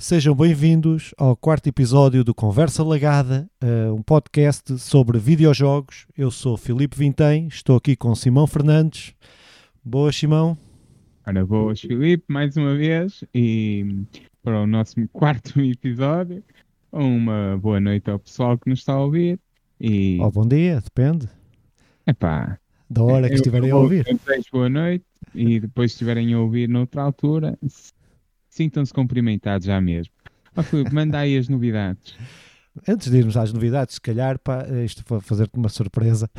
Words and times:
Sejam 0.00 0.32
bem-vindos 0.32 1.12
ao 1.18 1.36
quarto 1.36 1.66
episódio 1.66 2.22
do 2.22 2.32
Conversa 2.32 2.84
Lagada, 2.84 3.50
uh, 3.60 3.92
um 3.92 4.00
podcast 4.00 4.78
sobre 4.78 5.18
videojogos. 5.18 6.06
Eu 6.16 6.30
sou 6.30 6.56
Filipe 6.56 6.96
Vintém, 6.96 7.48
estou 7.48 7.76
aqui 7.76 7.96
com 7.96 8.14
Simão 8.14 8.46
Fernandes. 8.46 9.12
Boas, 9.84 10.14
Simão. 10.14 10.56
Ora, 11.26 11.44
boas, 11.44 11.80
Filipe, 11.80 12.24
mais 12.28 12.56
uma 12.56 12.76
vez, 12.76 13.24
e 13.34 14.04
para 14.40 14.60
o 14.60 14.68
nosso 14.68 14.94
quarto 15.12 15.60
episódio. 15.60 16.44
Uma 16.92 17.58
boa 17.60 17.80
noite 17.80 18.08
ao 18.08 18.20
pessoal 18.20 18.56
que 18.56 18.70
nos 18.70 18.78
está 18.78 18.92
a 18.92 19.00
ouvir. 19.00 19.40
E... 19.80 20.20
Oh, 20.20 20.30
bom 20.30 20.46
dia, 20.46 20.80
depende. 20.80 21.28
Epá, 22.06 22.56
da 22.88 23.02
hora 23.02 23.28
que 23.28 23.34
estiverem 23.34 23.72
a 23.72 23.76
ouvir. 23.76 24.06
Boa 24.52 24.68
noite 24.68 25.04
e 25.34 25.58
depois 25.58 25.90
estiverem 25.90 26.34
a 26.34 26.40
ouvir 26.40 26.68
noutra 26.68 27.02
altura, 27.02 27.58
sintam-se 28.48 28.92
cumprimentados 28.92 29.66
já 29.66 29.80
mesmo. 29.80 30.12
Oh, 30.56 30.62
Filipe, 30.62 30.94
manda 30.94 31.18
aí 31.18 31.36
as 31.36 31.48
novidades. 31.48 32.16
Antes 32.86 33.10
de 33.10 33.16
irmos 33.16 33.36
às 33.36 33.52
novidades, 33.52 33.94
se 33.94 34.00
calhar, 34.00 34.38
pá, 34.38 34.66
isto 34.84 35.02
foi 35.04 35.20
fazer-te 35.20 35.56
uma 35.56 35.68
surpresa. 35.68 36.30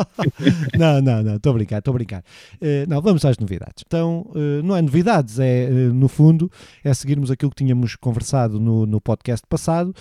não, 0.76 1.00
não, 1.00 1.22
não, 1.22 1.36
estou 1.36 1.50
a 1.50 1.54
brincar, 1.54 1.78
estou 1.78 1.92
a 1.92 1.94
brincar. 1.94 2.24
Uh, 2.56 2.88
não, 2.88 3.00
vamos 3.00 3.24
às 3.24 3.38
novidades. 3.38 3.84
Então, 3.86 4.30
uh, 4.34 4.62
não 4.62 4.76
é 4.76 4.82
novidades, 4.82 5.38
é, 5.38 5.68
uh, 5.70 5.94
no 5.94 6.08
fundo, 6.08 6.50
é 6.84 6.92
seguirmos 6.92 7.30
aquilo 7.30 7.50
que 7.50 7.64
tínhamos 7.64 7.96
conversado 7.96 8.60
no, 8.60 8.84
no 8.84 9.00
podcast 9.00 9.46
passado, 9.48 9.94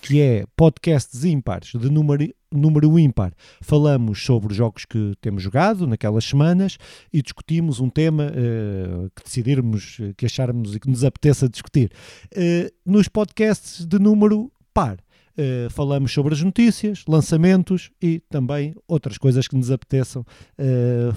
que 0.00 0.20
é 0.20 0.44
podcasts 0.56 1.24
ímpares 1.24 1.72
de 1.72 1.90
número 1.90 2.28
número 2.58 2.98
ímpar. 2.98 3.32
Falamos 3.60 4.24
sobre 4.24 4.52
os 4.52 4.56
jogos 4.56 4.84
que 4.84 5.14
temos 5.20 5.42
jogado 5.42 5.86
naquelas 5.86 6.24
semanas 6.24 6.78
e 7.12 7.22
discutimos 7.22 7.80
um 7.80 7.88
tema 7.88 8.24
uh, 8.24 9.10
que 9.14 9.22
decidirmos, 9.24 9.98
que 10.16 10.26
acharmos 10.26 10.74
e 10.74 10.80
que 10.80 10.88
nos 10.88 11.04
apeteça 11.04 11.48
discutir. 11.48 11.90
Uh, 12.32 12.70
nos 12.84 13.08
podcasts 13.08 13.84
de 13.84 13.98
número 13.98 14.50
par. 14.72 14.98
Uh, 15.36 15.68
falamos 15.70 16.12
sobre 16.12 16.32
as 16.32 16.42
notícias, 16.42 17.04
lançamentos 17.08 17.90
e 18.00 18.20
também 18.30 18.74
outras 18.86 19.18
coisas 19.18 19.48
que 19.48 19.56
nos 19.56 19.70
apeteçam 19.70 20.24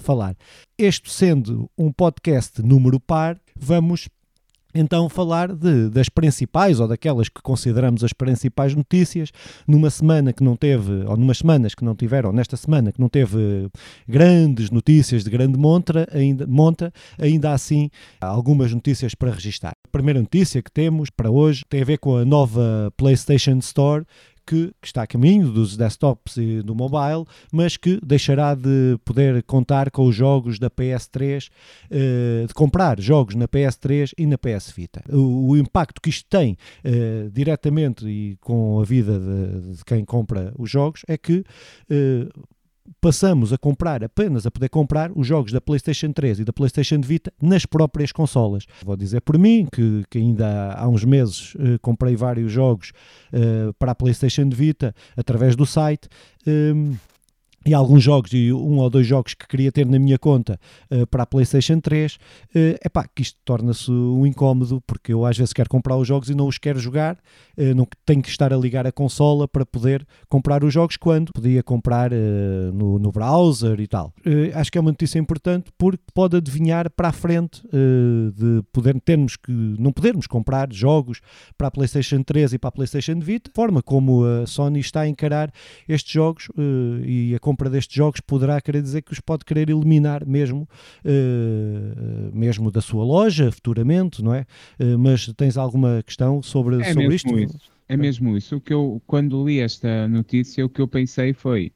falar. 0.00 0.36
Este 0.76 1.10
sendo 1.10 1.70
um 1.78 1.92
podcast 1.92 2.60
número 2.62 2.98
par, 2.98 3.40
vamos 3.56 4.08
então 4.74 5.08
falar 5.08 5.54
de, 5.54 5.88
das 5.88 6.08
principais 6.08 6.78
ou 6.80 6.86
daquelas 6.86 7.28
que 7.28 7.40
consideramos 7.42 8.04
as 8.04 8.12
principais 8.12 8.74
notícias 8.74 9.30
numa 9.66 9.90
semana 9.90 10.32
que 10.32 10.42
não 10.42 10.56
teve, 10.56 11.04
ou 11.06 11.16
numas 11.16 11.38
semanas 11.38 11.74
que 11.74 11.84
não 11.84 11.94
tiveram, 11.94 12.32
nesta 12.32 12.56
semana 12.56 12.92
que 12.92 13.00
não 13.00 13.08
teve 13.08 13.68
grandes 14.06 14.70
notícias 14.70 15.24
de 15.24 15.30
grande 15.30 15.58
monta, 15.58 16.06
ainda, 16.12 16.46
monta, 16.46 16.92
ainda 17.18 17.52
assim 17.52 17.90
há 18.20 18.26
algumas 18.26 18.72
notícias 18.72 19.14
para 19.14 19.30
registar. 19.30 19.72
A 19.84 19.88
primeira 19.90 20.20
notícia 20.20 20.62
que 20.62 20.70
temos 20.70 21.10
para 21.10 21.30
hoje 21.30 21.64
tem 21.68 21.82
a 21.82 21.84
ver 21.84 21.98
com 21.98 22.16
a 22.16 22.24
nova 22.24 22.92
PlayStation 22.96 23.58
Store 23.58 24.04
que, 24.48 24.72
que, 24.80 24.86
está 24.86 25.02
a 25.02 25.06
caminho 25.06 25.52
dos 25.52 25.76
desktops 25.76 26.38
e 26.38 26.62
do 26.62 26.74
mobile, 26.74 27.26
mas 27.52 27.76
que 27.76 28.00
deixará 28.02 28.54
de 28.54 28.98
poder 29.04 29.42
contar 29.42 29.90
com 29.90 30.06
os 30.06 30.16
jogos 30.16 30.58
da 30.58 30.70
PS3, 30.70 31.50
uh, 31.50 32.46
de 32.46 32.54
comprar 32.54 32.98
jogos 32.98 33.34
na 33.34 33.46
PS3 33.46 34.12
e 34.16 34.26
na 34.26 34.38
PS 34.38 34.72
Vita. 34.74 35.04
O, 35.10 35.50
o 35.50 35.56
impacto 35.56 36.00
que 36.00 36.08
isto 36.08 36.26
tem 36.30 36.56
uh, 36.82 37.30
diretamente 37.30 38.08
e 38.08 38.36
com 38.40 38.80
a 38.80 38.84
vida 38.84 39.18
de, 39.18 39.76
de, 39.76 39.84
quem 39.84 40.02
compra 40.02 40.54
os 40.58 40.70
jogos 40.70 41.02
é 41.06 41.18
que 41.18 41.44
uh, 41.90 42.48
passamos 43.00 43.52
a 43.52 43.58
comprar, 43.58 44.02
apenas 44.02 44.46
a 44.46 44.50
poder 44.50 44.68
comprar 44.68 45.10
os 45.14 45.26
jogos 45.26 45.52
da 45.52 45.60
PlayStation 45.60 46.12
3 46.12 46.40
e 46.40 46.44
da 46.44 46.52
PlayStation 46.52 47.00
Vita 47.00 47.32
nas 47.40 47.66
próprias 47.66 48.12
consolas. 48.12 48.66
Vou 48.84 48.96
dizer 48.96 49.20
por 49.20 49.38
mim 49.38 49.66
que, 49.70 50.04
que 50.10 50.18
ainda 50.18 50.74
há 50.74 50.88
uns 50.88 51.04
meses 51.04 51.54
uh, 51.54 51.78
comprei 51.80 52.16
vários 52.16 52.50
jogos 52.50 52.92
uh, 53.32 53.72
para 53.74 53.92
a 53.92 53.94
PlayStation 53.94 54.48
Vita 54.48 54.94
através 55.16 55.54
do 55.56 55.66
site. 55.66 56.08
Um, 56.46 56.96
e 57.68 57.74
alguns 57.74 58.02
jogos, 58.02 58.32
e 58.32 58.50
um 58.50 58.78
ou 58.78 58.88
dois 58.88 59.06
jogos 59.06 59.34
que 59.34 59.46
queria 59.46 59.70
ter 59.70 59.84
na 59.84 59.98
minha 59.98 60.18
conta 60.18 60.58
uh, 60.90 61.06
para 61.06 61.24
a 61.24 61.26
PlayStation 61.26 61.78
3, 61.78 62.14
uh, 62.14 62.18
epá, 62.82 63.06
que 63.14 63.20
isto 63.20 63.38
torna-se 63.44 63.90
um 63.90 64.26
incómodo, 64.26 64.82
porque 64.86 65.12
eu 65.12 65.26
às 65.26 65.36
vezes 65.36 65.52
quero 65.52 65.68
comprar 65.68 65.94
os 65.98 66.08
jogos 66.08 66.30
e 66.30 66.34
não 66.34 66.46
os 66.46 66.56
quero 66.56 66.78
jogar, 66.78 67.16
uh, 67.58 67.74
não 67.74 67.86
tenho 68.06 68.22
que 68.22 68.30
estar 68.30 68.54
a 68.54 68.56
ligar 68.56 68.86
a 68.86 68.92
consola 68.92 69.46
para 69.46 69.66
poder 69.66 70.06
comprar 70.30 70.64
os 70.64 70.72
jogos 70.72 70.96
quando 70.96 71.30
podia 71.30 71.62
comprar 71.62 72.10
uh, 72.10 72.72
no, 72.72 72.98
no, 72.98 73.12
browser 73.12 73.80
e 73.80 73.86
tal. 73.86 74.14
acho 74.54 74.72
que 74.72 74.78
é 74.78 74.80
uma 74.80 74.90
notícia 74.90 75.18
importante 75.18 75.70
porque 75.76 76.02
pode 76.14 76.36
adivinhar 76.36 76.88
para 76.90 77.08
a 77.08 77.12
frente 77.12 77.62
de 78.34 78.62
poder 78.72 78.98
termos 79.00 79.36
que 79.36 79.50
não 79.50 79.92
podermos 79.92 80.26
comprar 80.26 80.72
jogos 80.72 81.20
para 81.56 81.68
a 81.68 81.70
PlayStation 81.70 82.22
3 82.22 82.52
e 82.52 82.58
para 82.58 82.68
a 82.68 82.72
PlayStation 82.72 83.18
Vita, 83.18 83.50
forma 83.54 83.82
como 83.82 84.24
a 84.24 84.46
Sony 84.46 84.78
está 84.78 85.00
a 85.00 85.08
encarar 85.08 85.50
estes 85.88 86.12
jogos 86.12 86.48
e 87.04 87.34
a 87.34 87.38
compra 87.58 87.68
destes 87.68 87.96
jogos 87.96 88.20
poderá 88.20 88.60
querer 88.60 88.80
dizer 88.80 89.02
que 89.02 89.12
os 89.12 89.18
pode 89.18 89.44
querer 89.44 89.68
eliminar 89.68 90.24
mesmo, 90.24 90.68
uh, 91.04 92.30
mesmo 92.32 92.70
da 92.70 92.80
sua 92.80 93.04
loja 93.04 93.50
futuramente, 93.50 94.22
não 94.22 94.32
é? 94.32 94.46
Uh, 94.78 94.96
mas 94.96 95.26
tens 95.36 95.56
alguma 95.56 96.00
questão 96.06 96.40
sobre, 96.40 96.80
é 96.80 96.92
sobre 96.92 97.14
isto? 97.14 97.36
Isso. 97.36 97.58
É 97.88 97.96
mesmo 97.96 98.36
isso. 98.36 98.56
O 98.56 98.60
que 98.60 98.72
eu, 98.72 99.02
quando 99.06 99.44
li 99.44 99.60
esta 99.60 100.06
notícia, 100.06 100.64
o 100.64 100.68
que 100.68 100.80
eu 100.80 100.86
pensei 100.86 101.32
foi 101.32 101.72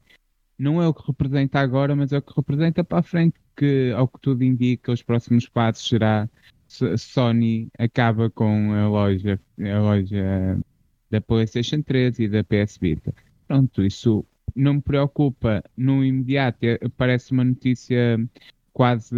não 0.57 0.81
é 0.81 0.87
o 0.87 0.93
que 0.93 1.05
representa 1.05 1.59
agora, 1.59 1.95
mas 1.95 2.13
é 2.13 2.19
o 2.19 2.21
que 2.21 2.33
representa 2.35 2.83
para 2.83 2.99
a 2.99 3.03
frente, 3.03 3.35
que 3.57 3.91
ao 3.97 4.07
que 4.07 4.19
tudo 4.21 4.43
indica, 4.43 4.91
os 4.91 5.01
próximos 5.01 5.49
passos 5.49 5.87
será 5.89 6.29
Sony 6.97 7.67
acaba 7.77 8.29
com 8.29 8.71
a 8.71 8.87
loja, 8.87 9.39
a 9.59 9.79
loja 9.79 10.59
da 11.09 11.19
PlayStation 11.19 11.81
3 11.81 12.19
e 12.19 12.27
da 12.27 12.43
PS 12.43 12.77
Vita. 12.79 13.13
Pronto, 13.47 13.83
isso 13.83 14.25
não 14.55 14.75
me 14.75 14.81
preocupa 14.81 15.63
no 15.75 16.03
imediato. 16.03 16.63
É, 16.63 16.77
parece 16.97 17.31
uma 17.31 17.43
notícia 17.43 18.19
quase 18.71 19.15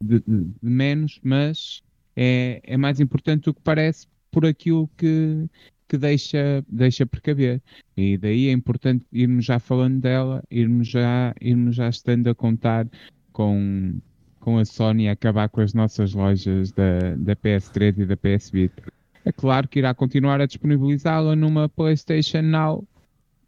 de, 0.00 0.20
de, 0.20 0.20
de 0.62 0.70
menos, 0.70 1.20
mas 1.22 1.82
é, 2.14 2.60
é 2.64 2.76
mais 2.76 3.00
importante 3.00 3.44
do 3.44 3.54
que 3.54 3.60
parece 3.62 4.06
por 4.30 4.46
aquilo 4.46 4.88
que, 4.96 5.48
que 5.88 5.96
deixa, 5.96 6.64
deixa 6.68 7.06
precaver. 7.06 7.62
E 7.96 8.16
daí 8.16 8.48
é 8.48 8.52
importante 8.52 9.04
irmos 9.12 9.44
já 9.44 9.58
falando 9.58 10.00
dela, 10.00 10.42
irmos 10.50 10.88
já, 10.88 11.34
irmos 11.40 11.76
já 11.76 11.88
estando 11.88 12.28
a 12.28 12.34
contar 12.34 12.86
com, 13.32 13.98
com 14.40 14.58
a 14.58 14.64
Sony 14.64 15.08
a 15.08 15.12
acabar 15.12 15.48
com 15.48 15.60
as 15.60 15.74
nossas 15.74 16.12
lojas 16.14 16.72
da, 16.72 17.14
da 17.16 17.36
PS3 17.36 17.98
e 17.98 18.06
da 18.06 18.16
PS 18.16 18.50
Vita. 18.50 18.82
É 19.24 19.32
claro 19.32 19.66
que 19.66 19.80
irá 19.80 19.92
continuar 19.92 20.40
a 20.40 20.46
disponibilizá-la 20.46 21.34
numa 21.34 21.68
PlayStation 21.68 22.42
Now 22.42 22.86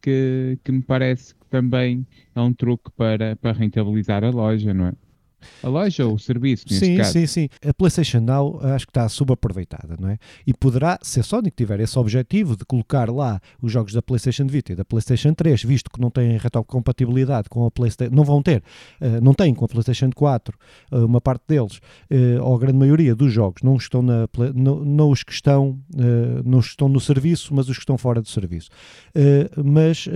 que, 0.00 0.59
que 0.64 0.72
me 0.72 0.82
parece 0.82 1.34
que 1.34 1.47
também 1.47 2.06
é 2.34 2.41
um 2.41 2.53
truque 2.53 2.91
para, 2.92 3.36
para 3.36 3.53
rentabilizar 3.53 4.25
a 4.25 4.31
loja, 4.31 4.72
não 4.75 4.86
é? 4.88 5.07
A 5.62 5.69
loja 5.69 6.06
ou 6.06 6.15
o 6.15 6.19
serviço, 6.19 6.65
neste 6.69 6.87
sim, 6.87 6.97
caso. 6.97 7.12
Sim, 7.12 7.26
sim, 7.26 7.49
A 7.66 7.72
PlayStation 7.75 8.21
Now 8.21 8.59
acho 8.62 8.87
que 8.87 8.91
está 8.91 9.09
subaproveitada, 9.09 9.97
não 9.99 10.09
é? 10.09 10.19
E 10.47 10.53
poderá, 10.53 10.99
se 11.03 11.21
a 11.21 11.22
Sony 11.22 11.50
tiver 11.50 11.81
esse 11.81 11.99
objetivo 11.99 12.56
de 12.56 12.65
colocar 12.65 13.10
lá 13.10 13.41
os 13.60 13.71
jogos 13.72 13.93
da 13.93 14.03
PlayStation 14.03 14.47
Vita 14.47 14.72
e 14.72 14.77
da 14.77 14.84
PlayStation 14.84 15.32
3, 15.34 15.62
visto 15.62 15.91
que 15.91 16.00
não 16.00 16.10
têm 16.10 16.37
retrocompatibilidade 16.37 17.48
com 17.48 17.66
a 17.66 17.71
PlayStation, 17.71 18.15
não 18.15 18.25
vão 18.25 18.43
ter, 18.43 18.62
uh, 19.00 19.21
não 19.22 19.34
têm 19.34 19.54
com 19.54 19.65
a 19.65 19.69
PlayStation 19.69 20.10
4, 20.15 20.56
uh, 20.56 20.97
eh, 20.97 21.04
uma 21.04 21.21
parte 21.21 21.43
deles, 21.48 21.77
uh, 21.77 22.43
ou 22.43 22.56
a 22.56 22.59
grande 22.59 22.78
maioria 22.78 23.15
dos 23.15 23.32
jogos, 23.32 23.62
não 23.62 23.77
estão 23.77 24.03
na, 24.03 24.28
não, 24.54 24.84
não 24.84 25.10
os 25.10 25.22
que 25.22 25.32
estão, 25.32 25.78
não 26.44 26.60
estão 26.60 26.88
no 26.88 27.00
serviço, 27.00 27.54
mas 27.54 27.69
os 27.69 27.77
que 27.77 27.82
estão 27.82 27.98
fora 27.98 28.21
do 28.21 28.28
serviço. 28.28 28.69
mas, 29.65 30.06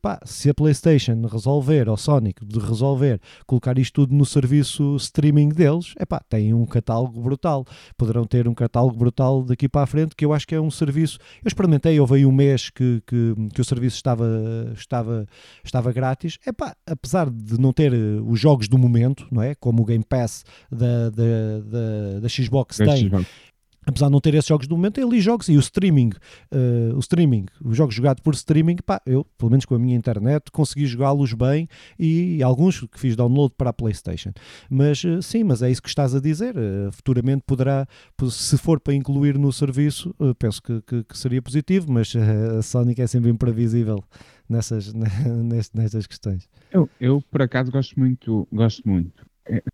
pá, 0.00 0.20
se 0.24 0.48
a 0.50 0.54
PlayStation 0.54 1.26
resolver, 1.30 1.88
ou 1.88 1.96
Sonic 1.96 2.44
de 2.44 2.58
resolver, 2.58 3.20
colocar 3.46 3.78
isto 3.78 3.94
tudo 3.94 4.14
no 4.14 4.24
serviço 4.24 4.63
serviço 4.64 4.96
streaming 4.96 5.50
deles, 5.50 5.94
epá, 6.00 6.20
têm 6.28 6.54
um 6.54 6.66
catálogo 6.66 7.20
brutal. 7.20 7.64
Poderão 7.96 8.24
ter 8.26 8.48
um 8.48 8.54
catálogo 8.54 8.96
brutal 8.96 9.42
daqui 9.42 9.68
para 9.68 9.82
a 9.82 9.86
frente, 9.86 10.16
que 10.16 10.24
eu 10.24 10.32
acho 10.32 10.46
que 10.46 10.54
é 10.54 10.60
um 10.60 10.70
serviço. 10.70 11.18
Eu 11.44 11.48
experimentei, 11.48 11.98
houve 12.00 12.16
aí 12.16 12.26
um 12.26 12.32
mês 12.32 12.70
que, 12.70 13.02
que, 13.06 13.34
que 13.52 13.60
o 13.60 13.64
serviço 13.64 13.96
estava, 13.96 14.26
estava, 14.74 15.26
estava 15.62 15.92
grátis. 15.92 16.38
Epá, 16.46 16.74
apesar 16.86 17.30
de 17.30 17.60
não 17.60 17.72
ter 17.72 17.92
eh, 17.92 18.20
os 18.26 18.40
jogos 18.40 18.68
do 18.68 18.78
momento, 18.78 19.26
não 19.30 19.42
é? 19.42 19.54
Como 19.54 19.82
o 19.82 19.84
Game 19.84 20.04
Pass 20.04 20.44
da, 20.70 21.10
da, 21.10 21.60
da, 21.64 22.20
da 22.20 22.28
Xbox 22.28 22.78
tem, 22.78 23.08
Xbox 23.08 23.26
apesar 23.86 24.06
de 24.06 24.12
não 24.12 24.20
ter 24.20 24.34
esses 24.34 24.48
jogos 24.48 24.66
do 24.66 24.76
momento, 24.76 25.00
ali 25.00 25.20
jogos 25.20 25.48
e 25.48 25.56
o 25.56 25.60
streaming, 25.60 26.10
uh, 26.52 26.96
o 26.96 26.98
streaming, 27.00 27.46
os 27.62 27.76
jogos 27.76 27.94
jogados 27.94 28.22
por 28.22 28.34
streaming, 28.34 28.76
pá, 28.76 29.00
eu, 29.06 29.24
pelo 29.38 29.50
menos 29.50 29.64
com 29.64 29.74
a 29.74 29.78
minha 29.78 29.96
internet, 29.96 30.50
consegui 30.50 30.86
jogá-los 30.86 31.32
bem 31.32 31.68
e, 31.98 32.42
alguns 32.42 32.80
que 32.80 32.98
fiz 32.98 33.16
download 33.16 33.54
para 33.56 33.70
a 33.70 33.72
Playstation. 33.72 34.32
Mas 34.68 35.02
uh, 35.04 35.22
sim, 35.22 35.44
mas 35.44 35.62
é 35.62 35.70
isso 35.70 35.82
que 35.82 35.88
estás 35.88 36.14
a 36.14 36.20
dizer, 36.20 36.54
uh, 36.56 36.92
futuramente 36.92 37.44
poderá, 37.46 37.86
se 38.30 38.58
for 38.58 38.80
para 38.80 38.94
incluir 38.94 39.38
no 39.38 39.52
serviço, 39.52 40.14
penso 40.38 40.62
que, 40.62 40.80
que, 40.82 41.04
que, 41.04 41.18
seria 41.18 41.40
positivo, 41.40 41.90
mas 41.90 42.12
a 42.16 42.62
Sonic 42.62 43.00
é 43.00 43.06
sempre 43.06 43.30
imprevisível 43.30 44.02
nessas, 44.48 44.92
nessas 45.74 46.06
questões. 46.06 46.48
Eu, 46.70 46.88
eu, 47.00 47.22
por 47.30 47.42
acaso, 47.42 47.70
gosto 47.70 47.98
muito, 47.98 48.46
gosto 48.52 48.88
muito 48.88 49.24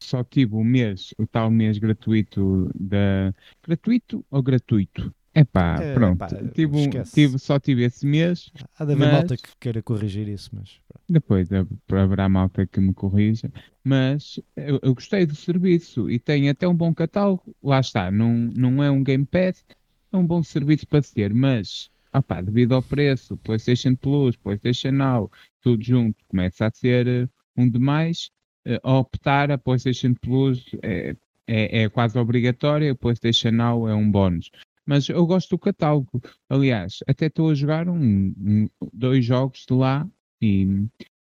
só 0.00 0.24
tive 0.24 0.54
o 0.54 0.64
mês, 0.64 1.14
o 1.18 1.26
tal 1.26 1.50
mês 1.50 1.78
gratuito 1.78 2.70
da. 2.74 3.34
Gratuito 3.62 4.24
ou 4.30 4.42
gratuito? 4.42 5.14
Epá, 5.34 5.80
é 5.80 5.94
pronto. 5.94 6.18
Pá, 6.18 6.26
tive, 6.26 6.76
um, 6.76 6.90
tive, 7.04 7.38
só 7.38 7.58
tive 7.60 7.84
esse 7.84 8.04
mês. 8.04 8.50
Há 8.76 8.84
de 8.84 8.92
haver 8.92 9.06
mas... 9.06 9.12
malta 9.12 9.36
que 9.36 9.50
queira 9.60 9.82
corrigir 9.82 10.28
isso, 10.28 10.50
mas. 10.52 10.80
Depois 11.08 11.48
haverá 11.88 12.28
malta 12.28 12.66
que 12.66 12.80
me 12.80 12.92
corrija. 12.92 13.50
Mas 13.84 14.40
eu, 14.56 14.80
eu, 14.82 14.94
gostei 14.94 15.24
do 15.24 15.34
serviço 15.34 16.10
e 16.10 16.18
tem 16.18 16.48
até 16.48 16.66
um 16.66 16.74
bom 16.74 16.92
catálogo. 16.92 17.54
Lá 17.62 17.80
está, 17.80 18.10
não, 18.10 18.32
não 18.32 18.82
é 18.82 18.90
um 18.90 19.02
Game 19.02 19.24
Pass, 19.24 19.64
é 20.12 20.16
um 20.16 20.26
bom 20.26 20.42
serviço 20.42 20.86
para 20.86 21.02
ser, 21.02 21.32
mas 21.32 21.90
opá, 22.12 22.40
devido 22.40 22.74
ao 22.74 22.82
preço, 22.82 23.36
PlayStation 23.38 23.94
Plus, 23.94 24.36
PlayStation 24.36 24.90
Now, 24.90 25.30
tudo 25.60 25.82
junto, 25.82 26.16
começa 26.26 26.66
a 26.66 26.70
ser 26.70 27.06
eh, 27.06 27.28
um 27.56 27.68
demais. 27.68 28.30
Uh, 28.66 28.78
optar 28.82 29.50
a 29.50 29.56
PlayStation 29.56 30.14
Plus 30.20 30.64
é, 30.82 31.16
é, 31.46 31.82
é 31.82 31.88
quase 31.88 32.18
obrigatória, 32.18 32.92
a 32.92 32.94
PlayStation 32.94 33.50
Now 33.50 33.88
é 33.88 33.94
um 33.94 34.10
bónus 34.10 34.50
mas 34.90 35.08
eu 35.08 35.24
gosto 35.24 35.50
do 35.50 35.58
catálogo. 35.58 36.20
Aliás, 36.48 36.98
até 37.06 37.26
estou 37.26 37.50
a 37.50 37.54
jogar 37.54 37.88
um, 37.88 38.34
um, 38.36 38.68
dois 38.92 39.24
jogos 39.24 39.64
de 39.64 39.72
lá 39.72 40.04
e 40.42 40.66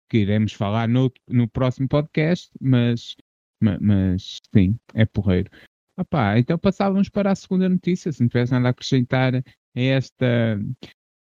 que 0.09 0.19
iremos 0.19 0.53
falar 0.53 0.87
no, 0.87 1.11
no 1.27 1.47
próximo 1.47 1.87
podcast, 1.87 2.51
mas, 2.61 3.15
mas, 3.59 3.79
mas 3.79 4.37
sim, 4.53 4.77
é 4.93 5.05
porreiro. 5.05 5.49
Opá, 5.97 6.37
então 6.37 6.57
passávamos 6.59 7.09
para 7.09 7.31
a 7.31 7.35
segunda 7.35 7.67
notícia, 7.67 8.11
se 8.11 8.21
não 8.21 8.29
tivesse 8.29 8.51
nada 8.51 8.67
a 8.67 8.69
acrescentar 8.69 9.35
a 9.35 9.43
esta 9.73 10.59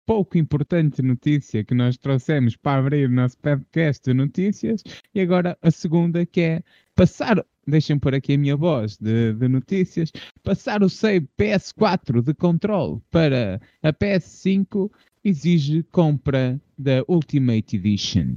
pouco 0.05 0.37
importante 0.37 1.01
notícia 1.01 1.63
que 1.63 1.73
nós 1.73 1.97
trouxemos 1.97 2.55
para 2.55 2.79
abrir 2.79 3.09
o 3.09 3.13
nosso 3.13 3.37
podcast 3.37 4.03
de 4.03 4.13
notícias, 4.13 4.83
e 5.13 5.21
agora 5.21 5.57
a 5.61 5.71
segunda 5.71 6.25
que 6.25 6.41
é 6.41 6.63
passar 6.95 7.43
deixem 7.65 7.97
por 7.97 8.13
aqui 8.13 8.33
a 8.33 8.37
minha 8.37 8.55
voz 8.55 8.97
de, 8.97 9.33
de, 9.33 9.47
notícias, 9.47 10.11
passar 10.43 10.83
o 10.83 10.89
save 10.89 11.27
PS4 11.37 12.21
de 12.21 12.33
controle 12.33 13.01
para 13.09 13.61
a 13.81 13.93
PS5 13.93 14.91
exige 15.23 15.83
compra 15.83 16.59
da 16.77 17.03
Ultimate 17.07 17.77
Edition. 17.77 18.35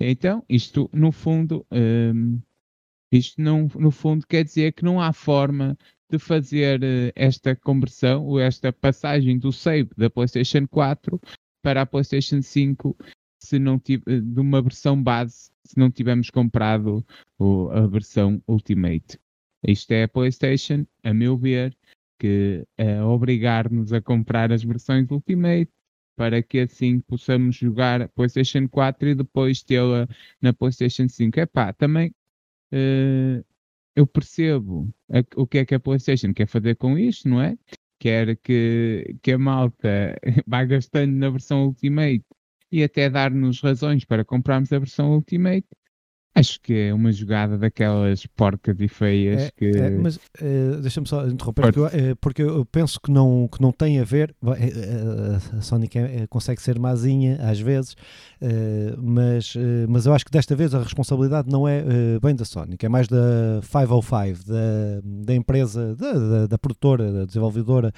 Então, 0.00 0.42
isto 0.48 0.90
no 0.92 1.12
fundo, 1.12 1.66
um, 1.70 2.40
isto 3.12 3.40
não, 3.40 3.68
no 3.74 3.90
fundo 3.90 4.26
quer 4.26 4.44
dizer 4.44 4.72
que 4.72 4.84
não 4.84 5.00
há 5.00 5.12
forma 5.12 5.76
de 6.10 6.18
fazer 6.18 6.82
uh, 6.82 7.12
esta 7.14 7.54
conversão 7.56 8.24
ou 8.24 8.40
esta 8.40 8.72
passagem 8.72 9.38
do 9.38 9.52
save 9.52 9.90
da 9.96 10.08
PlayStation 10.08 10.66
4 10.68 11.20
para 11.62 11.82
a 11.82 11.86
PlayStation 11.86 12.42
5 12.42 12.96
se 13.38 13.58
não 13.58 13.78
tive, 13.78 14.20
de 14.20 14.40
uma 14.40 14.62
versão 14.62 15.00
base 15.00 15.50
se 15.64 15.78
não 15.78 15.90
tivermos 15.90 16.30
comprado 16.30 17.04
a 17.72 17.86
versão 17.86 18.42
Ultimate. 18.46 19.18
Isto 19.66 19.92
é 19.92 20.04
a 20.04 20.08
PlayStation, 20.08 20.86
a 21.02 21.12
meu 21.12 21.36
ver, 21.36 21.76
que 22.18 22.64
é 22.76 23.02
obrigar-nos 23.02 23.92
a 23.92 24.00
comprar 24.00 24.52
as 24.52 24.62
versões 24.62 25.10
Ultimate 25.10 25.70
para 26.16 26.42
que 26.42 26.60
assim 26.60 27.00
possamos 27.00 27.56
jogar 27.56 28.02
a 28.02 28.08
PlayStation 28.08 28.66
4 28.68 29.08
e 29.10 29.14
depois 29.14 29.62
tê-la 29.62 30.08
na 30.40 30.52
PlayStation 30.52 31.08
5. 31.08 31.38
Epá, 31.40 31.72
também 31.72 32.14
uh, 32.72 33.44
eu 33.96 34.06
percebo 34.06 34.94
a, 35.10 35.24
o 35.40 35.46
que 35.46 35.58
é 35.58 35.64
que 35.64 35.74
a 35.74 35.80
PlayStation 35.80 36.32
quer 36.34 36.46
fazer 36.46 36.76
com 36.76 36.98
isto, 36.98 37.28
não 37.28 37.40
é? 37.40 37.58
Quer 37.98 38.36
que, 38.36 39.16
que 39.22 39.32
a 39.32 39.38
malta 39.38 40.16
vá 40.46 40.64
gastando 40.64 41.12
na 41.16 41.30
versão 41.30 41.66
Ultimate 41.66 42.24
e 42.70 42.84
até 42.84 43.08
dar-nos 43.10 43.60
razões 43.60 44.04
para 44.04 44.24
comprarmos 44.24 44.72
a 44.72 44.78
versão 44.78 45.12
Ultimate. 45.14 45.66
Acho 46.36 46.60
que 46.60 46.74
é 46.74 46.92
uma 46.92 47.10
jogada 47.10 47.56
daquelas 47.56 48.26
porcas 48.26 48.78
e 48.78 48.88
feias 48.88 49.44
é, 49.44 49.50
que. 49.56 49.70
É, 49.70 49.88
mas 49.88 50.16
uh, 50.16 50.80
deixa-me 50.82 51.08
só 51.08 51.26
interromper, 51.26 51.62
porque 51.62 51.78
eu, 51.78 51.84
uh, 51.86 52.16
porque 52.20 52.42
eu, 52.42 52.64
penso 52.66 53.00
que 53.00 53.10
não, 53.10 53.48
que 53.50 53.62
não 53.62 53.72
tem 53.72 53.98
a 54.00 54.04
ver. 54.04 54.36
Uh, 54.42 55.56
a 55.56 55.60
Sonic 55.62 55.98
é, 55.98 56.26
consegue 56.26 56.60
ser 56.60 56.78
mazinha 56.78 57.38
às 57.40 57.58
vezes, 57.58 57.96
mas, 58.98 59.54
mas 59.88 60.04
eu 60.04 60.12
acho 60.12 60.26
que 60.26 60.30
desta 60.30 60.54
vez 60.54 60.74
a 60.74 60.82
responsabilidade 60.82 61.50
não 61.50 61.66
é 61.66 61.82
bem 62.22 62.34
da 62.34 62.44
Sonic, 62.44 62.84
é 62.84 62.88
mais 62.88 63.08
da 63.08 63.60
505, 63.62 64.44
da, 64.46 65.00
da 65.02 65.34
empresa, 65.34 65.96
da, 65.96 66.12
da, 66.12 66.46
da 66.46 66.58
produtora, 66.58 67.12
da 67.12 67.24
desenvolvedora 67.24 67.92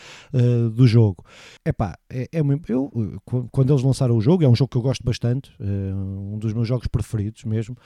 do 0.72 0.86
jogo. 0.86 1.24
Epá, 1.66 1.98
é, 2.08 2.28
é 2.32 2.40
eu, 2.68 3.20
quando 3.50 3.72
eles 3.72 3.82
lançaram 3.82 4.16
o 4.16 4.20
jogo, 4.20 4.44
é 4.44 4.48
um 4.48 4.54
jogo 4.54 4.70
que 4.70 4.76
eu 4.76 4.82
gosto 4.82 5.02
bastante, 5.04 5.50
um 5.60 6.38
dos 6.38 6.52
meus 6.52 6.68
jogos 6.68 6.86
preferidos 6.86 7.44
mesmo 7.44 7.76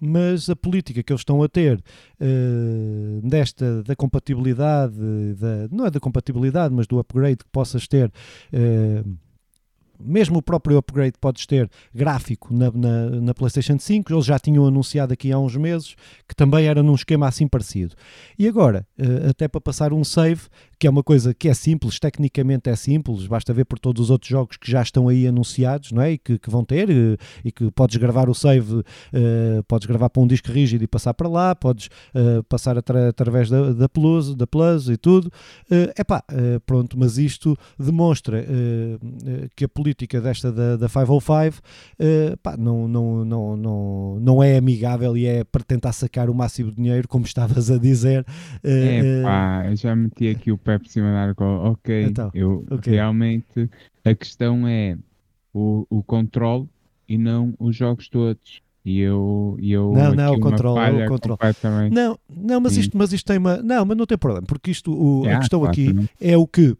mas 0.00 0.48
a 0.50 0.56
política 0.56 1.02
que 1.02 1.12
eles 1.12 1.20
estão 1.20 1.42
a 1.42 1.48
ter 1.48 1.78
uh, 2.20 3.28
desta 3.28 3.82
da 3.82 3.96
compatibilidade, 3.96 4.94
da, 5.34 5.68
não 5.70 5.86
é 5.86 5.90
da 5.90 6.00
compatibilidade, 6.00 6.74
mas 6.74 6.86
do 6.86 6.98
upgrade 6.98 7.38
que 7.38 7.50
possas 7.50 7.86
ter. 7.86 8.12
Uh, 8.52 9.16
mesmo 9.98 10.38
o 10.38 10.42
próprio 10.42 10.76
upgrade 10.76 11.14
podes 11.18 11.46
ter 11.46 11.70
gráfico 11.94 12.52
na, 12.52 12.70
na, 12.70 13.10
na, 13.20 13.34
PlayStation 13.34 13.78
5, 13.78 14.12
eles 14.12 14.26
já 14.26 14.38
tinham 14.38 14.66
anunciado 14.66 15.12
aqui 15.12 15.32
há 15.32 15.38
uns 15.38 15.56
meses 15.56 15.94
que 16.28 16.34
também 16.34 16.66
era 16.66 16.82
num 16.82 16.94
esquema 16.94 17.26
assim 17.26 17.48
parecido. 17.48 17.94
E 18.38 18.46
agora, 18.46 18.86
uh, 18.98 19.30
até 19.30 19.48
para 19.48 19.60
passar 19.60 19.92
um 19.92 20.04
save, 20.04 20.42
que 20.78 20.86
é 20.86 20.90
uma 20.90 21.02
coisa 21.02 21.32
que 21.32 21.48
é 21.48 21.54
simples, 21.54 21.98
tecnicamente 21.98 22.68
é 22.68 22.76
simples, 22.76 23.26
basta 23.26 23.52
ver 23.52 23.64
por 23.64 23.78
todos 23.78 24.04
os 24.04 24.10
outros 24.10 24.28
jogos 24.28 24.56
que 24.56 24.70
já 24.70 24.82
estão 24.82 25.08
aí 25.08 25.26
anunciados, 25.26 25.92
não 25.92 26.02
é? 26.02 26.12
E 26.12 26.18
que, 26.18 26.38
que 26.38 26.50
vão 26.50 26.64
ter, 26.64 26.88
uh, 26.90 27.16
e 27.44 27.50
que 27.50 27.70
podes 27.70 27.96
gravar 27.96 28.28
o 28.28 28.34
save, 28.34 28.74
uh, 28.74 28.84
podes 29.66 29.86
gravar 29.86 30.10
para 30.10 30.22
um 30.22 30.26
disco 30.26 30.50
rígido 30.50 30.84
e 30.84 30.86
passar 30.86 31.14
para 31.14 31.28
lá, 31.28 31.54
podes 31.54 31.88
passar 32.48 32.78
atra 32.78 33.08
através 33.08 33.48
da, 33.48 33.72
da, 33.72 33.88
Plus, 33.88 34.34
da 34.34 34.46
Plus 34.46 34.88
e 34.88 34.96
tudo. 34.96 35.30
É 35.70 36.02
pá, 36.04 36.22
pronto, 36.64 36.98
mas 36.98 37.18
isto 37.18 37.56
demonstra 37.78 38.44
que 39.54 39.64
a 39.64 39.68
política 39.68 40.20
desta 40.20 40.52
da, 40.52 40.76
da 40.76 40.88
505 40.88 41.26
uh, 42.00 42.36
pá, 42.42 42.56
não, 42.56 42.88
não, 42.88 43.24
não, 43.24 43.56
não, 43.56 44.20
não 44.20 44.42
é 44.42 44.56
amigável 44.56 45.16
e 45.16 45.26
é 45.26 45.44
para 45.44 45.62
tentar 45.62 45.92
sacar 45.92 46.30
o 46.30 46.34
máximo 46.34 46.70
de 46.70 46.76
dinheiro, 46.76 47.06
como 47.08 47.24
estavas 47.26 47.70
a 47.70 47.78
dizer. 47.78 48.24
Uh, 48.64 49.20
é 49.20 49.22
pá, 49.22 49.74
já 49.74 49.94
meti 49.94 50.28
aqui 50.28 50.50
o 50.50 50.58
pé 50.66 50.78
por 50.78 50.88
cima 50.88 51.12
da 51.12 51.22
arco. 51.22 51.44
Ok, 51.44 52.02
então, 52.02 52.30
eu 52.34 52.66
okay. 52.70 52.94
realmente 52.94 53.70
a 54.04 54.14
questão 54.14 54.66
é 54.66 54.98
o, 55.54 55.86
o 55.88 56.02
controle 56.02 56.68
e 57.08 57.16
não 57.16 57.54
os 57.58 57.74
jogos 57.74 58.08
todos. 58.08 58.60
E 58.86 59.00
eu, 59.00 59.56
e 59.58 59.72
eu 59.72 59.92
não, 59.92 60.14
não, 60.14 60.34
o 60.34 60.38
controle, 60.38 61.04
o 61.04 61.08
controle. 61.08 61.40
Não, 61.90 62.16
não, 62.30 62.60
mas 62.60 62.76
isto, 62.76 62.96
mas 62.96 63.12
isto 63.12 63.26
tem 63.26 63.36
uma, 63.36 63.56
não, 63.56 63.84
mas 63.84 63.96
não 63.96 64.06
tem 64.06 64.16
problema, 64.16 64.46
porque 64.46 64.70
isto, 64.70 64.92
o, 64.92 65.22
yeah, 65.22 65.38
a 65.38 65.40
questão 65.40 65.58
claro, 65.58 65.72
aqui 65.72 65.86
também. 65.88 66.08
é 66.20 66.36
o 66.36 66.46
que 66.46 66.68
uh, 66.68 66.78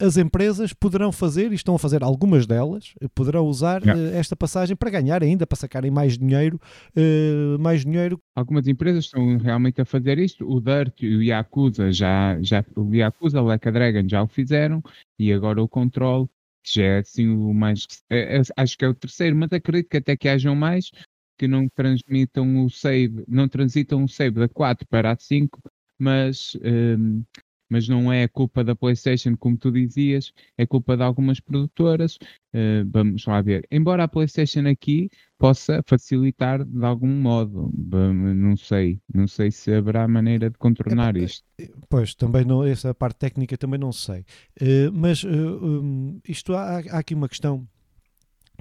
as 0.00 0.16
empresas 0.16 0.72
poderão 0.72 1.12
fazer 1.12 1.52
e 1.52 1.54
estão 1.54 1.76
a 1.76 1.78
fazer 1.78 2.02
algumas 2.02 2.44
delas, 2.44 2.92
eh, 3.00 3.06
poderão 3.14 3.46
usar 3.46 3.82
yeah. 3.82 4.02
uh, 4.02 4.16
esta 4.16 4.34
passagem 4.34 4.74
para 4.74 4.90
ganhar 4.90 5.22
ainda, 5.22 5.46
para 5.46 5.56
sacarem 5.56 5.92
mais 5.92 6.18
dinheiro, 6.18 6.60
uh, 6.96 7.56
mais 7.60 7.84
dinheiro. 7.84 8.20
Algumas 8.34 8.66
empresas 8.66 9.04
estão 9.04 9.38
realmente 9.38 9.80
a 9.80 9.84
fazer 9.84 10.18
isto. 10.18 10.44
O 10.44 10.60
Dirt 10.60 11.02
e 11.02 11.18
o 11.18 11.22
Yakuza 11.22 11.92
já, 11.92 12.36
já 12.42 12.64
o 12.74 12.92
Yakuza, 12.92 13.40
o 13.40 13.44
Like 13.44 13.68
a 13.68 13.70
Dragon 13.70 14.08
já 14.08 14.24
o 14.24 14.26
fizeram 14.26 14.82
e 15.16 15.32
agora 15.32 15.62
o 15.62 15.68
Control 15.68 16.28
que 16.64 16.80
já 16.80 16.82
é 16.82 16.98
assim 16.98 17.28
o 17.28 17.54
mais. 17.54 17.86
É, 18.10 18.38
é, 18.38 18.42
acho 18.56 18.76
que 18.76 18.84
é 18.84 18.88
o 18.88 18.94
terceiro, 18.94 19.36
mas 19.36 19.52
acredito 19.52 19.88
que 19.88 19.98
até 19.98 20.16
que 20.16 20.28
hajam 20.28 20.56
mais, 20.56 20.90
que 21.38 21.46
não 21.46 21.68
transmitam 21.68 22.64
o 22.64 22.68
save, 22.68 23.24
não 23.28 23.48
transitam 23.48 24.02
o 24.04 24.08
save 24.08 24.40
da 24.40 24.48
4 24.48 24.86
para 24.88 25.12
a 25.12 25.16
5, 25.16 25.60
mas, 25.96 26.56
um, 26.62 27.22
mas 27.70 27.88
não 27.88 28.12
é 28.12 28.26
culpa 28.26 28.64
da 28.64 28.74
PlayStation, 28.74 29.36
como 29.36 29.56
tu 29.56 29.70
dizias, 29.70 30.32
é 30.56 30.66
culpa 30.66 30.96
de 30.96 31.02
algumas 31.04 31.38
produtoras. 31.38 32.18
Uh, 32.52 32.84
vamos 32.90 33.24
lá 33.26 33.40
ver. 33.40 33.66
Embora 33.70 34.04
a 34.04 34.08
PlayStation 34.08 34.66
aqui 34.66 35.10
possa 35.38 35.80
facilitar 35.86 36.64
de 36.64 36.84
algum 36.84 37.06
modo, 37.06 37.70
não 37.76 38.56
sei, 38.56 39.00
não 39.12 39.28
sei 39.28 39.50
se 39.50 39.72
haverá 39.72 40.08
maneira 40.08 40.50
de 40.50 40.58
contornar 40.58 41.16
é, 41.16 41.20
isto. 41.20 41.44
Pois, 41.88 42.14
também 42.14 42.44
não, 42.44 42.64
essa 42.64 42.92
parte 42.92 43.18
técnica 43.18 43.56
também 43.56 43.78
não 43.78 43.92
sei. 43.92 44.24
Uh, 44.60 44.90
mas 44.92 45.22
uh, 45.22 45.28
um, 45.28 46.20
isto 46.26 46.54
há, 46.54 46.78
há 46.78 46.98
aqui 46.98 47.14
uma 47.14 47.28
questão 47.28 47.68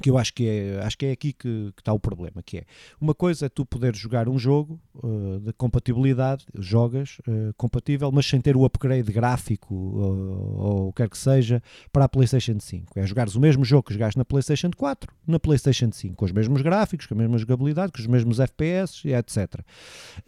que 0.02 0.10
eu 0.10 0.18
acho 0.18 0.34
que 0.34 0.48
é, 0.48 0.80
acho 0.84 0.98
que 0.98 1.06
é 1.06 1.12
aqui 1.12 1.34
que, 1.34 1.72
que, 1.76 1.82
está 1.82 1.94
o 1.94 2.00
problema, 2.00 2.42
que 2.44 2.60
é 2.60 2.64
uma 3.00 3.14
coisa 3.14 3.48
é 3.48 3.50
tu 3.50 3.66
poder 3.66 3.96
jogar 3.96 4.30
um 4.30 4.38
jogo 4.38 4.80
uh, 4.96 5.40
de 5.40 5.54
compatibilidade, 5.54 6.46
jogas 6.58 7.18
uh, 7.28 7.54
compatível, 7.58 8.12
mas 8.12 8.26
sem 8.26 8.40
ter 8.40 8.56
o 8.56 8.66
upgrade 8.66 9.12
gráfico 9.12 9.74
uh, 9.74 10.60
ou 10.60 10.88
o 10.90 10.94
que 10.94 10.98
quer 11.04 11.10
que 11.10 11.18
seja 11.18 11.62
para 11.92 12.06
a 12.06 12.10
PlayStation 12.10 12.60
5. 12.60 13.00
É 13.00 13.06
jogares 13.06 13.36
o 13.36 13.40
mesmo 13.40 13.66
jogo 13.66 13.84
que 13.84 13.94
jogaste 13.94 14.18
na 14.18 14.26
PlayStation 14.26 14.70
4, 14.76 15.12
na 15.26 15.40
PlayStation 15.40 15.92
5, 15.92 16.16
com 16.16 16.26
os 16.26 16.32
mesmos 16.32 16.62
gráficos, 16.62 17.06
com 17.06 17.14
a 17.14 17.18
mesma 17.18 17.38
jogabilidade, 17.38 17.92
com 17.92 18.00
os 18.00 18.08
mesmos 18.08 18.40
FPS, 18.40 19.08
etc. 19.08 19.62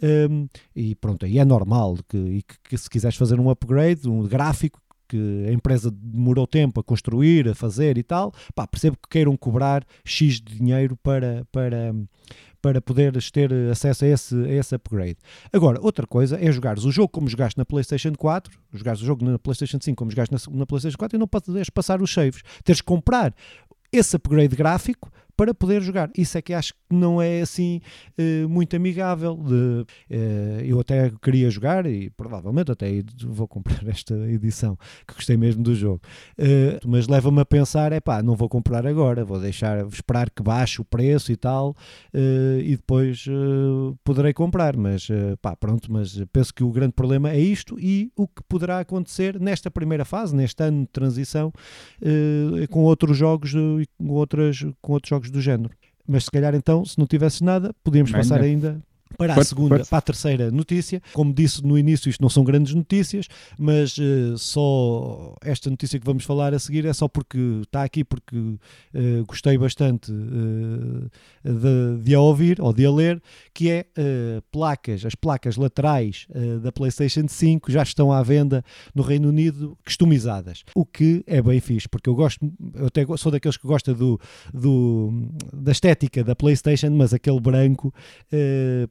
Um, 0.01 0.47
e 0.75 0.95
pronto, 0.95 1.25
aí 1.25 1.37
é 1.37 1.45
normal 1.45 1.97
que, 2.07 2.43
que, 2.43 2.55
que 2.69 2.77
se 2.77 2.89
quiseres 2.89 3.17
fazer 3.17 3.39
um 3.39 3.49
upgrade, 3.49 4.07
um 4.07 4.23
gráfico, 4.27 4.79
que 5.09 5.45
a 5.47 5.51
empresa 5.51 5.91
demorou 5.91 6.45
tempo 6.45 6.79
a 6.79 6.83
construir, 6.83 7.49
a 7.49 7.55
fazer 7.55 7.97
e 7.97 8.03
tal, 8.03 8.31
pá, 8.53 8.67
percebo 8.67 8.95
que 8.95 9.09
queiram 9.09 9.35
cobrar 9.35 9.83
X 10.05 10.39
de 10.39 10.55
dinheiro 10.55 10.95
para, 10.97 11.45
para, 11.51 11.93
para 12.61 12.79
poderes 12.79 13.31
ter 13.31 13.51
acesso 13.71 14.05
a 14.05 14.07
esse, 14.07 14.35
a 14.35 14.53
esse 14.53 14.75
upgrade. 14.75 15.17
Agora, 15.51 15.79
outra 15.81 16.05
coisa 16.05 16.37
é 16.39 16.51
jogares 16.51 16.85
o 16.85 16.91
jogo 16.91 17.09
como 17.09 17.27
jogaste 17.27 17.57
na 17.57 17.65
PlayStation 17.65 18.13
4, 18.15 18.59
jogares 18.73 19.01
o 19.01 19.05
jogo 19.05 19.25
na 19.25 19.39
PlayStation 19.39 19.79
5 19.81 19.97
como 19.97 20.11
jogaste 20.11 20.33
na, 20.33 20.57
na 20.57 20.65
PlayStation 20.65 20.97
4 20.97 21.17
e 21.17 21.19
não 21.19 21.27
podes 21.27 21.69
passar 21.69 22.01
os 22.01 22.13
saves. 22.13 22.43
Teres 22.63 22.81
que 22.81 22.87
comprar 22.87 23.33
esse 23.91 24.15
upgrade 24.15 24.55
gráfico 24.55 25.11
para 25.39 25.53
poder 25.53 25.81
jogar. 25.81 26.11
Isso 26.17 26.37
é 26.37 26.41
que 26.41 26.53
acho 26.53 26.73
que 26.73 26.79
não 26.93 27.21
é 27.21 27.39
assim 27.39 27.79
uh, 28.19 28.49
muito 28.49 28.75
amigável. 28.75 29.37
De, 29.37 29.53
uh, 29.53 29.85
eu 30.65 30.77
até 30.81 31.09
queria 31.21 31.49
jogar 31.49 31.85
e 31.85 32.09
provavelmente 32.09 32.73
até 32.73 32.89
vou 33.25 33.47
comprar 33.47 33.79
esta 33.87 34.13
edição, 34.29 34.77
que 35.07 35.13
gostei 35.13 35.37
mesmo 35.37 35.63
do 35.63 35.73
jogo. 35.73 36.01
Uh, 36.37 36.85
mas 36.85 37.07
leva-me 37.07 37.39
a 37.39 37.45
pensar: 37.45 37.93
é 37.93 38.01
pá, 38.01 38.21
não 38.21 38.35
vou 38.35 38.49
comprar 38.49 38.85
agora, 38.85 39.23
vou 39.23 39.39
deixar, 39.39 39.87
esperar 39.87 40.29
que 40.29 40.43
baixe 40.43 40.81
o 40.81 40.83
preço 40.83 41.31
e 41.31 41.37
tal, 41.37 41.73
e 42.13 42.75
depois 42.75 43.25
poderei 44.03 44.33
comprar. 44.33 44.75
Mas 44.75 45.07
pá, 45.41 45.55
pronto, 45.55 45.89
mas 45.89 46.21
penso 46.33 46.53
que 46.53 46.65
o 46.65 46.71
grande 46.71 46.91
problema 46.91 47.29
é 47.29 47.39
isto 47.39 47.79
e 47.79 48.11
o 48.13 48.27
que 48.27 48.43
poderá 48.49 48.81
acontecer 48.81 49.39
nesta 49.39 49.71
primeira 49.71 50.03
fase, 50.03 50.35
neste 50.35 50.61
ano 50.61 50.81
de 50.81 50.87
transição, 50.87 51.53
com 52.69 52.83
outros 52.83 53.15
jogos, 53.15 53.53
com, 53.53 53.83
com 54.81 54.93
outros 54.93 55.09
jogos 55.09 55.28
do 55.31 55.41
género. 55.41 55.73
Mas 56.07 56.25
se 56.25 56.31
calhar 56.31 56.55
então, 56.55 56.83
se 56.83 56.97
não 56.97 57.05
tivesse 57.05 57.43
nada, 57.43 57.73
podíamos 57.83 58.11
passar 58.11 58.41
ainda 58.41 58.81
para 59.17 59.33
a 59.33 59.43
segunda, 59.43 59.83
para 59.85 59.97
a 59.97 60.01
terceira 60.01 60.51
notícia. 60.51 61.01
Como 61.13 61.33
disse 61.33 61.65
no 61.65 61.77
início, 61.77 62.09
isto 62.09 62.21
não 62.21 62.29
são 62.29 62.43
grandes 62.43 62.73
notícias, 62.73 63.27
mas 63.57 63.97
uh, 63.97 64.37
só 64.37 65.35
esta 65.41 65.69
notícia 65.69 65.99
que 65.99 66.05
vamos 66.05 66.23
falar 66.23 66.53
a 66.53 66.59
seguir 66.59 66.85
é 66.85 66.93
só 66.93 67.07
porque 67.07 67.61
está 67.63 67.83
aqui, 67.83 68.03
porque 68.03 68.37
uh, 68.37 68.59
gostei 69.27 69.57
bastante 69.57 70.11
uh, 70.11 71.09
de, 71.43 72.03
de, 72.03 72.15
a 72.15 72.19
ouvir 72.19 72.61
ou 72.61 72.73
de 72.73 72.85
a 72.85 72.91
ler, 72.91 73.21
que 73.53 73.69
é 73.69 73.85
placas, 74.51 75.05
as 75.05 75.15
placas 75.15 75.57
laterais 75.57 76.27
da 76.61 76.71
PlayStation 76.71 77.27
5 77.27 77.71
já 77.71 77.83
estão 77.83 78.11
à 78.11 78.21
venda 78.23 78.63
no 78.93 79.01
Reino 79.01 79.29
Unido 79.29 79.77
customizadas, 79.83 80.63
o 80.75 80.85
que 80.85 81.23
é 81.27 81.41
bem 81.41 81.59
fixe, 81.59 81.87
porque 81.87 82.09
eu 82.09 82.15
gosto, 82.15 82.51
eu 82.73 82.87
até 82.87 83.05
sou 83.17 83.31
daqueles 83.31 83.57
que 83.57 83.67
gosta 83.67 83.93
do, 83.93 84.19
do 84.53 85.29
da 85.53 85.71
estética 85.71 86.23
da 86.23 86.35
PlayStation, 86.35 86.89
mas 86.91 87.13
aquele 87.13 87.39
branco, 87.39 87.93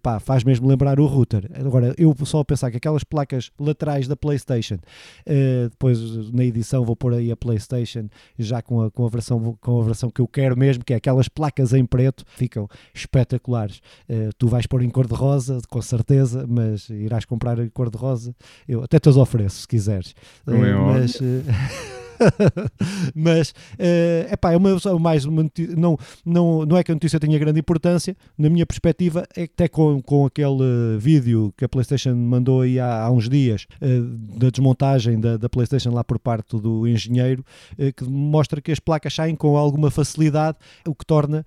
pá, 0.09 0.19
faz 0.19 0.43
mesmo 0.43 0.67
lembrar 0.67 0.99
o 0.99 1.07
router. 1.07 1.51
Agora, 1.55 1.95
eu 1.99 2.17
só 2.25 2.41
a 2.41 2.45
pensar 2.45 2.71
que 2.71 2.79
aquelas 2.79 3.05
placas 3.05 3.51
laterais 3.61 4.09
da 4.09 4.17
PlayStation, 4.17 4.77
uh, 4.77 5.69
depois 5.69 5.99
na 6.33 6.45
edição 6.45 6.83
vou 6.85 6.97
pôr 6.97 7.13
aí 7.13 7.31
a 7.31 7.37
PlayStation 7.37 8.09
já 8.39 8.63
com 8.63 8.83
a, 8.83 8.91
com, 8.91 9.05
a 9.05 9.09
versão, 9.09 9.59
com 9.61 9.81
a 9.81 9.85
versão 9.85 10.11
que 10.11 10.23
eu 10.23 10.27
quero 10.27 10.57
mesmo, 10.57 10.83
que 10.83 10.95
é 10.95 10.97
aquelas 10.97 11.29
placas 11.29 11.75
em 11.75 11.85
preto, 11.85 12.25
ficam 12.27 12.67
espetaculares. 12.95 13.83
Uh, 14.09 14.31
tu 14.39 14.49
vais 14.49 14.67
pôr 14.67 14.83
em 14.83 14.89
cor-de-rosa, 14.89 15.61
com 15.69 15.83
certeza, 15.83 16.47
mas 16.49 16.89
irás 16.89 17.27
comprar 17.27 17.59
em 17.59 17.69
cor-de-rosa. 17.69 18.35
Eu 18.67 18.83
até 18.83 18.99
te 18.99 19.11
os 19.11 19.17
ofereço, 19.19 19.61
se 19.61 19.69
quiseres. 19.69 20.15
Uh, 20.47 20.93
mas. 20.95 21.19
mas 23.15 23.55
é 23.79 24.27
uh, 24.29 24.35
epá, 24.35 24.53
é 24.53 24.57
uma, 24.57 24.71
mais 24.99 25.25
uma 25.25 25.43
notícia, 25.43 25.75
não, 25.77 25.97
não, 26.25 26.65
não 26.65 26.77
é 26.77 26.83
que 26.83 26.91
a 26.91 26.95
notícia 26.95 27.19
tenha 27.21 27.39
grande 27.39 27.61
importância, 27.61 28.17
na 28.37 28.49
minha 28.49 28.67
perspectiva, 28.67 29.25
é 29.37 29.47
que 29.47 29.53
até 29.55 29.69
com, 29.69 30.01
com 30.03 30.27
aquele 30.27 30.99
vídeo 30.99 31.53
que 31.57 31.65
a 31.65 31.69
PlayStation 31.69 32.15
mandou 32.15 32.63
aí 32.63 32.79
há, 32.79 33.03
há 33.03 33.11
uns 33.11 33.29
dias 33.29 33.67
uh, 33.83 34.39
da 34.39 34.51
desmontagem 34.51 35.21
da, 35.21 35.37
da 35.37 35.49
PlayStation 35.49 35.91
lá 35.91 36.05
por 36.05 36.19
parte 36.19 36.57
do 36.59 36.87
engenheiro, 36.87 37.45
uh, 37.79 37.93
que 37.93 38.05
mostra 38.05 38.61
que 38.61 38.73
as 38.73 38.81
placas 38.81 39.15
saem 39.15 39.37
com 39.37 39.57
alguma 39.57 39.91
facilidade, 39.91 40.59
o 40.87 40.95
que 40.95 41.05
torna 41.05 41.45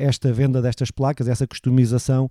esta 0.00 0.32
venda 0.32 0.60
destas 0.60 0.90
placas, 0.90 1.28
essa 1.28 1.46
customização, 1.46 2.28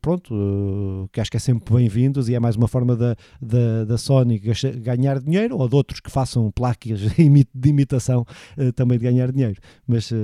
pronto, 0.00 1.08
que 1.12 1.20
acho 1.20 1.30
que 1.30 1.36
é 1.36 1.40
sempre 1.40 1.74
bem-vindos 1.74 2.28
e 2.28 2.34
é 2.34 2.40
mais 2.40 2.56
uma 2.56 2.68
forma 2.68 2.94
da, 2.96 3.16
da, 3.40 3.84
da 3.84 3.98
Sony 3.98 4.40
ganhar 4.82 5.20
dinheiro 5.20 5.56
ou 5.56 5.68
de 5.68 5.74
outros 5.74 6.00
que 6.00 6.10
façam 6.10 6.50
placas 6.50 6.75
de 7.54 7.68
imitação 7.68 8.26
uh, 8.56 8.72
também 8.72 8.98
de 8.98 9.04
ganhar 9.04 9.32
dinheiro. 9.32 9.60
Mas 9.86 10.10
uh, 10.10 10.16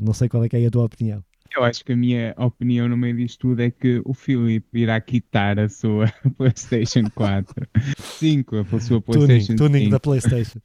não 0.00 0.12
sei 0.12 0.28
qual 0.28 0.44
é 0.44 0.48
que 0.48 0.56
é 0.56 0.66
a 0.66 0.70
tua 0.70 0.84
opinião. 0.84 1.22
Eu 1.56 1.62
acho 1.62 1.84
que 1.84 1.92
a 1.92 1.96
minha 1.96 2.34
opinião 2.36 2.88
no 2.88 2.96
meio 2.96 3.16
disto 3.16 3.38
tudo 3.38 3.62
é 3.62 3.70
que 3.70 4.02
o 4.04 4.12
Filipe 4.12 4.66
irá 4.76 5.00
quitar 5.00 5.58
a 5.58 5.68
sua 5.68 6.12
PlayStation 6.36 7.08
4, 7.14 7.68
5, 7.96 8.56
a 8.56 8.80
sua 8.80 9.00
PlayStation 9.00 9.54
tuning, 9.54 9.70
tuning 9.70 9.88
da 9.88 10.00
PlayStation. 10.00 10.58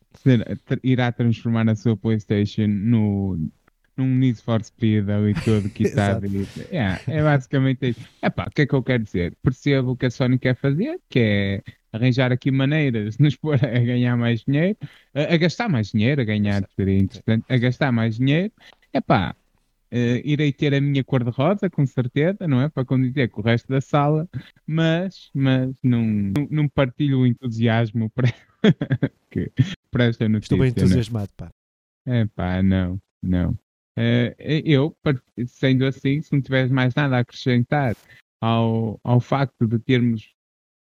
Irá 0.84 1.12
transformar 1.12 1.70
a 1.70 1.76
sua 1.76 1.96
PlayStation 1.96 2.66
no, 2.68 3.38
num 3.96 4.16
Need 4.16 4.42
for 4.42 4.64
Speed 4.64 5.10
ali 5.10 5.36
todo 5.46 5.70
quitado. 5.70 6.26
é, 6.72 7.00
é 7.06 7.24
basicamente 7.24 7.90
isso. 7.90 8.02
Epá, 8.24 8.46
o 8.48 8.50
que 8.52 8.64
é 8.64 8.66
que 8.66 8.74
eu 8.74 8.82
quero 8.82 9.04
dizer? 9.04 9.38
Percebo 9.44 9.92
o 9.92 9.96
que 9.96 10.08
a 10.08 10.10
Sony 10.10 10.40
quer 10.40 10.56
fazer, 10.56 11.00
que 11.08 11.20
é 11.20 11.64
arranjar 11.92 12.32
aqui 12.32 12.52
maneiras 12.52 13.18
de 13.18 13.24
nos 13.24 13.36
pôr 13.38 13.56
a 13.56 13.80
ganhar 13.80 14.16
mais 14.18 14.44
dinheiro, 14.44 14.78
a, 15.14 15.34
a 15.34 15.38
gastar 15.38 15.70
mais 15.70 15.92
dinheiro, 15.92 16.22
a 16.22 16.26
ganhar 16.26 16.64
seria 16.76 16.98
interessante, 16.98 17.46
a 17.50 17.58
gastar 17.58 17.92
mais 17.92 18.18
dinheiro. 18.18 18.52
Epá, 18.94 19.36
Uh, 19.92 20.22
irei 20.24 20.54
ter 20.54 20.72
a 20.76 20.80
minha 20.80 21.04
cor 21.04 21.24
de 21.24 21.32
rosa, 21.32 21.68
com 21.68 21.84
certeza, 21.84 22.48
não 22.48 22.62
é? 22.62 22.70
Para 22.70 22.86
condizer 22.86 23.28
com 23.30 23.42
o 23.42 23.44
resto 23.44 23.68
da 23.70 23.82
sala, 23.82 24.30
mas, 24.66 25.32
mas 25.34 25.76
não, 25.82 26.04
não, 26.04 26.48
não 26.52 26.70
partilho 26.70 27.22
o 27.22 27.26
entusiasmo 27.26 28.08
para, 28.14 28.32
que, 29.32 29.52
para 29.90 30.04
esta 30.04 30.30
notícia. 30.30 30.54
Estou 30.54 30.60
bem 30.60 30.70
entusiasmado, 30.70 31.32
pá. 31.36 31.50
É 32.06 32.24
pá, 32.28 32.62
não, 32.62 33.02
não. 33.22 33.50
Uh, 33.98 34.38
eu, 34.38 34.96
sendo 35.48 35.88
assim, 35.88 36.22
se 36.22 36.34
não 36.34 36.42
tiveres 36.42 36.70
mais 36.70 36.94
nada 36.94 37.18
a 37.18 37.20
acrescentar 37.22 37.96
ao, 38.40 39.00
ao 39.04 39.20
facto 39.20 39.68
de 39.68 39.80
termos 39.80 40.36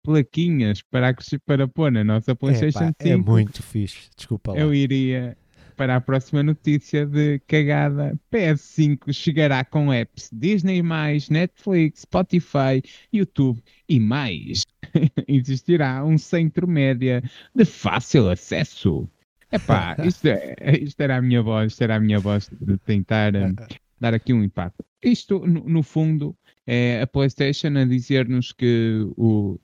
plaquinhas 0.09 0.81
para, 0.91 1.15
para 1.45 1.69
pôr 1.69 1.93
na 1.93 2.03
nossa 2.03 2.35
PlayStation 2.35 2.85
é, 2.85 2.93
pá, 2.93 2.95
5. 3.03 3.09
É 3.09 3.17
muito 3.17 3.63
fixe, 3.63 4.09
desculpa 4.17 4.53
lá. 4.53 4.59
Eu 4.59 4.73
iria 4.73 5.37
para 5.77 5.97
a 5.97 6.01
próxima 6.01 6.43
notícia 6.43 7.05
de 7.05 7.39
cagada. 7.41 8.19
PS5 8.33 9.13
chegará 9.13 9.63
com 9.67 9.93
apps 9.93 10.31
Disney+, 10.33 10.83
Netflix, 11.31 12.01
Spotify, 12.01 12.83
YouTube 13.13 13.63
e 13.87 14.01
mais. 14.01 14.65
Existirá 15.29 16.03
um 16.03 16.17
centro 16.17 16.67
média 16.67 17.23
de 17.55 17.67
fácil 17.67 18.31
acesso. 18.31 19.07
Epá, 19.53 19.95
isto, 20.03 20.27
é, 20.27 20.57
isto 20.81 20.99
era 21.03 21.19
a 21.19 21.23
minha 21.23 21.43
voz, 21.43 21.73
isto 21.73 21.83
era 21.83 21.97
a 21.97 22.01
minha 22.01 22.19
voz 22.19 22.51
de 22.59 22.79
tentar 22.79 23.37
um, 23.37 23.55
dar 24.01 24.15
aqui 24.15 24.33
um 24.33 24.43
impacto. 24.43 24.83
Isto, 25.03 25.47
no, 25.47 25.69
no 25.69 25.83
fundo, 25.83 26.35
é 26.67 27.03
a 27.03 27.07
PlayStation 27.07 27.77
a 27.77 27.85
dizer-nos 27.85 28.53
que 28.53 29.07
o, 29.19 29.61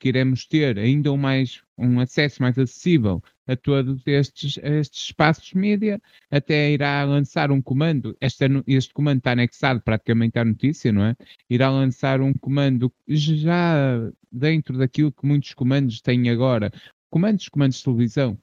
que 0.00 0.08
iremos 0.08 0.46
ter 0.46 0.78
ainda 0.78 1.12
um, 1.12 1.16
mais, 1.16 1.62
um 1.78 2.00
acesso 2.00 2.42
mais 2.42 2.58
acessível 2.58 3.22
a 3.46 3.54
todos 3.54 4.02
estes, 4.06 4.58
estes 4.62 5.04
espaços 5.04 5.52
mídia, 5.52 6.00
até 6.30 6.72
irá 6.72 7.04
lançar 7.04 7.50
um 7.52 7.60
comando, 7.60 8.16
este, 8.20 8.44
este 8.66 8.94
comando 8.94 9.18
está 9.18 9.32
anexado 9.32 9.80
praticamente 9.82 10.38
à 10.38 10.44
notícia, 10.44 10.90
não 10.90 11.04
é? 11.04 11.14
Irá 11.50 11.70
lançar 11.70 12.20
um 12.22 12.32
comando 12.32 12.92
já 13.06 14.10
dentro 14.32 14.78
daquilo 14.78 15.12
que 15.12 15.26
muitos 15.26 15.52
comandos 15.52 16.00
têm 16.00 16.30
agora, 16.30 16.72
comandos, 17.10 17.48
comandos 17.48 17.78
de 17.78 17.84
televisão, 17.84 18.38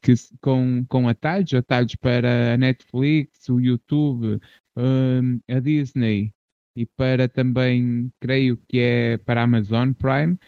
que, 0.00 0.14
com, 0.40 0.84
com 0.88 1.08
atalhos, 1.08 1.52
atalhos 1.54 1.96
para 1.96 2.54
a 2.54 2.56
Netflix, 2.56 3.48
o 3.48 3.58
YouTube, 3.58 4.40
um, 4.76 5.40
a 5.48 5.58
Disney 5.58 6.32
e 6.76 6.86
para 6.86 7.28
também, 7.28 8.12
creio 8.20 8.56
que 8.68 8.78
é 8.78 9.18
para 9.18 9.40
a 9.40 9.44
Amazon 9.44 9.92
Prime, 9.92 10.38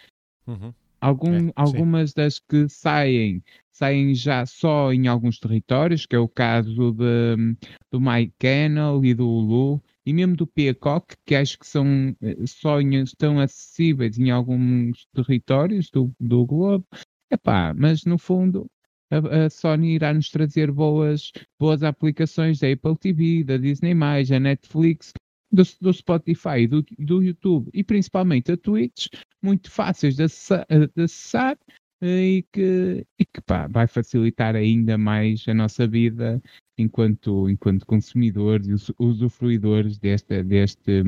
Uhum. 0.47 0.73
Algum, 1.01 1.49
é, 1.49 1.53
algumas 1.57 2.13
das 2.13 2.39
que 2.39 2.69
saem, 2.69 3.43
saem 3.73 4.15
já 4.15 4.47
só 4.47 4.93
em 4.93 5.09
alguns 5.09 5.41
territórios, 5.41 6.07
que 6.07 6.15
é 6.15 6.19
o 6.19 6.29
caso 6.29 6.93
de, 6.93 7.57
do 7.91 8.01
MyCannel 8.01 9.05
e 9.05 9.13
do 9.13 9.29
Hulu, 9.29 9.83
e 10.07 10.13
mesmo 10.13 10.37
do 10.37 10.47
Peacock, 10.47 11.17
que 11.27 11.35
acho 11.35 11.59
que 11.59 11.67
são 11.67 12.17
eh, 12.23 12.37
só 12.47 12.81
estão 12.81 13.41
acessíveis 13.41 14.17
em 14.17 14.31
alguns 14.31 15.07
territórios 15.13 15.91
do, 15.91 16.13
do 16.21 16.47
globo. 16.47 16.87
Epá, 17.31 17.75
mas 17.75 18.05
no 18.05 18.17
fundo 18.17 18.71
a, 19.11 19.47
a, 19.47 19.51
Sony 19.51 19.95
irá 19.95 20.15
nos 20.15 20.31
trazer 20.31 20.71
boas, 20.71 21.33
boas 21.59 21.83
aplicações 21.83 22.61
da 22.61 22.71
Apple 22.71 22.97
TV, 22.97 23.43
da 23.43 23.57
Disney+, 23.57 23.93
a 23.93 24.41
Netflix, 24.41 25.13
do, 25.51 25.63
do 25.81 25.93
Spotify, 25.93 26.67
do, 26.67 26.85
do 26.99 27.23
YouTube 27.23 27.71
e 27.75 27.85
principalmente 27.85 28.53
a 28.53 28.57
Twitch, 28.57 29.09
muito 29.43 29.71
fáceis 29.71 30.17
de 30.17 30.25
acessar, 30.25 30.67
de 30.69 31.03
acessar 31.03 31.59
eh, 32.01 32.39
e 32.39 32.43
que, 32.53 33.07
e 33.19 33.25
que 33.25 33.41
pá, 33.43 33.67
vai 33.69 33.87
facilitar 33.87 34.57
ainda 34.57 34.97
mais 34.99 35.47
a 35.49 35.55
nossa 35.55 35.87
vida 35.87 36.43
enquanto, 36.77 37.49
enquanto 37.49 37.87
consumidores 37.87 38.67
e 38.67 38.95
usufruidores 38.99 39.99
desta, 39.99 40.43
deste, 40.43 41.05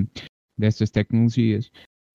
destas 0.56 0.90
tecnologias. 0.90 1.70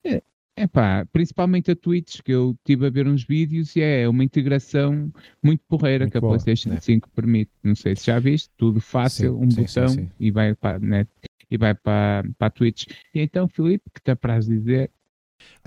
É, 0.05 0.21
é 0.55 0.67
pá, 0.67 1.05
principalmente 1.11 1.71
a 1.71 1.75
Twitch, 1.75 2.21
que 2.21 2.31
eu 2.31 2.51
estive 2.51 2.87
a 2.87 2.89
ver 2.89 3.07
uns 3.07 3.23
vídeos 3.23 3.75
e 3.75 3.81
é 3.81 4.07
uma 4.07 4.23
integração 4.23 5.11
muito 5.43 5.61
porreira 5.67 6.05
muito 6.05 6.11
que 6.13 6.17
a 6.17 6.21
boa, 6.21 6.31
PlayStation 6.31 6.69
né? 6.69 6.79
5 6.79 7.09
permite. 7.09 7.51
Não 7.63 7.75
sei 7.75 7.95
se 7.95 8.05
já 8.05 8.19
viste, 8.19 8.49
tudo 8.57 8.79
fácil, 8.79 9.37
sim, 9.37 9.45
um 9.45 9.51
sim, 9.51 9.61
botão 9.63 9.87
sim, 9.89 10.09
e 10.19 10.31
vai 10.31 10.55
para 10.55 10.77
a 10.77 10.79
net. 10.79 11.09
e 11.51 11.57
vai 11.57 11.73
para, 11.73 12.23
para 12.37 12.47
a 12.47 12.49
Twitch. 12.49 12.87
E 13.13 13.19
então, 13.19 13.47
Filipe, 13.47 13.89
que 13.93 14.01
te 14.01 14.11
apraz 14.11 14.45
dizer? 14.45 14.91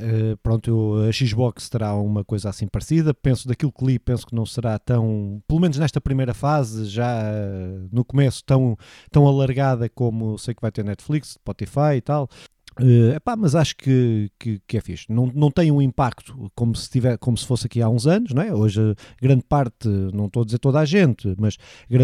Uh, 0.00 0.36
pronto, 0.42 0.96
a 1.08 1.12
Xbox 1.12 1.68
terá 1.68 1.94
uma 1.94 2.24
coisa 2.24 2.48
assim 2.48 2.66
parecida. 2.66 3.12
Penso 3.14 3.48
daquilo 3.48 3.72
que 3.72 3.84
li, 3.84 3.98
penso 3.98 4.26
que 4.26 4.34
não 4.34 4.46
será 4.46 4.78
tão, 4.78 5.42
pelo 5.46 5.60
menos 5.60 5.78
nesta 5.78 6.00
primeira 6.00 6.34
fase, 6.34 6.86
já 6.86 7.22
uh, 7.22 7.88
no 7.92 8.04
começo, 8.04 8.42
tão, 8.44 8.76
tão 9.10 9.26
alargada 9.26 9.88
como 9.88 10.38
sei 10.38 10.54
que 10.54 10.62
vai 10.62 10.72
ter 10.72 10.84
Netflix, 10.84 11.32
Spotify 11.32 11.96
e 11.96 12.00
tal. 12.00 12.28
Uh, 12.80 13.14
epá, 13.14 13.36
mas 13.36 13.54
acho 13.54 13.76
que, 13.76 14.30
que, 14.38 14.60
que, 14.66 14.76
é 14.76 14.80
fixe. 14.80 15.06
Não, 15.08 15.26
não 15.34 15.50
tem 15.50 15.70
um 15.70 15.80
impacto 15.80 16.50
como 16.54 16.74
se, 16.74 16.88
tiver, 16.88 17.18
como 17.18 17.36
se 17.36 17.46
fosse 17.46 17.66
aqui 17.66 17.82
há 17.82 17.88
uns 17.88 18.06
anos, 18.06 18.32
não 18.32 18.42
é? 18.42 18.54
Hoje, 18.54 18.94
grande 19.20 19.44
parte, 19.46 19.88
não 20.12 20.26
estou 20.26 20.42
a 20.42 20.44
dizer 20.46 20.58
toda 20.58 20.78
a 20.80 20.84
gente, 20.84 21.34
mas 21.38 21.58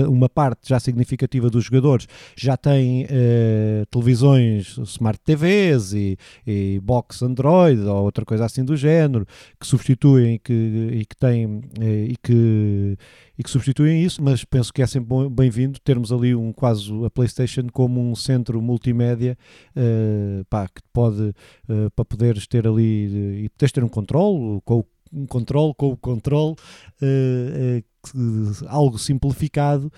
uma 0.09 0.29
parte 0.29 0.69
já 0.69 0.79
significativa 0.79 1.49
dos 1.49 1.65
jogadores 1.65 2.07
já 2.37 2.57
tem 2.57 3.05
uh, 3.05 3.87
televisões 3.91 4.77
Smart 4.79 5.19
TVs 5.25 5.93
e, 5.93 6.19
e 6.47 6.81
box 6.83 7.23
Android 7.23 7.81
ou 7.83 8.05
outra 8.05 8.25
coisa 8.25 8.45
assim 8.45 8.65
do 8.65 8.77
género 8.77 9.27
que 9.59 9.67
substituem 9.67 10.35
e 10.35 10.39
que, 10.39 10.53
e 10.93 11.05
que 11.07 11.17
têm 11.17 11.47
uh, 11.47 11.63
e 11.81 12.17
que 12.23 12.99
e 13.39 13.43
que 13.43 13.51
substituem 13.51 14.03
isso, 14.03 14.21
mas 14.21 14.45
penso 14.45 14.73
que 14.73 14.83
é 14.83 14.87
sempre 14.87 15.29
bem-vindo 15.31 15.79
termos 15.79 16.13
ali 16.13 16.35
um 16.35 16.53
quase 16.53 16.91
a 17.05 17.09
PlayStation 17.09 17.69
como 17.73 18.01
um 18.01 18.17
centro 18.17 18.61
multimédia 18.61 19.39
uh, 19.77 20.45
pá, 20.59 20.69
que 20.69 20.83
pode 20.93 21.23
uh, 21.69 21.91
para 21.95 22.05
poderes 22.05 22.47
ter 22.47 22.67
ali 22.67 23.45
e 23.45 23.49
poderes 23.51 23.73
ter 23.73 23.85
um 23.85 23.89
controle 23.89 24.61
com 24.65 24.85
um 25.11 25.27
controle 25.27 25.73
com 25.75 25.93
o 25.93 25.97
controle 25.97 26.55
uh, 27.03 27.85
algo 28.69 28.99
simplificado, 28.99 29.93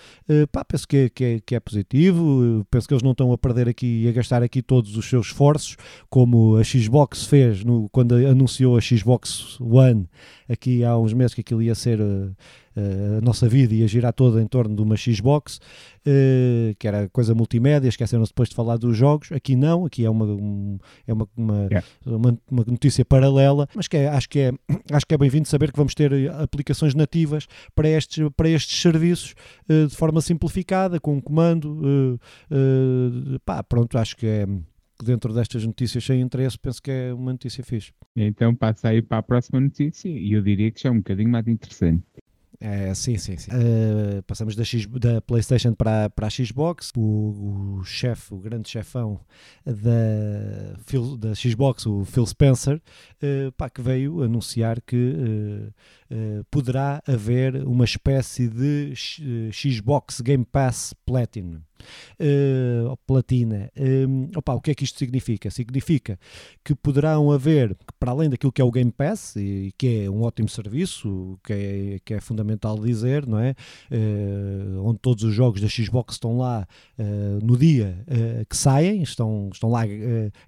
pá, 0.50 0.64
penso 0.64 0.88
que 0.88 0.96
é, 0.96 1.08
que 1.08 1.24
é, 1.24 1.40
que, 1.40 1.54
é, 1.54 1.60
positivo, 1.60 2.66
penso 2.70 2.88
que 2.88 2.94
eles 2.94 3.02
não 3.02 3.12
estão 3.12 3.30
a 3.32 3.38
perder 3.38 3.68
aqui 3.68 4.04
e 4.04 4.08
a 4.08 4.12
gastar 4.12 4.42
aqui 4.42 4.62
todos 4.62 4.96
os 4.96 5.04
seus 5.08 5.26
esforços, 5.26 5.76
como 6.08 6.56
a 6.56 6.64
Xbox 6.64 7.26
fez 7.26 7.62
no, 7.62 7.88
quando 7.90 8.14
anunciou 8.14 8.76
a 8.76 8.80
Xbox 8.80 9.60
One 9.60 10.08
aqui 10.48 10.82
há 10.82 10.96
uns 10.96 11.12
meses 11.12 11.34
que 11.34 11.42
aquilo 11.42 11.62
ia 11.62 11.74
ser 11.74 12.00
a 13.18 13.20
nossa 13.20 13.48
vida 13.48 13.74
ia 13.74 13.86
girar 13.86 14.12
toda 14.12 14.40
em 14.40 14.46
torno 14.46 14.74
de 14.74 14.82
uma 14.82 14.96
Xbox, 14.96 15.56
uh, 15.56 16.74
que 16.78 16.86
era 16.86 17.08
coisa 17.08 17.34
multimédia, 17.34 17.88
esqueceram-se 17.88 18.32
depois 18.32 18.48
de 18.48 18.54
falar 18.54 18.76
dos 18.76 18.96
jogos. 18.96 19.30
Aqui 19.32 19.56
não, 19.56 19.84
aqui 19.84 20.04
é 20.04 20.10
uma, 20.10 20.24
um, 20.24 20.78
é 21.06 21.12
uma, 21.12 21.28
uma, 21.36 21.64
yeah. 21.64 21.86
uma, 22.06 22.38
uma, 22.50 22.64
notícia 22.66 23.04
paralela, 23.04 23.68
mas 23.74 23.88
que 23.88 23.96
é, 23.96 24.08
acho 24.08 24.28
que 24.28 24.38
é, 24.38 24.52
acho 24.92 25.06
que 25.06 25.14
é 25.14 25.18
bem-vindo 25.18 25.48
saber 25.48 25.72
que 25.72 25.76
vamos 25.76 25.94
ter 25.94 26.30
aplicações 26.32 26.94
nativas 26.94 27.46
para 27.74 27.88
estes, 27.88 28.28
para 28.36 28.48
estes 28.48 28.80
serviços 28.80 29.34
de 29.68 29.94
forma 29.94 30.20
simplificada, 30.20 30.98
com 30.98 31.14
um 31.14 31.20
comando. 31.20 32.18
pá, 33.44 33.62
pronto, 33.62 33.96
acho 33.98 34.16
que 34.16 34.26
é 34.26 34.46
dentro 35.04 35.32
destas 35.32 35.64
notícias 35.64 36.04
sem 36.04 36.20
interesse, 36.20 36.58
penso 36.58 36.82
que 36.82 36.90
é 36.90 37.12
uma 37.12 37.32
notícia 37.32 37.64
fixe. 37.64 37.92
Então 38.16 38.54
passa 38.54 38.88
aí 38.88 39.02
para 39.02 39.18
a 39.18 39.22
próxima 39.22 39.60
notícia 39.60 40.08
e 40.08 40.32
eu 40.32 40.42
diria 40.42 40.70
que 40.70 40.80
já 40.80 40.88
é 40.88 40.92
um 40.92 40.98
bocadinho 40.98 41.30
mais 41.30 41.46
interessante. 41.46 42.04
É, 42.62 42.92
sim, 42.94 43.16
sim, 43.16 43.38
sim. 43.38 43.50
Uh, 43.50 44.22
passamos 44.24 44.54
da, 44.54 44.62
X, 44.62 44.86
da 44.86 45.22
PlayStation 45.22 45.72
para, 45.72 46.10
para 46.10 46.26
a 46.26 46.30
Xbox. 46.30 46.92
O, 46.94 47.78
o 47.78 47.84
chefe, 47.84 48.34
o 48.34 48.38
grande 48.38 48.68
chefão 48.68 49.18
da, 49.64 50.76
da 51.18 51.34
Xbox, 51.34 51.86
o 51.86 52.04
Phil 52.04 52.26
Spencer, 52.26 52.76
uh, 52.76 53.50
pá, 53.52 53.70
que 53.70 53.80
veio 53.80 54.22
anunciar 54.22 54.78
que 54.82 55.72
uh, 56.10 56.44
poderá 56.50 57.02
haver 57.06 57.56
uma 57.64 57.86
espécie 57.86 58.46
de 58.46 58.92
Xbox 59.52 60.20
Game 60.20 60.44
Pass 60.44 60.94
Platinum 61.06 61.62
uh, 61.80 62.96
platina. 63.06 63.70
Um, 63.76 64.30
opa, 64.36 64.54
o 64.54 64.60
que 64.60 64.70
é 64.70 64.74
que 64.74 64.84
isto 64.84 64.98
significa? 64.98 65.50
Significa 65.50 66.18
que 66.64 66.74
poderão 66.74 67.30
haver, 67.30 67.76
para 67.98 68.12
além 68.12 68.28
daquilo 68.28 68.52
que 68.52 68.60
é 68.60 68.64
o 68.64 68.70
Game 68.70 68.92
Pass, 68.92 69.36
e 69.36 69.72
que 69.76 70.04
é 70.04 70.10
um 70.10 70.22
ótimo 70.22 70.48
serviço, 70.48 71.38
que 71.44 71.52
é, 71.52 72.00
que 72.04 72.14
é 72.14 72.20
fundamental 72.20 72.78
dizer, 72.78 73.26
não 73.26 73.38
é? 73.38 73.54
Uh, 73.90 74.84
onde 74.84 74.98
todos 75.00 75.24
os 75.24 75.34
jogos 75.34 75.60
da 75.60 75.68
Xbox 75.68 76.14
estão 76.14 76.38
lá 76.38 76.66
uh, 76.98 77.44
no 77.44 77.56
dia 77.56 78.04
que 78.48 78.56
saem, 78.56 79.02
estão, 79.02 79.50
estão 79.52 79.70
lá 79.70 79.82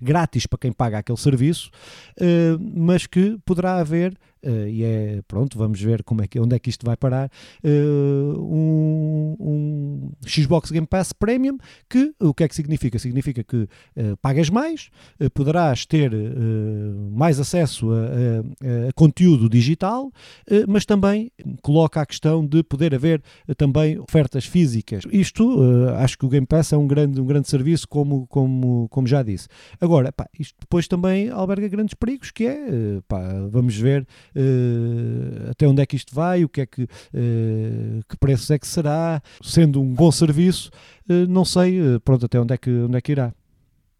grátis 0.00 0.46
para 0.46 0.58
quem 0.58 0.72
paga 0.72 0.98
aquele 0.98 1.18
serviço, 1.18 1.70
mas 2.74 3.06
que 3.06 3.38
poderá 3.44 3.76
haver 3.76 4.16
uh, 4.44 4.68
e 4.68 4.84
é 4.84 5.22
pronto, 5.26 5.58
vamos 5.58 5.80
ver 5.80 6.02
como 6.02 6.22
é 6.22 6.26
que, 6.26 6.38
onde 6.38 6.54
é 6.54 6.58
que 6.58 6.70
isto 6.70 6.84
vai 6.84 6.96
parar. 6.96 7.30
Uh, 7.64 8.38
um, 8.40 9.36
um, 9.40 10.10
Xbox 10.26 10.70
Game 10.70 10.86
Pass 10.86 11.12
Premium, 11.12 11.58
que 11.88 12.14
o 12.20 12.34
que 12.34 12.44
é 12.44 12.48
que 12.48 12.54
significa? 12.54 12.98
Significa 12.98 13.42
que 13.42 13.56
uh, 13.56 14.16
pagas 14.20 14.50
mais, 14.50 14.90
poderás 15.34 15.86
ter 15.86 16.12
mais 17.10 17.38
acesso 17.38 17.90
a, 17.92 17.96
a, 17.96 18.88
a 18.88 18.92
conteúdo 18.94 19.48
digital, 19.48 20.10
mas 20.68 20.84
também 20.84 21.30
coloca 21.62 22.00
a 22.00 22.06
questão 22.06 22.46
de 22.46 22.62
poder 22.62 22.94
haver 22.94 23.22
também 23.56 23.98
ofertas 23.98 24.44
físicas. 24.44 25.04
Isto, 25.10 25.60
acho 25.98 26.18
que 26.18 26.26
o 26.26 26.28
Game 26.28 26.46
Pass 26.46 26.72
é 26.72 26.76
um 26.76 26.86
grande, 26.86 27.20
um 27.20 27.26
grande 27.26 27.48
serviço, 27.48 27.88
como, 27.88 28.26
como, 28.26 28.88
como 28.88 29.06
já 29.06 29.22
disse. 29.22 29.48
Agora, 29.80 30.12
pá, 30.12 30.28
isto 30.38 30.56
depois 30.60 30.88
também 30.88 31.28
alberga 31.28 31.68
grandes 31.68 31.94
perigos, 31.94 32.30
que 32.30 32.46
é, 32.46 33.00
pá, 33.08 33.20
vamos 33.50 33.76
ver 33.76 34.06
até 35.50 35.66
onde 35.66 35.82
é 35.82 35.86
que 35.86 35.96
isto 35.96 36.14
vai, 36.14 36.44
o 36.44 36.48
que 36.48 36.60
é 36.62 36.66
que, 36.66 36.82
uh, 36.82 38.00
que 38.08 38.16
preços 38.18 38.50
é 38.50 38.58
que 38.58 38.66
será, 38.66 39.22
sendo 39.42 39.80
um 39.80 39.94
bom 39.94 40.10
serviço, 40.10 40.70
uh, 41.08 41.26
não 41.28 41.44
sei, 41.44 41.78
pronto, 42.04 42.26
até 42.26 42.40
onde 42.40 42.54
é 42.54 42.56
que, 42.56 42.70
onde 42.70 42.96
é 42.96 43.00
que 43.00 43.12
irá. 43.12 43.34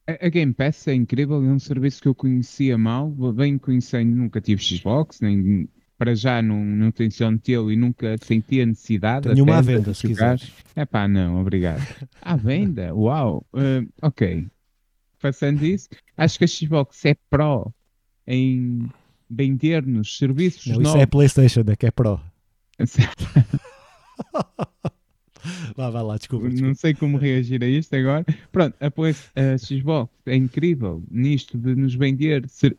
A 0.07 0.29
Game 0.29 0.53
Pass 0.53 0.89
é 0.89 0.95
incrível, 0.95 1.37
é 1.37 1.49
um 1.49 1.61
serviço 1.61 2.03
que 2.03 2.09
eu 2.09 2.15
conhecia 2.15 2.77
mal, 2.77 3.09
bem 3.11 3.57
conhecendo, 3.57 4.17
nunca 4.17 4.41
tive 4.41 4.63
Xbox, 4.63 5.21
nem 5.21 5.69
para 5.97 6.17
já 6.17 6.43
não, 6.43 6.65
não 6.65 6.91
tenciono 6.91 7.39
tê-lo 7.39 7.71
e 7.71 7.77
nunca 7.77 8.17
senti 8.21 8.61
a 8.61 8.67
necessidade. 8.67 9.29
Tenho 9.29 9.45
uma 9.45 9.59
à 9.59 9.61
venda, 9.61 9.95
se 9.95 10.09
quiseres. 10.09 10.53
É 10.75 10.85
pá, 10.85 11.07
não, 11.07 11.41
obrigado. 11.41 11.81
À 12.21 12.35
venda? 12.35 12.93
Uau! 12.93 13.47
Uh, 13.53 13.89
ok. 14.03 14.49
Passando 15.21 15.65
isso, 15.65 15.89
acho 16.17 16.39
que 16.39 16.45
a 16.45 16.49
Xbox 16.49 17.05
é 17.05 17.15
Pro 17.31 17.73
em 18.27 18.91
vender-nos 19.33 20.19
serviços 20.19 20.67
não, 20.67 20.75
novos. 20.77 20.91
Isso 20.91 20.99
é 20.99 21.07
PlayStation, 21.07 21.65
é 21.67 21.77
que 21.77 21.87
é 21.87 21.91
Pro. 21.91 22.21
Vá, 25.77 25.91
vá 25.91 26.03
lá, 26.03 26.17
desculpa, 26.17 26.49
desculpa, 26.49 26.69
Não 26.69 26.75
sei 26.75 26.95
como 26.95 27.17
reagir 27.17 27.63
a 27.63 27.67
isto 27.67 27.95
agora. 27.97 28.25
Pronto, 28.53 28.77
a, 28.81 28.87
a 28.87 29.59
Xbox 29.59 30.13
é 30.27 30.37
incrível 30.37 31.03
nisto 31.11 31.59
de 31.59 31.75
nos 31.75 31.95
vender 31.95 32.49
ser, 32.49 32.79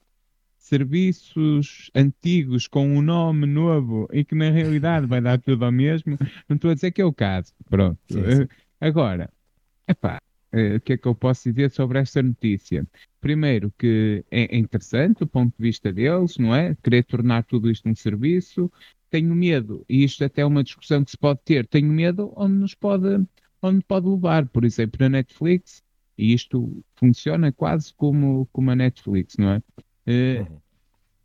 serviços 0.57 1.91
antigos 1.93 2.67
com 2.67 2.87
um 2.87 3.01
nome 3.01 3.45
novo 3.45 4.07
e 4.13 4.23
que 4.23 4.33
na 4.33 4.49
realidade 4.49 5.05
vai 5.05 5.19
dar 5.19 5.39
tudo 5.39 5.65
ao 5.65 5.71
mesmo. 5.71 6.17
Não 6.47 6.55
estou 6.55 6.71
a 6.71 6.73
dizer 6.73 6.91
que 6.91 7.01
é 7.01 7.05
o 7.05 7.13
caso. 7.13 7.53
Pronto. 7.69 7.99
Sim, 8.09 8.23
sim. 8.23 8.47
Agora, 8.79 9.29
epá, 9.87 10.21
o 10.77 10.79
que 10.81 10.93
é 10.93 10.97
que 10.97 11.07
eu 11.07 11.15
posso 11.15 11.49
dizer 11.51 11.71
sobre 11.71 11.99
esta 11.99 12.21
notícia? 12.21 12.87
Primeiro, 13.19 13.73
que 13.77 14.23
é 14.29 14.55
interessante 14.55 15.19
do 15.19 15.27
ponto 15.27 15.55
de 15.57 15.63
vista 15.63 15.91
deles, 15.91 16.37
não 16.37 16.53
é? 16.53 16.75
Querer 16.83 17.03
tornar 17.03 17.43
tudo 17.43 17.71
isto 17.71 17.89
um 17.89 17.95
serviço. 17.95 18.71
Tenho 19.09 19.35
medo, 19.35 19.85
e 19.87 20.03
isto 20.03 20.23
até 20.23 20.41
é 20.41 20.45
uma 20.45 20.63
discussão 20.63 21.03
que 21.03 21.11
se 21.11 21.17
pode 21.17 21.39
ter, 21.45 21.67
tenho 21.67 21.87
medo 21.87 22.33
onde 22.35 22.55
nos 22.55 22.73
pode, 22.73 23.23
onde 23.61 23.83
pode 23.85 24.07
levar. 24.07 24.47
Por 24.47 24.65
exemplo, 24.65 24.97
na 24.99 25.09
Netflix, 25.09 25.83
e 26.17 26.33
isto 26.33 26.83
funciona 26.95 27.51
quase 27.51 27.93
como, 27.93 28.47
como 28.51 28.71
a 28.71 28.75
Netflix, 28.75 29.37
não 29.37 29.51
é? 29.51 29.57
Uh, 30.07 30.51
uhum 30.51 30.63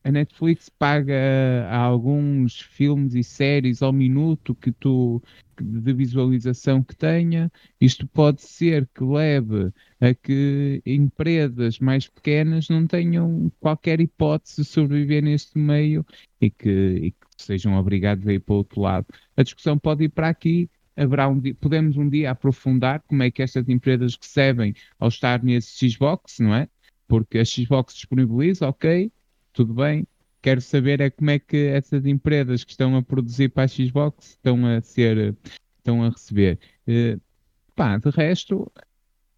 a 0.09 0.11
Netflix 0.11 0.71
paga 0.71 1.69
alguns 1.71 2.61
filmes 2.63 3.15
e 3.15 3.23
séries 3.23 3.83
ao 3.83 3.93
minuto 3.93 4.55
que 4.55 4.73
tu 4.73 5.23
de 5.61 5.93
visualização 5.93 6.83
que 6.83 6.97
tenha. 6.97 7.53
Isto 7.79 8.07
pode 8.07 8.41
ser 8.41 8.89
que 8.95 9.05
leve 9.05 9.71
a 10.01 10.15
que 10.15 10.81
empresas 10.87 11.79
mais 11.79 12.09
pequenas 12.09 12.71
não 12.71 12.87
tenham 12.87 13.53
qualquer 13.61 14.01
hipótese 14.01 14.63
de 14.63 14.65
sobreviver 14.65 15.23
neste 15.23 15.59
meio 15.59 16.07
e 16.41 16.49
que, 16.49 16.71
e 16.71 17.11
que 17.11 17.27
sejam 17.37 17.75
obrigados 17.77 18.27
a 18.27 18.33
ir 18.33 18.41
para 18.41 18.55
o 18.55 18.59
outro 18.59 18.81
lado. 18.81 19.07
A 19.37 19.43
discussão 19.43 19.79
pode 19.79 20.05
ir 20.05 20.09
para 20.09 20.31
aqui. 20.31 20.71
Haverá 20.97 21.29
um 21.29 21.39
dia, 21.39 21.55
podemos 21.55 21.99
um 21.99 22.09
dia 22.09 22.31
aprofundar 22.31 23.03
como 23.07 23.23
é 23.23 23.31
que 23.31 23.43
estas 23.43 23.69
empresas 23.69 24.17
recebem 24.19 24.75
ao 24.99 25.09
estar 25.09 25.43
nesse 25.45 25.89
Xbox, 25.91 26.39
não 26.39 26.55
é? 26.55 26.67
Porque 27.07 27.39
a 27.39 27.45
Xbox 27.45 27.95
disponibiliza, 27.95 28.67
ok, 28.67 29.13
tudo 29.59 29.75
bem. 29.75 30.07
Quero 30.41 30.61
saber 30.61 31.01
é 31.01 31.11
como 31.11 31.31
é 31.31 31.39
que 31.41 31.57
essas 31.57 32.07
empresas 32.07 32.63
que 32.63 32.71
estão 32.71 32.95
a 32.95 33.03
produzir 33.03 33.49
para 33.49 33.65
a 33.65 33.67
Xbox 33.67 34.31
estão 34.31 34.65
a 34.65 34.81
ser, 34.81 35.37
estão 35.79 36.05
a 36.05 36.11
receber. 36.11 36.61
Uh, 36.87 37.21
pá, 37.75 37.99
de 37.99 38.09
resto, 38.11 38.71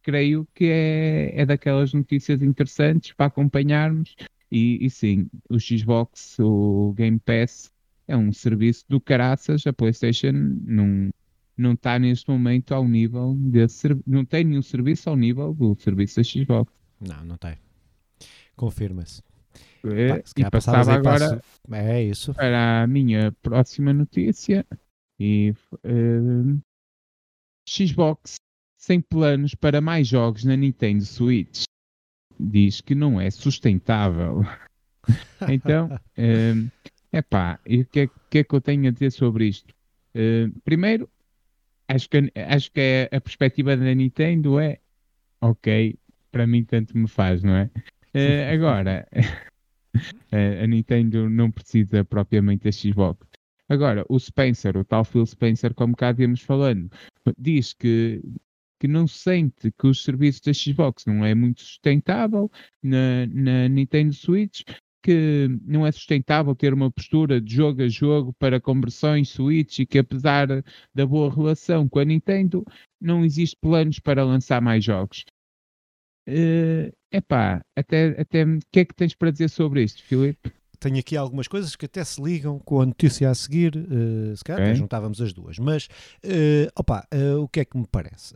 creio 0.02 0.46
que 0.54 0.66
é, 0.66 1.40
é 1.40 1.46
daquelas 1.46 1.94
notícias 1.94 2.42
interessantes 2.42 3.14
para 3.14 3.26
acompanharmos. 3.26 4.14
E, 4.52 4.84
e, 4.84 4.90
sim, 4.90 5.30
o 5.48 5.58
Xbox, 5.58 6.36
o 6.38 6.92
Game 6.94 7.18
Pass, 7.18 7.72
é 8.06 8.14
um 8.14 8.30
serviço 8.30 8.84
do 8.86 9.00
caraças. 9.00 9.66
A 9.66 9.72
PlayStation 9.72 10.32
não, 10.32 11.08
não 11.56 11.72
está 11.72 11.98
neste 11.98 12.28
momento 12.30 12.74
ao 12.74 12.86
nível 12.86 13.34
desse 13.38 13.88
não 14.06 14.26
tem 14.26 14.44
nenhum 14.44 14.60
serviço 14.60 15.08
ao 15.08 15.16
nível 15.16 15.54
do 15.54 15.74
serviço 15.80 16.16
da 16.16 16.24
Xbox. 16.24 16.70
Não, 17.00 17.24
não 17.24 17.38
tem. 17.38 17.56
Confirma-se. 18.54 19.22
É, 19.84 20.22
e 20.36 20.50
passava 20.50 20.92
agora 20.92 21.42
é 21.72 22.02
isso. 22.02 22.34
para 22.34 22.82
a 22.82 22.86
minha 22.86 23.32
próxima 23.40 23.92
notícia 23.92 24.66
e 25.18 25.54
uh, 25.84 26.60
Xbox 27.66 28.36
sem 28.76 29.00
planos 29.00 29.54
para 29.54 29.80
mais 29.80 30.08
jogos 30.08 30.44
na 30.44 30.56
Nintendo 30.56 31.04
Switch 31.04 31.64
diz 32.38 32.80
que 32.80 32.94
não 32.94 33.20
é 33.20 33.30
sustentável. 33.30 34.42
então, 35.48 35.90
é 36.16 37.18
uh, 37.18 37.22
pá, 37.28 37.60
e 37.66 37.82
o 37.82 37.86
que, 37.86 38.00
é, 38.00 38.10
que, 38.30 38.38
é, 38.38 38.44
que 38.44 38.54
eu 38.54 38.60
tenho 38.60 38.88
a 38.88 38.90
dizer 38.90 39.12
sobre 39.12 39.46
isto? 39.46 39.74
Uh, 40.14 40.50
primeiro, 40.64 41.08
acho 41.88 42.08
que, 42.08 42.32
acho 42.34 42.72
que 42.72 42.80
é, 42.80 43.16
a 43.16 43.20
perspectiva 43.20 43.76
da 43.76 43.94
Nintendo 43.94 44.58
é 44.58 44.78
ok, 45.40 45.98
para 46.30 46.46
mim 46.46 46.64
tanto 46.64 46.96
me 46.96 47.08
faz, 47.08 47.42
não 47.42 47.54
é? 47.54 47.70
Uh, 48.14 48.52
agora, 48.52 49.06
a 50.62 50.66
Nintendo 50.66 51.28
não 51.28 51.50
precisa 51.50 52.04
propriamente 52.04 52.64
da 52.64 52.72
Xbox. 52.72 53.26
Agora, 53.68 54.04
o 54.08 54.18
Spencer, 54.18 54.76
o 54.76 54.84
tal 54.84 55.04
Phil 55.04 55.24
Spencer, 55.24 55.72
como 55.74 55.96
cá 55.96 56.12
íamos 56.18 56.40
falando, 56.40 56.90
diz 57.38 57.72
que, 57.72 58.20
que 58.80 58.88
não 58.88 59.06
sente 59.06 59.70
que 59.70 59.86
os 59.86 60.02
serviços 60.02 60.40
da 60.40 60.52
Xbox 60.52 61.06
não 61.06 61.24
é 61.24 61.34
muito 61.36 61.60
sustentável 61.60 62.50
na, 62.82 63.26
na 63.28 63.68
Nintendo 63.68 64.12
Switch, 64.12 64.62
que 65.02 65.48
não 65.64 65.86
é 65.86 65.92
sustentável 65.92 66.54
ter 66.54 66.74
uma 66.74 66.90
postura 66.90 67.40
de 67.40 67.54
jogo 67.54 67.82
a 67.82 67.88
jogo 67.88 68.32
para 68.34 68.60
conversões 68.60 69.28
Switch 69.28 69.78
e 69.78 69.86
que 69.86 69.98
apesar 69.98 70.48
da 70.94 71.06
boa 71.06 71.32
relação 71.32 71.88
com 71.88 72.00
a 72.00 72.04
Nintendo, 72.04 72.64
não 73.00 73.24
existe 73.24 73.56
planos 73.60 73.98
para 74.00 74.24
lançar 74.24 74.60
mais 74.60 74.84
jogos. 74.84 75.24
Uh, 76.28 76.92
epá, 77.12 77.60
até, 77.76 78.20
até 78.20 78.44
o 78.44 78.58
que 78.70 78.80
é 78.80 78.84
que 78.84 78.94
tens 78.94 79.14
para 79.14 79.30
dizer 79.30 79.48
sobre 79.48 79.82
isto, 79.82 80.02
Filipe? 80.02 80.52
Tenho 80.78 80.98
aqui 80.98 81.14
algumas 81.14 81.46
coisas 81.46 81.76
que 81.76 81.84
até 81.84 82.02
se 82.02 82.22
ligam 82.22 82.58
com 82.58 82.80
a 82.80 82.86
notícia 82.86 83.28
a 83.28 83.34
seguir, 83.34 83.76
uh, 83.76 84.34
se 84.34 84.42
calhar 84.42 84.62
okay. 84.62 84.74
juntávamos 84.76 85.20
as 85.20 85.30
duas, 85.30 85.58
mas 85.58 85.88
uh, 86.24 86.72
opa, 86.74 87.06
uh, 87.12 87.42
o 87.42 87.48
que 87.48 87.60
é 87.60 87.64
que 87.66 87.76
me 87.76 87.86
parece? 87.86 88.32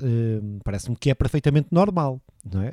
Parece-me 0.62 0.94
que 0.94 1.08
é 1.08 1.14
perfeitamente 1.14 1.68
normal, 1.70 2.20
não 2.44 2.60
é? 2.60 2.72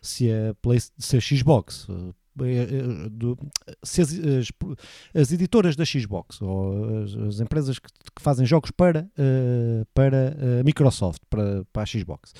se, 0.00 0.30
a 0.30 0.54
Play, 0.62 0.78
se 0.96 1.16
a 1.16 1.20
Xbox 1.20 1.88
do, 3.10 3.36
se 3.82 4.00
as, 4.00 4.12
as, 4.12 4.48
as, 5.14 5.32
editoras 5.32 5.76
da 5.76 5.84
Xbox 5.84 6.40
ou 6.40 7.02
as, 7.02 7.14
as 7.16 7.40
empresas 7.40 7.78
que, 7.78 7.88
que, 7.88 8.22
fazem 8.22 8.46
jogos 8.46 8.70
para, 8.70 9.10
uh, 9.18 9.86
para 9.92 10.36
a 10.60 10.64
Microsoft, 10.64 11.20
para, 11.28 11.64
para 11.72 11.82
a 11.82 11.86
Xbox, 11.86 12.32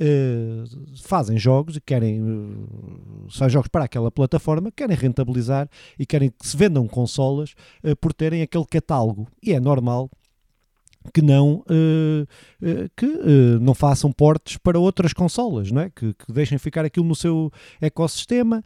uh, 0.00 0.96
fazem 1.02 1.38
jogos 1.38 1.76
e 1.76 1.80
querem, 1.80 2.20
uh, 2.20 3.26
são 3.30 3.48
jogos 3.48 3.68
para 3.68 3.84
aquela 3.84 4.10
plataforma, 4.10 4.70
querem 4.72 4.96
rentabilizar 4.96 5.68
e 5.98 6.04
querem 6.04 6.30
que 6.30 6.46
se 6.46 6.56
vendam 6.56 6.86
consolas 6.86 7.54
por 8.00 8.12
terem 8.12 8.42
aquele 8.42 8.66
catálogo. 8.66 9.26
E 9.42 9.52
é 9.52 9.60
normal 9.60 10.10
que 11.12 11.22
não, 11.22 11.64
uh, 11.68 12.22
uh, 12.62 12.90
que 12.96 13.06
uh, 13.06 13.60
não 13.60 13.74
façam 13.74 14.12
portes 14.12 14.56
para 14.56 14.78
outras 14.78 15.12
consolas, 15.12 15.70
não 15.70 15.82
é? 15.82 15.90
que, 15.90 16.14
que 16.14 16.32
deixem 16.32 16.58
ficar 16.58 16.84
aquilo 16.84 17.06
no 17.06 17.14
seu 17.14 17.50
ecossistema, 17.80 18.62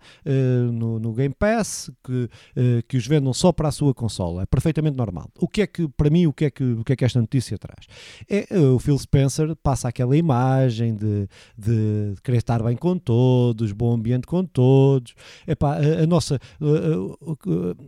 no, 0.72 0.98
no, 0.98 1.12
Game 1.12 1.34
Pass, 1.34 1.90
que, 2.04 2.28
que 2.88 2.96
os 2.96 3.06
vendam 3.06 3.32
só 3.32 3.52
para 3.52 3.68
a 3.68 3.72
sua 3.72 3.94
consola. 3.94 4.42
É 4.42 4.46
perfeitamente 4.46 4.96
normal. 4.96 5.28
O 5.38 5.48
que 5.48 5.62
é 5.62 5.66
que, 5.66 5.88
para 5.88 6.10
mim, 6.10 6.26
o 6.26 6.32
que 6.32 6.46
é 6.46 6.50
que, 6.50 6.64
o 6.64 6.84
que, 6.84 6.92
é 6.92 6.96
que 6.96 7.04
esta 7.04 7.20
notícia 7.20 7.58
traz? 7.58 7.86
É, 8.28 8.46
o 8.58 8.78
Phil 8.78 8.98
Spencer 8.98 9.54
passa 9.56 9.88
aquela 9.88 10.16
imagem 10.16 10.94
de, 10.94 11.28
de, 11.56 12.14
querer 12.22 12.38
estar 12.38 12.62
bem 12.62 12.76
com 12.76 12.96
todos, 12.98 13.72
bom 13.72 13.92
ambiente 13.92 14.26
com 14.26 14.44
todos. 14.44 15.14
Epá, 15.46 15.76
a, 15.76 16.02
a 16.04 16.06
nossa, 16.06 16.38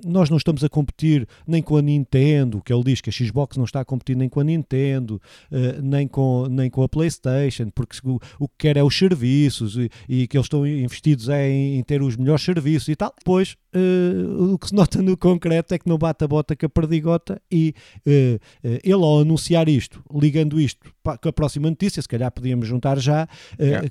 nós 0.05 0.31
não 0.31 0.37
estamos 0.37 0.65
a 0.65 0.69
competir 0.69 1.27
nem 1.47 1.63
com 1.63 1.77
a 1.77 1.83
Nintendo, 1.83 2.63
que 2.63 2.73
ele 2.73 2.85
diz 2.85 3.01
que 3.01 3.11
a 3.11 3.13
Xbox 3.13 3.57
não 3.57 3.65
está 3.65 3.81
a 3.81 3.85
competir 3.85 4.17
nem 4.17 4.29
com 4.29 4.41
a 4.41 4.42
a 4.43 4.45
Nintendo, 4.45 5.21
uh, 5.51 5.83
nem, 5.83 6.07
com, 6.07 6.47
nem 6.51 6.69
com 6.69 6.83
a 6.83 6.89
PlayStation, 6.89 7.71
porque 7.71 7.97
o, 8.05 8.19
o 8.39 8.49
que 8.49 8.55
quer 8.59 8.77
é 8.77 8.83
os 8.83 8.97
serviços 8.97 9.77
e, 9.77 9.91
e 10.09 10.27
que 10.27 10.37
eles 10.37 10.47
estão 10.47 10.67
investidos 10.67 11.29
é 11.29 11.49
em, 11.49 11.79
em, 11.79 11.83
ter 11.83 12.03
os 12.03 12.17
melhores 12.17 12.45
serviços 12.45 12.89
e 12.89 12.97
tal. 12.97 13.13
Depois, 13.17 13.57
uh, 13.75 14.53
o 14.53 14.59
que 14.59 14.69
se 14.69 14.75
nota 14.75 15.01
no 15.01 15.17
concreto 15.17 15.75
é 15.75 15.79
que 15.79 15.89
não 15.89 15.97
bate 15.97 16.25
a 16.25 16.29
bota 16.29 16.55
com 16.55 16.67
a 16.67 16.69
perdigota 16.69 17.41
e 17.51 17.75
uh, 18.07 18.41
ele, 18.63 18.93
ao 18.93 19.21
anunciar 19.21 19.69
isto, 19.69 20.03
ligando 20.13 20.61
isto 20.61 20.93
com 21.03 21.29
a 21.29 21.33
próxima 21.33 21.69
notícia, 21.71 22.03
se 22.03 22.09
calhar 22.09 22.31
podíamos 22.31 22.67
juntar 22.67 22.99
já, 22.99 23.27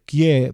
que 0.05 0.25
é 0.25 0.51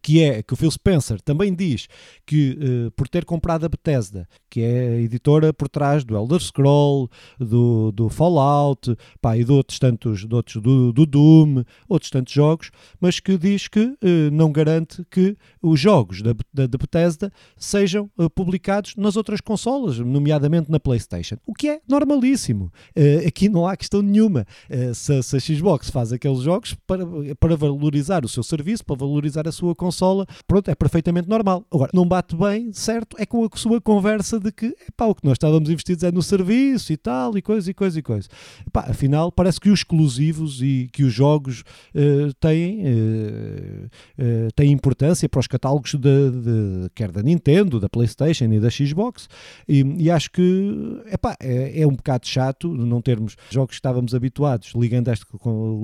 que 0.00 0.22
é 0.22 0.42
que 0.42 0.54
o 0.54 0.56
Phil 0.56 0.70
Spencer 0.70 1.20
também 1.20 1.54
diz 1.54 1.86
que 2.24 2.58
uh, 2.86 2.90
por 2.92 3.06
ter 3.06 3.24
comprado 3.24 3.66
a 3.66 3.68
Bethesda, 3.68 4.26
que 4.48 4.60
é 4.60 4.88
a 4.88 5.00
editora 5.00 5.52
por 5.52 5.68
trás 5.68 6.04
do 6.04 6.16
Elder 6.16 6.40
Scroll, 6.40 7.10
do, 7.38 7.92
do 7.92 8.08
Fallout, 8.08 8.96
pá, 9.20 9.36
e 9.36 9.44
de 9.44 9.52
outros 9.52 9.78
tantos, 9.78 10.26
de 10.26 10.34
outros, 10.34 10.62
do, 10.62 10.92
do 10.92 11.04
Doom, 11.04 11.64
outros 11.88 12.10
tantos 12.10 12.32
jogos, 12.32 12.70
mas 12.98 13.20
que 13.20 13.36
diz 13.36 13.68
que 13.68 13.80
uh, 13.80 13.96
não 14.32 14.50
garante 14.50 15.04
que 15.10 15.36
os 15.60 15.78
jogos 15.78 16.22
da, 16.22 16.32
da, 16.52 16.66
da 16.66 16.78
Bethesda 16.78 17.30
sejam 17.56 18.10
uh, 18.16 18.30
publicados 18.30 18.94
nas 18.96 19.16
outras 19.16 19.40
consolas, 19.40 19.98
nomeadamente 19.98 20.70
na 20.70 20.80
PlayStation, 20.80 21.36
o 21.46 21.52
que 21.52 21.68
é 21.68 21.80
normalíssimo. 21.86 22.72
aqui 23.26 23.48
não 23.48 23.66
há 23.66 23.76
questão 23.76 24.00
nenhuma. 24.00 24.46
se, 24.94 25.22
se 25.22 25.36
a 25.36 25.40
Xbox 25.40 25.90
faz 25.90 26.12
aqueles 26.12 26.40
jogos 26.40 26.74
para, 26.86 27.04
para 27.38 27.56
valorizar 27.56 28.24
o 28.24 28.28
seu 28.28 28.42
serviço, 28.42 28.84
para 28.84 28.96
valorizar 28.96 29.46
a 29.46 29.52
sua 29.52 29.73
sua 29.74 29.76
consola, 29.76 30.26
pronto, 30.46 30.70
é 30.70 30.74
perfeitamente 30.74 31.28
normal. 31.28 31.66
Agora, 31.70 31.90
não 31.92 32.06
bate 32.06 32.36
bem, 32.36 32.72
certo, 32.72 33.16
é 33.18 33.26
com 33.26 33.44
a 33.44 33.48
sua 33.56 33.80
conversa 33.80 34.38
de 34.38 34.52
que, 34.52 34.74
pá, 34.96 35.06
o 35.06 35.14
que 35.14 35.24
nós 35.24 35.34
estávamos 35.34 35.68
investidos 35.68 36.04
é 36.04 36.12
no 36.12 36.22
serviço 36.22 36.92
e 36.92 36.96
tal, 36.96 37.36
e 37.36 37.42
coisa, 37.42 37.70
e 37.70 37.74
coisa, 37.74 37.98
e 37.98 38.02
coisa. 38.02 38.28
Epá, 38.66 38.86
afinal, 38.88 39.32
parece 39.32 39.60
que 39.60 39.68
os 39.68 39.80
exclusivos 39.80 40.62
e 40.62 40.88
que 40.92 41.02
os 41.02 41.12
jogos 41.12 41.62
uh, 41.94 42.32
têm, 42.40 42.82
uh, 42.86 43.86
uh, 44.18 44.52
têm 44.54 44.70
importância 44.70 45.28
para 45.28 45.40
os 45.40 45.46
catálogos 45.46 45.94
de, 45.94 45.98
de, 45.98 46.90
quer 46.94 47.10
da 47.10 47.22
Nintendo, 47.22 47.80
da 47.80 47.88
Playstation 47.88 48.52
e 48.52 48.60
da 48.60 48.70
Xbox, 48.70 49.28
e, 49.68 49.80
e 49.98 50.10
acho 50.10 50.30
que, 50.30 51.02
epá, 51.12 51.36
é, 51.40 51.82
é 51.82 51.86
um 51.86 51.94
bocado 51.94 52.26
chato 52.26 52.72
não 52.74 53.00
termos 53.00 53.36
jogos 53.50 53.70
que 53.70 53.74
estávamos 53.74 54.14
habituados, 54.14 54.72
ligando, 54.74 55.08
este, 55.08 55.24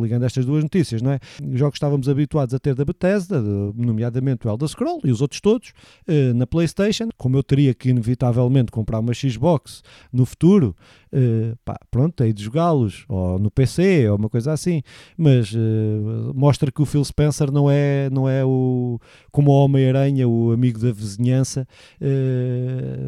ligando 0.00 0.24
estas 0.24 0.46
duas 0.46 0.62
notícias, 0.62 1.03
não 1.03 1.12
é? 1.12 1.18
Jogos 1.53 1.72
que 1.72 1.79
estávamos 1.79 2.09
habituados 2.09 2.55
a 2.55 2.59
ter 2.59 2.74
da 2.74 2.85
Bethesda, 2.85 3.40
nomeadamente 3.87 4.47
o 4.47 4.51
Elder 4.51 4.69
Scroll 4.69 5.01
e 5.05 5.11
os 5.11 5.21
outros 5.21 5.40
todos, 5.40 5.71
uh, 6.09 6.35
na 6.35 6.47
PlayStation. 6.47 7.09
Como 7.16 7.37
eu 7.37 7.43
teria 7.43 7.75
que 7.75 7.90
inevitavelmente 7.90 8.71
comprar 8.71 8.99
uma 8.99 9.12
Xbox 9.14 9.83
no 10.12 10.25
futuro, 10.25 10.77
uh, 11.12 11.57
pá, 11.64 11.79
pronto, 11.90 12.23
hei 12.23 12.33
de 12.33 12.43
jogá-los, 12.45 13.05
ou 13.09 13.38
no 13.38 13.51
PC, 13.51 14.09
ou 14.09 14.16
uma 14.16 14.29
coisa 14.29 14.53
assim. 14.53 14.83
Mas 15.16 15.53
uh, 15.53 16.33
mostra 16.35 16.71
que 16.71 16.83
o 16.83 16.87
Phil 16.87 17.05
Spencer 17.05 17.51
não 17.51 17.71
é, 17.71 18.09
não 18.11 18.29
é 18.29 18.45
o, 18.45 18.99
como 19.31 19.51
o 19.51 19.64
Homem-Aranha, 19.64 20.29
o 20.29 20.53
amigo 20.53 20.79
da 20.79 20.93
vizinhança. 20.93 21.66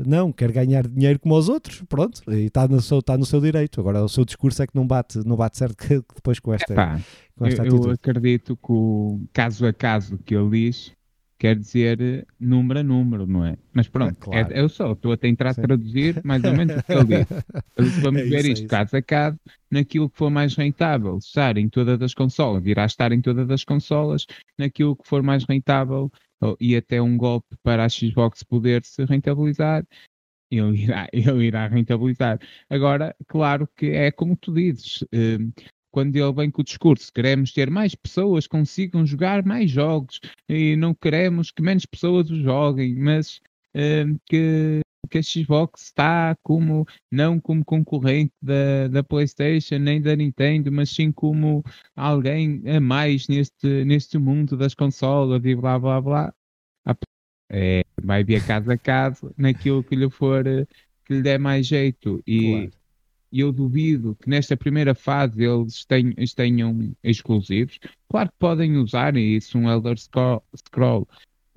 não, 0.07 0.33
quer 0.33 0.53
ganhar 0.53 0.87
dinheiro 0.87 1.19
como 1.19 1.37
os 1.37 1.49
outros, 1.49 1.83
pronto, 1.89 2.23
e 2.29 2.47
está 2.47 2.67
no, 2.69 2.81
seu, 2.81 2.99
está 2.99 3.17
no 3.17 3.25
seu 3.25 3.41
direito. 3.41 3.81
Agora, 3.81 4.05
o 4.05 4.09
seu 4.09 4.25
discurso 4.25 4.63
é 4.63 4.67
que 4.67 4.75
não 4.75 4.87
bate, 4.87 5.19
não 5.27 5.37
bate 5.37 5.59
certo 5.59 5.77
depois 6.15 6.39
com 6.39 6.53
esta. 6.53 6.75
Eu, 7.41 7.65
eu 7.65 7.91
acredito 7.91 8.57
que 8.57 8.73
o 8.73 9.21
caso 9.33 9.67
a 9.67 9.73
caso 9.73 10.19
que 10.19 10.35
ele 10.35 10.51
diz 10.51 10.93
quer 11.43 11.57
dizer 11.57 12.25
número 12.39 12.79
a 12.79 12.83
número, 12.85 13.27
não 13.27 13.45
é? 13.45 13.57
Mas 13.73 13.89
pronto, 13.89 14.13
é, 14.13 14.43
claro. 14.43 14.53
é, 14.55 14.61
eu 14.61 14.69
só 14.69 14.93
estou 14.93 15.11
a 15.11 15.17
tentar 15.17 15.53
Sim. 15.53 15.63
traduzir 15.63 16.21
mais 16.23 16.45
ou 16.45 16.53
menos 16.53 16.77
o 16.77 16.83
que 16.85 16.93
ele 16.93 17.05
diz. 17.05 17.27
Vamos 18.01 18.21
é 18.21 18.25
ver 18.27 18.45
isto 18.45 18.67
é 18.67 18.69
caso 18.69 18.97
a 18.97 19.03
caso 19.03 19.41
naquilo 19.69 20.09
que 20.09 20.17
for 20.17 20.31
mais 20.31 20.55
rentável, 20.55 21.19
estar 21.19 21.57
em 21.57 21.69
todas 21.69 22.01
as 22.01 22.15
consolas, 22.15 22.63
virá 22.63 22.85
estar 22.85 23.11
em 23.11 23.21
todas 23.21 23.51
as 23.51 23.65
consolas, 23.65 24.25
naquilo 24.57 24.95
que 24.95 25.09
for 25.09 25.21
mais 25.21 25.43
rentável 25.43 26.13
e 26.61 26.77
até 26.77 27.03
um 27.03 27.17
golpe 27.17 27.57
para 27.61 27.85
a 27.85 27.89
Xbox 27.89 28.45
poder 28.45 28.85
se 28.85 29.05
rentabilizar. 29.05 29.85
Ele 30.49 30.85
irá, 30.85 31.09
ele 31.13 31.47
irá 31.47 31.67
rentabilizar. 31.67 32.39
Agora, 32.71 33.17
claro 33.27 33.69
que 33.77 33.87
é 33.87 34.13
como 34.13 34.37
tu 34.37 34.55
dizes, 34.55 35.05
eh, 35.13 35.39
quando 35.93 36.17
ele 36.17 36.33
vem 36.33 36.51
com 36.51 36.63
o 36.63 36.65
discurso, 36.65 37.13
queremos 37.13 37.53
ter 37.53 37.71
mais 37.71 37.95
pessoas 37.95 38.47
consigam 38.47 39.07
jogar 39.07 39.45
mais 39.45 39.71
jogos 39.71 40.19
e 40.49 40.75
não 40.75 40.95
queremos 40.95 41.51
que 41.51 41.63
menos 41.63 41.85
pessoas 41.85 42.31
o 42.31 42.43
joguem, 42.43 42.97
mas 42.97 43.41
uh, 43.77 44.19
que, 44.27 44.81
que 45.11 45.19
a 45.19 45.23
Xbox 45.23 45.83
está 45.83 46.35
como 46.43 46.87
não 47.11 47.39
como 47.39 47.65
concorrente 47.65 48.33
da, 48.41 48.89
da 48.89 49.05
PlayStation 49.05 49.79
nem 49.79 50.01
da 50.01 50.17
Nintendo, 50.17 50.73
mas 50.73 50.91
sim 50.91 51.13
como 51.13 51.63
alguém 51.95 52.63
a 52.67 52.81
mais 52.81 53.29
neste, 53.29 53.85
neste 53.85 54.17
mundo 54.17 54.57
das 54.57 54.75
consolas 54.75 55.45
e 55.45 55.55
blá 55.55 55.79
blá 55.79 56.01
blá. 56.01 56.35
É, 57.55 57.85
vai 58.03 58.25
ver 58.25 58.47
casa 58.47 58.73
a 58.73 58.79
casa 58.79 59.31
naquilo 59.37 59.85
que 59.85 59.95
lhe 59.95 60.09
for 60.09 60.43
que 61.05 61.13
lhe 61.13 61.21
der 61.23 61.39
mais 61.39 61.67
jeito 61.67 62.23
e 62.27 62.69
claro 62.71 62.82
e 63.33 63.41
eu 63.41 63.51
duvido 63.51 64.17
que 64.21 64.29
nesta 64.29 64.57
primeira 64.57 64.95
fase 64.95 65.43
eles 65.43 65.85
tenham, 65.87 66.15
tenham 66.37 66.97
exclusivos. 67.03 67.79
Claro 68.09 68.29
que 68.29 68.37
podem 68.39 68.77
usar, 68.77 69.17
e 69.17 69.41
se 69.41 69.57
um 69.57 69.71
Elder 69.71 69.97
Scroll 69.99 71.09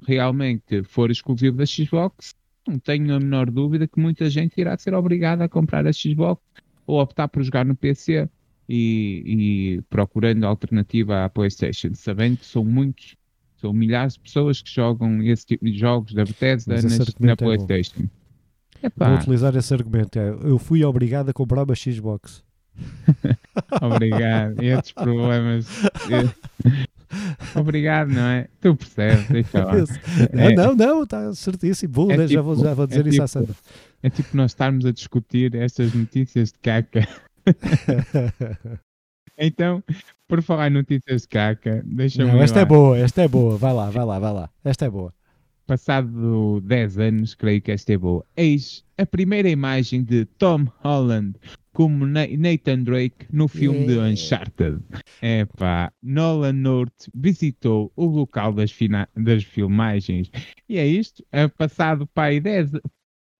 realmente 0.07 0.83
for 0.83 1.11
exclusivo 1.11 1.57
da 1.57 1.65
Xbox, 1.65 2.33
não 2.65 2.79
tenho 2.79 3.13
a 3.13 3.19
menor 3.19 3.51
dúvida 3.51 3.87
que 3.87 3.99
muita 3.99 4.29
gente 4.29 4.59
irá 4.59 4.77
ser 4.77 4.93
obrigada 4.93 5.43
a 5.43 5.49
comprar 5.49 5.85
a 5.85 5.91
Xbox 5.91 6.41
ou 6.87 7.01
optar 7.01 7.27
por 7.27 7.43
jogar 7.43 7.65
no 7.65 7.75
PC 7.75 8.29
e, 8.69 9.23
e 9.77 9.81
procurando 9.89 10.45
alternativa 10.45 11.25
à 11.25 11.29
PlayStation, 11.29 11.93
sabendo 11.93 12.37
que 12.37 12.45
são 12.45 12.63
muitos, 12.63 13.15
são 13.57 13.73
milhares 13.73 14.13
de 14.13 14.21
pessoas 14.21 14.61
que 14.61 14.71
jogam 14.71 15.21
esse 15.23 15.45
tipo 15.45 15.65
de 15.65 15.77
jogos 15.77 16.13
da 16.13 16.23
Bethesda 16.23 16.75
nas, 16.75 17.15
na 17.19 17.31
é 17.31 17.35
PlayStation. 17.35 18.07
Epá. 18.81 19.09
Vou 19.09 19.17
utilizar 19.17 19.55
esse 19.55 19.73
argumento. 19.73 20.17
É, 20.19 20.29
eu 20.29 20.57
fui 20.57 20.83
obrigado 20.83 21.29
a 21.29 21.33
comprar 21.33 21.63
uma 21.63 21.75
Xbox. 21.75 22.43
Obrigado. 23.81 24.61
E 24.61 24.67
esses 24.67 24.91
problemas. 24.91 25.67
Obrigado, 27.55 28.09
não 28.09 28.27
é? 28.27 28.47
Tu 28.59 28.75
percebes, 28.75 29.27
deixa 29.29 29.63
lá. 29.63 29.73
Não, 30.33 30.43
é, 30.43 30.53
não, 30.53 30.75
não, 30.75 31.03
está 31.03 31.33
certíssimo. 31.33 31.93
Vou, 31.93 32.11
é 32.11 32.17
tipo, 32.17 32.27
já, 32.27 32.41
vou, 32.41 32.55
já 32.55 32.73
vou 32.73 32.87
dizer 32.87 33.05
é 33.05 33.09
isso 33.09 33.11
tipo, 33.11 33.23
à 33.23 33.27
Sandra. 33.27 33.55
É 34.03 34.09
tipo 34.09 34.35
nós 34.35 34.51
estarmos 34.51 34.85
a 34.85 34.91
discutir 34.91 35.55
estas 35.55 35.93
notícias 35.93 36.51
de 36.51 36.59
caca. 36.59 37.07
então, 39.37 39.83
por 40.27 40.41
falar 40.41 40.67
em 40.67 40.73
notícias 40.73 41.21
de 41.21 41.27
caca, 41.27 41.81
deixa-me. 41.85 42.37
Esta 42.39 42.57
lá. 42.57 42.61
é 42.61 42.65
boa, 42.65 42.97
esta 42.97 43.21
é 43.21 43.27
boa. 43.27 43.57
Vai 43.57 43.73
lá, 43.73 43.89
vai 43.89 44.05
lá, 44.05 44.19
vai 44.19 44.33
lá. 44.33 44.49
Esta 44.63 44.85
é 44.85 44.89
boa. 44.89 45.13
Passado 45.65 46.61
10 46.61 46.99
anos, 46.99 47.33
creio 47.33 47.61
que 47.61 47.71
esta 47.71 47.93
é 47.93 47.97
boa. 47.97 48.23
Eis 48.37 48.85
a 48.97 49.05
primeira 49.05 49.49
imagem 49.49 50.03
de 50.03 50.25
Tom 50.25 50.67
Holland 50.83 51.39
como 51.73 52.05
Nathan 52.05 52.83
Drake 52.83 53.25
no 53.31 53.47
filme 53.47 53.85
yeah. 53.85 54.07
de 54.07 54.13
Uncharted. 54.13 54.79
Epá, 55.21 55.91
Nolan 56.01 56.53
North 56.53 57.09
visitou 57.13 57.91
o 57.95 58.05
local 58.05 58.53
das, 58.53 58.73
das 59.15 59.43
filmagens 59.43 60.31
e 60.69 60.77
é 60.77 60.87
isto, 60.87 61.25
é 61.31 61.47
passado 61.47 62.07
para 62.07 62.29
aí, 62.29 62.39
10, 62.39 62.71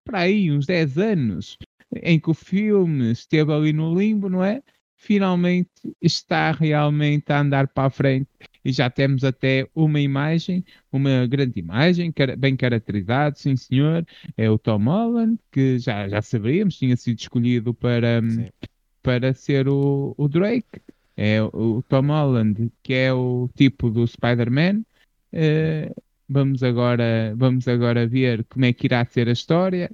para 0.04 0.20
aí 0.20 0.50
uns 0.50 0.66
10 0.66 0.98
anos 0.98 1.56
em 2.02 2.20
que 2.20 2.28
o 2.28 2.34
filme 2.34 3.12
esteve 3.12 3.52
ali 3.52 3.72
no 3.72 3.98
limbo, 3.98 4.28
não 4.28 4.44
é? 4.44 4.62
Finalmente 4.96 5.70
está 6.00 6.50
realmente 6.52 7.30
a 7.30 7.40
andar 7.40 7.68
para 7.68 7.86
a 7.86 7.90
frente 7.90 8.28
e 8.64 8.72
já 8.72 8.90
temos 8.90 9.22
até 9.22 9.68
uma 9.74 10.00
imagem, 10.00 10.64
uma 10.90 11.26
grande 11.26 11.60
imagem, 11.60 12.12
bem 12.38 12.56
caracterizada, 12.56 13.36
sim 13.36 13.54
senhor, 13.56 14.04
é 14.36 14.50
o 14.50 14.58
Tom 14.58 14.84
Holland, 14.84 15.38
que 15.52 15.78
já, 15.78 16.08
já 16.08 16.20
sabíamos, 16.20 16.76
tinha 16.76 16.96
sido 16.96 17.18
escolhido 17.18 17.72
para, 17.72 18.20
para 19.02 19.32
ser 19.34 19.68
o, 19.68 20.14
o 20.16 20.28
Drake. 20.28 20.80
É 21.16 21.40
o, 21.42 21.78
o 21.78 21.82
Tom 21.82 22.08
Holland, 22.08 22.72
que 22.82 22.92
é 22.92 23.12
o 23.12 23.48
tipo 23.54 23.90
do 23.90 24.06
Spider-Man. 24.06 24.82
Uh, 25.32 25.94
vamos 26.28 26.62
agora 26.62 27.34
vamos 27.36 27.68
agora 27.68 28.06
ver 28.06 28.44
como 28.44 28.64
é 28.64 28.72
que 28.72 28.86
irá 28.86 29.04
ser 29.04 29.28
a 29.28 29.32
história 29.32 29.90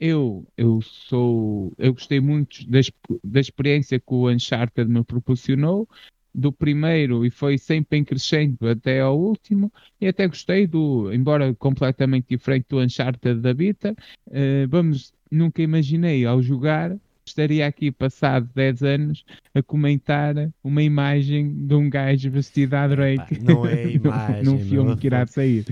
eu, 0.00 0.46
eu 0.56 0.80
sou, 0.80 1.72
eu 1.78 1.92
gostei 1.92 2.20
muito 2.20 2.68
da, 2.68 2.80
da 3.22 3.38
experiência 3.38 4.00
que 4.00 4.14
o 4.14 4.30
Uncharted 4.30 4.90
me 4.90 5.04
proporcionou, 5.04 5.86
do 6.34 6.52
primeiro 6.52 7.26
e 7.26 7.30
foi 7.30 7.58
sempre 7.58 7.98
em 7.98 8.04
crescendo 8.04 8.68
até 8.68 9.00
ao 9.00 9.18
último, 9.18 9.70
e 10.00 10.06
até 10.06 10.26
gostei 10.26 10.66
do, 10.66 11.12
embora 11.12 11.54
completamente 11.54 12.28
diferente 12.28 12.66
do 12.68 12.80
Uncharted 12.80 13.40
da 13.40 13.52
Vita, 13.52 13.94
uh, 14.28 14.68
vamos, 14.68 15.12
nunca 15.30 15.60
imaginei 15.60 16.24
ao 16.24 16.40
jogar 16.40 16.96
estaria 17.24 17.66
aqui 17.66 17.92
passado 17.92 18.48
10 18.54 18.82
anos 18.82 19.24
a 19.54 19.62
comentar 19.62 20.34
uma 20.64 20.82
imagem 20.82 21.66
de 21.66 21.74
um 21.74 21.88
gajo 21.88 22.30
vestido 22.30 22.74
a 22.74 22.88
Drake 22.88 23.40
não 23.42 23.66
é 23.66 23.86
imagem, 23.92 24.42
num 24.42 24.58
filme 24.58 24.96
que 24.96 25.06
irá 25.06 25.26
sair. 25.26 25.64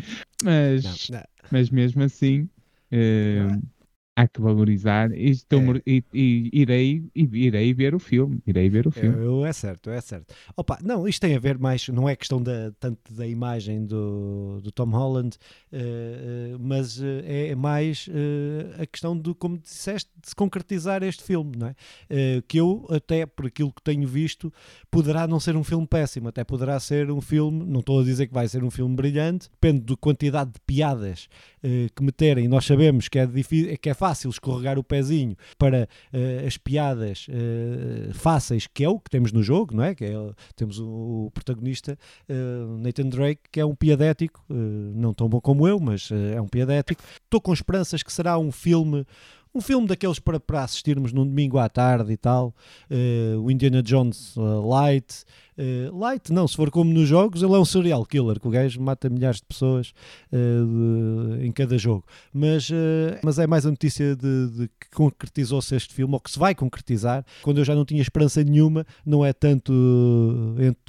Mas, 0.44 1.08
não, 1.08 1.18
não. 1.18 1.26
mas 1.50 1.70
mesmo 1.70 2.02
assim, 2.02 2.48
uh, 2.92 3.60
há 4.18 4.26
que 4.26 4.40
valorizar 4.40 5.12
e, 5.12 5.30
estou, 5.30 5.60
é. 5.76 5.82
e, 5.86 6.04
e, 6.12 6.50
irei, 6.52 7.04
irei 7.14 7.72
ver 7.72 7.94
o 7.94 8.00
filme. 8.00 8.42
Irei 8.44 8.68
ver 8.68 8.88
o 8.88 8.90
filme. 8.90 9.24
Eu, 9.24 9.46
é 9.46 9.52
certo, 9.52 9.90
é 9.90 10.00
certo. 10.00 10.34
Opa, 10.56 10.76
não, 10.82 11.06
isto 11.06 11.20
tem 11.20 11.36
a 11.36 11.38
ver 11.38 11.56
mais, 11.56 11.86
não 11.88 12.08
é 12.08 12.16
questão 12.16 12.42
da, 12.42 12.72
tanto 12.80 13.14
da 13.14 13.24
imagem 13.24 13.86
do, 13.86 14.60
do 14.60 14.72
Tom 14.72 14.90
Holland, 14.90 15.36
uh, 15.72 16.58
mas 16.58 16.98
uh, 16.98 17.04
é 17.24 17.54
mais 17.54 18.08
uh, 18.08 18.82
a 18.82 18.86
questão 18.86 19.16
de, 19.16 19.32
como 19.34 19.56
disseste, 19.56 20.10
de 20.20 20.30
se 20.30 20.34
concretizar 20.34 21.04
este 21.04 21.22
filme, 21.22 21.52
não 21.56 21.68
é? 21.68 21.74
que 22.48 22.58
eu, 22.58 22.86
até 22.90 23.24
por 23.24 23.46
aquilo 23.46 23.72
que 23.72 23.82
tenho 23.82 24.06
visto, 24.08 24.52
poderá 24.90 25.28
não 25.28 25.38
ser 25.38 25.56
um 25.56 25.62
filme 25.62 25.86
péssimo, 25.86 26.28
até 26.28 26.42
poderá 26.42 26.80
ser 26.80 27.10
um 27.10 27.20
filme, 27.20 27.64
não 27.64 27.80
estou 27.80 28.00
a 28.00 28.04
dizer 28.04 28.26
que 28.26 28.34
vai 28.34 28.48
ser 28.48 28.64
um 28.64 28.70
filme 28.70 28.96
brilhante, 28.96 29.48
depende 29.50 29.80
da 29.80 29.96
quantidade 29.96 30.50
de 30.52 30.60
piadas 30.66 31.28
que 31.94 32.02
meterem. 32.02 32.48
Nós 32.48 32.64
sabemos 32.64 33.08
que 33.08 33.18
é, 33.18 33.26
difícil, 33.26 33.76
que 33.78 33.90
é 33.90 33.94
fácil 33.94 34.07
fácil 34.08 34.30
escorregar 34.30 34.78
o 34.78 34.84
pezinho 34.84 35.36
para 35.58 35.88
uh, 36.12 36.46
as 36.46 36.56
piadas 36.56 37.26
uh, 37.28 38.14
fáceis, 38.14 38.66
que 38.66 38.84
é 38.84 38.88
o 38.88 38.98
que 38.98 39.10
temos 39.10 39.32
no 39.32 39.42
jogo, 39.42 39.76
não 39.76 39.84
é? 39.84 39.94
Que 39.94 40.06
é, 40.06 40.14
temos 40.56 40.78
o, 40.78 41.26
o 41.26 41.30
protagonista 41.32 41.98
uh, 42.28 42.78
Nathan 42.78 43.08
Drake, 43.08 43.42
que 43.52 43.60
é 43.60 43.66
um 43.66 43.74
piadético, 43.74 44.42
não 44.48 45.12
tão 45.12 45.28
bom 45.28 45.40
como 45.40 45.66
eu, 45.68 45.78
mas 45.78 46.10
é 46.34 46.40
um 46.40 46.48
piadético. 46.48 47.02
Estou 47.24 47.40
com 47.40 47.52
esperanças 47.52 48.02
que 48.02 48.12
será 48.12 48.38
um 48.38 48.50
filme 48.50 49.04
um 49.54 49.60
filme 49.60 49.86
daqueles 49.86 50.18
para, 50.18 50.38
para 50.38 50.62
assistirmos 50.62 51.12
num 51.12 51.26
domingo 51.26 51.58
à 51.58 51.68
tarde 51.68 52.12
e 52.12 52.16
tal, 52.16 52.54
uh, 52.90 53.40
o 53.40 53.50
Indiana 53.50 53.82
Jones 53.82 54.36
uh, 54.36 54.66
Light, 54.68 55.24
uh, 55.58 55.98
Light 55.98 56.32
não, 56.32 56.46
se 56.46 56.56
for 56.56 56.70
como 56.70 56.92
nos 56.92 57.08
jogos, 57.08 57.42
ele 57.42 57.52
é 57.52 57.58
um 57.58 57.64
serial 57.64 58.04
killer, 58.04 58.40
que 58.40 58.46
o 58.46 58.50
gajo 58.50 58.80
mata 58.80 59.08
milhares 59.08 59.38
de 59.40 59.46
pessoas 59.46 59.92
de, 60.30 61.46
em 61.46 61.52
cada 61.52 61.76
jogo, 61.78 62.04
mas, 62.32 62.70
mas 63.22 63.38
é 63.38 63.46
mais 63.46 63.66
a 63.66 63.70
notícia 63.70 64.14
de, 64.14 64.50
de 64.50 64.68
que 64.68 64.90
concretizou-se 64.94 65.74
este 65.74 65.94
filme, 65.94 66.14
ou 66.14 66.20
que 66.20 66.30
se 66.30 66.38
vai 66.38 66.54
concretizar, 66.54 67.24
quando 67.42 67.58
eu 67.58 67.64
já 67.64 67.74
não 67.74 67.84
tinha 67.84 68.02
esperança 68.02 68.42
nenhuma, 68.42 68.86
não 69.04 69.24
é 69.24 69.32
tanto, 69.32 69.72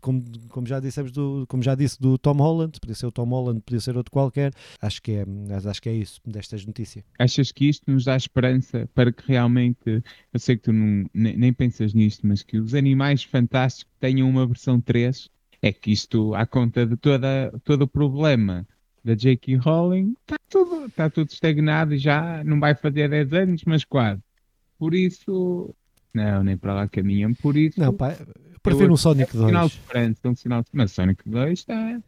como, 0.01 0.23
como, 0.49 0.67
já 0.67 0.79
dissemos 0.79 1.11
do, 1.11 1.45
como 1.47 1.63
já 1.63 1.75
disse, 1.75 1.99
do 1.99 2.17
Tom 2.17 2.37
Holland, 2.37 2.79
podia 2.79 2.95
ser 2.95 3.05
o 3.05 3.11
Tom 3.11 3.29
Holland, 3.29 3.61
podia 3.61 3.79
ser 3.79 3.97
outro 3.97 4.11
qualquer, 4.11 4.53
acho 4.81 5.01
que 5.01 5.11
é, 5.11 5.25
acho 5.65 5.81
que 5.81 5.89
é 5.89 5.93
isso 5.93 6.21
destas 6.25 6.65
notícias. 6.65 7.05
Achas 7.17 7.51
que 7.51 7.67
isto 7.69 7.89
nos 7.91 8.05
dá 8.05 8.15
esperança 8.15 8.89
para 8.93 9.11
que 9.11 9.23
realmente, 9.27 10.03
eu 10.33 10.39
sei 10.39 10.57
que 10.57 10.63
tu 10.63 10.73
não, 10.73 11.09
nem, 11.13 11.37
nem 11.37 11.53
pensas 11.53 11.93
nisto, 11.93 12.25
mas 12.25 12.43
que 12.43 12.57
os 12.57 12.73
animais 12.73 13.23
fantásticos 13.23 13.93
tenham 13.99 14.29
uma 14.29 14.45
versão 14.45 14.58
3, 14.85 15.29
é 15.61 15.71
que 15.71 15.91
isto, 15.91 16.33
à 16.35 16.45
conta 16.45 16.85
de 16.85 16.95
toda, 16.97 17.53
todo 17.63 17.83
o 17.83 17.87
problema 17.87 18.67
da 19.03 19.15
J.K. 19.15 19.55
Rowling, 19.57 20.15
está 20.21 20.37
tudo, 20.49 20.85
está 20.85 21.09
tudo 21.09 21.29
estagnado 21.29 21.93
e 21.93 21.97
já 21.97 22.43
não 22.43 22.59
vai 22.59 22.75
fazer 22.75 23.09
10 23.09 23.33
anos, 23.33 23.63
mas 23.65 23.83
quase. 23.83 24.21
Por 24.77 24.93
isso, 24.93 25.73
não, 26.13 26.43
nem 26.43 26.57
para 26.57 26.73
lá 26.73 26.87
caminham. 26.87 27.33
Por 27.33 27.57
isso, 27.57 27.79
não, 27.79 27.93
pá, 27.93 28.11
eu 28.19 28.59
prefiro 28.61 28.93
um 28.93 28.97
Sonic 28.97 29.31
2. 29.31 29.43
Um 29.43 29.47
sinal 29.47 29.67
de 29.67 29.73
esperança, 29.73 30.29
um 30.29 30.35
sinal 30.35 30.61
de... 30.61 30.69
Mas 30.73 30.91
Sonic 30.91 31.29
2 31.29 31.59
está. 31.59 32.01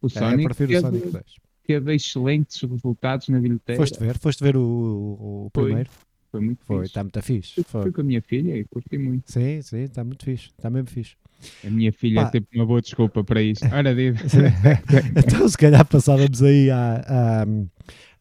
O 0.00 0.08
Sonic, 0.08 0.40
é, 0.40 0.44
eu 0.44 0.44
prefiro 0.44 0.78
o 0.78 0.80
Sonic 0.80 1.10
2 1.10 1.24
teve 1.66 1.94
excelentes 1.94 2.62
resultados 2.62 3.28
na 3.28 3.40
bilheteira. 3.40 3.80
Foste 3.80 3.98
ver? 3.98 4.18
Foste 4.18 4.42
ver 4.42 4.56
o, 4.56 4.62
o, 4.62 5.46
o 5.46 5.50
primeiro? 5.50 5.90
Foi 6.36 6.44
muito 6.44 6.64
foi, 6.64 6.76
fixe. 6.76 6.90
Está 6.90 7.02
muito 7.02 7.22
fixe. 7.22 7.64
Foi. 7.64 7.82
Fui 7.82 7.92
com 7.92 8.00
a 8.02 8.04
minha 8.04 8.20
filha 8.20 8.56
e 8.56 8.64
curti 8.64 8.98
muito. 8.98 9.32
Sim, 9.32 9.62
sim, 9.62 9.82
está 9.82 10.04
muito 10.04 10.24
fixe. 10.24 10.48
Está 10.48 10.68
mesmo 10.68 10.88
fixe. 10.90 11.16
A 11.64 11.70
minha 11.70 11.92
filha 11.92 12.22
Pá. 12.22 12.28
é 12.28 12.30
sempre 12.32 12.58
uma 12.58 12.66
boa 12.66 12.80
desculpa 12.80 13.24
para 13.24 13.42
isto. 13.42 13.64
Ora, 13.72 13.90
então, 15.16 15.48
se 15.48 15.56
calhar 15.56 15.84
passávamos 15.86 16.42
aí 16.42 16.70
à, 16.70 17.44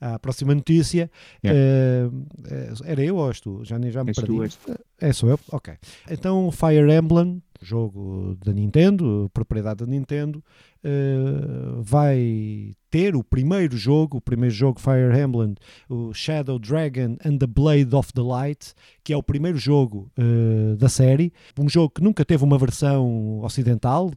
à, 0.01 0.13
à 0.13 0.19
próxima 0.19 0.55
notícia. 0.55 1.09
Yeah. 1.43 2.09
Uh, 2.09 2.83
era 2.85 3.03
eu 3.03 3.17
ou 3.17 3.27
és 3.27 3.41
tu? 3.41 3.63
Já, 3.63 3.79
já 3.89 4.03
me 4.03 4.11
és 4.11 4.15
perdi. 4.15 4.33
Tu, 4.33 4.43
és 4.43 4.55
tu. 4.55 4.75
É, 4.99 5.11
sou 5.11 5.29
eu? 5.29 5.39
Ok. 5.51 5.73
Então, 6.09 6.51
Fire 6.51 6.91
Emblem, 6.91 7.41
jogo 7.61 8.37
da 8.43 8.53
Nintendo, 8.53 9.29
propriedade 9.33 9.85
da 9.85 9.91
Nintendo, 9.91 10.43
uh, 10.85 11.81
vai 11.81 12.75
ter 12.95 13.13
o 13.13 13.21
primeiro 13.21 13.75
jogo, 13.75 14.19
o 14.19 14.21
primeiro 14.21 14.55
jogo 14.55 14.79
Fire 14.79 15.19
Emblem, 15.19 15.55
o 15.89 16.13
Shadow 16.13 16.57
Dragon 16.57 17.17
and 17.25 17.37
the 17.39 17.45
Blade 17.45 17.93
of 17.93 18.13
the 18.13 18.21
Light, 18.21 18.73
que 19.03 19.11
é 19.11 19.17
o 19.17 19.21
primeiro 19.21 19.57
jogo 19.57 20.09
uh, 20.17 20.77
da 20.77 20.87
série, 20.87 21.33
um 21.59 21.67
jogo 21.67 21.89
que 21.89 22.01
nunca 22.01 22.23
teve 22.23 22.45
uma 22.45 22.57
versão 22.57 23.41
ocidental, 23.41 24.11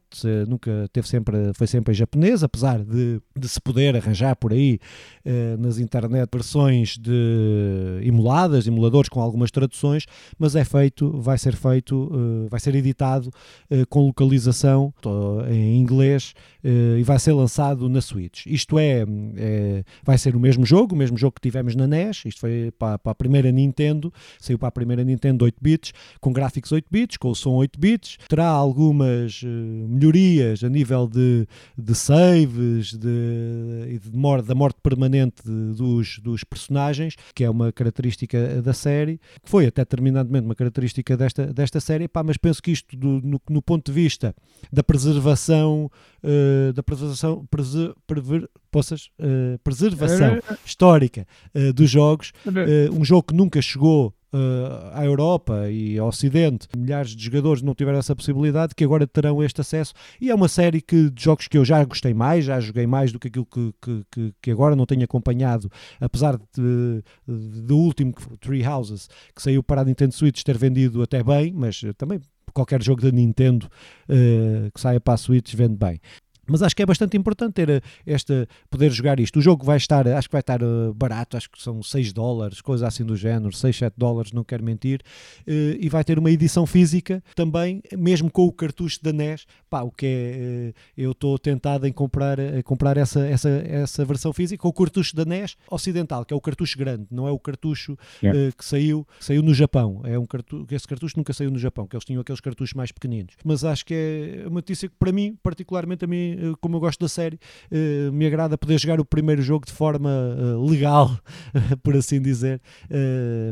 nunca 0.46 0.88
teve 0.92 1.08
sempre, 1.08 1.52
foi 1.54 1.66
sempre 1.66 1.92
em 1.92 1.96
japonês, 1.96 2.44
apesar 2.44 2.84
de, 2.84 3.20
de 3.36 3.48
se 3.48 3.60
poder 3.60 3.96
arranjar 3.96 4.36
por 4.36 4.52
aí 4.52 4.78
uh, 5.26 5.60
nas 5.60 5.80
internet 5.80 6.28
versões 6.32 6.96
de 6.96 8.00
emuladas, 8.02 8.68
emuladores 8.68 9.08
com 9.08 9.20
algumas 9.20 9.50
traduções, 9.50 10.04
mas 10.38 10.54
é 10.54 10.64
feito, 10.64 11.20
vai 11.20 11.36
ser 11.36 11.56
feito, 11.56 12.12
uh, 12.14 12.48
vai 12.48 12.60
ser 12.60 12.76
editado 12.76 13.30
com 13.88 14.06
localização 14.06 14.94
em 15.50 15.78
inglês 15.80 16.32
e 16.62 17.02
vai 17.02 17.18
ser 17.18 17.32
lançado 17.32 17.88
na 17.88 18.00
Switch. 18.00 18.46
Isto 18.46 18.78
é, 18.78 19.04
é, 19.36 19.84
vai 20.02 20.18
ser 20.18 20.34
o 20.34 20.40
mesmo 20.40 20.66
jogo, 20.66 20.94
o 20.94 20.98
mesmo 20.98 21.16
jogo 21.16 21.34
que 21.34 21.40
tivemos 21.40 21.74
na 21.74 21.86
NES, 21.86 22.24
isto 22.26 22.40
foi 22.40 22.72
para, 22.78 22.98
para 22.98 23.12
a 23.12 23.14
primeira 23.14 23.50
Nintendo, 23.50 24.12
saiu 24.40 24.58
para 24.58 24.68
a 24.68 24.72
primeira 24.72 25.04
Nintendo 25.04 25.44
8 25.44 25.56
bits, 25.60 25.92
com 26.20 26.32
gráficos 26.32 26.72
8 26.72 26.86
bits, 26.90 27.16
com 27.16 27.30
o 27.30 27.34
som 27.34 27.54
8 27.54 27.78
bits, 27.78 28.18
terá 28.28 28.46
algumas 28.46 29.42
uh, 29.42 29.46
melhorias 29.88 30.64
a 30.64 30.68
nível 30.68 31.06
de, 31.06 31.46
de 31.76 31.94
saves, 31.94 32.92
de, 32.92 33.98
de 33.98 34.16
morte, 34.16 34.46
da 34.46 34.54
morte 34.54 34.78
permanente 34.82 35.42
dos, 35.44 36.18
dos 36.18 36.44
personagens, 36.44 37.16
que 37.34 37.44
é 37.44 37.50
uma 37.50 37.72
característica 37.72 38.60
da 38.62 38.72
série, 38.72 39.20
que 39.42 39.50
foi 39.50 39.66
até 39.66 39.84
terminantemente 39.84 40.44
uma 40.44 40.54
característica 40.54 41.16
desta, 41.16 41.52
desta 41.52 41.80
série, 41.80 42.08
pá, 42.08 42.22
mas 42.22 42.36
penso 42.36 42.62
que 42.62 42.70
isto 42.70 42.96
do, 42.96 43.20
no, 43.22 43.40
no, 43.48 43.62
ponto 43.62 43.86
de 43.86 43.92
vista 43.92 44.34
da 44.72 44.82
preservação 44.82 45.90
uh, 46.22 46.72
da 46.72 46.82
preservação 46.82 47.46
preser, 47.50 47.92
prever, 48.06 48.48
possas, 48.70 49.10
uh, 49.18 49.58
preservação 49.62 50.38
histórica 50.64 51.26
uh, 51.54 51.72
dos 51.72 51.90
jogos, 51.90 52.32
um 52.92 53.04
jogo 53.04 53.24
que 53.24 53.34
nunca 53.34 53.60
chegou 53.62 54.14
uh, 54.32 54.90
à 54.92 55.04
Europa 55.04 55.70
e 55.70 55.98
ao 55.98 56.08
Ocidente, 56.08 56.68
milhares 56.76 57.10
de 57.10 57.24
jogadores 57.24 57.62
não 57.62 57.74
tiveram 57.74 57.98
essa 57.98 58.14
possibilidade, 58.14 58.74
que 58.74 58.84
agora 58.84 59.06
terão 59.06 59.42
este 59.42 59.60
acesso. 59.60 59.92
E 60.20 60.30
é 60.30 60.34
uma 60.34 60.48
série 60.48 60.80
que, 60.80 61.10
de 61.10 61.22
jogos 61.22 61.48
que 61.48 61.58
eu 61.58 61.64
já 61.64 61.84
gostei 61.84 62.14
mais, 62.14 62.44
já 62.44 62.58
joguei 62.60 62.86
mais 62.86 63.12
do 63.12 63.18
que 63.18 63.28
aquilo 63.28 63.46
que, 63.46 63.72
que, 63.80 64.04
que, 64.10 64.34
que 64.42 64.50
agora 64.50 64.74
não 64.74 64.86
tenho 64.86 65.04
acompanhado, 65.04 65.70
apesar 66.00 66.38
de, 66.56 67.02
do 67.26 67.76
último, 67.76 68.14
Three 68.40 68.66
Houses, 68.66 69.08
que 69.34 69.42
saiu 69.42 69.62
para 69.62 69.82
a 69.82 69.84
Nintendo 69.84 70.14
Switch, 70.14 70.42
ter 70.42 70.56
vendido 70.56 71.02
até 71.02 71.22
bem, 71.22 71.52
mas 71.52 71.82
também 71.96 72.20
qualquer 72.52 72.82
jogo 72.82 73.02
da 73.02 73.10
Nintendo 73.10 73.66
uh, 74.08 74.70
que 74.72 74.80
saia 74.80 75.00
para 75.00 75.14
a 75.14 75.16
Switch 75.16 75.54
vende 75.54 75.76
bem. 75.76 76.00
Mas 76.48 76.62
acho 76.62 76.74
que 76.74 76.82
é 76.82 76.86
bastante 76.86 77.16
importante 77.16 77.52
ter 77.52 77.68
eh, 77.68 77.80
esta, 78.06 78.48
poder 78.70 78.90
jogar 78.90 79.20
isto. 79.20 79.38
O 79.38 79.42
jogo 79.42 79.64
vai 79.64 79.76
estar, 79.76 80.06
acho 80.08 80.28
que 80.28 80.32
vai 80.32 80.40
estar 80.40 80.62
uh, 80.62 80.92
barato, 80.94 81.36
acho 81.36 81.50
que 81.50 81.60
são 81.60 81.82
6 81.82 82.12
dólares, 82.12 82.60
coisa 82.60 82.86
assim 82.86 83.04
do 83.04 83.16
género, 83.16 83.52
6, 83.52 83.76
7 83.76 83.94
dólares, 83.96 84.32
não 84.32 84.44
quero 84.44 84.64
mentir. 84.64 85.00
Uh, 85.46 85.76
e 85.78 85.88
vai 85.88 86.02
ter 86.04 86.18
uma 86.18 86.30
edição 86.30 86.66
física 86.66 87.22
também, 87.34 87.82
mesmo 87.96 88.30
com 88.30 88.46
o 88.46 88.52
cartucho 88.52 89.02
da 89.02 89.12
NES. 89.12 89.46
Pá, 89.68 89.82
o 89.82 89.90
que 89.90 90.06
é, 90.06 90.72
eu 90.96 91.12
estou 91.12 91.38
tentado 91.38 91.86
em 91.86 91.92
comprar, 91.92 92.38
comprar 92.64 92.96
essa, 92.96 93.20
essa, 93.26 93.48
essa 93.48 94.04
versão 94.04 94.32
física, 94.32 94.60
com 94.60 94.68
o 94.68 94.72
cartucho 94.72 95.14
da 95.14 95.24
NES 95.24 95.56
ocidental, 95.70 96.24
que 96.24 96.32
é 96.32 96.36
o 96.36 96.40
cartucho 96.40 96.78
grande, 96.78 97.06
não 97.10 97.28
é 97.28 97.30
o 97.30 97.38
cartucho 97.38 97.96
yeah. 98.22 98.52
que 98.52 98.64
saiu, 98.64 99.06
saiu 99.20 99.42
no 99.42 99.52
Japão. 99.52 100.00
É 100.04 100.18
um 100.18 100.26
cartucho, 100.26 100.66
esse 100.70 100.88
cartucho 100.88 101.16
nunca 101.16 101.32
saiu 101.32 101.50
no 101.50 101.58
Japão, 101.58 101.86
que 101.86 101.94
eles 101.94 102.04
tinham 102.04 102.20
aqueles 102.20 102.40
cartuchos 102.40 102.74
mais 102.74 102.90
pequeninos. 102.90 103.34
Mas 103.44 103.64
acho 103.64 103.84
que 103.84 103.94
é 103.94 104.46
uma 104.46 104.56
notícia 104.56 104.88
que 104.88 104.94
para 104.98 105.12
mim, 105.12 105.36
particularmente 105.42 106.04
a 106.04 106.08
mim, 106.08 106.37
eh, 106.38 106.54
como 106.60 106.76
eu 106.76 106.80
gosto 106.80 107.00
da 107.00 107.08
série, 107.08 107.38
eh, 107.70 108.10
me 108.12 108.26
agrada 108.26 108.56
poder 108.56 108.78
jogar 108.78 109.00
o 109.00 109.04
primeiro 109.04 109.42
jogo 109.42 109.66
de 109.66 109.72
forma 109.72 110.10
eh, 110.10 110.70
legal, 110.70 111.18
por 111.82 111.96
assim 111.96 112.20
dizer, 112.20 112.60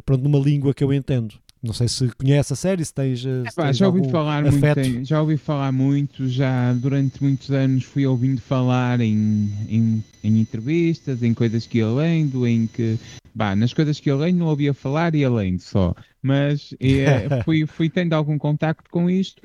pronto, 0.05 0.23
numa 0.23 0.39
língua 0.39 0.73
que 0.73 0.85
eu 0.85 0.93
entendo. 0.93 1.35
Não 1.63 1.73
sei 1.73 1.89
se 1.89 2.09
conhece 2.11 2.53
a 2.53 2.57
série, 2.57 2.85
se 2.85 2.95
tens. 2.95 3.21
Se 3.21 3.57
tens 3.57 3.77
já 3.77 3.89
ouvi 3.89 4.09
falar 4.09 4.43
muito, 4.43 5.05
já 5.05 5.21
ouvi 5.21 5.37
falar 5.37 5.73
muito, 5.73 6.29
já 6.29 6.73
durante 6.75 7.21
muitos 7.21 7.51
anos 7.51 7.83
fui 7.83 8.07
ouvindo 8.07 8.41
falar 8.41 9.01
em, 9.01 9.51
em, 9.69 10.05
em 10.23 10.39
entrevistas, 10.39 11.23
em 11.23 11.35
coisas 11.35 11.67
que 11.67 11.79
ia 11.79 11.89
lendo, 11.89 12.47
em 12.47 12.67
que. 12.69 12.99
Bah, 13.35 13.57
nas 13.57 13.75
coisas 13.75 13.99
que 13.99 14.11
eu 14.11 14.17
lendo 14.17 14.39
não 14.39 14.47
ouvia 14.47 14.73
falar 14.73 15.15
e 15.15 15.25
além 15.25 15.59
só. 15.59 15.95
Mas 16.23 16.73
é, 16.79 17.43
fui, 17.45 17.67
fui 17.67 17.91
tendo 17.91 18.13
algum 18.13 18.39
contacto 18.39 18.89
com 18.91 19.11
isto 19.11 19.43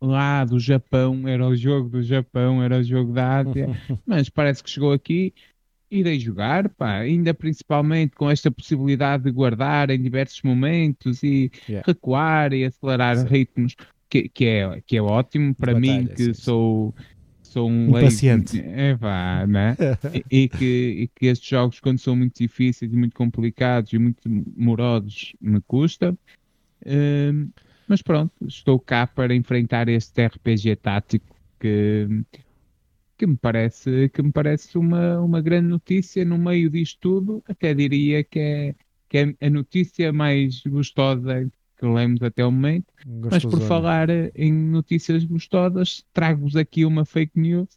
lá 0.00 0.44
do 0.44 0.58
Japão, 0.58 1.26
era 1.26 1.46
o 1.46 1.56
jogo 1.56 1.88
do 1.88 2.02
Japão, 2.02 2.62
era 2.62 2.78
o 2.78 2.82
jogo 2.82 3.12
da 3.12 3.38
Ásia, 3.38 3.68
mas 4.06 4.28
parece 4.28 4.62
que 4.62 4.70
chegou 4.70 4.92
aqui, 4.92 5.32
irei 5.90 6.18
jogar, 6.18 6.68
pá, 6.70 6.98
ainda 6.98 7.32
principalmente 7.32 8.14
com 8.14 8.30
esta 8.30 8.50
possibilidade 8.50 9.24
de 9.24 9.30
guardar 9.30 9.90
em 9.90 10.00
diversos 10.00 10.42
momentos 10.42 11.22
e 11.22 11.50
yeah. 11.68 11.86
recuar 11.86 12.52
e 12.52 12.64
acelerar 12.64 13.16
sim. 13.16 13.26
ritmos, 13.26 13.76
que, 14.08 14.28
que, 14.28 14.44
é, 14.44 14.82
que 14.86 14.96
é 14.96 15.02
ótimo 15.02 15.54
para 15.54 15.74
Batalha, 15.74 16.02
mim, 16.02 16.06
que 16.06 16.24
sim, 16.24 16.34
sou. 16.34 16.94
Sou 17.42 17.70
um, 17.70 17.90
paciente. 17.90 18.60
É, 18.60 18.94
vá, 18.94 19.46
né? 19.46 19.76
e, 20.30 20.42
e, 20.42 20.48
que, 20.48 20.64
e 20.98 21.08
que 21.08 21.26
estes 21.26 21.48
jogos, 21.48 21.80
quando 21.80 21.98
são 21.98 22.14
muito 22.14 22.36
difíceis 22.36 22.92
e 22.92 22.96
muito 22.96 23.14
complicados 23.14 23.94
e 23.94 23.98
muito 23.98 24.20
morosos, 24.54 25.32
me 25.40 25.60
custa. 25.62 26.14
Uh, 26.84 27.48
mas 27.88 28.02
pronto, 28.02 28.32
estou 28.46 28.78
cá 28.78 29.06
para 29.06 29.34
enfrentar 29.34 29.88
este 29.88 30.26
RPG 30.26 30.76
tático 30.76 31.36
que, 31.60 32.08
que 33.16 33.26
me 33.26 33.36
parece, 33.36 34.08
que 34.08 34.22
me 34.22 34.32
parece 34.32 34.76
uma, 34.76 35.20
uma 35.20 35.40
grande 35.40 35.68
notícia 35.68 36.24
no 36.24 36.38
meio 36.38 36.68
disto 36.70 36.98
tudo. 37.00 37.42
Até 37.48 37.74
diria 37.74 38.24
que 38.24 38.38
é, 38.38 38.74
que 39.08 39.18
é 39.18 39.46
a 39.46 39.50
notícia 39.50 40.12
mais 40.12 40.62
gostosa 40.66 41.50
que 41.78 41.86
lemos 41.86 42.22
até 42.22 42.44
o 42.44 42.50
momento. 42.50 42.86
Mas 43.30 43.44
por 43.44 43.60
falar 43.60 44.08
em 44.34 44.52
notícias 44.52 45.24
gostosas, 45.24 46.04
trago-vos 46.12 46.56
aqui 46.56 46.84
uma 46.84 47.04
fake 47.04 47.38
news. 47.38 47.68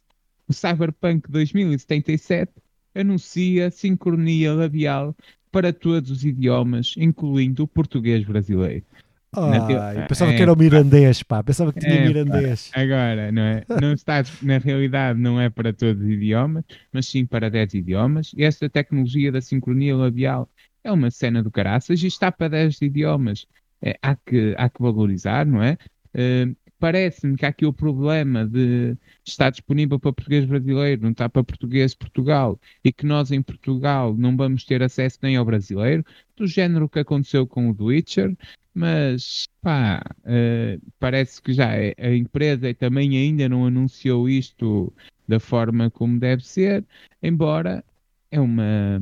O 0.48 0.52
Cyberpunk 0.52 1.30
2077 1.30 2.52
anuncia 2.94 3.70
sincronia 3.70 4.52
labial 4.52 5.14
para 5.52 5.72
todos 5.72 6.10
os 6.10 6.24
idiomas, 6.24 6.94
incluindo 6.96 7.64
o 7.64 7.68
português 7.68 8.24
brasileiro. 8.24 8.84
Ah, 9.32 9.94
eu 9.94 10.06
pensava 10.08 10.32
é, 10.32 10.36
que 10.36 10.42
era 10.42 10.52
o 10.52 10.56
mirandês, 10.56 11.22
pá. 11.22 11.42
Pensava 11.42 11.72
que 11.72 11.78
tinha 11.78 11.94
é, 11.94 12.06
mirandês. 12.06 12.68
Pá. 12.68 12.80
Agora, 12.80 13.30
não 13.30 13.42
é? 13.42 13.64
Não 13.80 13.92
está, 13.92 14.24
na 14.42 14.58
realidade, 14.58 15.20
não 15.20 15.40
é 15.40 15.48
para 15.48 15.72
todos 15.72 16.02
os 16.02 16.08
idiomas, 16.08 16.64
mas 16.92 17.06
sim 17.06 17.24
para 17.24 17.48
10 17.48 17.74
idiomas. 17.74 18.32
E 18.36 18.42
esta 18.42 18.68
tecnologia 18.68 19.30
da 19.30 19.40
sincronia 19.40 19.96
labial 19.96 20.48
é 20.82 20.90
uma 20.90 21.10
cena 21.10 21.42
do 21.42 21.50
caraças 21.50 22.02
e 22.02 22.08
está 22.08 22.32
para 22.32 22.48
10 22.48 22.82
idiomas. 22.82 23.46
É, 23.82 23.96
há, 24.02 24.16
que, 24.16 24.54
há 24.58 24.68
que 24.68 24.82
valorizar, 24.82 25.46
não 25.46 25.62
é? 25.62 25.78
Uh, 26.14 26.56
Parece-me 26.80 27.36
que 27.36 27.44
há 27.44 27.50
aqui 27.50 27.66
o 27.66 27.72
problema 27.74 28.46
de 28.46 28.96
estar 29.24 29.50
disponível 29.50 30.00
para 30.00 30.14
português 30.14 30.46
brasileiro, 30.46 31.02
não 31.02 31.10
está 31.10 31.28
para 31.28 31.44
português 31.44 31.94
Portugal, 31.94 32.58
e 32.82 32.90
que 32.90 33.04
nós 33.04 33.30
em 33.30 33.42
Portugal 33.42 34.16
não 34.16 34.34
vamos 34.36 34.64
ter 34.64 34.82
acesso 34.82 35.18
nem 35.22 35.36
ao 35.36 35.44
brasileiro, 35.44 36.02
do 36.36 36.46
género 36.46 36.88
que 36.88 36.98
aconteceu 36.98 37.46
com 37.46 37.68
o 37.68 37.74
The 37.74 37.82
Witcher, 37.84 38.36
mas 38.74 39.46
pá, 39.60 40.02
uh, 40.20 40.82
parece 40.98 41.42
que 41.42 41.52
já 41.52 41.74
é, 41.74 41.94
a 41.98 42.14
empresa 42.16 42.72
também 42.74 43.16
ainda 43.16 43.46
não 43.48 43.66
anunciou 43.66 44.26
isto 44.28 44.92
da 45.28 45.38
forma 45.38 45.90
como 45.90 46.18
deve 46.18 46.44
ser, 46.46 46.84
embora 47.22 47.84
é 48.30 48.40
uma 48.40 49.00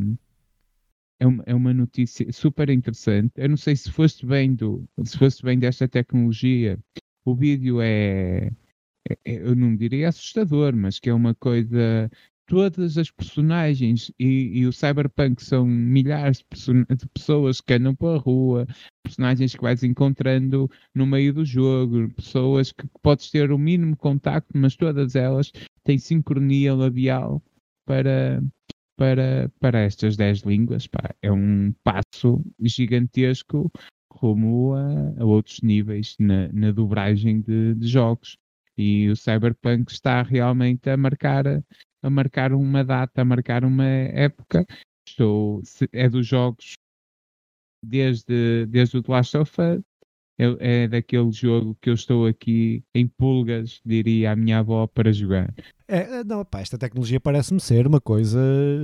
é 1.21 1.27
uma, 1.27 1.43
é 1.47 1.55
uma 1.55 1.75
notícia 1.75 2.33
super 2.33 2.71
interessante. 2.71 3.33
Eu 3.37 3.49
não 3.49 3.57
sei 3.57 3.77
se 3.77 3.91
foste 3.91 4.25
bem 4.25 4.55
do, 4.55 4.89
se 5.05 5.19
foste 5.19 5.43
bem 5.45 5.59
desta 5.59 5.89
tecnologia. 5.89 6.79
O 7.29 7.35
vídeo 7.35 7.83
é, 7.83 8.51
é, 9.07 9.19
é 9.23 9.35
eu 9.49 9.55
não 9.55 9.77
diria 9.77 10.09
assustador, 10.09 10.75
mas 10.75 10.99
que 10.99 11.11
é 11.11 11.15
uma 11.15 11.35
coisa 11.35 12.11
todas 12.47 12.97
as 12.97 13.11
personagens 13.11 14.11
e, 14.19 14.61
e, 14.61 14.67
o 14.67 14.73
Cyberpunk 14.73 15.45
são 15.45 15.67
milhares 15.67 16.43
de, 16.51 16.97
de, 16.97 17.07
pessoas 17.09 17.61
que 17.61 17.75
andam 17.75 17.95
pela 17.95 18.17
rua, 18.17 18.67
personagens 19.03 19.55
que 19.55 19.61
vais 19.61 19.85
encontrando 19.85 20.71
no 20.95 21.07
meio 21.07 21.35
do 21.35 21.45
jogo, 21.45 22.09
pessoas 22.15 22.73
que, 22.73 22.89
podes 23.03 23.31
ter 23.31 23.53
o 23.53 23.59
mínimo 23.59 23.95
contacto, 23.95 24.57
mas 24.57 24.75
todas 24.75 25.15
elas 25.15 25.53
têm 25.85 25.99
sincronia 25.99 26.75
labial 26.75 27.43
para, 27.85 28.43
para, 28.97 29.53
para 29.61 29.81
estas 29.81 30.17
10 30.17 30.41
línguas. 30.45 30.87
Pá, 30.87 31.15
é 31.21 31.31
um 31.31 31.75
passo 31.85 32.43
gigantesco 32.63 33.71
rumo 34.13 34.75
a, 34.75 35.23
a 35.23 35.25
outros 35.25 35.61
níveis 35.61 36.17
na, 36.19 36.49
na 36.53 36.71
dobragem 36.71 37.41
de, 37.41 37.75
de 37.75 37.87
jogos. 37.87 38.37
E 38.77 39.09
o 39.11 39.17
Cyberpunk 39.17 39.91
está 39.91 40.23
realmente 40.23 40.89
a 40.89 40.97
marcar 40.97 41.47
a 42.01 42.11
marcar 42.11 42.53
uma 42.53 42.85
data, 42.85 43.23
a 43.23 43.25
marcar 43.25 43.65
uma 43.65 43.85
época. 43.85 44.65
Estou, 45.07 45.63
é 45.93 46.09
dos 46.09 46.27
jogos 46.27 46.75
desde, 47.85 48.67
desde 48.67 48.99
o 48.99 49.03
The 49.03 49.13
Last 49.13 49.37
of 49.37 49.61
Us, 49.61 49.83
é, 50.39 50.85
é 50.85 50.89
daquele 50.89 51.33
jogo 51.33 51.77
que 51.81 51.91
eu 51.91 51.95
estou 51.95 52.27
aqui 52.27 52.85
em 52.95 53.07
pulgas, 53.07 53.81
diria 53.85 54.33
a 54.33 54.37
minha 54.37 54.61
avó, 54.61 54.87
para 54.87 55.13
jogar. 55.13 55.53
É, 55.87 56.23
não, 56.23 56.45
pá, 56.45 56.61
esta 56.61 56.77
tecnologia 56.77 57.19
parece-me 57.19 57.59
ser 57.61 57.87
uma 57.87 58.01
coisa 58.01 58.39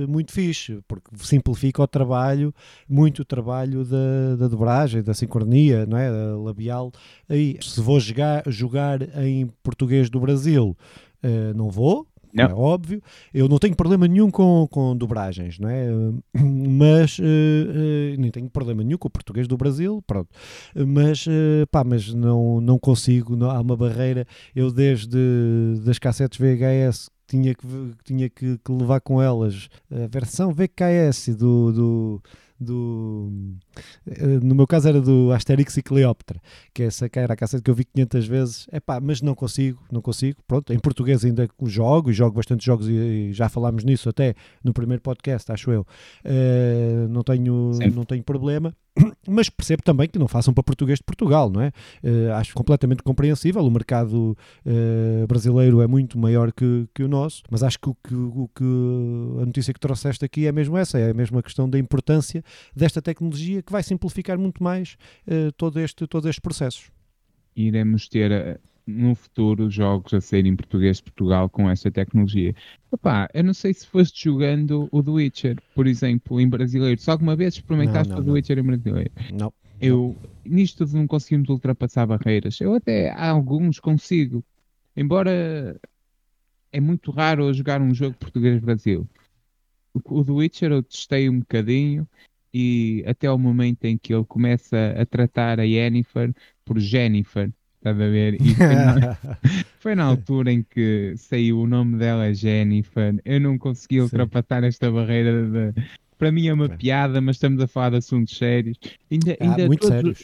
muito 0.09 0.31
fixe, 0.31 0.79
porque 0.87 1.11
simplifica 1.17 1.81
o 1.81 1.87
trabalho, 1.87 2.53
muito 2.89 3.21
o 3.21 3.25
trabalho 3.25 3.85
da, 3.85 4.35
da 4.37 4.47
dobragem, 4.47 5.03
da 5.03 5.13
sincronia, 5.13 5.85
não 5.85 5.97
é? 5.97 6.11
Da 6.11 6.37
labial. 6.37 6.91
Aí, 7.29 7.57
se 7.61 7.79
vou 7.79 7.99
jogar, 7.99 8.43
jogar 8.47 9.01
em 9.23 9.47
português 9.63 10.09
do 10.09 10.19
Brasil, 10.19 10.75
uh, 11.23 11.53
não 11.55 11.69
vou, 11.69 12.07
como 12.35 12.51
é 12.51 12.53
óbvio. 12.53 13.01
Eu 13.33 13.47
não 13.47 13.57
tenho 13.57 13.75
problema 13.75 14.07
nenhum 14.07 14.29
com, 14.29 14.67
com 14.69 14.95
dobragens, 14.95 15.59
não 15.59 15.69
é? 15.69 15.87
Mas 16.43 17.17
uh, 17.19 17.23
uh, 17.23 18.19
nem 18.19 18.31
tenho 18.31 18.49
problema 18.49 18.83
nenhum 18.83 18.97
com 18.97 19.07
o 19.07 19.11
português 19.11 19.47
do 19.47 19.57
Brasil, 19.57 20.03
pronto. 20.05 20.29
Mas, 20.75 21.25
uh, 21.27 21.65
pá, 21.71 21.83
mas 21.83 22.13
não, 22.13 22.59
não 22.59 22.77
consigo, 22.77 23.35
não, 23.35 23.49
há 23.49 23.59
uma 23.59 23.77
barreira. 23.77 24.25
Eu 24.55 24.71
desde 24.71 25.17
das 25.83 25.97
cassetes 25.97 26.37
VHS 26.37 27.09
tinha 27.27 27.55
que, 27.55 27.67
tinha 28.03 28.29
que, 28.29 28.57
que, 28.57 28.71
levar 28.71 29.01
com 29.01 29.21
elas 29.21 29.67
a 29.91 30.07
versão 30.07 30.53
VKS 30.53 31.35
do, 31.35 31.71
do, 31.71 32.23
do 32.59 33.31
eh, 34.07 34.39
no 34.41 34.55
meu 34.55 34.67
caso 34.67 34.87
era 34.87 35.01
do 35.01 35.31
Asterix 35.31 35.77
e 35.77 35.83
Cleópatra 35.83 36.41
que 36.73 36.83
essa 36.83 37.09
era 37.13 37.33
a 37.33 37.35
cassete 37.35 37.63
que 37.63 37.71
eu 37.71 37.75
vi 37.75 37.85
500 37.85 38.27
vezes. 38.27 38.67
É 38.71 38.79
pá, 38.79 38.99
mas 38.99 39.21
não 39.21 39.35
consigo, 39.35 39.81
não 39.91 40.01
consigo. 40.01 40.39
Pronto, 40.47 40.73
em 40.73 40.79
português 40.79 41.23
ainda 41.23 41.47
jogo 41.63 42.09
e 42.09 42.13
jogo 42.13 42.35
bastante 42.35 42.65
jogos 42.65 42.87
e, 42.87 43.31
já 43.33 43.49
falámos 43.49 43.83
nisso 43.83 44.09
até 44.09 44.35
no 44.63 44.73
primeiro 44.73 45.01
podcast, 45.01 45.51
acho 45.51 45.71
eu. 45.71 45.85
Uh, 46.25 47.07
não 47.09 47.23
tenho, 47.23 47.71
não 47.93 48.03
tenho 48.05 48.23
problema 48.23 48.75
mas 49.27 49.49
percebo 49.49 49.83
também 49.83 50.07
que 50.07 50.17
não 50.17 50.27
façam 50.27 50.53
para 50.53 50.63
português 50.63 50.99
de 50.99 51.03
Portugal, 51.03 51.49
não 51.49 51.61
é? 51.61 51.71
Uh, 52.03 52.33
acho 52.33 52.53
completamente 52.53 53.03
compreensível, 53.03 53.61
o 53.63 53.71
mercado 53.71 54.37
uh, 54.65 55.27
brasileiro 55.27 55.81
é 55.81 55.87
muito 55.87 56.17
maior 56.17 56.51
que, 56.51 56.87
que 56.93 57.03
o 57.03 57.07
nosso, 57.07 57.43
mas 57.49 57.63
acho 57.63 57.79
que 57.79 57.89
o, 57.89 57.95
que 57.95 58.15
que 58.55 59.41
a 59.41 59.45
notícia 59.45 59.73
que 59.73 59.79
trouxeste 59.79 60.23
aqui 60.23 60.47
é 60.47 60.51
mesmo 60.51 60.77
essa, 60.77 60.97
é 60.97 61.11
a 61.11 61.13
mesma 61.13 61.43
questão 61.43 61.69
da 61.69 61.77
importância 61.77 62.43
desta 62.75 63.01
tecnologia 63.01 63.61
que 63.61 63.71
vai 63.71 63.83
simplificar 63.83 64.37
muito 64.37 64.63
mais 64.63 64.97
uh, 65.27 65.51
todo 65.53 65.79
este, 65.79 66.07
todos 66.07 66.27
estes 66.27 66.39
processos. 66.39 66.89
Iremos 67.55 68.07
ter 68.07 68.59
no 68.87 69.15
futuro 69.15 69.69
jogos 69.69 70.13
a 70.13 70.21
sair 70.21 70.45
em 70.45 70.55
português 70.55 70.97
de 70.97 71.03
Portugal 71.03 71.49
com 71.49 71.69
esta 71.69 71.89
tecnologia. 71.89 72.55
Opa, 72.91 73.27
eu 73.33 73.43
não 73.43 73.53
sei 73.53 73.73
se 73.73 73.87
foste 73.87 74.25
jogando 74.25 74.87
o 74.91 75.01
The 75.01 75.11
Witcher, 75.11 75.57
por 75.73 75.87
exemplo, 75.87 76.39
em 76.39 76.47
brasileiro. 76.47 76.99
Só 77.01 77.13
alguma 77.13 77.35
vez 77.35 77.55
experimentaste 77.55 78.09
não, 78.09 78.17
não, 78.17 78.23
o 78.23 78.25
The 78.25 78.31
Witcher 78.31 78.59
em 78.59 78.63
brasileiro? 78.63 79.11
Não. 79.33 79.53
Eu, 79.81 80.15
nisto 80.45 80.85
não 80.93 81.07
conseguimos 81.07 81.49
ultrapassar 81.49 82.05
barreiras. 82.05 82.61
Eu 82.61 82.75
até 82.75 83.11
alguns 83.11 83.79
consigo. 83.79 84.43
Embora 84.95 85.79
é 86.71 86.79
muito 86.79 87.11
raro 87.11 87.45
eu 87.45 87.53
jogar 87.53 87.81
um 87.81 87.93
jogo 87.93 88.15
português 88.17 88.59
Brasil. 88.59 89.07
O, 89.93 90.23
The 90.23 90.31
Witcher 90.31 90.71
eu 90.71 90.83
testei 90.83 91.29
um 91.29 91.39
bocadinho 91.39 92.07
e 92.53 93.03
até 93.07 93.31
o 93.31 93.37
momento 93.37 93.85
em 93.85 93.97
que 93.97 94.13
ele 94.13 94.25
começa 94.25 94.93
a 94.97 95.05
tratar 95.05 95.59
a 95.59 95.63
Yennefer 95.63 96.33
por 96.63 96.79
Jennifer 96.79 97.51
Estás 97.85 98.01
a 98.01 98.07
ver? 98.09 98.41
E 98.41 98.55
foi 98.55 98.75
na, 98.75 99.17
foi 99.77 99.95
na, 99.95 100.03
altura 100.05 100.51
em 100.51 100.63
que 100.63 101.13
saiu 101.17 101.59
o 101.59 101.67
nome 101.67 101.99
dela, 101.99 102.33
Jennifer. 102.33 103.21
Eu 103.23 103.39
não 103.39 103.59
consegui 103.59 104.01
ultrapassar 104.01 104.61
Sim. 104.61 104.67
esta 104.69 104.91
barreira. 104.91 105.47
De, 105.47 105.83
para 106.17 106.31
mim 106.31 106.47
é 106.47 106.53
uma 106.53 106.67
Bem. 106.67 106.77
piada, 106.77 107.21
mas 107.21 107.35
estamos 107.35 107.61
a 107.61 107.67
falar 107.67 107.91
de 107.91 107.97
assuntos 107.97 108.35
sérios. 108.35 108.79
Ainda, 109.11 109.33
ah, 109.33 109.43
ainda 109.43 109.67
muito 109.67 109.81
todos... 109.81 109.95
sérios. 109.95 110.23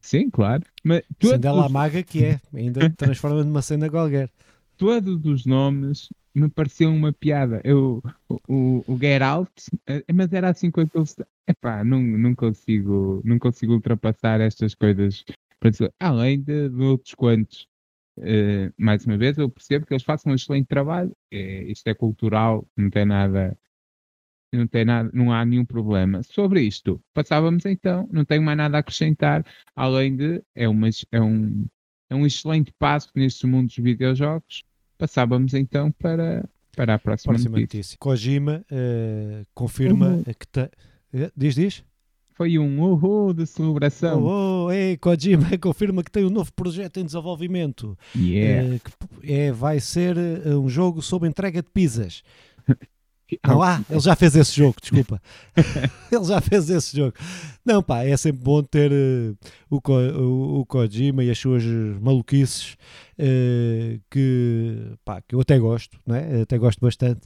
Sim, 0.00 0.30
claro. 0.30 0.62
Mas 0.82 1.02
todos... 1.18 1.38
dela 1.38 1.66
a 1.66 1.68
maga 1.68 2.02
que 2.02 2.24
é, 2.24 2.40
ainda 2.54 2.88
transforma 2.96 3.44
numa 3.44 3.60
cena 3.60 3.90
qualquer. 3.90 4.30
Todos 4.78 5.26
os 5.26 5.44
nomes 5.44 6.08
me 6.34 6.48
pareciam 6.48 6.96
uma 6.96 7.12
piada. 7.12 7.60
Eu, 7.64 8.02
o, 8.30 8.40
o, 8.48 8.84
o 8.88 8.98
Get 8.98 9.20
Out, 9.20 9.52
eh, 9.86 10.02
mas 10.14 10.32
era 10.32 10.48
assim 10.48 10.70
com 10.70 10.80
aquele. 10.80 11.04
Epá, 11.46 11.84
não, 11.84 12.00
não, 12.00 12.34
consigo, 12.34 13.20
não 13.22 13.38
consigo 13.38 13.74
ultrapassar 13.74 14.40
estas 14.40 14.74
coisas 14.74 15.22
além 15.98 16.40
de, 16.40 16.68
de 16.68 16.82
outros 16.82 17.14
quantos. 17.14 17.66
Uh, 18.16 18.72
mais 18.78 19.04
uma 19.04 19.18
vez, 19.18 19.36
eu 19.38 19.50
percebo 19.50 19.86
que 19.86 19.92
eles 19.92 20.04
façam 20.04 20.32
um 20.32 20.34
excelente 20.34 20.66
trabalho. 20.66 21.14
É, 21.32 21.64
isto 21.64 21.86
é 21.88 21.94
cultural, 21.94 22.66
não 22.76 22.88
tem 22.90 23.04
nada, 23.04 23.58
não 24.52 24.66
tem 24.66 24.84
nada, 24.84 25.10
não 25.12 25.32
há 25.32 25.44
nenhum 25.44 25.64
problema. 25.64 26.22
Sobre 26.22 26.62
isto, 26.62 27.02
passávamos 27.12 27.66
então, 27.66 28.08
não 28.12 28.24
tenho 28.24 28.42
mais 28.42 28.56
nada 28.56 28.76
a 28.76 28.80
acrescentar, 28.80 29.44
além 29.74 30.16
de 30.16 30.42
é, 30.54 30.68
uma, 30.68 30.88
é, 31.10 31.20
um, 31.20 31.66
é 32.08 32.14
um 32.14 32.24
excelente 32.24 32.72
passo 32.78 33.10
neste 33.14 33.46
mundo 33.46 33.66
dos 33.66 33.76
videojogos. 33.76 34.62
Passávamos 34.96 35.54
então 35.54 35.90
para, 35.90 36.48
para 36.76 36.94
a 36.94 36.98
próxima, 36.98 37.32
próxima 37.32 37.58
notícia. 37.58 37.78
notícia. 37.78 37.98
Kojima 37.98 38.64
uh, 38.70 39.44
confirma 39.52 40.10
uhum. 40.10 40.22
que 40.22 40.44
está. 40.44 40.70
Diz, 41.36 41.54
diz? 41.56 41.84
Foi 42.34 42.58
um 42.58 42.82
uhul 42.82 43.32
de 43.32 43.46
celebração. 43.46 44.22
Oh, 44.24 44.64
oh, 44.66 44.72
ei, 44.72 44.96
Kojima 44.96 45.46
confirma 45.58 46.02
que 46.02 46.10
tem 46.10 46.24
um 46.24 46.30
novo 46.30 46.52
projeto 46.52 46.98
em 46.98 47.04
desenvolvimento. 47.04 47.96
Yeah. 48.16 48.74
É, 48.74 48.78
que 48.80 49.32
é, 49.32 49.52
vai 49.52 49.78
ser 49.78 50.16
eh, 50.16 50.56
um 50.56 50.68
jogo 50.68 51.00
sobre 51.00 51.28
entrega 51.28 51.62
de 51.62 51.70
pizzas. 51.70 52.24
Não, 53.46 53.62
ah, 53.62 53.80
ele 53.88 54.00
já 54.00 54.14
fez 54.14 54.36
esse 54.36 54.54
jogo, 54.56 54.76
desculpa. 54.80 55.20
ele 56.12 56.24
já 56.24 56.40
fez 56.40 56.68
esse 56.68 56.96
jogo. 56.96 57.14
Não, 57.64 57.82
pá, 57.82 58.04
é 58.04 58.16
sempre 58.16 58.42
bom 58.42 58.62
ter 58.62 58.92
uh, 58.92 59.36
o, 59.70 59.80
o, 59.90 60.60
o, 60.60 60.66
Kojima 60.66 61.24
e 61.24 61.30
as 61.30 61.38
suas 61.38 61.64
maluquices 62.00 62.76
uh, 63.18 64.00
que, 64.10 64.92
pá, 65.04 65.22
que 65.22 65.34
eu 65.34 65.40
até 65.40 65.58
gosto, 65.58 65.98
não 66.06 66.14
é? 66.14 66.42
até 66.42 66.58
gosto 66.58 66.80
bastante, 66.80 67.22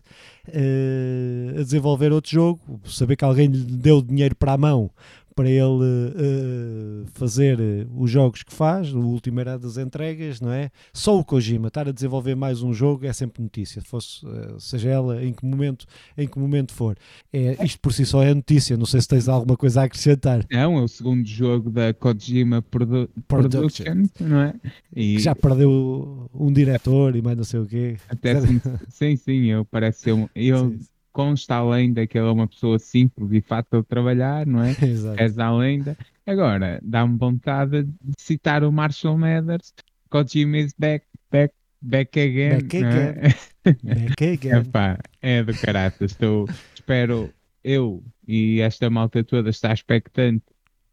uh, 0.49 1.59
a 1.59 1.63
desenvolver 1.63 2.13
outro 2.13 2.31
jogo, 2.31 2.81
saber 2.87 3.17
que 3.17 3.25
alguém 3.25 3.49
lhe 3.49 3.65
deu 3.65 4.01
dinheiro 4.01 4.37
para 4.37 4.53
a 4.53 4.59
mão 4.59 4.91
para 5.39 5.49
ele 5.49 5.63
uh, 5.63 7.07
fazer 7.15 7.61
eh, 7.61 7.87
os 7.97 8.11
jogos 8.11 8.43
que 8.43 8.53
faz, 8.53 8.93
o 8.93 8.99
último 8.99 9.39
era 9.39 9.57
das 9.57 9.79
entregas, 9.79 10.41
não 10.41 10.51
é? 10.51 10.69
Só 10.93 11.17
o 11.17 11.25
Kojima 11.25 11.69
estar 11.69 11.89
a 11.89 11.93
desenvolver 11.93 12.35
mais 12.35 12.61
um 12.61 12.73
jogo 12.75 13.07
é 13.07 13.13
sempre 13.13 13.41
notícia, 13.41 13.81
fosse, 13.81 14.27
uh, 14.27 14.59
seja 14.59 14.89
ela 14.89 15.23
em 15.23 15.33
que 15.33 15.47
momento, 15.47 15.87
em 16.17 16.27
que 16.27 16.37
momento 16.41 16.73
for. 16.73 16.97
É, 17.33 17.65
isto 17.65 17.79
por 17.79 17.93
si 17.93 18.05
só 18.05 18.21
é 18.21 18.35
notícia, 18.35 18.77
não 18.77 18.85
sei 18.85 19.01
se 19.01 19.07
tens 19.07 19.29
alguma 19.29 19.57
coisa 19.57 19.83
a 19.83 19.85
acrescentar. 19.85 20.45
Não, 20.51 20.77
é 20.77 20.83
o 20.83 20.89
segundo 20.89 21.25
jogo 21.25 21.71
da 21.71 21.95
Kojima 21.95 22.61
Produ 22.61 23.09
Production, 23.29 24.09
não 24.19 24.41
é? 24.41 24.55
E... 24.93 25.21
Já 25.21 25.37
perdeu 25.37 26.29
um 26.35 26.53
diretor 26.53 27.15
e 27.15 27.23
mais 27.23 27.37
não 27.37 27.45
sei 27.45 27.61
o 27.61 27.67
quê. 27.67 27.97
Até 28.09 28.41
sim, 28.41 28.61
sim, 28.91 29.15
sim, 29.17 29.45
eu 29.53 29.65
parece 29.65 30.01
ser 30.01 30.15
um... 30.15 30.29
Eu, 30.35 30.71
sim 30.71 30.81
consta 31.19 31.57
a 31.57 31.69
lenda 31.69 32.07
que 32.07 32.17
ele 32.17 32.29
é 32.29 32.31
uma 32.31 32.47
pessoa 32.47 32.79
simples 32.79 33.33
e 33.33 33.41
fácil 33.41 33.83
de 33.83 33.89
trabalhar, 33.89 34.47
não 34.47 34.63
é? 34.63 34.71
Exato. 34.81 35.21
És 35.21 35.37
a 35.37 35.51
lenda. 35.51 35.99
Agora, 36.25 36.79
dá-me 36.81 37.19
vontade 37.19 37.83
de 37.83 38.13
citar 38.17 38.63
o 38.63 38.71
Marshall 38.71 39.19
Mathers, 39.19 39.75
Kojima 40.11 40.59
is 40.59 40.73
back, 40.79 41.05
back, 41.29 41.53
back 41.83 42.21
again. 42.21 42.61
Back 42.61 42.77
again. 42.77 43.15
É? 43.17 43.73
back 43.83 44.25
again. 44.33 44.59
Epá, 44.61 44.99
é 45.21 45.43
do 45.43 45.53
caralho. 45.55 45.93
Estou, 46.03 46.49
espero 46.73 47.35
eu 47.65 48.01
e 48.29 48.61
esta 48.61 48.89
malta 48.89 49.25
toda 49.25 49.51
estar 49.51 49.75
expectante 49.75 50.45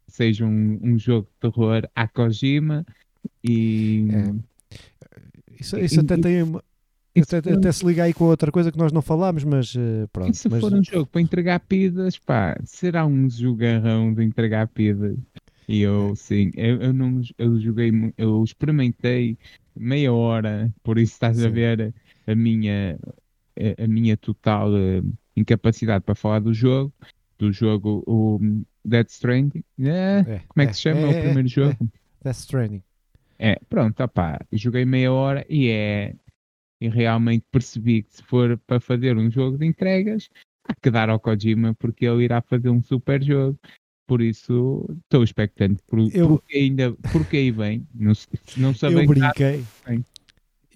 que 0.06 0.12
seja 0.12 0.44
um, 0.44 0.80
um 0.82 0.98
jogo 0.98 1.28
de 1.34 1.50
terror 1.52 1.88
a 1.94 2.08
Kojima 2.08 2.84
e... 3.44 4.08
É. 4.10 4.56
Isso, 5.60 5.78
isso 5.78 6.00
e, 6.00 6.00
até 6.00 6.18
tem 6.18 6.42
uma 6.42 6.62
até, 7.22 7.38
até, 7.52 7.72
se 7.72 7.84
liga 7.84 8.04
aí 8.04 8.12
com 8.12 8.24
outra 8.24 8.50
coisa 8.50 8.70
que 8.70 8.78
nós 8.78 8.92
não 8.92 9.02
falámos, 9.02 9.44
mas 9.44 9.74
uh, 9.74 10.08
pronto. 10.12 10.32
E 10.32 10.36
se 10.36 10.48
mas... 10.48 10.60
for 10.60 10.72
um 10.72 10.82
jogo 10.82 11.06
para 11.06 11.20
entregar 11.20 11.60
pidas, 11.60 12.18
pá, 12.18 12.58
será 12.64 13.06
um 13.06 13.28
jogarrão 13.28 14.12
de 14.12 14.24
entregar 14.24 14.68
pidas. 14.68 15.16
E 15.68 15.80
eu, 15.80 16.14
sim, 16.14 16.50
eu, 16.54 16.80
eu 16.80 16.92
não 16.92 17.20
eu 17.36 17.58
joguei, 17.60 17.90
eu 18.16 18.42
experimentei 18.44 19.36
meia 19.74 20.12
hora, 20.12 20.72
por 20.82 20.98
isso 20.98 21.14
estás 21.14 21.38
sim. 21.38 21.46
a 21.46 21.48
ver 21.48 21.92
a 22.26 22.34
minha, 22.34 22.98
a, 23.58 23.84
a 23.84 23.86
minha 23.86 24.16
total 24.16 24.70
uh, 24.70 25.12
incapacidade 25.36 26.04
para 26.04 26.14
falar 26.14 26.40
do 26.40 26.54
jogo. 26.54 26.92
Do 27.38 27.52
jogo, 27.52 28.02
o 28.06 28.40
Dead 28.82 29.06
Stranding. 29.08 29.62
É, 29.80 30.24
é, 30.26 30.40
como 30.48 30.62
é 30.62 30.66
que 30.66 30.74
se 30.74 30.82
chama 30.82 31.00
é, 31.00 31.06
o 31.06 31.22
primeiro 31.22 31.48
jogo? 31.48 31.76
É, 31.82 31.86
Death 32.24 32.38
Stranding. 32.38 32.82
É, 33.38 33.58
pronto, 33.68 34.02
opá, 34.02 34.40
joguei 34.52 34.84
meia 34.84 35.12
hora 35.12 35.44
e 35.48 35.68
é 35.68 36.14
e 36.80 36.88
realmente 36.88 37.44
percebi 37.50 38.02
que 38.02 38.16
se 38.16 38.22
for 38.22 38.58
para 38.66 38.80
fazer 38.80 39.16
um 39.16 39.30
jogo 39.30 39.58
de 39.58 39.66
entregas, 39.66 40.28
há 40.64 40.74
que 40.74 40.90
dar 40.90 41.08
ao 41.08 41.20
Kojima 41.20 41.74
porque 41.74 42.06
ele 42.06 42.24
irá 42.24 42.40
fazer 42.40 42.68
um 42.68 42.82
super 42.82 43.22
jogo. 43.22 43.58
Por 44.06 44.22
isso 44.22 44.86
estou 45.02 45.24
expectante. 45.24 45.82
Por, 45.86 45.98
eu, 46.14 46.28
porque 46.28 46.56
ainda 46.56 46.92
porque 47.12 47.36
aí 47.38 47.50
vem. 47.50 47.86
Não, 47.92 48.12
não 48.56 48.72
sabem 48.74 48.98
Eu 48.98 49.06
brinquei. 49.06 49.64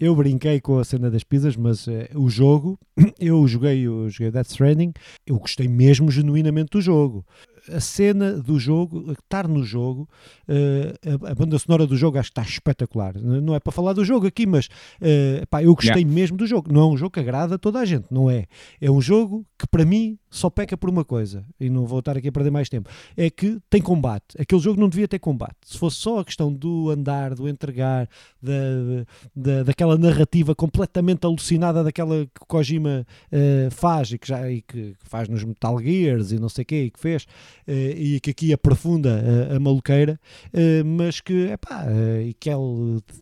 Eu 0.01 0.16
brinquei 0.16 0.61
com 0.62 0.78
a 0.78 0.84
cena 0.84 1.11
das 1.11 1.22
pizzas, 1.22 1.55
mas 1.57 1.86
uh, 1.86 2.09
o 2.14 2.30
jogo, 2.30 2.78
eu 3.20 3.46
joguei, 3.46 3.86
eu 3.86 4.09
joguei 4.09 4.30
Death 4.30 4.46
Stranding, 4.46 4.94
eu 5.26 5.38
gostei 5.38 5.68
mesmo 5.68 6.11
genuinamente 6.11 6.70
do 6.70 6.80
jogo. 6.80 7.22
A 7.68 7.80
cena 7.80 8.32
do 8.34 8.58
jogo, 8.58 9.12
estar 9.12 9.46
no 9.48 9.64
jogo, 9.64 10.08
uh, 10.48 11.26
a, 11.26 11.30
a, 11.30 11.34
banda 11.34 11.58
sonora 11.58 11.86
do 11.86 11.96
jogo 11.96 12.18
acho 12.18 12.30
que 12.32 12.40
está 12.40 12.48
espetacular. 12.48 13.14
Não 13.18 13.54
é 13.54 13.61
para 13.61 13.72
falar 13.72 13.92
do 13.92 14.04
jogo 14.04 14.26
aqui, 14.26 14.46
mas 14.46 14.66
uh, 14.66 15.46
pá, 15.48 15.62
eu 15.62 15.74
gostei 15.74 16.02
yeah. 16.02 16.14
mesmo 16.14 16.36
do 16.36 16.46
jogo. 16.46 16.72
Não 16.72 16.80
é 16.80 16.86
um 16.86 16.96
jogo 16.96 17.11
que 17.11 17.20
agrada 17.20 17.54
a 17.54 17.58
toda 17.58 17.78
a 17.80 17.84
gente, 17.84 18.06
não 18.11 18.30
é? 18.30 18.46
É 18.80 18.90
um 18.90 19.00
jogo 19.00 19.46
que 19.58 19.66
para 19.66 19.84
mim 19.84 20.18
só 20.30 20.48
peca 20.48 20.76
por 20.76 20.88
uma 20.88 21.04
coisa, 21.04 21.44
e 21.58 21.68
não 21.68 21.84
vou 21.84 21.98
estar 21.98 22.16
aqui 22.16 22.28
a 22.28 22.32
perder 22.32 22.50
mais 22.50 22.68
tempo, 22.68 22.88
é 23.16 23.28
que 23.28 23.58
tem 23.68 23.82
combate. 23.82 24.36
Aquele 24.38 24.61
jogo 24.61 24.80
não 24.80 24.88
devia 24.88 25.08
ter 25.08 25.18
combate. 25.18 25.56
Se 25.64 25.76
fosse 25.76 25.96
só 25.96 26.20
a 26.20 26.24
questão 26.24 26.52
do 26.52 26.88
andar, 26.88 27.34
do 27.34 27.48
entregar, 27.48 28.08
da, 28.40 28.52
da, 29.34 29.62
daquela 29.64 29.98
narrativa 29.98 30.54
completamente 30.54 31.26
alucinada 31.26 31.82
daquela 31.82 32.26
que 32.26 32.46
Kojima 32.46 33.06
uh, 33.32 33.70
faz 33.72 34.12
e 34.12 34.18
que, 34.18 34.28
já, 34.28 34.48
e 34.50 34.62
que 34.62 34.94
faz 35.00 35.28
nos 35.28 35.42
Metal 35.42 35.78
Gears 35.80 36.30
e 36.30 36.38
não 36.38 36.48
sei 36.48 36.62
o 36.62 36.66
que, 36.66 36.82
e 36.84 36.90
que 36.90 37.00
fez, 37.00 37.26
e 37.66 38.20
que 38.20 38.30
aqui 38.30 38.53
aprofunda 38.53 39.22
a, 39.51 39.57
a 39.57 39.61
maluqueira, 39.61 40.18
uh, 40.53 40.84
mas 40.84 41.20
que, 41.20 41.51
epá, 41.51 41.84
uh, 41.84 42.22
e 42.22 42.34
que 42.34 42.51
é 42.51 42.55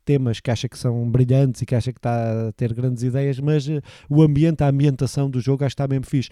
temas 0.05 0.41
que 0.41 0.51
acha 0.51 0.68
que 0.68 0.79
são 0.79 1.09
brilhantes 1.11 1.62
e 1.62 1.66
que 1.66 1.74
acha 1.74 1.93
que 1.93 1.99
está 1.99 2.49
a 2.49 2.53
ter 2.53 2.72
grandes 2.72 3.03
ideias, 3.03 3.39
mas 3.39 3.66
o 4.09 4.22
ambiente, 4.22 4.62
a 4.62 4.68
ambientação 4.68 5.29
do 5.31 5.41
jogo 5.41 5.64
acho 5.64 5.74
que 5.74 5.83
está 5.83 5.89
mesmo 5.89 6.07
fixe. 6.07 6.31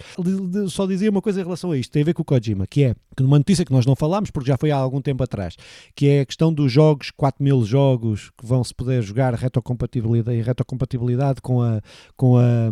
Só 0.68 0.86
dizia 0.86 1.10
uma 1.10 1.22
coisa 1.22 1.40
em 1.40 1.44
relação 1.44 1.70
a 1.70 1.76
isto, 1.76 1.90
tem 1.90 2.02
a 2.02 2.04
ver 2.04 2.14
com 2.14 2.22
o 2.22 2.24
Kojima, 2.24 2.66
que 2.66 2.84
é 2.84 2.94
numa 3.20 3.38
notícia 3.38 3.64
que 3.64 3.72
nós 3.72 3.86
não 3.86 3.96
falámos, 3.96 4.30
porque 4.30 4.48
já 4.48 4.56
foi 4.56 4.70
há 4.70 4.76
algum 4.76 5.00
tempo 5.00 5.22
atrás, 5.22 5.56
que 5.94 6.08
é 6.08 6.20
a 6.20 6.26
questão 6.26 6.52
dos 6.52 6.70
jogos, 6.70 7.10
4 7.10 7.42
mil 7.42 7.64
jogos 7.64 8.30
que 8.36 8.46
vão 8.46 8.62
se 8.62 8.74
poder 8.74 9.02
jogar 9.02 9.34
retrocompatibilidade, 9.34 10.42
retrocompatibilidade 10.42 11.40
com 11.40 11.62
a, 11.62 11.80
com 12.16 12.36
a 12.36 12.70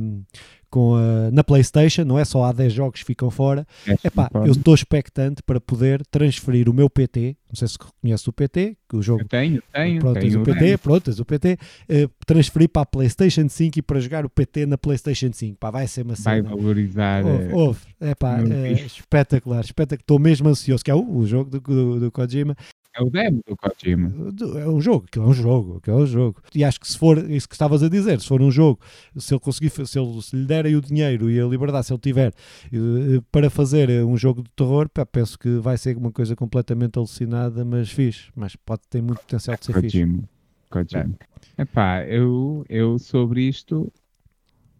com 0.74 0.96
a, 0.96 1.30
na 1.30 1.44
PlayStation, 1.44 2.04
não 2.04 2.18
é 2.18 2.24
só 2.24 2.42
há 2.42 2.50
10 2.50 2.72
jogos 2.72 2.98
que 2.98 3.06
ficam 3.06 3.30
fora. 3.30 3.64
É, 3.86 3.92
Epá, 4.08 4.28
eu 4.44 4.50
estou 4.50 4.74
expectante 4.74 5.40
para 5.40 5.60
poder 5.60 6.04
transferir 6.10 6.68
o 6.68 6.74
meu 6.74 6.90
PT, 6.90 7.36
não 7.48 7.54
sei 7.54 7.68
se 7.68 7.78
conhece 7.78 8.28
o 8.28 8.32
PT, 8.32 8.76
que 8.88 8.96
o 8.96 9.00
jogo. 9.00 9.22
Eu 9.22 9.28
tenho, 9.28 9.62
tenho. 9.72 10.00
Pronto, 10.00 10.18
tenho, 10.18 10.40
o 10.40 10.44
PT, 10.44 10.78
pronto, 10.78 11.10
o 11.12 11.24
PT, 11.24 11.52
uh, 11.52 12.10
transferir 12.26 12.68
para 12.68 12.82
a 12.82 12.86
PlayStation 12.86 13.48
5 13.48 13.78
e 13.78 13.82
para 13.82 14.00
jogar 14.00 14.26
o 14.26 14.28
PT 14.28 14.66
na 14.66 14.76
PlayStation 14.76 15.30
5. 15.32 15.56
Pá, 15.60 15.70
vai 15.70 15.86
ser 15.86 16.02
uma 16.02 16.16
cena. 16.16 16.42
Vai 16.42 16.56
valorizar. 16.56 17.24
Ouve, 17.24 17.44
eh, 17.44 17.54
ouve. 17.54 17.80
É 18.00 18.14
pá, 18.16 18.40
é, 18.40 18.72
espetacular, 18.72 19.64
espetacular. 19.64 20.00
Estou 20.00 20.18
mesmo 20.18 20.48
ansioso, 20.48 20.84
que 20.84 20.90
é 20.90 20.94
o, 20.94 21.18
o 21.18 21.24
jogo 21.24 21.50
do, 21.50 21.60
do, 21.60 22.00
do 22.00 22.10
Kojima. 22.10 22.56
É 22.96 23.02
o 23.02 23.10
demo 23.10 23.42
do 23.46 23.56
Kojima. 23.56 24.12
É 24.60 24.68
um 24.68 24.80
jogo, 24.80 25.06
aquilo 25.08 25.24
é 25.24 25.28
um 25.28 25.34
jogo, 25.34 25.76
aquilo 25.78 25.98
é 25.98 26.02
um 26.02 26.06
jogo. 26.06 26.42
E 26.54 26.62
acho 26.62 26.78
que 26.78 26.86
se 26.86 26.96
for 26.96 27.18
isso 27.30 27.48
que 27.48 27.54
estavas 27.54 27.82
a 27.82 27.88
dizer, 27.88 28.20
se 28.20 28.28
for 28.28 28.40
um 28.40 28.50
jogo, 28.50 28.80
se 29.16 29.34
ele 29.34 29.40
conseguir, 29.40 29.70
se, 29.70 29.98
ele, 29.98 30.22
se 30.22 30.36
lhe 30.36 30.46
derem 30.46 30.76
o 30.76 30.80
dinheiro 30.80 31.28
e 31.28 31.40
a 31.40 31.44
liberdade, 31.44 31.86
se 31.86 31.92
ele 31.92 32.00
tiver 32.00 32.32
eh, 32.72 33.20
para 33.32 33.50
fazer 33.50 33.90
um 34.04 34.16
jogo 34.16 34.42
de 34.42 34.50
terror, 34.50 34.88
pá, 34.88 35.04
penso 35.04 35.36
que 35.36 35.58
vai 35.58 35.76
ser 35.76 35.96
uma 35.96 36.12
coisa 36.12 36.36
completamente 36.36 36.96
alucinada, 36.96 37.64
mas 37.64 37.90
fixe. 37.90 38.30
Mas 38.36 38.54
pode 38.54 38.82
ter 38.88 39.02
muito 39.02 39.20
potencial 39.20 39.56
de 39.58 39.66
ser 39.66 39.72
Kojima. 39.72 40.18
fixe. 40.18 40.28
Kojima. 40.70 41.18
Epá, 41.58 42.04
eu, 42.06 42.64
eu 42.68 42.98
sobre 43.00 43.42
isto 43.48 43.92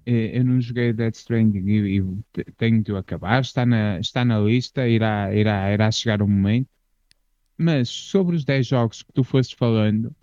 eh, 0.07 0.39
eu 0.39 0.45
não 0.45 0.61
joguei 0.61 0.93
Dead 0.93 1.15
Stranding 1.15 1.69
e, 1.69 2.05
tenho 2.57 2.83
de 2.83 2.95
acabar, 2.95 3.41
está 3.41 3.65
na, 3.65 3.99
está 3.99 4.25
na 4.25 4.39
lista, 4.39 4.87
irá, 4.87 5.35
irá, 5.35 5.73
irá 5.73 5.91
chegar 5.91 6.23
o 6.23 6.29
momento. 6.29 6.69
Mas 7.57 7.89
sobre 7.89 8.37
os 8.37 8.45
10 8.45 8.67
jogos 8.67 9.03
que 9.03 9.13
tu 9.13 9.23
foste 9.23 9.55
falando, 9.57 10.15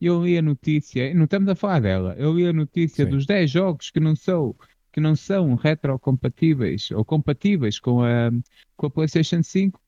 eu 0.00 0.24
li 0.24 0.38
a 0.38 0.42
notícia, 0.42 1.12
não 1.14 1.24
estamos 1.24 1.48
a 1.48 1.54
falar 1.54 1.80
dela, 1.80 2.14
eu 2.18 2.34
li 2.34 2.46
a 2.46 2.52
notícia 2.52 3.04
Sim. 3.04 3.10
dos 3.10 3.26
10 3.26 3.50
jogos 3.50 3.90
que 3.90 4.00
não 4.00 4.16
são 4.16 4.54
que 4.92 5.00
não 5.00 5.14
são 5.14 5.54
retrocompatíveis 5.54 6.90
ou 6.90 7.04
compatíveis 7.04 7.78
com 7.78 8.02
a, 8.02 8.30
com 8.76 8.86
a 8.86 8.90
PlayStation 8.90 9.40
5. 9.40 9.80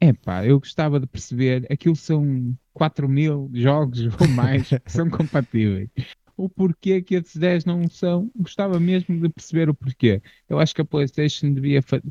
Epá, 0.00 0.46
eu 0.46 0.58
gostava 0.58 1.00
de 1.00 1.06
perceber, 1.06 1.66
aquilo 1.70 1.96
são 1.96 2.56
4 2.72 3.08
mil 3.08 3.50
jogos 3.52 4.00
ou 4.20 4.28
mais 4.28 4.68
que 4.68 4.80
são 4.86 5.08
compatíveis. 5.10 5.90
O 6.36 6.48
porquê 6.48 7.00
que 7.02 7.14
esses 7.14 7.36
10 7.36 7.64
não 7.64 7.88
são, 7.88 8.30
gostava 8.36 8.78
mesmo 8.78 9.20
de 9.20 9.28
perceber 9.28 9.68
o 9.68 9.74
porquê. 9.74 10.22
Eu 10.48 10.58
acho 10.58 10.74
que 10.74 10.82
a 10.82 10.84
PlayStation 10.84 11.52
devia 11.52 11.82
fazer. 11.82 12.04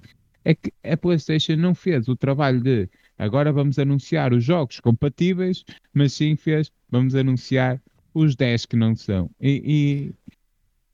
É 0.43 0.53
que 0.53 0.71
a 0.83 0.97
PlayStation 0.97 1.55
não 1.55 1.73
fez 1.73 2.07
o 2.07 2.15
trabalho 2.15 2.61
de 2.61 2.89
Agora 3.17 3.51
vamos 3.51 3.79
anunciar 3.79 4.33
os 4.33 4.43
jogos 4.43 4.79
compatíveis, 4.79 5.63
mas 5.93 6.13
sim 6.13 6.35
fez, 6.35 6.71
vamos 6.89 7.15
anunciar 7.15 7.81
os 8.13 8.35
10 8.35 8.65
que 8.65 8.75
não 8.75 8.95
são. 8.95 9.29
E, 9.39 10.13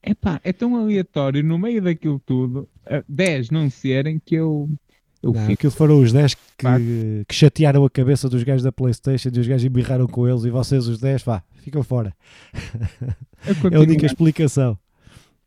epá, 0.04 0.40
é 0.44 0.54
tão 0.54 0.76
aleatório 0.76 1.44
no 1.44 1.58
meio 1.58 1.82
daquilo 1.82 2.20
tudo, 2.20 2.70
10 3.08 3.50
não 3.50 3.70
serem 3.70 4.20
que 4.20 4.36
eu. 4.36 4.70
eu 5.22 5.34
não, 5.34 5.52
aquilo 5.52 5.72
foram 5.72 6.00
os 6.00 6.14
10 6.14 6.36
que, 6.36 7.26
que, 7.28 7.36
chatearam 7.36 7.84
a 7.84 7.90
cabeça 7.90 8.30
dos 8.30 8.44
gajos 8.44 8.64
da 8.64 8.72
Playstation 8.72 9.30
e 9.34 9.40
os 9.40 9.48
gajos 9.48 9.66
embirraram 9.66 10.08
com 10.08 10.28
eles 10.28 10.44
e 10.44 10.52
vocês 10.52 10.88
os 10.88 11.00
10, 11.00 11.24
vá, 11.24 11.44
ficam 11.56 11.82
fora. 11.82 12.16
é 13.72 13.76
a 13.76 13.80
única 13.80 14.06
explicação. 14.06 14.78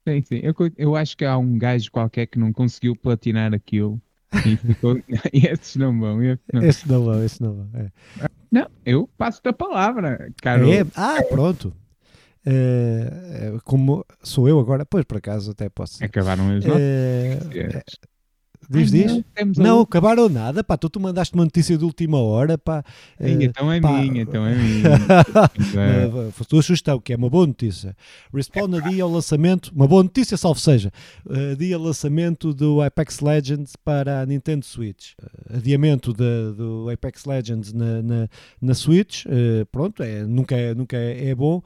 Sim, 0.06 0.22
sim. 0.22 0.40
Eu, 0.42 0.54
eu 0.76 0.96
acho 0.96 1.16
que 1.16 1.24
há 1.24 1.38
um 1.38 1.56
gajo 1.56 1.90
qualquer 1.90 2.26
que 2.26 2.38
não 2.38 2.52
conseguiu 2.52 2.94
platinar 2.94 3.54
aquilo 3.54 4.00
e 4.46 4.56
ficou... 4.56 5.00
esses 5.32 5.76
não 5.76 5.98
vão. 5.98 6.20
Esses 6.22 6.84
não, 6.84 7.04
vão, 7.04 7.24
esses 7.24 7.40
não 7.40 7.54
vão. 7.54 7.68
É. 7.74 7.90
Não, 8.50 8.66
eu 8.84 9.08
passo-te 9.18 9.48
a 9.48 9.52
palavra, 9.52 10.30
caro. 10.40 10.70
É? 10.70 10.86
Ah, 10.94 11.22
pronto. 11.28 11.74
Uh, 12.46 13.58
como 13.64 14.04
sou 14.22 14.48
eu 14.48 14.60
agora, 14.60 14.84
pois 14.84 15.04
por 15.04 15.16
acaso 15.16 15.52
até 15.52 15.68
posso. 15.68 16.04
Acabaram 16.04 16.50
as 16.50 16.64
notas. 16.64 17.84
Diz, 18.68 18.92
Ai, 18.92 19.00
diz. 19.00 19.56
Não, 19.56 19.64
não 19.64 19.80
acabaram 19.80 20.28
nada, 20.28 20.64
pá. 20.64 20.76
Tu, 20.76 20.88
tu 20.88 21.00
mandaste 21.00 21.34
uma 21.34 21.44
notícia 21.44 21.76
de 21.76 21.84
última 21.84 22.18
hora, 22.18 22.58
pá. 22.58 22.84
uh, 23.20 23.26
então 23.26 23.70
é 23.70 23.80
pá. 23.80 23.92
minha, 23.92 24.22
então 24.22 24.46
é 24.46 24.54
minha. 24.54 24.84
Foi 26.32 26.44
a 26.44 26.48
tua 26.48 26.62
sugestão, 26.62 27.00
que 27.00 27.12
é 27.12 27.16
uma 27.16 27.30
boa 27.30 27.46
notícia. 27.46 27.96
Respawn 28.32 28.74
é, 28.76 28.88
dia 28.88 29.02
ao 29.04 29.10
lançamento, 29.10 29.72
uma 29.74 29.86
boa 29.86 30.02
notícia, 30.02 30.36
salvo 30.36 30.58
seja, 30.58 30.90
uh, 31.26 31.56
dia 31.56 31.78
lançamento 31.78 32.52
do 32.52 32.82
Apex 32.82 33.20
Legends 33.20 33.76
para 33.76 34.20
a 34.20 34.26
Nintendo 34.26 34.64
Switch. 34.64 35.12
Uh, 35.54 35.64
adiamento 35.64 36.12
de, 36.12 36.52
do 36.56 36.90
Apex 36.90 37.24
Legends 37.24 37.72
na, 37.72 38.02
na, 38.02 38.28
na 38.60 38.74
Switch, 38.74 39.24
uh, 39.26 39.66
pronto, 39.70 40.02
é, 40.02 40.24
nunca, 40.24 40.54
é, 40.54 40.74
nunca 40.74 40.96
é, 40.96 41.30
é 41.30 41.34
bom. 41.34 41.62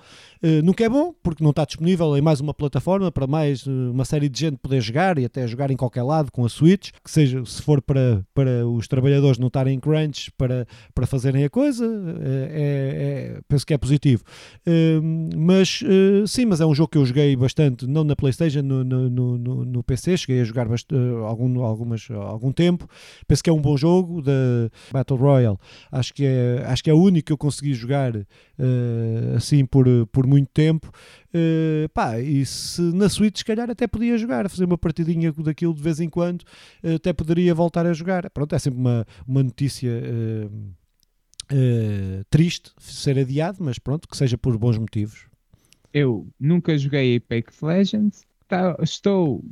nunca 0.63 0.85
é 0.85 0.89
bom, 0.89 1.15
porque 1.23 1.43
não 1.43 1.51
está 1.51 1.65
disponível 1.65 2.17
em 2.17 2.21
mais 2.21 2.41
uma 2.41 2.55
plataforma 2.55 3.11
para 3.11 3.27
mais 3.27 3.67
uma 3.67 4.05
série 4.05 4.29
de 4.29 4.39
gente 4.39 4.57
poder 4.59 4.81
jogar 4.81 5.19
e 5.19 5.25
até 5.25 5.47
jogar 5.47 5.71
em 5.71 5.77
qualquer 5.77 6.03
lado 6.03 6.31
com 6.31 6.45
a 6.45 6.49
Switch 6.49 6.91
que 7.03 7.11
seja, 7.11 7.45
se 7.45 7.63
for 7.63 7.81
para, 7.81 8.23
para 8.35 8.67
os 8.67 8.87
trabalhadores 8.87 9.39
não 9.39 9.49
estarem 9.49 9.75
em 9.75 9.81
crunch 9.81 10.31
para, 10.37 10.67
para 10.95 11.07
fazerem 11.07 11.45
a 11.45 11.51
coisa, 11.51 11.87
eh, 12.21 12.49
é, 12.51 13.37
é, 13.37 13.41
penso 13.49 13.67
que 13.67 13.73
é 13.73 13.79
positivo. 13.79 14.23
Uh, 14.67 15.01
mas 15.37 15.81
uh, 15.83 16.27
sim, 16.27 16.45
mas 16.45 16.61
é 16.61 16.67
um 16.67 16.75
jogo 16.75 16.91
que 16.91 16.99
eu 16.99 17.07
joguei 17.07 17.35
bastante, 17.35 17.87
não 17.87 18.05
na 18.05 18.15
Playstation, 18.15 18.63
no, 18.63 18.85
no, 18.85 19.09
no, 19.09 19.65
no 19.65 19.83
PC, 19.83 20.19
cheguei 20.19 20.43
a 20.43 20.45
jogar 20.45 20.69
bastante, 20.69 21.01
algum, 21.25 21.63
algumas, 21.63 22.09
algum 22.11 22.53
tempo. 22.53 22.87
Penso 23.27 23.43
que 23.43 23.49
é 23.49 23.53
um 23.53 23.61
bom 23.61 23.77
jogo 23.79 24.21
da 24.21 24.71
Battle 24.93 25.19
Royale. 25.19 25.57
Acho 25.91 26.13
que 26.13 26.25
é, 26.25 26.65
acho 26.67 26.85
que 26.85 26.91
é 26.91 26.93
o 26.93 27.01
único 27.01 27.27
que 27.27 27.33
eu 27.33 27.39
consegui 27.39 27.73
jogar 27.73 28.15
uh, 28.15 28.27
assim 29.37 29.65
por, 29.65 29.87
por 30.13 30.27
muito 30.27 30.51
tempo. 30.53 30.93
Uh, 31.29 31.89
pá, 31.95 32.19
e 32.21 32.45
se 32.45 32.83
na 32.83 33.09
Switch, 33.09 33.39
se 33.39 33.45
calhar 33.45 33.71
até 33.71 33.87
podia 33.87 34.19
jogar, 34.19 34.49
fazer 34.51 34.65
uma 34.65 34.77
partidinha 34.77 35.33
daquilo 35.33 35.75
de 35.75 35.83
vez 35.83 36.01
em 36.01 36.11
quando, 36.11 36.43
uh, 36.83 36.97
até 36.97 37.13
poderia 37.13 37.55
voltar 37.55 37.87
a 37.87 37.93
jogar. 37.93 38.29
Pronto, 38.31 38.55
é 38.55 38.59
sempre 38.59 38.81
uma, 38.81 39.07
uma 39.27 39.43
notícia 39.43 39.91
triste 42.29 42.73
ser 42.79 43.19
adiado, 43.19 43.57
mas 43.61 43.79
pronto, 43.79 44.07
que 44.07 44.15
seja 44.15 44.37
por 44.37 44.59
bons 44.59 44.77
motivos. 44.77 45.27
Eu 45.95 46.29
nunca 46.39 46.77
joguei 46.77 47.17
Apex 47.17 47.63
Legends, 47.63 48.27
tá, 48.47 48.77
estou 48.83 49.43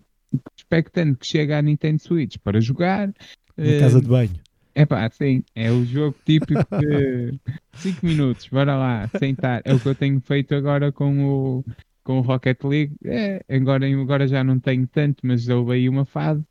expectando 0.56 1.16
que 1.16 1.26
chegue 1.26 1.52
à 1.52 1.62
Nintendo 1.62 2.00
Switch 2.00 2.36
para 2.38 2.60
jogar. 2.60 3.12
Na 3.56 3.78
casa 3.80 4.00
de 4.00 4.08
banho. 4.08 4.46
É 4.74 4.84
pá, 4.84 5.08
sim, 5.08 5.42
é 5.54 5.72
o 5.72 5.82
jogo 5.86 6.14
típico 6.26 6.62
de 6.78 7.40
5 7.76 8.04
minutos, 8.04 8.46
bora 8.48 8.76
lá, 8.76 9.08
sentar. 9.18 9.62
É 9.64 9.72
o 9.72 9.80
que 9.80 9.88
eu 9.88 9.94
tenho 9.94 10.20
feito 10.20 10.54
agora 10.54 10.92
com 10.92 11.24
o, 11.26 11.64
com 12.04 12.18
o 12.18 12.20
Rocket 12.20 12.62
League. 12.62 12.94
É, 13.02 13.42
agora, 13.48 13.86
agora 13.86 14.28
já 14.28 14.44
não 14.44 14.60
tenho 14.60 14.86
tanto, 14.86 15.26
mas 15.26 15.48
houve 15.48 15.72
aí 15.72 15.88
uma 15.88 16.04
fase. 16.04 16.44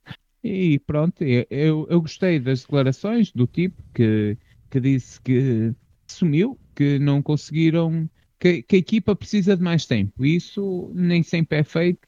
E 0.44 0.80
pronto, 0.80 1.24
eu, 1.24 1.88
eu 1.88 2.02
gostei 2.02 2.40
das 2.40 2.62
declarações 2.62 3.32
do 3.32 3.46
tipo 3.46 3.84
que, 3.94 4.36
que 4.72 4.80
disse 4.80 5.22
que 5.22 5.72
sumiu, 6.08 6.60
que 6.76 6.98
não 6.98 7.22
conseguiram, 7.22 8.10
que, 8.40 8.64
que 8.64 8.76
a 8.76 8.80
equipa 8.80 9.16
precisa 9.16 9.56
de 9.56 9.62
mais 9.62 9.86
tempo. 9.86 10.26
Isso 10.26 10.92
nem 10.96 11.22
sempre 11.22 11.60
é 11.60 11.64
feito, 11.64 12.08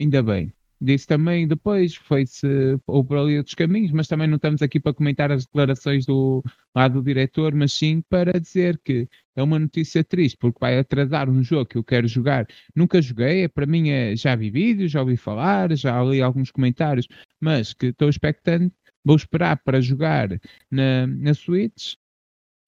ainda 0.00 0.20
bem 0.24 0.52
disse 0.82 1.06
também 1.06 1.46
depois, 1.46 1.94
foi-se 1.94 2.46
ou 2.86 3.04
por 3.04 3.18
ali 3.18 3.38
outros 3.38 3.54
caminhos, 3.54 3.92
mas 3.92 4.08
também 4.08 4.26
não 4.26 4.36
estamos 4.36 4.62
aqui 4.62 4.80
para 4.80 4.92
comentar 4.92 5.30
as 5.30 5.46
declarações 5.46 6.04
do 6.04 6.42
lado 6.74 6.94
do 6.94 7.04
diretor, 7.04 7.54
mas 7.54 7.72
sim 7.72 8.02
para 8.08 8.38
dizer 8.40 8.80
que 8.84 9.08
é 9.36 9.42
uma 9.42 9.58
notícia 9.58 10.02
triste, 10.02 10.36
porque 10.38 10.58
vai 10.60 10.78
atrasar 10.78 11.30
um 11.30 11.42
jogo 11.42 11.66
que 11.66 11.78
eu 11.78 11.84
quero 11.84 12.08
jogar. 12.08 12.46
Nunca 12.74 13.00
joguei, 13.00 13.48
para 13.48 13.66
mim 13.66 13.90
é, 13.90 14.16
já 14.16 14.34
vi 14.34 14.50
vídeos, 14.50 14.90
já 14.90 15.00
ouvi 15.00 15.16
falar, 15.16 15.74
já 15.76 16.02
li 16.02 16.20
alguns 16.20 16.50
comentários, 16.50 17.06
mas 17.40 17.72
que 17.72 17.86
estou 17.86 18.08
expectante 18.08 18.74
vou 19.04 19.16
esperar 19.16 19.58
para 19.62 19.80
jogar 19.80 20.28
na, 20.70 21.06
na 21.06 21.34
Switch, 21.34 21.94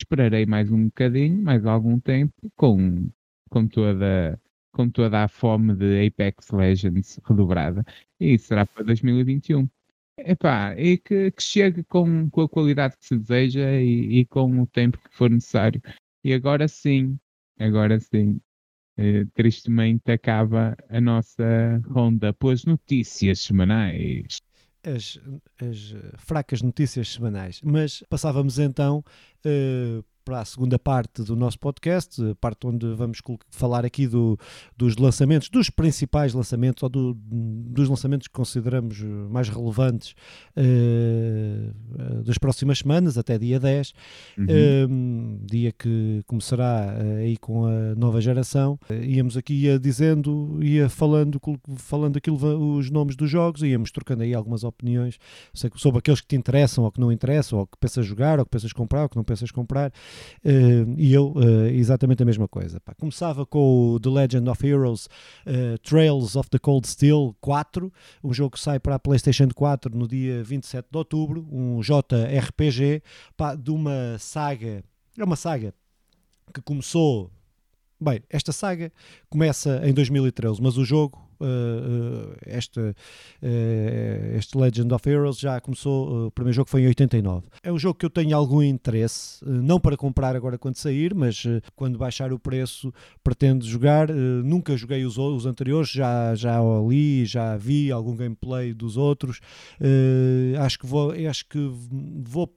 esperarei 0.00 0.46
mais 0.46 0.70
um 0.70 0.86
bocadinho, 0.86 1.42
mais 1.42 1.64
algum 1.64 1.98
tempo, 1.98 2.34
com, 2.56 3.08
com 3.48 3.66
toda 3.66 4.40
com 4.74 4.90
toda 4.90 5.22
a 5.22 5.28
fome 5.28 5.74
de 5.74 6.06
Apex 6.06 6.50
Legends 6.50 7.20
redobrada, 7.24 7.84
e 8.20 8.36
será 8.38 8.66
para 8.66 8.84
2021. 8.84 9.68
Epá, 10.18 10.74
e 10.76 10.98
que, 10.98 11.30
que 11.30 11.42
chegue 11.42 11.84
com, 11.84 12.28
com 12.30 12.42
a 12.42 12.48
qualidade 12.48 12.96
que 12.96 13.06
se 13.06 13.16
deseja 13.16 13.72
e, 13.80 14.20
e 14.20 14.26
com 14.26 14.60
o 14.60 14.66
tempo 14.66 14.98
que 14.98 15.16
for 15.16 15.30
necessário. 15.30 15.80
E 16.22 16.32
agora 16.32 16.68
sim, 16.68 17.18
agora 17.58 17.98
sim, 18.00 18.40
eh, 18.96 19.24
tristemente 19.34 20.10
acaba 20.10 20.76
a 20.88 21.00
nossa 21.00 21.80
ronda 21.86 22.32
pelas 22.32 22.64
notícias 22.64 23.40
semanais. 23.40 24.38
As, 24.84 25.18
as 25.60 25.94
fracas 26.18 26.62
notícias 26.62 27.08
semanais. 27.08 27.60
Mas 27.62 28.04
passávamos 28.08 28.58
então 28.58 29.04
uh, 29.46 30.04
para 30.24 30.40
a 30.40 30.44
segunda 30.44 30.78
parte 30.78 31.22
do 31.22 31.36
nosso 31.36 31.58
podcast, 31.58 32.22
a 32.30 32.34
parte 32.34 32.66
onde 32.66 32.86
vamos 32.94 33.20
falar 33.50 33.84
aqui 33.84 34.06
do, 34.06 34.38
dos 34.76 34.96
lançamentos, 34.96 35.48
dos 35.50 35.68
principais 35.68 36.32
lançamentos, 36.32 36.82
ou 36.82 36.88
do, 36.88 37.14
dos 37.14 37.88
lançamentos 37.88 38.26
que 38.26 38.32
consideramos 38.32 39.00
mais 39.30 39.48
relevantes 39.48 40.14
uh, 40.56 42.22
das 42.22 42.38
próximas 42.38 42.78
semanas, 42.78 43.18
até 43.18 43.38
dia 43.38 43.60
10, 43.60 43.92
uhum. 44.38 44.44
uh, 44.44 45.46
dia 45.46 45.72
que 45.72 46.22
começará 46.26 46.96
uh, 46.96 47.18
aí 47.18 47.36
com 47.36 47.66
a 47.66 47.94
nova 47.94 48.20
geração. 48.20 48.78
íamos 48.90 49.36
aqui 49.36 49.54
ia 49.54 49.78
dizendo, 49.78 50.58
ia 50.62 50.88
falando, 50.88 51.40
falando 51.76 52.16
aquilo, 52.16 52.38
os 52.76 52.90
nomes 52.90 53.14
dos 53.14 53.30
jogos, 53.30 53.62
íamos 53.62 53.90
trocando 53.90 54.22
aí 54.22 54.34
algumas 54.34 54.64
opiniões 54.64 55.18
sobre 55.76 55.98
aqueles 55.98 56.20
que 56.20 56.28
te 56.28 56.36
interessam 56.36 56.84
ou 56.84 56.90
que 56.90 57.00
não 57.00 57.12
interessam, 57.12 57.58
ou 57.58 57.66
que 57.66 57.76
pensas 57.78 58.06
jogar, 58.06 58.38
ou 58.38 58.44
que 58.44 58.50
pensas 58.50 58.72
comprar, 58.72 59.02
ou 59.02 59.08
que 59.08 59.16
não 59.16 59.24
pensas 59.24 59.50
comprar. 59.50 59.92
Uh, 60.44 60.94
e 60.96 61.12
eu, 61.12 61.32
uh, 61.32 61.66
exatamente 61.66 62.22
a 62.22 62.26
mesma 62.26 62.48
coisa. 62.48 62.80
Começava 62.98 63.46
com 63.46 63.94
o 63.94 64.00
The 64.00 64.10
Legend 64.10 64.50
of 64.50 64.66
Heroes 64.66 65.06
uh, 65.06 65.78
Trails 65.82 66.36
of 66.36 66.48
the 66.50 66.58
Cold 66.58 66.86
Steel 66.86 67.36
4, 67.40 67.92
um 68.22 68.32
jogo 68.32 68.50
que 68.50 68.60
sai 68.60 68.78
para 68.78 68.96
a 68.96 68.98
PlayStation 68.98 69.48
4 69.54 69.96
no 69.96 70.06
dia 70.06 70.42
27 70.42 70.88
de 70.90 70.98
outubro, 70.98 71.46
um 71.50 71.80
JRPG 71.80 73.02
de 73.62 73.70
uma 73.70 74.16
saga. 74.18 74.84
É 75.18 75.24
uma 75.24 75.36
saga 75.36 75.72
que 76.52 76.60
começou. 76.60 77.30
Bem, 78.00 78.22
esta 78.28 78.52
saga 78.52 78.92
começa 79.30 79.80
em 79.84 79.94
2013, 79.94 80.60
mas 80.60 80.76
o 80.76 80.84
jogo 80.84 81.23
uh, 81.40 82.36
este, 82.46 82.80
uh, 82.80 82.94
este 84.36 84.56
Legend 84.56 84.92
of 84.92 85.08
Heroes 85.08 85.38
já 85.38 85.60
começou, 85.60 86.26
o 86.26 86.30
primeiro 86.30 86.56
jogo 86.56 86.70
foi 86.70 86.82
em 86.82 86.86
89. 86.86 87.46
É 87.62 87.72
um 87.72 87.78
jogo 87.78 87.98
que 87.98 88.06
eu 88.06 88.10
tenho 88.10 88.36
algum 88.36 88.62
interesse, 88.62 89.44
não 89.44 89.80
para 89.80 89.96
comprar 89.96 90.36
agora 90.36 90.58
quando 90.58 90.76
sair, 90.76 91.14
mas 91.14 91.44
quando 91.74 91.98
baixar 91.98 92.32
o 92.32 92.38
preço 92.38 92.92
pretendo 93.22 93.64
jogar. 93.64 94.08
nunca 94.44 94.76
joguei 94.76 95.04
os, 95.04 95.18
os 95.18 95.46
anteriores, 95.46 95.90
já, 95.90 96.34
já 96.34 96.58
li, 96.86 97.24
já 97.24 97.56
vi 97.56 97.90
algum 97.90 98.16
gameplay 98.16 98.72
dos 98.72 98.96
outros. 98.96 99.40
acho 100.60 100.78
que 100.78 100.86
vou, 100.86 101.12
acho 101.28 101.48
que 101.48 101.70
vou 102.24 102.52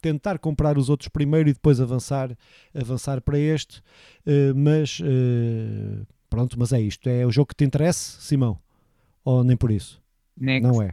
tentar 0.00 0.38
comprar 0.38 0.78
os 0.78 0.88
outros 0.88 1.08
primeiro 1.08 1.48
e 1.48 1.52
depois 1.52 1.80
avançar, 1.80 2.36
avançar 2.74 3.20
para 3.20 3.38
este, 3.38 3.82
mas 4.54 5.00
Pronto, 6.30 6.56
mas 6.58 6.72
é 6.72 6.80
isto. 6.80 7.08
É 7.08 7.26
o 7.26 7.32
jogo 7.32 7.48
que 7.48 7.56
te 7.56 7.64
interessa, 7.64 8.20
Simão? 8.20 8.58
Ou 9.24 9.44
nem 9.44 9.56
por 9.56 9.70
isso? 9.70 10.00
Next. 10.38 10.62
Não 10.62 10.80
é. 10.80 10.92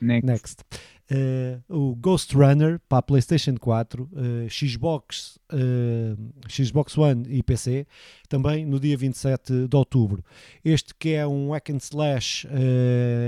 Next. 0.00 0.26
Next. 0.26 0.64
Uh, 1.10 1.62
o 1.74 1.96
Ghost 1.96 2.36
Runner 2.36 2.78
para 2.86 2.98
a 2.98 3.02
PlayStation 3.02 3.54
4, 3.58 4.02
uh, 4.02 4.08
eh, 4.44 4.48
Xbox, 4.50 5.38
uh, 5.50 6.50
Xbox 6.50 6.98
One 6.98 7.24
e 7.30 7.42
PC, 7.42 7.86
também 8.28 8.66
no 8.66 8.78
dia 8.78 8.94
27 8.94 9.68
de 9.68 9.76
outubro. 9.76 10.22
Este 10.62 10.94
que 10.94 11.14
é 11.14 11.26
um 11.26 11.52
hack 11.52 11.70
and 11.70 11.78
slash 11.78 12.46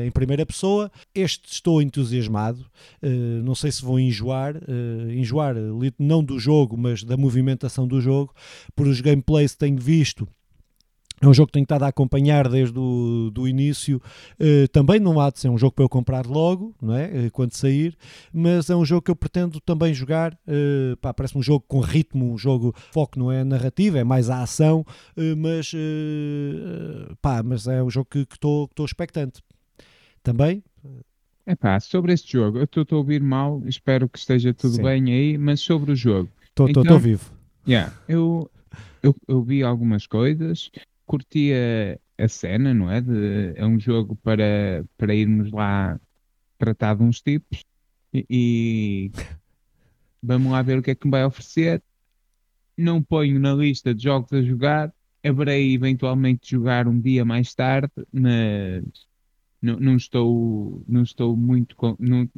em 0.04 0.10
primeira 0.10 0.44
pessoa, 0.44 0.92
este 1.14 1.50
estou 1.50 1.80
entusiasmado. 1.80 2.66
não 3.42 3.54
sei 3.54 3.72
se 3.72 3.82
vou 3.82 3.98
enjoar, 3.98 4.56
enjoar 5.08 5.54
não 5.98 6.22
do 6.22 6.38
jogo, 6.38 6.76
mas 6.76 7.02
da 7.02 7.16
movimentação 7.16 7.88
do 7.88 7.98
jogo, 7.98 8.34
por 8.76 8.86
os 8.86 9.00
gameplays 9.00 9.52
que 9.52 9.58
tenho 9.58 9.78
visto 9.78 10.28
é 11.20 11.26
um 11.28 11.34
jogo 11.34 11.48
que 11.48 11.52
tenho 11.52 11.64
estado 11.64 11.82
a 11.82 11.88
acompanhar 11.88 12.48
desde 12.48 12.78
o 12.78 13.30
do 13.30 13.46
início. 13.46 14.00
Uh, 14.40 14.66
também 14.68 14.98
não 14.98 15.20
há 15.20 15.30
de 15.30 15.38
ser 15.38 15.50
um 15.50 15.58
jogo 15.58 15.72
para 15.72 15.84
eu 15.84 15.88
comprar 15.88 16.24
logo, 16.26 16.74
não 16.80 16.94
é? 16.94 17.26
Uh, 17.26 17.30
quando 17.30 17.52
sair, 17.52 17.94
mas 18.32 18.70
é 18.70 18.76
um 18.76 18.84
jogo 18.84 19.02
que 19.02 19.10
eu 19.10 19.16
pretendo 19.16 19.60
também 19.60 19.92
jogar. 19.92 20.32
Uh, 20.48 20.96
pá, 20.96 21.12
parece 21.12 21.36
um 21.36 21.42
jogo 21.42 21.64
com 21.68 21.80
ritmo, 21.80 22.32
um 22.32 22.38
jogo 22.38 22.74
foco 22.90 23.18
não 23.18 23.30
é 23.30 23.44
narrativa, 23.44 23.98
é 23.98 24.04
mais 24.04 24.30
a 24.30 24.42
ação, 24.42 24.84
mas, 25.36 25.72
pá, 27.20 27.42
mas 27.42 27.66
é 27.66 27.82
um 27.82 27.90
jogo 27.90 28.08
que 28.10 28.20
estou 28.20 28.68
expectante. 28.84 29.42
Também. 30.22 30.62
Epá, 31.46 31.80
sobre 31.80 32.12
este 32.12 32.32
jogo, 32.32 32.58
eu 32.58 32.64
estou 32.64 32.86
a 32.90 32.96
ouvir 32.96 33.22
mal, 33.22 33.62
espero 33.66 34.08
que 34.08 34.18
esteja 34.18 34.54
tudo 34.54 34.76
Sim. 34.76 34.82
bem 34.82 35.12
aí, 35.12 35.38
mas 35.38 35.60
sobre 35.60 35.92
o 35.92 35.96
jogo. 35.96 36.28
Estou 36.44 36.68
então, 36.68 36.98
vivo. 36.98 37.30
Yeah, 37.66 37.92
eu, 38.08 38.50
eu, 39.02 39.14
eu 39.26 39.42
vi 39.42 39.62
algumas 39.62 40.06
coisas, 40.06 40.70
curtia 41.10 42.00
a 42.16 42.28
cena, 42.28 42.72
não 42.72 42.88
é? 42.88 43.00
De, 43.00 43.52
é 43.56 43.66
um 43.66 43.80
jogo 43.80 44.14
para, 44.14 44.84
para 44.96 45.12
irmos 45.12 45.50
lá 45.50 45.98
tratar 46.56 46.94
de 46.94 47.02
uns 47.02 47.20
tipos 47.20 47.64
e, 48.14 48.24
e 48.30 49.12
vamos 50.22 50.52
lá 50.52 50.62
ver 50.62 50.78
o 50.78 50.82
que 50.82 50.92
é 50.92 50.94
que 50.94 51.08
me 51.08 51.10
vai 51.10 51.24
oferecer. 51.24 51.82
Não 52.78 53.02
ponho 53.02 53.40
na 53.40 53.52
lista 53.52 53.92
de 53.92 54.04
jogos 54.04 54.32
a 54.32 54.40
jogar, 54.40 54.94
haverei 55.24 55.74
eventualmente 55.74 56.52
jogar 56.52 56.86
um 56.86 57.00
dia 57.00 57.24
mais 57.24 57.52
tarde, 57.56 57.90
mas 58.12 58.84
não, 59.60 59.80
não 59.80 59.96
estou, 59.96 60.84
não 60.86 61.02
estou 61.02 61.36
muito. 61.36 61.74
Não, 61.98 62.30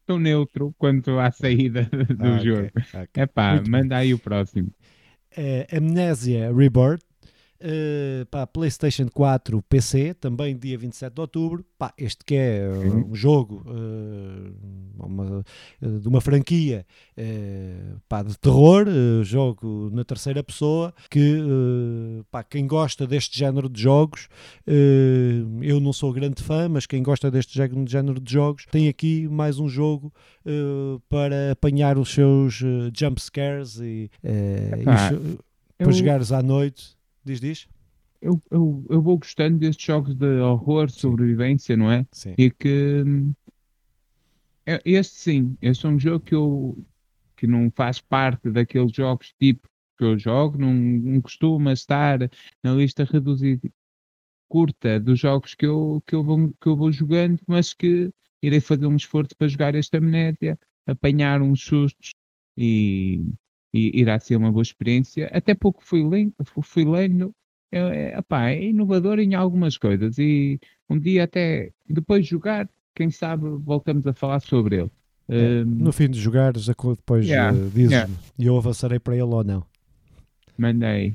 estou 0.00 0.18
neutro 0.18 0.74
quanto 0.76 1.20
à 1.20 1.30
saída 1.30 1.84
do 2.18 2.26
ah, 2.26 2.38
jogo. 2.38 2.66
Okay, 2.66 3.02
okay. 3.02 3.22
Epá, 3.22 3.62
manda 3.68 3.96
aí 3.96 4.12
o 4.12 4.18
próximo. 4.18 4.72
É, 5.36 5.68
Amnésia 5.70 6.52
Rebirth 6.52 7.07
Uh, 7.60 8.24
pá, 8.26 8.46
PlayStation 8.46 9.08
4, 9.12 9.60
PC, 9.62 10.14
também 10.14 10.56
dia 10.56 10.78
27 10.78 11.12
de 11.12 11.20
outubro. 11.20 11.64
Pá, 11.76 11.92
este 11.98 12.24
que 12.24 12.36
é 12.36 12.68
uh, 12.68 13.10
um 13.10 13.14
jogo 13.16 13.64
uh, 13.66 15.04
uma, 15.04 15.44
de 15.80 16.06
uma 16.06 16.20
franquia 16.20 16.86
pá, 18.08 18.22
de 18.22 18.38
terror, 18.38 18.86
jogo 19.24 19.90
na 19.92 20.04
terceira 20.04 20.42
pessoa. 20.42 20.94
Que 21.10 21.42
pá, 22.30 22.44
quem 22.44 22.66
gosta 22.66 23.06
deste 23.06 23.36
género 23.36 23.68
de 23.68 23.82
jogos, 23.82 24.28
eu 25.62 25.80
não 25.80 25.92
sou 25.92 26.12
grande 26.12 26.42
fã, 26.42 26.68
mas 26.68 26.86
quem 26.86 27.02
gosta 27.02 27.30
deste 27.30 27.56
género 27.86 28.20
de 28.20 28.32
jogos 28.32 28.66
tem 28.70 28.88
aqui 28.88 29.26
mais 29.28 29.58
um 29.58 29.68
jogo 29.68 30.12
para 31.08 31.52
apanhar 31.52 31.98
os 31.98 32.10
seus 32.10 32.60
jump 32.96 33.20
scares 33.20 33.78
e, 33.80 34.10
e 34.22 34.84
para 35.76 35.88
eu... 35.88 35.92
jogares 35.92 36.32
à 36.32 36.42
noite 36.42 36.97
Diz, 37.28 37.40
diz. 37.40 37.68
Eu, 38.22 38.42
eu, 38.50 38.86
eu 38.88 39.02
vou 39.02 39.18
gostando 39.18 39.58
destes 39.58 39.84
jogos 39.84 40.14
de 40.14 40.40
horror, 40.40 40.90
sobrevivência, 40.90 41.76
não 41.76 41.92
é? 41.92 42.06
Sim. 42.10 42.34
E 42.38 42.50
que 42.50 43.04
é, 44.66 44.80
este 44.84 45.14
sim, 45.14 45.56
este 45.60 45.84
é 45.84 45.88
um 45.90 45.98
jogo 45.98 46.24
que 46.24 46.34
eu 46.34 46.84
que 47.36 47.46
não 47.46 47.70
faz 47.70 48.00
parte 48.00 48.50
daqueles 48.50 48.92
jogos 48.92 49.32
tipo 49.38 49.68
que 49.96 50.04
eu 50.04 50.18
jogo, 50.18 50.56
não, 50.56 50.72
não 50.72 51.20
costuma 51.20 51.72
estar 51.72 52.18
na 52.62 52.72
lista 52.72 53.04
reduzida 53.04 53.68
curta 54.48 54.98
dos 54.98 55.20
jogos 55.20 55.54
que 55.54 55.66
eu, 55.66 56.02
que, 56.06 56.14
eu 56.14 56.24
vou, 56.24 56.48
que 56.60 56.66
eu 56.66 56.76
vou 56.76 56.90
jogando, 56.90 57.38
mas 57.46 57.74
que 57.74 58.10
irei 58.42 58.60
fazer 58.60 58.86
um 58.86 58.96
esforço 58.96 59.36
para 59.36 59.48
jogar 59.48 59.74
esta 59.74 59.98
amnésia, 59.98 60.58
apanhar 60.86 61.42
uns 61.42 61.62
sustos 61.62 62.14
e, 62.56 63.22
e 63.72 64.00
irá 64.00 64.18
ser 64.18 64.36
uma 64.36 64.50
boa 64.50 64.62
experiência. 64.62 65.28
Até 65.32 65.54
pouco 65.54 65.82
fui 65.84 66.06
lendo, 66.06 66.34
fui 66.62 66.84
lendo 66.84 67.34
é, 67.70 68.12
é, 68.12 68.18
opá, 68.18 68.48
é 68.50 68.64
inovador 68.64 69.18
em 69.18 69.34
algumas 69.34 69.76
coisas 69.76 70.18
e 70.18 70.58
um 70.88 70.98
dia 70.98 71.24
até 71.24 71.70
depois 71.88 72.24
de 72.24 72.30
jogar, 72.30 72.68
quem 72.94 73.10
sabe 73.10 73.46
voltamos 73.60 74.06
a 74.06 74.12
falar 74.12 74.40
sobre 74.40 74.80
ele. 74.80 74.90
É, 75.28 75.62
um, 75.62 75.64
no 75.66 75.92
fim 75.92 76.08
de 76.08 76.18
jogar, 76.18 76.54
depois 76.54 77.26
yeah, 77.26 77.52
uh, 77.52 77.70
dizes-me 77.70 77.94
yeah. 77.94 78.10
e 78.38 78.46
eu 78.46 78.56
avançarei 78.56 78.98
para 78.98 79.14
ele 79.14 79.24
ou 79.24 79.44
não. 79.44 79.64
Mandei. 80.56 81.14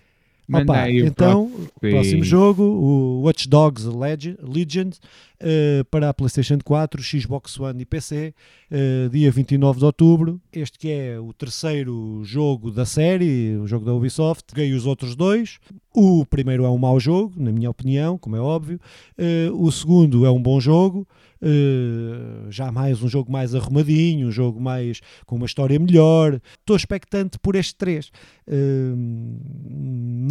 Opa, 0.53 0.89
então, 0.91 1.49
próximo, 1.49 1.71
próximo 1.79 2.23
jogo, 2.23 2.63
o 2.63 3.21
Watch 3.21 3.47
Dogs 3.47 3.87
Legend, 3.87 4.99
uh, 5.43 5.85
para 5.85 6.09
a 6.09 6.13
PlayStation 6.13 6.57
4, 6.63 7.03
Xbox 7.03 7.59
One 7.59 7.81
e 7.81 7.85
PC, 7.85 8.33
uh, 8.71 9.09
dia 9.09 9.29
29 9.29 9.79
de 9.79 9.85
outubro. 9.85 10.41
Este 10.51 10.79
que 10.79 10.89
é 10.89 11.19
o 11.19 11.33
terceiro 11.33 12.21
jogo 12.23 12.71
da 12.71 12.85
série, 12.85 13.57
o 13.57 13.67
jogo 13.67 13.85
da 13.85 13.93
Ubisoft. 13.93 14.45
Joguei 14.49 14.73
os 14.73 14.85
outros 14.85 15.15
dois. 15.15 15.59
O 15.93 16.25
primeiro 16.25 16.65
é 16.65 16.69
um 16.69 16.77
mau 16.77 16.99
jogo, 16.99 17.33
na 17.37 17.51
minha 17.51 17.69
opinião, 17.69 18.17
como 18.17 18.35
é 18.35 18.39
óbvio. 18.39 18.79
Uh, 19.17 19.63
o 19.63 19.71
segundo 19.71 20.25
é 20.25 20.31
um 20.31 20.41
bom 20.41 20.59
jogo. 20.59 21.07
Uh, 21.43 22.49
já 22.49 22.71
mais 22.71 23.03
um 23.03 23.09
jogo 23.09 23.29
mais 23.29 23.53
arrumadinho, 23.53 24.29
um 24.29 24.31
jogo 24.31 24.61
mais 24.61 25.01
com 25.25 25.35
uma 25.35 25.45
história 25.45 25.77
melhor. 25.77 26.39
Estou 26.57 26.73
expectante 26.73 27.37
por 27.37 27.55
este 27.55 27.75
3. 27.75 28.07
Uh, 28.47 28.95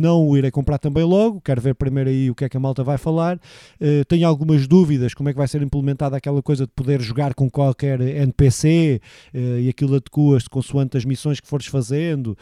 não 0.00 0.26
o 0.26 0.38
irei 0.38 0.50
comprar 0.50 0.78
também 0.78 1.04
logo, 1.04 1.38
quero 1.42 1.60
ver 1.60 1.74
primeiro 1.74 2.08
aí 2.08 2.30
o 2.30 2.34
que 2.34 2.46
é 2.46 2.48
que 2.48 2.56
a 2.56 2.60
malta 2.60 2.82
vai 2.82 2.96
falar. 2.96 3.36
Uh, 3.78 4.04
tenho 4.08 4.26
algumas 4.26 4.66
dúvidas 4.66 5.01
como 5.14 5.28
é 5.28 5.32
que 5.32 5.38
vai 5.38 5.48
ser 5.48 5.62
implementada 5.62 6.16
aquela 6.16 6.42
coisa 6.42 6.66
de 6.66 6.72
poder 6.72 7.00
jogar 7.00 7.34
com 7.34 7.50
qualquer 7.50 8.00
NPC 8.00 9.00
e 9.32 9.68
aquilo 9.68 9.96
adequas 9.96 10.48
consoante 10.48 10.96
as 10.96 11.04
missões 11.04 11.40
que 11.40 11.46
fores 11.46 11.66
fazendo, 11.66 12.36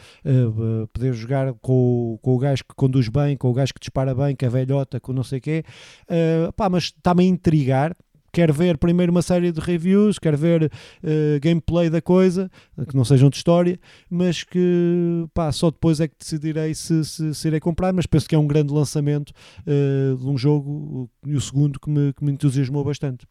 poder 0.93 1.13
jogar 1.13 1.53
com, 1.61 2.17
com 2.21 2.35
o 2.35 2.37
gajo 2.37 2.63
que 2.63 2.75
conduz 2.75 3.07
bem, 3.07 3.35
com 3.35 3.49
o 3.49 3.53
gajo 3.53 3.73
que 3.73 3.79
dispara 3.79 4.13
bem, 4.13 4.35
com 4.35 4.45
a 4.45 4.49
velhota, 4.49 4.99
com 4.99 5.13
não 5.13 5.23
sei 5.23 5.39
o 5.39 5.41
quê. 5.41 5.63
pá, 6.55 6.69
mas 6.69 6.85
está-me 6.85 7.23
a 7.23 7.27
intrigar 7.27 7.95
quero 8.31 8.53
ver 8.53 8.77
primeiro 8.77 9.11
uma 9.11 9.21
série 9.21 9.51
de 9.51 9.59
reviews, 9.59 10.17
quero 10.17 10.37
ver 10.37 10.63
uh, 10.63 11.39
gameplay 11.41 11.89
da 11.89 12.01
coisa, 12.01 12.49
que 12.87 12.95
não 12.95 13.03
sejam 13.03 13.29
de 13.29 13.37
história, 13.37 13.79
mas 14.09 14.43
que 14.43 15.27
pá, 15.33 15.51
só 15.51 15.69
depois 15.69 15.99
é 15.99 16.07
que 16.07 16.15
decidirei 16.17 16.73
se, 16.73 17.03
se, 17.05 17.33
se 17.33 17.47
irei 17.47 17.59
comprar, 17.59 17.93
mas 17.93 18.05
penso 18.05 18.27
que 18.27 18.35
é 18.35 18.37
um 18.37 18.47
grande 18.47 18.73
lançamento 18.73 19.31
uh, 19.61 20.17
de 20.17 20.25
um 20.27 20.37
jogo 20.37 21.09
e 21.25 21.35
o 21.35 21.41
segundo 21.41 21.79
que 21.79 21.89
me, 21.89 22.13
que 22.13 22.23
me 22.23 22.31
entusiasmou 22.31 22.83
bastante. 22.83 23.25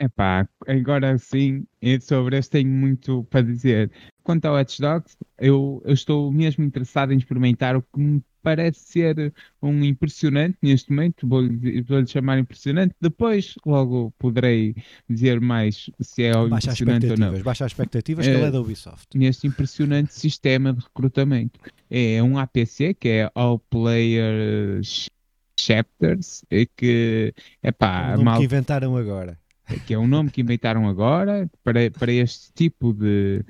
Epá, 0.00 0.48
agora 0.66 1.16
sim, 1.16 1.64
sobre 2.00 2.36
este 2.36 2.50
tenho 2.50 2.70
muito 2.70 3.22
para 3.24 3.42
dizer. 3.42 3.92
Quanto 4.24 4.46
ao 4.46 4.54
Watch 4.54 4.80
Dogs, 4.80 5.16
eu, 5.38 5.80
eu 5.84 5.94
estou 5.94 6.32
mesmo 6.32 6.64
interessado 6.64 7.12
em 7.12 7.18
experimentar 7.18 7.76
o 7.76 7.82
que 7.82 8.00
me 8.00 8.22
parece 8.42 8.80
ser 8.80 9.32
um 9.60 9.84
impressionante 9.84 10.58
neste 10.60 10.90
momento, 10.90 11.26
vou-lhe 11.26 11.82
vou 11.82 12.06
chamar 12.06 12.38
impressionante, 12.38 12.94
depois 13.00 13.54
logo 13.64 14.12
poderei 14.18 14.74
dizer 15.08 15.40
mais 15.40 15.88
se 16.00 16.24
é 16.24 16.32
baixa 16.32 16.72
impressionante 16.72 17.10
ou 17.10 17.16
não. 17.16 17.42
Baixa 17.42 17.64
as 17.64 17.72
expectativas, 17.72 18.26
que 18.26 18.32
é, 18.32 18.34
ele 18.34 18.44
é 18.44 18.50
da 18.50 18.60
Ubisoft. 18.60 19.16
Neste 19.16 19.46
impressionante 19.46 20.14
sistema 20.14 20.72
de 20.72 20.80
recrutamento. 20.80 21.60
É 21.90 22.22
um 22.22 22.38
APC, 22.38 22.94
que 22.94 23.08
é 23.08 23.30
All 23.34 23.58
Players 23.58 25.08
Chapters, 25.58 26.44
que, 26.76 27.34
é 27.62 27.70
um 28.18 28.24
mal... 28.24 28.38
que 28.38 28.44
inventaram 28.44 28.96
agora. 28.96 29.38
Que 29.86 29.94
é 29.94 29.98
um 29.98 30.06
nome 30.06 30.30
que 30.30 30.40
inventaram 30.40 30.88
agora 30.88 31.48
para, 31.62 31.90
para 31.90 32.12
este 32.12 32.52
tipo 32.52 32.92
de, 32.92 33.44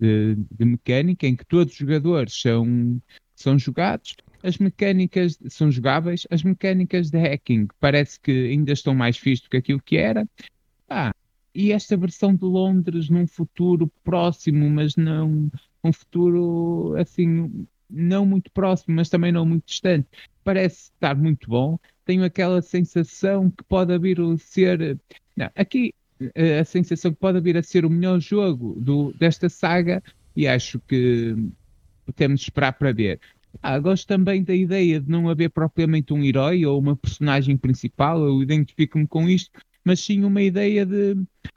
de, 0.00 0.36
de 0.50 0.64
mecânica 0.64 1.26
em 1.26 1.36
que 1.36 1.44
todos 1.44 1.72
os 1.72 1.78
jogadores 1.78 2.34
são 2.40 3.00
são 3.36 3.58
jogados, 3.58 4.16
as 4.42 4.58
mecânicas 4.58 5.38
são 5.48 5.70
jogáveis, 5.70 6.26
as 6.30 6.42
mecânicas 6.42 7.10
de 7.10 7.18
hacking 7.18 7.68
parece 7.78 8.18
que 8.18 8.48
ainda 8.48 8.72
estão 8.72 8.94
mais 8.94 9.16
fixe 9.16 9.42
do 9.42 9.50
que 9.50 9.56
aquilo 9.58 9.82
que 9.82 9.96
era. 9.96 10.28
Ah, 10.88 11.12
e 11.54 11.72
esta 11.72 11.96
versão 11.96 12.34
de 12.34 12.44
Londres 12.44 13.08
num 13.08 13.26
futuro 13.26 13.90
próximo, 14.02 14.68
mas 14.68 14.96
não 14.96 15.50
um 15.84 15.92
futuro 15.92 16.94
assim 16.98 17.66
não 17.88 18.26
muito 18.26 18.50
próximo, 18.50 18.96
mas 18.96 19.08
também 19.08 19.30
não 19.30 19.46
muito 19.46 19.66
distante, 19.66 20.08
parece 20.42 20.90
estar 20.90 21.14
muito 21.16 21.48
bom. 21.48 21.78
Tenho 22.04 22.24
aquela 22.24 22.60
sensação 22.62 23.50
que 23.50 23.62
pode 23.64 23.96
vir 23.98 24.20
a 24.20 24.36
ser. 24.38 24.98
Não, 25.36 25.50
aqui 25.54 25.94
a 26.60 26.64
sensação 26.64 27.12
que 27.12 27.18
pode 27.18 27.40
vir 27.40 27.56
a 27.56 27.62
ser 27.62 27.84
o 27.84 27.90
melhor 27.90 28.20
jogo 28.20 28.74
do, 28.80 29.12
desta 29.14 29.48
saga 29.48 30.02
e 30.34 30.46
acho 30.46 30.78
que 30.80 31.34
temos 32.12 32.40
de 32.40 32.46
esperar 32.46 32.72
para 32.72 32.92
ver. 32.92 33.20
Ah, 33.62 33.78
gosto 33.78 34.06
também 34.06 34.42
da 34.42 34.54
ideia 34.54 35.00
de 35.00 35.10
não 35.10 35.28
haver 35.28 35.50
propriamente 35.50 36.12
um 36.12 36.22
herói 36.22 36.66
ou 36.66 36.78
uma 36.78 36.96
personagem 36.96 37.56
principal, 37.56 38.22
eu 38.22 38.42
identifico-me 38.42 39.06
com 39.06 39.28
isto, 39.28 39.58
mas 39.84 40.00
sim 40.00 40.24
uma 40.24 40.42
ideia 40.42 40.84
de 40.84 41.16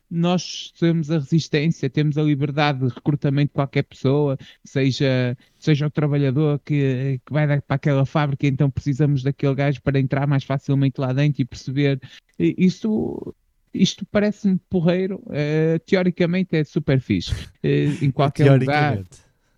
nós 0.10 0.72
temos 0.80 1.12
a 1.12 1.20
resistência, 1.20 1.90
temos 1.90 2.18
a 2.18 2.24
liberdade 2.24 2.80
de 2.80 2.94
recrutamento 2.94 3.50
de 3.50 3.54
qualquer 3.54 3.84
pessoa, 3.84 4.38
seja, 4.64 5.38
seja 5.60 5.86
o 5.86 5.92
trabalhador 5.92 6.60
que, 6.66 7.20
que 7.24 7.32
vai 7.32 7.46
para 7.62 7.76
aquela 7.76 8.06
fábrica, 8.06 8.48
então 8.48 8.72
precisamos 8.72 9.22
daquele 9.22 9.54
gajo 9.54 9.82
para 9.84 10.00
entrar 10.00 10.26
mais 10.26 10.44
facilmente 10.44 11.00
lá 11.00 11.14
dentro 11.14 11.42
e 11.42 11.46
perceber. 11.46 12.00
Isso 12.40 13.36
isto 13.72 14.04
parece-me 14.08 14.60
porreiro, 14.68 15.22
uh, 15.28 15.80
teoricamente 15.86 16.56
é 16.56 16.64
super 16.64 17.00
fixe. 17.00 17.32
Uh, 17.64 18.04
em 18.04 18.10
qualquer 18.10 18.52
lugar 18.60 19.04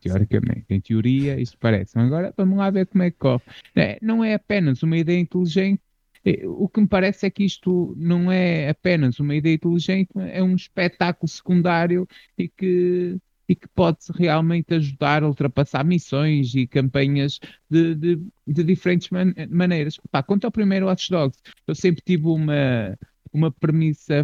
teoricamente. 0.02 0.66
Em 0.70 0.82
teoria, 0.82 1.40
isso 1.40 1.58
parece. 1.58 1.98
Agora, 1.98 2.34
vamos 2.36 2.58
lá 2.58 2.70
ver 2.70 2.88
como 2.88 3.04
é 3.04 3.12
que 3.12 3.18
corre. 3.18 3.44
É, 3.76 3.98
não 4.02 4.24
é 4.24 4.34
apenas 4.34 4.84
uma 4.84 4.98
ideia 4.98 5.20
inteligente. 5.20 5.82
É, 6.26 6.46
o 6.46 6.68
que 6.68 6.82
me 6.82 6.88
parece 6.88 7.26
é 7.26 7.30
que 7.30 7.44
isto 7.44 7.96
não 7.98 8.32
é 8.32 8.70
apenas 8.70 9.20
uma 9.20 9.36
ideia 9.36 9.56
inteligente, 9.56 10.10
é 10.16 10.44
um 10.44 10.56
espetáculo 10.56 11.28
secundário 11.28 12.08
e 12.38 12.48
que, 12.48 13.18
e 13.50 13.56
que 13.56 13.68
pode 13.70 14.00
realmente 14.14 14.74
ajudar 14.76 15.24
a 15.24 15.28
ultrapassar 15.28 15.84
missões 15.84 16.54
e 16.54 16.68
campanhas 16.68 17.40
de, 17.70 17.96
de, 17.96 18.22
de 18.46 18.64
diferentes 18.64 19.10
man 19.10 19.34
maneiras. 19.50 20.00
Pá, 20.12 20.22
quanto 20.22 20.46
ao 20.46 20.52
primeiro 20.52 20.86
Watch 20.86 21.10
Dogs, 21.10 21.40
eu 21.66 21.74
sempre 21.74 22.04
tive 22.06 22.28
uma, 22.28 22.96
uma 23.34 23.52
premissa 23.52 24.22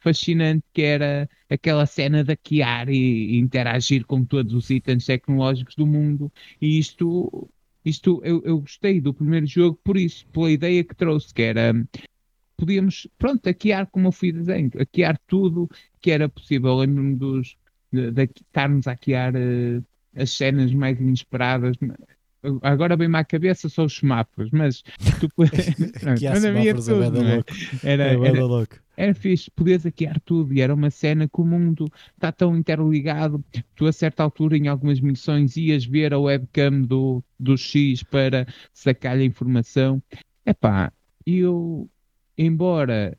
fascinante 0.00 0.64
que 0.72 0.82
era 0.82 1.28
aquela 1.48 1.86
cena 1.86 2.24
de 2.24 2.32
hackear 2.32 2.88
e, 2.88 3.34
e 3.34 3.38
interagir 3.38 4.04
com 4.06 4.24
todos 4.24 4.54
os 4.54 4.70
itens 4.70 5.04
tecnológicos 5.06 5.74
do 5.76 5.86
mundo. 5.86 6.32
E 6.60 6.78
isto, 6.78 7.48
isto 7.84 8.20
eu, 8.24 8.42
eu 8.44 8.60
gostei 8.60 9.00
do 9.00 9.14
primeiro 9.14 9.46
jogo 9.46 9.78
por 9.84 9.96
isso, 9.96 10.26
pela 10.28 10.50
ideia 10.50 10.82
que 10.82 10.94
trouxe, 10.94 11.32
que 11.32 11.42
era 11.42 11.74
podíamos, 12.56 13.08
pronto, 13.18 13.46
hackear 13.46 13.86
como 13.90 14.08
eu 14.08 14.12
fui 14.12 14.32
dizendo, 14.32 14.78
hackear 14.78 15.18
tudo 15.26 15.68
que 16.00 16.10
era 16.10 16.28
possível. 16.28 16.76
Lembro-me 16.76 17.16
dos 17.16 17.56
de, 17.92 18.10
de 18.10 18.22
estarmos 18.22 18.86
a 18.86 18.92
hackear 18.92 19.34
uh, 19.34 19.84
as 20.14 20.30
cenas 20.30 20.72
mais 20.72 21.00
inesperadas. 21.00 21.76
Agora 22.62 22.96
vem-me 22.96 23.18
à 23.18 23.24
cabeça 23.24 23.68
só 23.68 23.84
os 23.84 23.96
semáforos, 23.96 24.50
mas 24.50 24.82
tu 25.20 25.28
que 26.18 26.26
há 26.26 26.36
semáforos 26.36 26.86
tudo, 26.86 27.22
é? 27.22 27.42
Era, 27.82 28.04
é 28.04 28.14
era, 28.14 28.44
louco 28.44 28.76
era 29.00 29.14
fixe, 29.14 29.50
podias 29.50 29.84
hackear 29.84 30.20
tudo 30.20 30.52
e 30.52 30.60
era 30.60 30.74
uma 30.74 30.90
cena 30.90 31.26
que 31.26 31.40
o 31.40 31.44
mundo 31.44 31.86
está 32.14 32.30
tão 32.30 32.54
interligado. 32.54 33.42
Tu, 33.74 33.86
a 33.86 33.92
certa 33.92 34.22
altura, 34.22 34.58
em 34.58 34.68
algumas 34.68 35.00
missões, 35.00 35.56
ias 35.56 35.86
ver 35.86 36.12
a 36.12 36.18
webcam 36.18 36.82
do, 36.82 37.24
do 37.38 37.56
X 37.56 38.02
para 38.02 38.46
sacar-lhe 38.74 39.22
a 39.22 39.26
informação. 39.26 40.02
Epá, 40.44 40.92
eu, 41.26 41.88
embora 42.36 43.16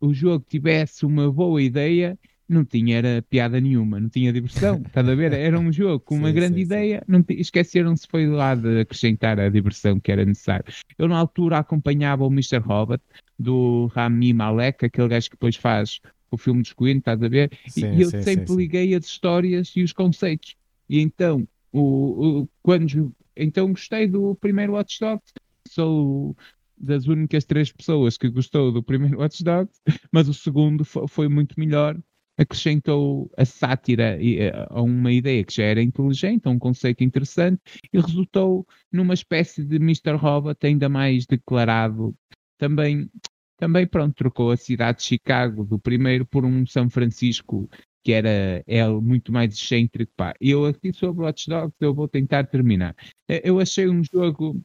o 0.00 0.14
jogo 0.14 0.44
tivesse 0.48 1.04
uma 1.04 1.32
boa 1.32 1.60
ideia, 1.60 2.16
não 2.48 2.64
tinha 2.64 2.98
era 2.98 3.20
piada 3.22 3.60
nenhuma, 3.60 3.98
não 3.98 4.08
tinha 4.08 4.32
diversão. 4.32 4.82
Estás 4.86 5.08
a 5.08 5.14
ver? 5.16 5.32
Era 5.32 5.58
um 5.58 5.72
jogo 5.72 5.98
com 5.98 6.14
uma 6.14 6.28
sim, 6.28 6.34
grande 6.34 6.54
sim, 6.54 6.62
ideia, 6.62 7.04
esqueceram-se 7.30 8.06
foi 8.08 8.28
lá 8.28 8.54
de 8.54 8.82
acrescentar 8.82 9.40
a 9.40 9.48
diversão 9.48 9.98
que 9.98 10.12
era 10.12 10.24
necessário. 10.24 10.72
Eu 10.96 11.08
na 11.08 11.18
altura 11.18 11.58
acompanhava 11.58 12.24
o 12.24 12.30
Mr. 12.30 12.58
Hobbit 12.58 13.02
do 13.38 13.86
Rami 13.86 14.32
Malek, 14.32 14.84
aquele 14.84 15.08
gajo 15.08 15.30
que 15.30 15.36
depois 15.36 15.56
faz 15.56 16.00
o 16.30 16.36
filme 16.36 16.62
dos 16.62 16.72
Queen, 16.72 16.98
estás 16.98 17.22
a 17.22 17.28
ver? 17.28 17.50
e 17.76 18.02
eu 18.02 18.10
sempre 18.10 18.54
liguei 18.54 18.94
as 18.94 19.06
histórias 19.06 19.72
e 19.74 19.82
os 19.82 19.92
conceitos. 19.92 20.56
E 20.88 21.00
então, 21.00 21.46
o, 21.72 22.40
o, 22.40 22.48
quando 22.62 23.12
então 23.36 23.70
gostei 23.70 24.06
do 24.06 24.34
primeiro 24.34 24.72
Watch 24.72 24.98
Dogs, 25.00 25.32
sou 25.66 26.36
das 26.76 27.06
únicas 27.06 27.44
três 27.44 27.72
pessoas 27.72 28.16
que 28.16 28.28
gostou 28.28 28.72
do 28.72 28.82
primeiro 28.82 29.18
Watch 29.20 29.42
Dogs, 29.42 29.80
mas 30.12 30.28
o 30.28 30.34
segundo 30.34 30.84
foi, 30.84 31.08
foi 31.08 31.28
muito 31.28 31.58
melhor 31.58 31.96
acrescentou 32.38 33.28
a 33.36 33.44
sátira 33.44 34.16
eh, 34.22 34.52
a 34.70 34.80
uma 34.80 35.12
ideia 35.12 35.42
que 35.42 35.56
já 35.56 35.64
era 35.64 35.82
inteligente, 35.82 36.46
a 36.46 36.50
um 36.50 36.58
conceito 36.58 37.02
interessante, 37.02 37.60
e 37.92 38.00
resultou 38.00 38.66
numa 38.92 39.12
espécie 39.12 39.64
de 39.64 39.76
Mr. 39.76 40.14
Robot 40.16 40.64
ainda 40.64 40.88
mais 40.88 41.26
declarado. 41.26 42.14
Também, 42.58 43.10
também 43.56 43.86
pronto, 43.86 44.14
trocou 44.14 44.50
a 44.50 44.56
cidade 44.56 44.98
de 44.98 45.04
Chicago 45.04 45.64
do 45.64 45.78
primeiro 45.78 46.26
por 46.26 46.44
um 46.44 46.66
São 46.66 46.90
Francisco 46.90 47.68
que 48.04 48.12
era 48.12 48.62
é 48.66 48.86
muito 48.88 49.32
mais 49.32 49.52
excêntrico. 49.54 50.12
Pá. 50.16 50.34
Eu 50.40 50.64
aqui 50.66 50.92
sobre 50.92 51.24
Watch 51.24 51.48
Dogs 51.48 51.74
eu 51.80 51.94
vou 51.94 52.08
tentar 52.08 52.44
terminar. 52.46 52.96
Eh, 53.28 53.42
eu 53.44 53.60
achei 53.60 53.88
um 53.88 54.02
jogo 54.02 54.62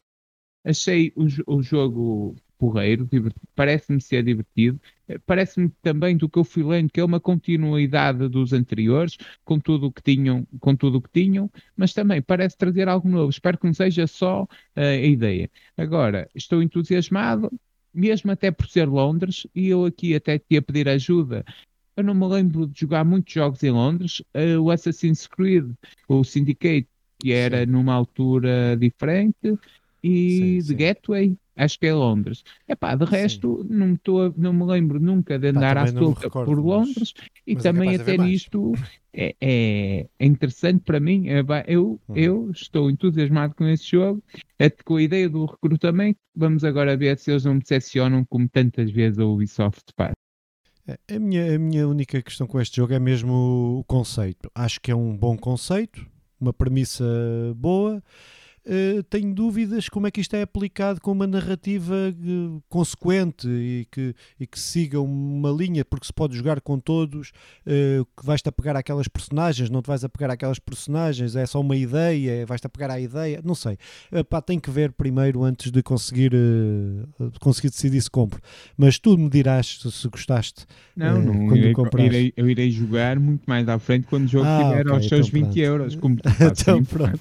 achei 0.64 1.12
o, 1.16 1.26
o 1.58 1.62
jogo 1.62 2.36
porreiro, 2.58 3.08
parece-me 3.54 4.00
ser 4.00 4.24
divertido. 4.24 4.80
Eh, 5.08 5.18
parece-me 5.26 5.68
também 5.82 6.16
do 6.16 6.28
que 6.28 6.38
eu 6.38 6.44
fui 6.44 6.62
lendo 6.62 6.90
que 6.90 7.00
é 7.00 7.04
uma 7.04 7.20
continuidade 7.20 8.28
dos 8.28 8.52
anteriores, 8.52 9.16
com 9.44 9.58
tudo 9.58 9.88
o 9.88 9.92
que 9.92 10.02
tinham, 10.02 10.46
com 10.60 10.74
tudo 10.74 10.98
o 10.98 11.02
que 11.02 11.10
tinham, 11.12 11.50
mas 11.76 11.92
também 11.92 12.22
parece 12.22 12.56
trazer 12.56 12.88
algo 12.88 13.08
novo. 13.08 13.30
Espero 13.30 13.58
que 13.58 13.66
não 13.66 13.74
seja 13.74 14.06
só 14.06 14.44
uh, 14.44 14.48
a 14.76 14.96
ideia. 14.96 15.50
Agora, 15.76 16.28
estou 16.34 16.62
entusiasmado. 16.62 17.50
Mesmo 17.94 18.30
até 18.30 18.50
por 18.50 18.68
ser 18.68 18.88
Londres, 18.88 19.46
e 19.54 19.68
eu 19.68 19.84
aqui 19.84 20.14
até 20.14 20.38
te 20.38 20.46
ia 20.50 20.62
pedir 20.62 20.88
ajuda. 20.88 21.44
Eu 21.96 22.02
não 22.02 22.14
me 22.14 22.26
lembro 22.26 22.66
de 22.66 22.80
jogar 22.80 23.04
muitos 23.04 23.32
jogos 23.32 23.62
em 23.62 23.70
Londres. 23.70 24.20
Uh, 24.34 24.60
o 24.60 24.70
Assassin's 24.70 25.26
Creed, 25.26 25.70
o 26.08 26.24
Syndicate, 26.24 26.88
que 27.20 27.32
era 27.32 27.64
sim. 27.64 27.70
numa 27.70 27.94
altura 27.94 28.76
diferente, 28.76 29.58
e 30.02 30.60
sim, 30.60 30.68
de 30.68 30.74
Gateway, 30.74 31.36
acho 31.56 31.78
que 31.78 31.86
é 31.86 31.94
Londres. 31.94 32.42
Epá, 32.68 32.94
de 32.94 33.04
resto, 33.04 33.64
não, 33.68 33.96
tô, 33.96 34.32
não 34.36 34.52
me 34.52 34.64
lembro 34.64 35.00
nunca 35.00 35.38
de 35.38 35.48
andar 35.48 35.76
à 35.76 35.86
solta 35.86 36.28
por 36.28 36.58
Londres 36.58 37.14
mas, 37.16 37.28
e 37.46 37.54
mas 37.54 37.64
é 37.64 37.72
também 37.72 37.94
até 37.94 38.18
nisto 38.18 38.72
é, 39.12 39.34
é, 39.40 40.06
é, 40.18 40.26
interessante 40.26 40.82
para 40.84 40.98
mim. 40.98 41.28
É, 41.28 41.42
eu, 41.66 42.00
hum. 42.08 42.16
eu 42.16 42.50
estou 42.50 42.90
entusiasmado 42.90 43.54
com 43.54 43.66
esse 43.66 43.90
jogo, 43.90 44.22
é, 44.58 44.68
com 44.68 44.96
a 44.96 45.02
ideia 45.02 45.28
do 45.28 45.44
recrutamento. 45.46 46.18
Vamos 46.34 46.64
agora 46.64 46.96
ver 46.96 47.18
se 47.18 47.30
eles 47.30 47.44
não 47.44 47.54
me 47.54 47.60
decepcionam 47.60 48.24
como 48.24 48.48
tantas 48.48 48.90
vezes 48.90 49.18
a 49.18 49.24
Ubisoft 49.24 49.84
faz. 49.96 50.14
A 50.86 51.18
minha, 51.18 51.54
a 51.54 51.58
minha 51.58 51.88
única 51.88 52.20
questão 52.20 52.46
com 52.46 52.60
este 52.60 52.76
jogo 52.76 52.92
é 52.92 52.98
mesmo 52.98 53.78
o 53.78 53.84
conceito. 53.84 54.50
Acho 54.54 54.80
que 54.80 54.90
é 54.90 54.94
um 54.94 55.16
bom 55.16 55.34
conceito, 55.36 56.06
uma 56.38 56.52
premissa 56.52 57.04
boa 57.56 58.02
uh, 58.66 59.02
tenho 59.04 59.34
dúvidas 59.34 59.88
como 59.88 60.06
é 60.06 60.10
que 60.10 60.20
isto 60.20 60.34
é 60.34 60.42
aplicado 60.42 61.00
com 61.00 61.12
uma 61.12 61.26
narrativa 61.26 61.94
uh, 61.94 62.62
consequente 62.68 63.48
e 63.48 63.86
que, 63.90 64.14
e 64.38 64.46
que 64.46 64.58
siga 64.58 65.00
uma 65.00 65.50
linha, 65.50 65.84
porque 65.84 66.06
se 66.06 66.12
pode 66.12 66.36
jogar 66.36 66.60
com 66.60 66.78
todos, 66.78 67.30
uh, 67.66 68.04
que 68.16 68.24
vais-te 68.24 68.48
apegar 68.48 68.76
àquelas 68.76 69.08
personagens, 69.08 69.70
não 69.70 69.82
te 69.82 69.86
vais 69.86 70.04
apegar 70.04 70.30
àquelas 70.30 70.58
personagens, 70.58 71.36
é 71.36 71.46
só 71.46 71.60
uma 71.60 71.76
ideia, 71.76 72.44
vais-te 72.46 72.66
apegar 72.66 72.90
à 72.90 73.00
ideia, 73.00 73.40
não 73.44 73.54
sei. 73.54 73.78
Pá, 74.28 74.40
tem 74.40 74.58
que 74.58 74.70
ver 74.70 74.92
primeiro 74.92 75.42
antes 75.44 75.70
de 75.70 75.82
conseguir, 75.82 76.32
conseguir 77.40 77.70
decidir 77.70 78.00
se 78.00 78.10
compro. 78.10 78.40
Mas 78.76 78.98
tu 78.98 79.16
me 79.16 79.28
dirás 79.28 79.78
se, 79.80 79.90
se 79.90 80.08
gostaste 80.08 80.66
não, 80.96 81.20
não, 81.20 81.46
quando 81.72 82.00
irei, 82.00 82.06
irei, 82.06 82.32
eu 82.36 82.48
irei 82.48 82.70
jogar 82.70 83.18
muito 83.18 83.44
mais 83.46 83.68
à 83.68 83.78
frente 83.78 84.06
quando 84.06 84.24
o 84.26 84.28
jogo 84.28 84.46
ah, 84.46 84.60
estiver 84.62 84.80
okay, 84.80 84.92
aos 84.92 85.08
seus 85.08 85.28
então 85.28 85.40
20 85.40 85.44
pronto. 85.44 85.58
euros. 85.58 85.96
Como 85.96 86.16
tu 86.20 86.28
então, 86.28 86.84
pronto. 86.84 87.20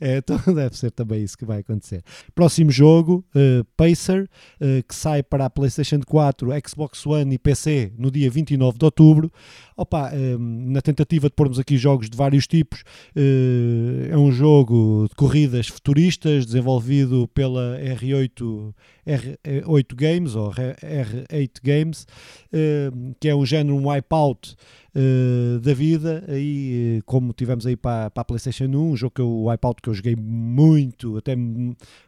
É, 0.00 0.18
então 0.18 0.38
deve 0.54 0.76
ser 0.76 0.90
também 0.90 1.22
isso 1.22 1.36
que 1.36 1.44
vai 1.44 1.60
acontecer. 1.60 2.02
Próximo 2.34 2.70
jogo, 2.70 3.24
uh, 3.34 3.64
Pacer, 3.76 4.28
uh, 4.60 4.82
que 4.86 4.94
sai 4.94 5.22
para 5.22 5.46
a 5.46 5.50
PlayStation 5.50 6.00
4, 6.06 6.50
Xbox 6.66 7.06
One 7.06 7.34
e 7.34 7.38
PC 7.38 7.92
no 7.98 8.10
dia 8.10 8.30
29 8.30 8.78
de 8.78 8.84
outubro. 8.84 9.32
Opa, 9.76 10.10
um, 10.14 10.72
na 10.72 10.80
tentativa 10.80 11.28
de 11.28 11.34
pormos 11.34 11.58
aqui 11.58 11.76
jogos 11.76 12.08
de 12.08 12.16
vários 12.16 12.46
tipos, 12.46 12.80
uh, 13.14 14.10
é 14.10 14.16
um 14.16 14.32
jogo 14.32 15.06
de 15.06 15.14
corridas 15.14 15.68
futuristas 15.68 16.46
desenvolvido 16.46 17.28
pela 17.34 17.78
R8, 17.78 18.72
R8 19.06 19.94
Games 19.94 20.34
ou 20.34 20.50
R8 20.50 21.50
Games, 21.62 22.06
uh, 22.54 23.14
que 23.20 23.28
é 23.28 23.36
um 23.36 23.44
género 23.44 23.76
um 23.76 23.90
wipeout 23.90 24.56
uh, 24.94 25.60
da 25.60 25.74
vida. 25.74 26.24
Aí, 26.26 27.02
como 27.04 27.34
tivemos 27.34 27.66
aí 27.66 27.76
para, 27.76 28.10
para 28.10 28.22
a 28.22 28.24
PlayStation 28.24 28.64
1, 28.64 28.92
um 28.92 28.96
jogo 28.96 29.12
que 29.14 29.20
eu, 29.20 29.28
o 29.28 29.50
wipeout 29.50 29.82
que 29.82 29.90
eu 29.90 29.94
joguei 29.94 30.16
muito, 30.16 31.18
até 31.18 31.36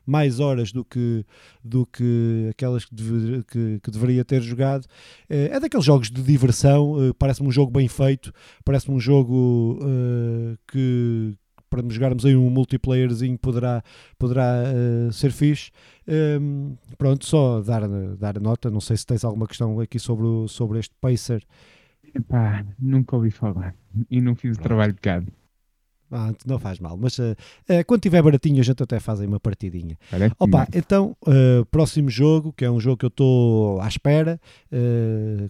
mais 0.07 0.41
horas 0.41 0.73
do 0.73 0.87
que, 0.87 1.23
do 1.63 1.85
que 1.85 2.49
aquelas 2.51 2.87
que, 2.87 2.95
deve, 2.95 3.45
que, 3.45 3.81
que 3.83 3.91
deveria 3.91 4.25
ter 4.25 4.41
jogado. 4.41 4.87
é 5.29 5.61
daqueles 5.61 5.85
jogos 5.85 6.11
de 6.11 6.23
diversão, 6.23 6.95
parece-me 7.19 7.49
um 7.49 7.58
jogo 7.59 7.73
bem 7.73 7.89
feito, 7.89 8.33
parece-me 8.65 8.97
um 8.97 9.01
jogo 9.01 9.79
uh, 9.83 10.57
que 10.71 11.35
para 11.69 11.83
jogarmos 11.89 12.25
aí 12.25 12.35
um 12.35 12.49
multiplayerzinho 12.49 13.39
poderá, 13.39 13.83
poderá 14.19 14.65
uh, 14.65 15.13
ser 15.13 15.31
fixe. 15.31 15.71
Um, 16.07 16.13
ehm, 16.13 16.97
pronto, 16.97 17.27
só 17.27 17.61
dar, 17.61 17.87
dar 18.17 18.39
a 18.39 18.41
nota. 18.41 18.71
Não 18.71 18.81
sei 18.81 18.97
se 18.97 19.05
tens 19.05 19.23
alguma 19.23 19.47
questão 19.47 19.79
aqui 19.79 19.99
sobre, 19.99 20.25
o, 20.25 20.49
sobre 20.49 20.79
este 20.79 20.95
Pacer. 20.99 21.45
Epá, 22.15 22.65
nunca 22.79 23.17
ouvi 23.17 23.31
falar 23.31 23.75
e 24.11 24.19
não 24.21 24.35
fiz 24.35 24.57
o 24.57 24.61
trabalho 24.61 24.95
de 24.95 25.01
casa. 25.01 25.27
Ah, 26.11 26.33
não 26.47 26.59
faz 26.59 26.79
mal, 26.79 26.97
mas 26.97 27.19
uh, 27.19 27.33
uh, 27.33 27.85
quando 27.87 28.01
tiver 28.01 28.23
baratinho 28.23 28.61
a 28.61 28.65
gente 28.65 28.83
até 28.83 28.99
faz 28.99 29.21
aí 29.21 29.27
uma 29.27 29.39
partidinha. 29.39 29.99
Parece 30.11 30.35
Opa, 30.39 30.67
então, 30.75 31.15
uh, 31.27 31.67
próximo 31.67 32.09
jogo, 32.09 32.51
que 32.53 32.65
é 32.65 32.71
um 32.71 32.81
jogo 32.81 32.97
que 32.97 33.05
eu 33.05 33.09
estou 33.09 33.81
à 33.81 33.89
espera, 33.89 34.41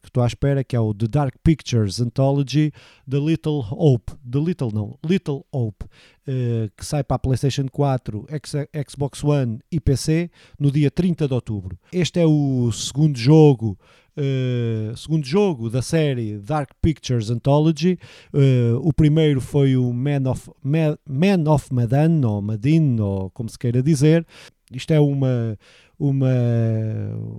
que 0.00 0.08
estou 0.08 0.22
à 0.22 0.26
espera, 0.26 0.64
que 0.64 0.74
é 0.74 0.80
o 0.80 0.92
The 0.92 1.06
Dark 1.06 1.34
Pictures 1.44 2.00
Anthology, 2.00 2.72
The 3.08 3.18
Little 3.18 3.64
Hope, 3.70 4.12
The 4.28 4.38
Little 4.38 4.70
não, 4.72 4.98
Little 5.04 5.44
Hope, 5.52 5.84
que 6.76 6.84
sai 6.84 7.04
para 7.04 7.16
a 7.16 7.18
PlayStation 7.18 7.66
4, 7.70 8.26
X 8.28 8.52
Xbox 8.88 9.22
One 9.22 9.60
e 9.70 9.80
PC 9.80 10.30
no 10.58 10.70
dia 10.70 10.90
30 10.90 11.28
de 11.28 11.34
outubro. 11.34 11.78
Este 11.92 12.20
é 12.20 12.26
o 12.26 12.70
segundo 12.72 13.16
jogo 13.16 13.78
Uh, 14.18 14.96
segundo 14.96 15.24
jogo 15.24 15.70
da 15.70 15.80
série 15.80 16.38
Dark 16.38 16.70
Pictures 16.82 17.30
Anthology. 17.30 17.96
Uh, 18.34 18.76
o 18.82 18.92
primeiro 18.92 19.40
foi 19.40 19.76
o 19.76 19.92
Man 19.92 20.28
of, 20.28 20.50
Man 20.64 21.44
of 21.46 21.72
Madan, 21.72 22.26
ou 22.26 22.42
Madin, 22.42 22.98
ou 22.98 23.30
como 23.30 23.48
se 23.48 23.56
queira 23.56 23.80
dizer. 23.80 24.26
Isto 24.72 24.92
é 24.92 24.98
uma, 24.98 25.56
uma, 25.98 26.28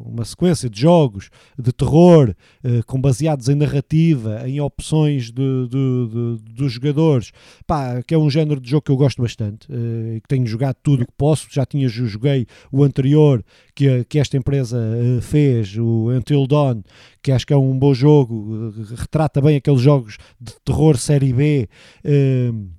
uma 0.05 0.25
sequência 0.25 0.69
de 0.69 0.81
jogos 0.81 1.29
de 1.57 1.71
terror 1.71 2.35
uh, 2.63 2.85
com 2.85 2.99
baseados 2.99 3.47
em 3.47 3.55
narrativa, 3.55 4.47
em 4.47 4.59
opções 4.59 5.31
de, 5.31 5.67
de, 5.67 6.37
de, 6.37 6.53
dos 6.53 6.73
jogadores, 6.73 7.31
pá, 7.65 8.01
que 8.03 8.13
é 8.13 8.17
um 8.17 8.29
género 8.29 8.59
de 8.59 8.69
jogo 8.69 8.83
que 8.83 8.91
eu 8.91 8.97
gosto 8.97 9.21
bastante, 9.21 9.67
uh, 9.71 10.19
que 10.21 10.27
tenho 10.27 10.45
jogado 10.45 10.75
tudo 10.83 11.03
o 11.03 11.05
que 11.05 11.13
posso, 11.17 11.47
já 11.49 11.65
tinha 11.65 11.87
joguei 11.87 12.45
o 12.71 12.83
anterior 12.83 13.43
que, 13.73 14.03
que 14.05 14.19
esta 14.19 14.35
empresa 14.35 14.77
uh, 14.77 15.21
fez, 15.21 15.77
o 15.77 16.09
Until 16.11 16.45
Dawn, 16.45 16.83
que 17.21 17.31
acho 17.31 17.47
que 17.47 17.53
é 17.53 17.57
um 17.57 17.77
bom 17.77 17.93
jogo, 17.93 18.73
retrata 18.95 19.41
bem 19.41 19.55
aqueles 19.55 19.81
jogos 19.81 20.17
de 20.39 20.53
terror 20.63 20.97
série 20.97 21.31
B. 21.31 21.69
Uh, 22.03 22.78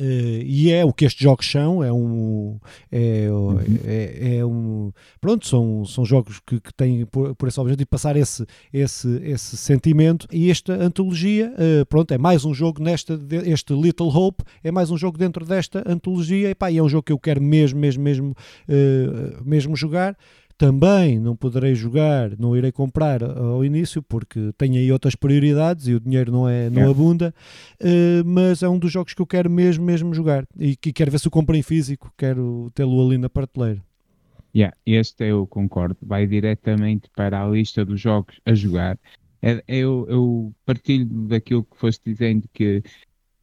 Uh, 0.00 0.42
e 0.44 0.72
é 0.72 0.84
o 0.84 0.92
que 0.92 1.04
estes 1.04 1.22
jogos 1.22 1.48
são, 1.48 1.82
é 1.82 1.92
um, 1.92 2.58
é, 2.90 3.28
uhum. 3.30 3.58
é, 3.84 4.36
é, 4.38 4.44
um 4.44 4.92
pronto, 5.20 5.46
são, 5.46 5.84
são 5.84 6.04
jogos 6.04 6.40
que, 6.44 6.58
que 6.58 6.74
têm 6.74 7.06
por, 7.06 7.34
por 7.36 7.48
esse 7.48 7.60
objetivo 7.60 7.88
passar 7.88 8.16
esse, 8.16 8.44
esse, 8.72 9.08
esse 9.22 9.56
sentimento 9.56 10.26
e 10.32 10.50
esta 10.50 10.72
antologia, 10.74 11.54
uh, 11.54 11.86
pronto, 11.86 12.12
é 12.12 12.18
mais 12.18 12.44
um 12.44 12.52
jogo 12.52 12.82
nesta, 12.82 13.20
este 13.46 13.72
Little 13.72 14.08
Hope, 14.08 14.42
é 14.64 14.72
mais 14.72 14.90
um 14.90 14.96
jogo 14.96 15.16
dentro 15.16 15.44
desta 15.44 15.84
antologia 15.86 16.50
e, 16.50 16.54
pá, 16.56 16.72
é 16.72 16.82
um 16.82 16.88
jogo 16.88 17.04
que 17.04 17.12
eu 17.12 17.18
quero 17.18 17.40
mesmo, 17.40 17.78
mesmo, 17.78 18.02
mesmo, 18.02 18.30
uh, 18.30 19.44
mesmo 19.44 19.76
jogar 19.76 20.16
também 20.56 21.18
não 21.18 21.34
poderei 21.36 21.74
jogar, 21.74 22.38
não 22.38 22.56
irei 22.56 22.70
comprar 22.70 23.22
ao 23.22 23.64
início 23.64 24.02
porque 24.02 24.52
tenho 24.56 24.76
aí 24.76 24.90
outras 24.92 25.14
prioridades 25.14 25.88
e 25.88 25.94
o 25.94 26.00
dinheiro 26.00 26.30
não, 26.30 26.48
é, 26.48 26.70
não 26.70 26.82
é. 26.82 26.90
abunda, 26.90 27.34
uh, 27.80 28.24
mas 28.24 28.62
é 28.62 28.68
um 28.68 28.78
dos 28.78 28.92
jogos 28.92 29.14
que 29.14 29.22
eu 29.22 29.26
quero 29.26 29.50
mesmo, 29.50 29.84
mesmo 29.84 30.14
jogar 30.14 30.46
e 30.58 30.76
que 30.76 30.92
quero 30.92 31.10
ver 31.10 31.18
se 31.18 31.28
o 31.28 31.30
compro 31.30 31.56
em 31.56 31.62
físico, 31.62 32.12
quero 32.16 32.70
tê-lo 32.74 33.04
ali 33.06 33.18
na 33.18 33.28
prateleira. 33.28 33.82
Yeah, 34.56 34.76
este 34.86 35.24
eu 35.24 35.46
concordo, 35.48 35.96
vai 36.00 36.26
diretamente 36.28 37.10
para 37.16 37.42
a 37.42 37.48
lista 37.48 37.84
dos 37.84 38.00
jogos 38.00 38.40
a 38.46 38.54
jogar. 38.54 38.96
É, 39.42 39.62
eu, 39.66 40.06
eu 40.08 40.54
partilho 40.64 41.06
daquilo 41.26 41.64
que 41.64 41.76
foste 41.76 42.00
dizendo 42.04 42.48
que 42.52 42.82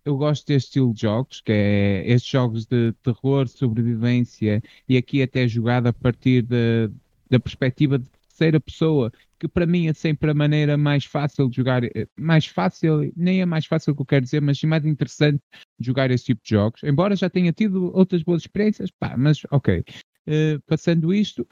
eu 0.03 0.17
gosto 0.17 0.47
deste 0.47 0.67
estilo 0.67 0.93
de 0.93 1.01
jogos, 1.01 1.41
que 1.41 1.51
é 1.51 2.03
estes 2.07 2.31
jogos 2.31 2.65
de 2.65 2.93
terror, 3.03 3.47
sobrevivência 3.47 4.61
e 4.87 4.97
aqui 4.97 5.21
até 5.21 5.47
jogado 5.47 5.87
a 5.87 5.93
partir 5.93 6.41
de, 6.43 6.89
da 7.31 7.39
perspectiva 7.39 7.97
de 7.97 8.09
terceira 8.09 8.59
pessoa, 8.59 9.11
que 9.39 9.47
para 9.47 9.65
mim 9.65 9.87
é 9.87 9.93
sempre 9.93 10.29
a 10.29 10.33
maneira 10.33 10.77
mais 10.77 11.05
fácil 11.05 11.49
de 11.49 11.55
jogar, 11.55 11.83
eh, 11.83 12.07
mais 12.19 12.45
fácil, 12.45 13.11
nem 13.15 13.41
é 13.41 13.45
mais 13.45 13.65
fácil 13.65 13.95
que 13.95 14.01
eu 14.01 14.05
quero 14.05 14.25
dizer, 14.25 14.41
mas 14.41 14.61
mais 14.63 14.85
interessante 14.85 15.41
de 15.79 15.87
jogar 15.87 16.11
esse 16.11 16.25
tipo 16.25 16.41
de 16.43 16.49
jogos. 16.49 16.83
Embora 16.83 17.15
já 17.15 17.29
tenha 17.29 17.53
tido 17.53 17.95
outras 17.95 18.21
boas 18.21 18.43
experiências, 18.43 18.91
pá, 18.91 19.15
mas 19.17 19.41
ok. 19.49 19.83
Uh, 20.27 20.61
passando 20.67 21.13
isto, 21.13 21.47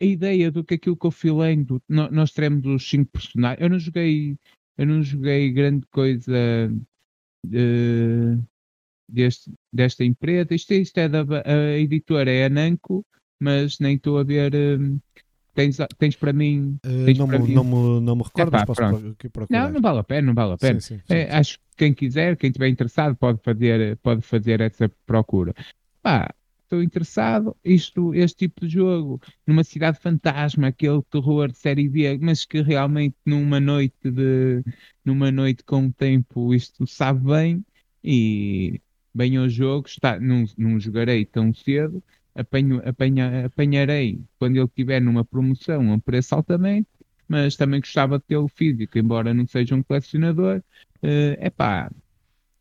a 0.00 0.04
ideia 0.04 0.50
do 0.50 0.62
que 0.62 0.74
aquilo 0.74 0.96
que 0.96 1.06
eu 1.06 1.10
fui 1.10 1.32
lendo, 1.32 1.82
nós 1.88 2.32
teremos 2.32 2.66
os 2.66 2.88
cinco 2.88 3.10
personagens. 3.12 3.60
Eu 3.62 3.70
não 3.70 3.78
joguei, 3.78 4.36
eu 4.76 4.86
não 4.86 5.02
joguei 5.02 5.50
grande 5.50 5.86
coisa 5.86 6.70
uh, 7.46 8.44
deste, 9.08 9.50
desta 9.72 10.04
empresa. 10.04 10.54
Isto, 10.54 10.74
isto 10.74 10.98
é 10.98 11.08
da 11.08 11.24
a 11.44 11.78
editora 11.78 12.30
é 12.30 12.46
a 12.46 12.50
mas 13.40 13.78
nem 13.78 13.96
estou 13.96 14.18
a 14.18 14.24
ver. 14.24 14.52
Tens, 15.54 15.78
tens 15.98 16.16
para 16.16 16.32
mim. 16.32 16.78
Uh, 16.84 17.16
não, 17.16 17.26
para 17.26 17.38
me, 17.38 17.48
mim... 17.48 17.54
Não, 17.54 17.64
me, 17.64 18.00
não 18.00 18.16
me 18.16 18.22
recordo, 18.22 18.48
Epá, 18.48 18.58
mas 18.58 18.64
posso 18.66 19.16
procurar. 19.32 19.66
Não, 19.66 19.72
não 19.72 19.80
vale 19.80 19.98
a 20.00 20.04
pena, 20.04 20.26
não 20.26 20.34
vale 20.34 20.54
a 20.54 20.58
pena. 20.58 20.80
Sim, 20.80 20.96
sim, 20.96 21.02
sim, 21.06 21.14
é, 21.14 21.34
acho 21.34 21.58
que 21.58 21.64
quem 21.76 21.94
quiser, 21.94 22.36
quem 22.36 22.50
estiver 22.50 22.68
interessado, 22.68 23.16
pode 23.16 23.40
fazer, 23.42 23.96
pode 23.98 24.22
fazer 24.22 24.60
essa 24.60 24.90
procura. 25.06 25.54
Pá, 26.02 26.34
estou 26.64 26.82
interessado, 26.82 27.56
isto, 27.64 28.14
este 28.14 28.48
tipo 28.48 28.66
de 28.66 28.72
jogo, 28.72 29.20
numa 29.46 29.62
cidade 29.62 29.98
fantasma, 30.00 30.68
aquele 30.68 31.02
terror 31.02 31.50
de 31.50 31.58
série 31.58 31.88
B, 31.88 32.18
mas 32.20 32.44
que 32.44 32.60
realmente 32.60 33.16
numa 33.24 33.60
noite 33.60 34.10
de 34.10 34.62
numa 35.04 35.30
noite 35.30 35.62
com 35.64 35.90
tempo 35.90 36.52
isto 36.54 36.86
sabe 36.86 37.24
bem 37.24 37.64
e 38.02 38.80
bem 39.14 39.36
ao 39.36 39.48
jogo, 39.48 39.86
está, 39.86 40.18
não, 40.18 40.44
não 40.58 40.80
jogarei 40.80 41.24
tão 41.24 41.54
cedo, 41.54 42.02
apanho, 42.34 42.82
apanha, 42.86 43.46
apanharei 43.46 44.20
quando 44.38 44.56
ele 44.56 44.66
estiver 44.66 45.00
numa 45.00 45.24
promoção 45.24 45.90
a 45.90 45.94
um 45.94 46.00
preço 46.00 46.34
altamente, 46.34 46.88
mas 47.28 47.56
também 47.56 47.80
gostava 47.80 48.18
de 48.18 48.24
tê-lo 48.24 48.48
físico, 48.48 48.98
embora 48.98 49.32
não 49.32 49.46
seja 49.46 49.74
um 49.74 49.82
colecionador. 49.82 50.62
É 51.02 51.48
uh, 51.48 51.52
pá, 51.52 51.90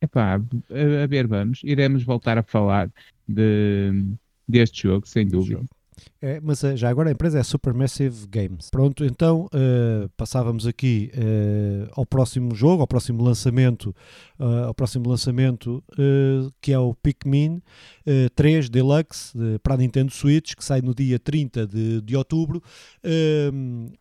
epá, 0.02 0.36
a, 0.36 1.04
a 1.04 1.08
ver, 1.08 1.28
vamos, 1.28 1.62
iremos 1.64 2.04
voltar 2.04 2.38
a 2.38 2.44
falar 2.44 2.92
de, 3.28 4.06
deste 4.48 4.84
jogo, 4.84 5.08
sem 5.08 5.28
dúvida. 5.28 5.62
É, 6.22 6.40
mas 6.42 6.64
eh, 6.64 6.78
já 6.78 6.90
agora 6.90 7.10
a 7.10 7.12
empresa 7.12 7.40
é 7.40 7.44
Supermassive 7.44 8.28
Games. 8.28 8.70
Pronto, 8.70 9.04
então 9.04 9.46
uh, 9.48 10.10
passávamos 10.16 10.66
aqui 10.66 11.12
uh, 11.16 11.92
ao 11.96 12.06
próximo 12.06 12.56
jogo, 12.56 12.82
ao 12.82 12.88
próximo 12.88 13.24
lançamento, 13.24 13.96
uh, 14.40 14.66
ao 14.68 14.74
próximo 14.74 15.10
lançamento 15.10 15.84
que 16.62 16.72
é 16.72 16.80
o 16.80 16.94
Pikmin 16.94 17.62
3 18.36 18.70
Deluxe 18.70 19.34
para 19.62 19.76
a 19.76 19.78
Nintendo 19.78 20.12
Switch, 20.12 20.56
que 20.56 20.64
sai 20.64 20.82
no 20.82 20.94
dia 20.94 21.20
30 21.20 21.68
de, 21.68 22.02
de 22.02 22.16
outubro, 22.16 22.62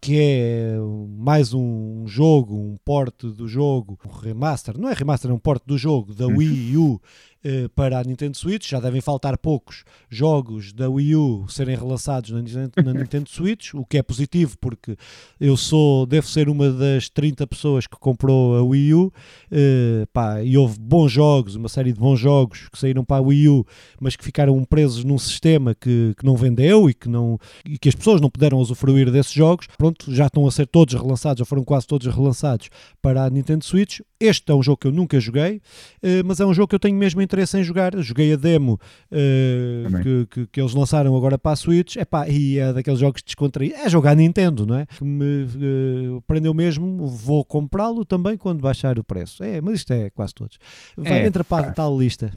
que 0.01 0.19
é 0.19 0.77
mais 1.09 1.53
um 1.53 2.07
jogo, 2.07 2.55
um 2.55 2.77
porte 2.85 3.29
do 3.29 3.47
jogo, 3.47 3.99
um 4.05 4.11
remaster, 4.11 4.79
não 4.79 4.89
é 4.89 4.95
remaster, 4.95 5.31
é 5.31 5.35
um 5.35 5.39
porte 5.39 5.65
do 5.67 5.77
jogo 5.77 6.15
da 6.15 6.27
uhum. 6.27 6.39
Wii 6.39 6.77
U 6.77 7.01
eh, 7.45 7.69
para 7.75 7.99
a 7.99 8.05
Nintendo 8.05 8.37
Switch. 8.37 8.69
Já 8.69 8.79
devem 8.79 9.01
faltar 9.01 9.37
poucos 9.37 9.85
jogos 10.09 10.73
da 10.73 10.89
Wii 10.89 11.17
U 11.17 11.47
serem 11.49 11.77
relançados 11.77 12.31
na, 12.31 12.41
na 12.85 12.93
Nintendo 13.01 13.29
Switch, 13.29 13.75
o 13.75 13.85
que 13.85 13.99
é 13.99 14.03
positivo 14.03 14.57
porque 14.61 14.97
eu 15.41 15.57
sou, 15.57 16.07
devo 16.07 16.27
ser 16.27 16.49
uma 16.49 16.71
das 16.71 17.09
30 17.09 17.47
pessoas 17.47 17.87
que 17.87 17.97
comprou 17.97 18.57
a 18.57 18.63
Wii 18.63 18.95
U 18.95 19.07
uh, 19.07 20.07
pá, 20.13 20.43
e 20.43 20.57
houve 20.57 20.79
bons 20.79 21.11
jogos, 21.11 21.57
uma 21.57 21.69
série 21.69 21.93
de 21.93 21.99
bons 21.99 22.19
jogos 22.19 22.69
que 22.69 22.79
saíram 22.79 23.05
para 23.05 23.17
a 23.17 23.21
Wii 23.21 23.49
U, 23.49 23.67
mas 24.01 24.15
que 24.15 24.25
ficaram 24.25 24.63
presos 24.65 25.03
num 25.03 25.19
sistema 25.19 25.75
que, 25.75 26.15
que 26.17 26.25
não 26.25 26.37
vendeu 26.37 26.89
e 26.89 26.95
que, 26.95 27.09
não, 27.09 27.39
e 27.65 27.79
que 27.79 27.89
as 27.89 27.95
pessoas 27.95 28.21
não 28.21 28.31
puderam 28.31 28.59
usufruir 28.59 29.11
desses 29.11 29.33
jogos. 29.33 29.67
Pronto, 29.77 30.15
já 30.15 30.27
estão 30.27 30.47
a 30.47 30.51
ser 30.51 30.67
todos 30.67 30.95
relançados, 30.95 31.41
já 31.41 31.45
foram 31.45 31.65
quase 31.65 31.87
todos 31.87 32.07
relançados 32.07 32.69
para 33.01 33.25
a 33.25 33.31
Nintendo 33.31 33.65
Switch. 33.65 34.01
Este 34.21 34.53
é 34.53 34.55
um 34.55 34.63
jogo 34.63 34.77
que 34.79 34.87
eu 34.87 34.93
nunca 34.93 35.19
joguei, 35.19 35.57
uh, 35.57 36.25
mas 36.25 36.39
é 36.39 36.47
um 36.47 36.55
jogo 36.55 36.69
que 36.69 36.75
eu 36.75 36.81
tenho 36.81 36.97
mesmo 36.97 37.21
interesse 37.33 37.59
em 37.59 37.63
jogar. 37.63 37.97
Joguei 37.99 38.33
a 38.33 38.37
demo 38.37 38.79
uh, 39.11 40.03
que, 40.03 40.27
que, 40.27 40.47
que, 40.49 40.61
eles 40.61 40.75
lançaram 40.75 41.17
agora 41.17 41.39
para 41.39 41.53
a 41.53 41.57
Switch 41.57 41.97
Epá, 41.97 42.29
e 42.29 42.59
é 42.59 42.73
daqueles 42.73 43.01
jogos 43.01 43.23
descontraídos. 43.23 43.79
É 43.79 43.89
jogar 43.89 44.15
Nintendo, 44.15 44.67
não 44.67 44.77
é? 44.77 44.87
Que 44.87 45.05
me 45.05 45.45
uh, 45.45 46.23
prendeu 46.27 46.53
mesmo. 46.53 47.07
Vou 47.07 47.45
comprá-lo 47.45 48.05
também 48.05 48.37
quando 48.37 48.61
baixar 48.61 48.99
o 48.99 49.05
preço. 49.05 49.43
É, 49.43 49.61
mas 49.61 49.77
isto 49.77 49.93
é 49.93 50.11
quase 50.11 50.35
todos. 50.35 50.59
Vai, 50.97 51.23
é, 51.23 51.27
entra 51.27 51.43
para 51.43 51.69
a 51.69 51.73
tal 51.73 51.99
lista. 51.99 52.33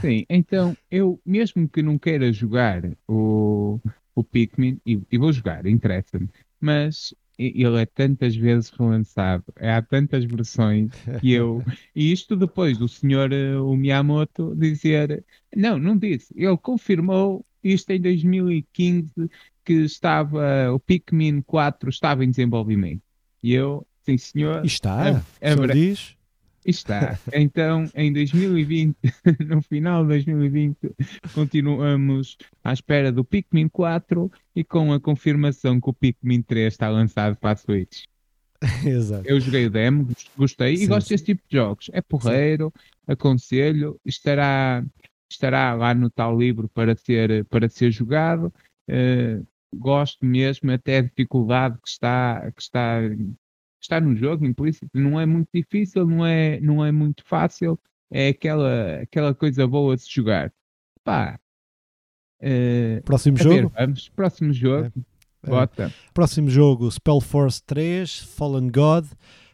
Sim, 0.00 0.24
então 0.28 0.76
eu, 0.90 1.20
mesmo 1.24 1.68
que 1.68 1.82
não 1.82 1.98
queira 1.98 2.32
jogar 2.32 2.82
o, 3.06 3.78
o 4.14 4.24
Pikmin, 4.24 4.80
e, 4.84 5.00
e 5.10 5.18
vou 5.18 5.32
jogar, 5.32 5.66
interessa-me, 5.66 6.28
mas 6.60 7.14
ele 7.38 7.80
é 7.80 7.86
tantas 7.86 8.34
vezes 8.34 8.68
relançado, 8.70 9.44
é, 9.56 9.72
há 9.72 9.80
tantas 9.80 10.24
versões 10.24 10.90
que 11.20 11.32
eu. 11.32 11.62
E 11.94 12.12
isto 12.12 12.36
depois 12.36 12.76
do 12.78 12.88
senhor 12.88 13.32
eh, 13.32 13.56
o 13.56 13.76
Miyamoto 13.76 14.54
dizer. 14.56 15.24
Não, 15.54 15.78
não 15.78 15.96
disse. 15.96 16.32
Ele 16.36 16.56
confirmou 16.56 17.44
isto 17.62 17.90
em 17.90 18.00
2015 18.00 19.12
que 19.64 19.72
estava. 19.72 20.72
O 20.72 20.80
Pikmin 20.80 21.40
4 21.42 21.90
estava 21.90 22.24
em 22.24 22.30
desenvolvimento. 22.30 23.02
E 23.42 23.54
eu, 23.54 23.86
sim 24.02 24.18
senhor. 24.18 24.64
Está? 24.64 25.22
É, 25.40 25.52
é, 25.52 25.66
diz? 25.68 26.17
Está. 26.68 27.18
Então, 27.32 27.86
em 27.94 28.12
2020, 28.12 28.94
no 29.48 29.62
final 29.62 30.02
de 30.02 30.08
2020, 30.08 30.76
continuamos 31.34 32.36
à 32.62 32.74
espera 32.74 33.10
do 33.10 33.24
Pikmin 33.24 33.68
4 33.68 34.30
e 34.54 34.62
com 34.62 34.92
a 34.92 35.00
confirmação 35.00 35.80
que 35.80 35.88
o 35.88 35.94
Pikmin 35.94 36.42
3 36.42 36.70
está 36.70 36.90
lançado 36.90 37.36
para 37.36 37.52
a 37.52 37.56
Switch. 37.56 38.04
Exato. 38.84 39.26
Eu 39.26 39.40
joguei 39.40 39.64
o 39.64 39.70
demo, 39.70 40.08
gostei 40.36 40.76
sim, 40.76 40.84
e 40.84 40.86
gosto 40.86 41.08
sim. 41.08 41.14
desse 41.14 41.24
tipo 41.24 41.42
de 41.48 41.56
jogos. 41.56 41.88
É 41.90 42.02
porreiro, 42.02 42.70
sim. 42.76 43.12
aconselho, 43.12 43.98
estará, 44.04 44.84
estará 45.30 45.72
lá 45.72 45.94
no 45.94 46.10
tal 46.10 46.38
livro 46.38 46.68
para 46.68 46.94
ser, 46.94 47.46
para 47.46 47.66
ser 47.70 47.90
jogado. 47.92 48.52
Uh, 48.90 49.46
gosto 49.74 50.26
mesmo, 50.26 50.70
até 50.70 50.98
a 50.98 51.02
dificuldade 51.02 51.78
que 51.80 51.88
está, 51.88 52.52
que 52.54 52.60
está 52.60 53.00
está 53.80 54.00
no 54.00 54.14
jogo 54.16 54.46
implícito, 54.46 54.90
não 54.94 55.20
é 55.20 55.26
muito 55.26 55.48
difícil, 55.52 56.06
não 56.06 56.26
é, 56.26 56.60
não 56.60 56.84
é 56.84 56.92
muito 56.92 57.24
fácil, 57.24 57.78
é 58.10 58.28
aquela, 58.28 59.00
aquela 59.02 59.34
coisa 59.34 59.66
boa 59.66 59.96
de 59.96 60.02
se 60.02 60.10
jogar. 60.10 60.52
Pá. 61.04 61.38
Uh, 62.40 63.02
próximo 63.04 63.36
jogo? 63.36 63.68
Ver, 63.68 63.68
vamos, 63.68 64.08
próximo 64.10 64.52
jogo. 64.52 64.92
É. 65.42 65.50
Bota. 65.50 65.84
É. 65.84 65.92
Próximo 66.12 66.50
jogo, 66.50 66.90
Spellforce 66.90 67.62
3, 67.64 68.20
Fallen 68.20 68.68
God, 68.68 69.06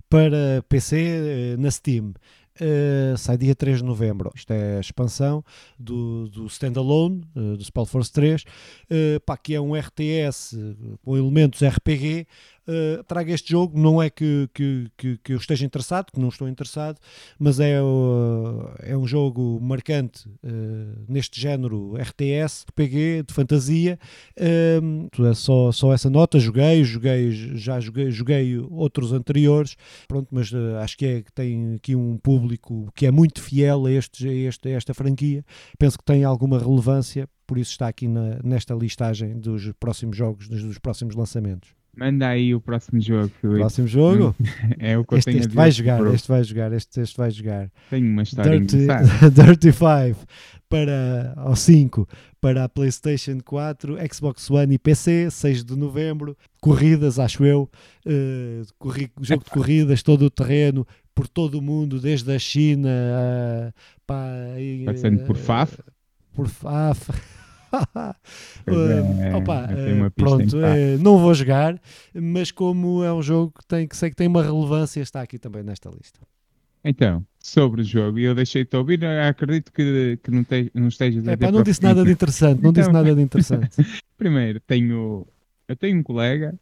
para 0.09 0.62
PC 0.68 0.97
eh, 0.97 1.57
na 1.59 1.70
Steam. 1.70 2.14
Uh, 2.61 3.18
sai 3.18 3.37
dia 3.37 3.53
3 3.53 3.79
de 3.79 3.85
novembro. 3.85 4.31
Isto 4.33 4.53
é 4.53 4.77
a 4.77 4.81
expansão 4.81 5.45
do, 5.77 6.29
do 6.29 6.47
standalone 6.47 7.25
uh, 7.35 7.57
do 7.57 7.64
Spellforce 7.64 8.12
3, 8.12 8.43
uh, 8.43 9.20
pá, 9.27 9.37
que 9.37 9.57
é 9.57 9.61
um 9.61 9.75
RTS 9.75 10.57
com 11.03 11.16
elementos 11.16 11.61
RPG 11.64 12.29
uh, 12.69 13.03
trago 13.05 13.31
este 13.31 13.51
jogo. 13.51 13.79
Não 13.79 14.03
é 14.03 14.11
que, 14.11 14.49
que, 14.53 14.91
que, 14.97 15.19
que, 15.19 15.33
eu 15.33 15.37
esteja 15.37 15.65
interessado, 15.65 16.11
que 16.12 16.21
não 16.21 16.29
estou 16.29 16.49
interessado, 16.49 16.99
mas 17.39 17.61
é, 17.61 17.81
uh, 17.83 18.75
é 18.81 18.97
um 18.97 19.07
jogo 19.07 19.59
marcante 19.61 20.29
uh, 20.29 21.05
neste 21.09 21.41
género 21.41 21.95
RTS, 21.97 22.67
PG, 22.75 23.25
de 23.27 23.35
fantasia. 23.35 23.99
Uh, 24.39 25.25
é 25.27 25.35
só, 25.35 25.73
só 25.73 25.93
essa 25.93 26.11
nota. 26.11 26.39
Joguei, 26.39 26.85
joguei, 26.85 27.31
já 27.57 27.81
joguei, 27.81 28.11
joguei 28.11 28.59
outros 28.59 29.12
anteriores, 29.12 29.77
pronto, 30.09 30.29
mas 30.31 30.53
acho 30.83 30.97
que, 30.97 31.07
é, 31.07 31.25
tem 31.35 31.75
aqui 31.75 31.97
um 31.97 32.17
público 32.19 32.91
que 32.95 33.07
é 33.07 33.11
muito 33.11 33.41
fiel 33.41 33.87
a, 33.87 33.93
este, 33.93 34.29
a, 34.29 34.33
este, 34.33 34.69
a 34.69 34.73
esta 34.73 34.95
franquia. 34.95 35.45
Penso 35.79 35.99
que 35.99 36.05
tem 36.05 36.25
alguma 36.25 36.59
relevância 36.59 37.29
por 37.47 37.59
isso 37.59 37.73
está 37.73 37.89
aqui 37.89 38.09
na, 38.09 38.41
nesta 38.43 38.75
listagem 38.75 39.39
dos 39.39 39.71
próximos 39.79 40.17
jogos, 40.17 40.49
dos, 40.49 40.62
dos 40.62 40.79
próximos 40.79 41.15
lançamentos. 41.15 41.75
Manda 41.97 42.28
aí 42.28 42.55
o 42.55 42.61
próximo 42.61 43.01
jogo, 43.01 43.30
Filipe. 43.40 43.61
Próximo 43.61 43.86
jogo? 43.86 44.34
É 44.78 44.99
o 44.99 45.05
que 45.05 45.14
eu 45.14 45.18
este, 45.18 45.30
tenho 45.30 45.40
este 45.40 45.55
vai 45.55 45.70
jogar, 45.70 46.14
este 46.14 46.28
vai 46.28 46.45
jogar, 46.45 46.72
este, 46.72 47.01
este 47.01 47.16
vai 47.16 47.30
jogar. 47.30 47.70
Tenho 47.90 48.07
uma 48.09 48.22
história 48.22 48.61
Dirty, 48.61 48.86
Dirty 49.32 49.72
5 49.72 50.26
para 50.68 51.34
ao 51.36 51.55
5 51.55 52.09
para 52.40 52.64
a 52.64 52.68
PlayStation 52.68 53.38
4, 53.42 53.97
Xbox 54.12 54.51
One 54.51 54.74
e 54.74 54.78
PC, 54.78 55.30
6 55.30 55.64
de 55.64 55.76
novembro. 55.76 56.36
Corridas, 56.61 57.18
acho 57.18 57.45
eu. 57.45 57.70
Uh, 58.05 58.66
corri, 58.78 59.11
jogo 59.22 59.45
de 59.45 59.51
corridas, 59.51 60.03
todo 60.03 60.26
o 60.26 60.30
terreno, 60.30 60.86
por 61.14 61.28
todo 61.28 61.59
o 61.59 61.62
mundo, 61.62 62.01
desde 62.01 62.34
a 62.34 62.38
China 62.38 62.90
para, 64.07 64.57
uh, 64.59 64.84
Passando 64.84 65.24
por 65.24 65.36
FAF. 65.36 65.78
Por 66.34 66.49
FAF. 66.49 67.11
uh, 67.83 69.37
opa, 69.37 69.68
uh, 69.70 70.11
pronto, 70.12 70.57
uh, 70.57 70.99
não 71.01 71.18
vou 71.18 71.35
jogar, 71.35 71.81
mas 72.14 72.51
como 72.51 73.03
é 73.03 73.12
um 73.12 73.22
jogo 73.22 73.53
que, 73.59 73.66
tem, 73.66 73.89
que 73.89 73.97
sei 73.97 74.11
que 74.11 74.16
tem 74.16 74.29
uma 74.29 74.43
relevância, 74.43 75.01
está 75.01 75.22
aqui 75.22 75.39
também 75.39 75.62
nesta 75.62 75.91
lista. 75.91 76.20
Então, 76.85 77.25
sobre 77.39 77.81
o 77.81 77.85
jogo, 77.85 78.18
e 78.18 78.25
eu 78.25 78.35
deixei-te 78.35 78.77
ouvir, 78.77 79.03
acredito 79.05 79.72
que, 79.72 80.18
que 80.22 80.31
não, 80.31 80.45
te, 80.45 80.70
não 80.75 80.89
estejas 80.89 81.27
a 81.27 81.33
é, 81.33 81.37
pá, 81.37 81.51
Não 81.51 81.62
disse 81.62 81.83
nada 81.83 82.05
de 82.05 82.11
interessante, 82.11 82.62
não 82.62 82.70
então, 82.70 82.83
disse 82.83 82.93
nada 82.93 83.14
de 83.14 83.22
interessante. 83.22 83.70
primeiro, 84.18 84.61
tenho, 84.61 85.27
eu 85.66 85.77
tenho 85.77 85.99
um 85.99 86.03
colega, 86.03 86.55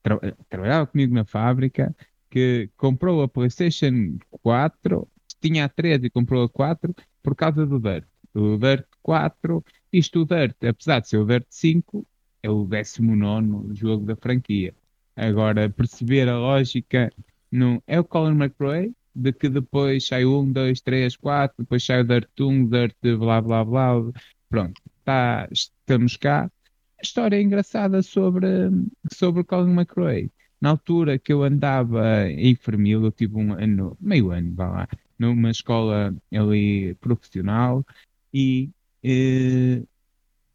tra 0.00 0.18
trabalhava 0.48 0.86
comigo 0.86 1.12
na 1.12 1.24
fábrica, 1.24 1.94
que 2.30 2.70
comprou 2.76 3.22
a 3.22 3.28
PlayStation 3.28 4.16
4, 4.42 5.08
tinha 5.40 5.64
a 5.64 5.68
3 5.68 6.04
e 6.04 6.10
comprou 6.10 6.44
a 6.44 6.48
4 6.48 6.94
por 7.22 7.34
causa 7.34 7.66
do 7.66 7.80
Dirt. 7.80 8.04
O 8.34 8.56
Dirt 8.56 8.84
4 9.02 9.64
isto 9.98 10.22
o 10.22 10.24
Dirt, 10.24 10.56
apesar 10.64 11.00
de 11.00 11.08
ser 11.08 11.18
o 11.18 11.24
Dirt 11.24 11.46
5, 11.48 12.06
é 12.42 12.50
o 12.50 12.64
19 12.64 13.74
jogo 13.74 14.04
da 14.04 14.16
franquia. 14.16 14.74
Agora, 15.16 15.70
perceber 15.70 16.28
a 16.28 16.38
lógica, 16.38 17.12
não 17.50 17.82
é 17.86 18.00
o 18.00 18.04
Colin 18.04 18.36
McRae, 18.36 18.92
de 19.14 19.32
que 19.32 19.48
depois 19.48 20.06
sai 20.06 20.24
1, 20.24 20.52
2, 20.52 20.80
3, 20.80 21.16
4, 21.16 21.56
depois 21.60 21.84
sai 21.84 22.00
o 22.00 22.04
Dirt 22.04 22.28
1, 22.40 22.66
Dirt 22.66 22.96
blá 23.18 23.40
blá 23.40 23.64
blá. 23.64 24.12
Pronto, 24.48 24.80
tá, 25.04 25.48
estamos 25.52 26.16
cá. 26.16 26.50
A 26.98 27.02
história 27.02 27.36
é 27.36 27.42
engraçada 27.42 28.02
sobre, 28.02 28.46
sobre 29.12 29.42
o 29.42 29.44
Colin 29.44 29.72
McRae. 29.72 30.30
Na 30.60 30.70
altura 30.70 31.18
que 31.18 31.32
eu 31.32 31.44
andava 31.44 32.28
em 32.28 32.54
Fermil, 32.56 33.04
eu 33.04 33.12
tive 33.12 33.36
um 33.36 33.52
ano, 33.52 33.96
meio 34.00 34.30
ano, 34.30 34.54
vá 34.54 34.68
lá, 34.68 34.88
numa 35.18 35.50
escola 35.50 36.14
ali 36.32 36.94
profissional 36.96 37.84
e 38.32 38.70
e, 39.04 39.86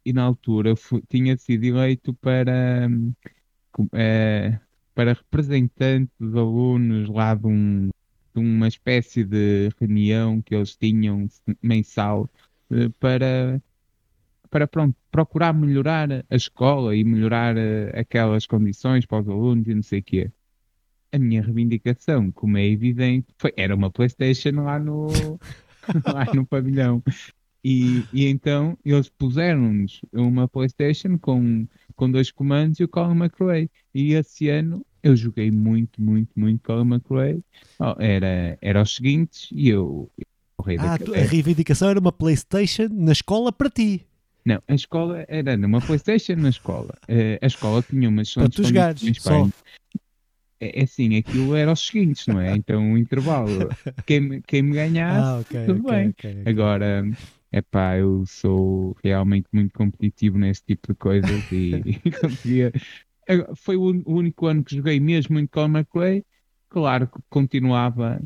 e 0.04 0.12
na 0.12 0.24
altura 0.24 0.76
fui, 0.76 1.04
tinha 1.08 1.38
sido 1.38 1.66
eleito 1.66 2.14
para, 2.16 2.90
é, 3.94 4.60
para 4.96 5.14
representante 5.14 6.12
dos 6.20 6.36
alunos 6.36 7.08
lá 7.10 7.36
de, 7.36 7.46
um, 7.46 7.90
de, 8.34 8.42
uma 8.42 8.68
espécie 8.68 9.24
de 9.24 9.70
reunião 9.80 10.42
que 10.42 10.56
eles 10.56 10.76
tinham 10.76 11.28
mensal 11.62 12.28
eh, 12.72 12.90
para, 13.00 13.62
para 14.50 14.68
pronto, 14.68 14.96
procurar 15.12 15.54
melhorar 15.54 16.10
a 16.12 16.36
escola 16.36 16.96
e 16.96 17.04
melhorar 17.04 17.56
aquelas 17.94 18.48
condições 18.48 19.06
para 19.06 19.22
os 19.22 19.30
alunos 19.30 19.68
e 19.68 19.76
não 19.76 19.84
sei 19.84 20.00
o 20.00 20.04
quê. 20.04 20.32
A 21.12 21.20
minha 21.20 21.42
reivindicação, 21.42 22.32
como 22.32 22.58
é 22.58 22.66
evidente, 22.66 23.28
foi, 23.38 23.54
era 23.58 23.76
uma 23.76 23.92
Playstation 23.92 24.64
lá 24.64 24.80
no, 24.80 25.08
lá 26.06 26.26
no 26.34 26.46
pavilhão. 26.46 27.04
E, 27.64 28.04
e 28.14 28.28
então 28.28 28.78
eles 28.86 29.10
puseram-nos 29.10 30.02
uma 30.14 30.48
Playstation 30.48 31.18
com, 31.18 31.68
com 31.96 32.10
dois 32.10 32.32
comandos 32.32 32.80
e 32.80 32.84
o 32.84 32.88
Colin 32.88 33.18
McRae. 33.18 33.70
E 33.94 34.14
esse 34.14 34.50
ano 34.50 34.86
eu 35.04 35.16
joguei 35.16 35.52
muito, 35.52 36.02
muito, 36.02 36.32
muito 36.36 36.62
Colin 36.64 36.88
McRae. 36.88 37.44
Oh, 37.80 37.96
era, 38.00 38.58
era 38.62 38.82
os 38.82 38.96
seguintes 38.96 39.50
e 39.52 39.70
eu... 39.70 40.10
ah, 40.80 40.98
tu, 40.98 41.14
a 41.14 41.18
reivindicação 41.18 41.90
era 41.90 42.00
uma 42.00 42.12
Playstation 42.12 42.88
na 42.92 43.12
escola 43.12 43.52
para 43.52 43.70
ti. 43.70 44.06
Não, 44.46 44.62
a 44.68 44.74
escola 44.74 45.26
era 45.28 45.58
numa 45.58 45.82
Playstation 45.82 46.36
na 46.38 46.50
escola. 46.50 46.96
Uh, 47.04 47.38
a 47.44 47.48
escola 47.48 47.84
tinha 47.84 48.08
umas 48.08 48.34
Para 48.34 48.50
jogares, 48.52 49.22
só. 49.22 49.48
É, 50.62 50.82
é 50.82 50.84
assim, 50.84 51.16
aquilo 51.18 51.56
era 51.56 51.72
os 51.72 51.86
seguintes, 51.86 52.28
não 52.28 52.40
é? 52.40 52.56
Então 52.56 52.94
o 52.94 52.98
intervalo, 52.98 53.70
quem, 54.06 54.42
quem 54.42 54.62
me 54.62 54.74
ganhasse, 54.74 55.28
ah, 55.28 55.40
okay, 55.40 55.66
tudo 55.66 55.86
okay, 55.86 55.96
bem. 55.96 56.10
Okay, 56.10 56.44
Agora, 56.46 57.06
é 57.52 57.62
pá, 57.62 57.98
eu 57.98 58.26
sou 58.26 58.96
realmente 59.04 59.48
muito 59.52 59.74
competitivo 59.74 60.38
nesse 60.38 60.64
tipo 60.64 60.94
de 60.94 60.96
coisas 60.96 61.52
e, 61.52 61.82
e 61.86 62.12
conseguia. 62.22 62.72
Foi 63.56 63.76
o, 63.76 64.04
único 64.06 64.48
ano 64.48 64.64
que 64.64 64.76
joguei 64.76 65.00
mesmo 65.00 65.34
muito 65.34 65.50
com 65.50 65.62
a 65.62 65.66
McClay. 65.66 66.26
Claro 66.70 67.08
que 67.08 67.20
continuava 67.30 68.22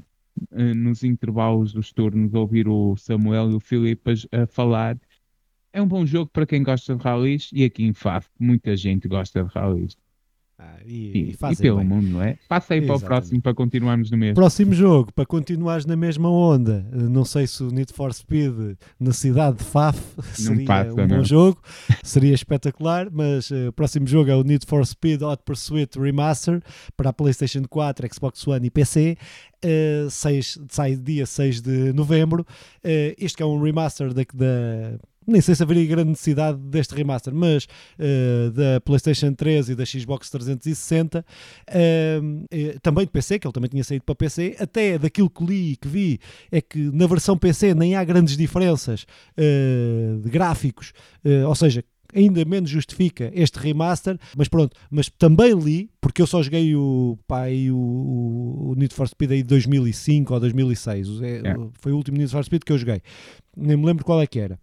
uh, 0.51 0.75
nos 0.75 1.03
intervalos 1.03 1.73
dos 1.73 1.91
turnos 1.91 2.33
a 2.33 2.39
ouvir 2.39 2.67
o 2.67 2.95
Samuel 2.97 3.51
e 3.51 3.55
o 3.55 3.59
Filipe 3.59 4.11
a, 4.31 4.43
a 4.43 4.47
falar. 4.47 4.97
É 5.71 5.81
um 5.81 5.87
bom 5.87 6.05
jogo 6.05 6.29
para 6.31 6.45
quem 6.45 6.61
gosta 6.61 6.95
de 6.95 7.03
rallies 7.03 7.49
e 7.51 7.63
aqui 7.63 7.83
em 7.83 7.93
Faf 7.93 8.29
muita 8.39 8.75
gente 8.77 9.07
gosta 9.07 9.43
de 9.43 9.49
rallies. 9.49 9.97
Ah, 10.57 10.77
e, 10.85 11.31
e, 11.31 11.51
e, 11.51 11.55
pelo 11.55 11.77
bem. 11.77 11.85
mundo, 11.85 12.07
não 12.09 12.21
é? 12.21 12.37
Passa 12.47 12.73
aí 12.75 12.79
Exatamente. 12.79 12.85
para 12.87 12.95
o 12.95 12.99
próximo 12.99 13.41
para 13.41 13.53
continuarmos 13.55 14.11
no 14.11 14.17
mesmo. 14.17 14.35
Próximo 14.35 14.73
jogo, 14.73 15.11
para 15.11 15.25
continuares 15.25 15.85
na 15.85 15.95
mesma 15.95 16.29
onda. 16.29 16.85
Eh, 16.91 16.97
não 16.97 17.25
sei 17.25 17.47
se 17.47 17.63
o 17.63 17.71
Need 17.71 17.91
for 17.91 18.13
Speed 18.13 18.77
na 18.99 19.11
cidade 19.11 19.57
de 19.57 19.63
Faf 19.63 19.99
seria 20.33 20.65
passa, 20.65 20.93
um 20.93 20.95
não. 20.95 21.07
bom 21.07 21.23
jogo, 21.23 21.59
seria 22.03 22.33
espetacular, 22.33 23.09
mas 23.11 23.49
o 23.49 23.69
uh, 23.69 23.73
próximo 23.73 24.05
jogo 24.05 24.29
é 24.29 24.35
o 24.35 24.43
Need 24.43 24.65
for 24.67 24.85
Speed 24.85 25.23
Hot 25.23 25.41
Pursuit 25.43 25.99
Remaster 25.99 26.61
para 26.95 27.09
a 27.09 27.13
PlayStation 27.13 27.63
4, 27.67 28.07
Xbox 28.13 28.47
One 28.47 28.67
e 28.67 28.69
PC. 28.69 29.17
Uh, 29.65 30.09
6, 30.09 30.59
sai 30.69 30.95
dia 30.95 31.25
6 31.25 31.61
de 31.61 31.93
novembro. 31.93 32.45
Uh, 32.83 33.15
este 33.17 33.41
é 33.41 33.45
um 33.45 33.59
remaster 33.61 34.13
da, 34.13 34.21
da 34.33 34.99
nem 35.27 35.41
sei 35.41 35.55
se 35.55 35.63
haveria 35.63 35.85
grande 35.85 36.09
necessidade 36.09 36.57
deste 36.59 36.95
remaster, 36.95 37.33
mas 37.33 37.65
uh, 37.65 38.51
da 38.51 38.81
PlayStation 38.81 39.33
3 39.33 39.69
e 39.69 39.75
da 39.75 39.85
Xbox 39.85 40.29
360, 40.29 41.19
uh, 41.19 41.23
uh, 42.23 42.79
também 42.81 43.05
de 43.05 43.11
PC, 43.11 43.39
que 43.39 43.47
ele 43.47 43.53
também 43.53 43.69
tinha 43.69 43.83
saído 43.83 44.03
para 44.03 44.15
PC, 44.15 44.55
até 44.59 44.97
daquilo 44.97 45.29
que 45.29 45.43
li 45.43 45.71
e 45.73 45.75
que 45.75 45.87
vi, 45.87 46.19
é 46.51 46.61
que 46.61 46.79
na 46.91 47.07
versão 47.07 47.37
PC 47.37 47.73
nem 47.73 47.95
há 47.95 48.03
grandes 48.03 48.37
diferenças 48.37 49.05
eh, 49.37 50.17
de 50.21 50.29
gráficos, 50.29 50.93
eh, 51.23 51.45
ou 51.45 51.55
seja, 51.55 51.83
ainda 52.13 52.45
menos 52.45 52.69
justifica 52.69 53.31
este 53.33 53.57
remaster, 53.59 54.17
mas 54.37 54.47
pronto, 54.47 54.75
mas 54.89 55.09
também 55.09 55.53
li, 55.53 55.89
porque 55.99 56.21
eu 56.21 56.27
só 56.27 56.41
joguei 56.43 56.75
o, 56.75 57.17
pá, 57.27 57.45
o, 57.71 58.71
o 58.71 58.75
Need 58.75 58.93
for 58.93 59.07
Speed 59.07 59.31
aí 59.31 59.37
de 59.41 59.49
2005 59.49 60.33
ou 60.33 60.39
2006, 60.39 61.21
é, 61.21 61.41
foi 61.79 61.91
o 61.91 61.95
último 61.95 62.17
Need 62.17 62.31
for 62.31 62.43
Speed 62.43 62.63
que 62.63 62.71
eu 62.71 62.77
joguei, 62.77 63.01
nem 63.55 63.75
me 63.75 63.85
lembro 63.85 64.05
qual 64.05 64.21
é 64.21 64.27
que 64.27 64.39
era. 64.39 64.59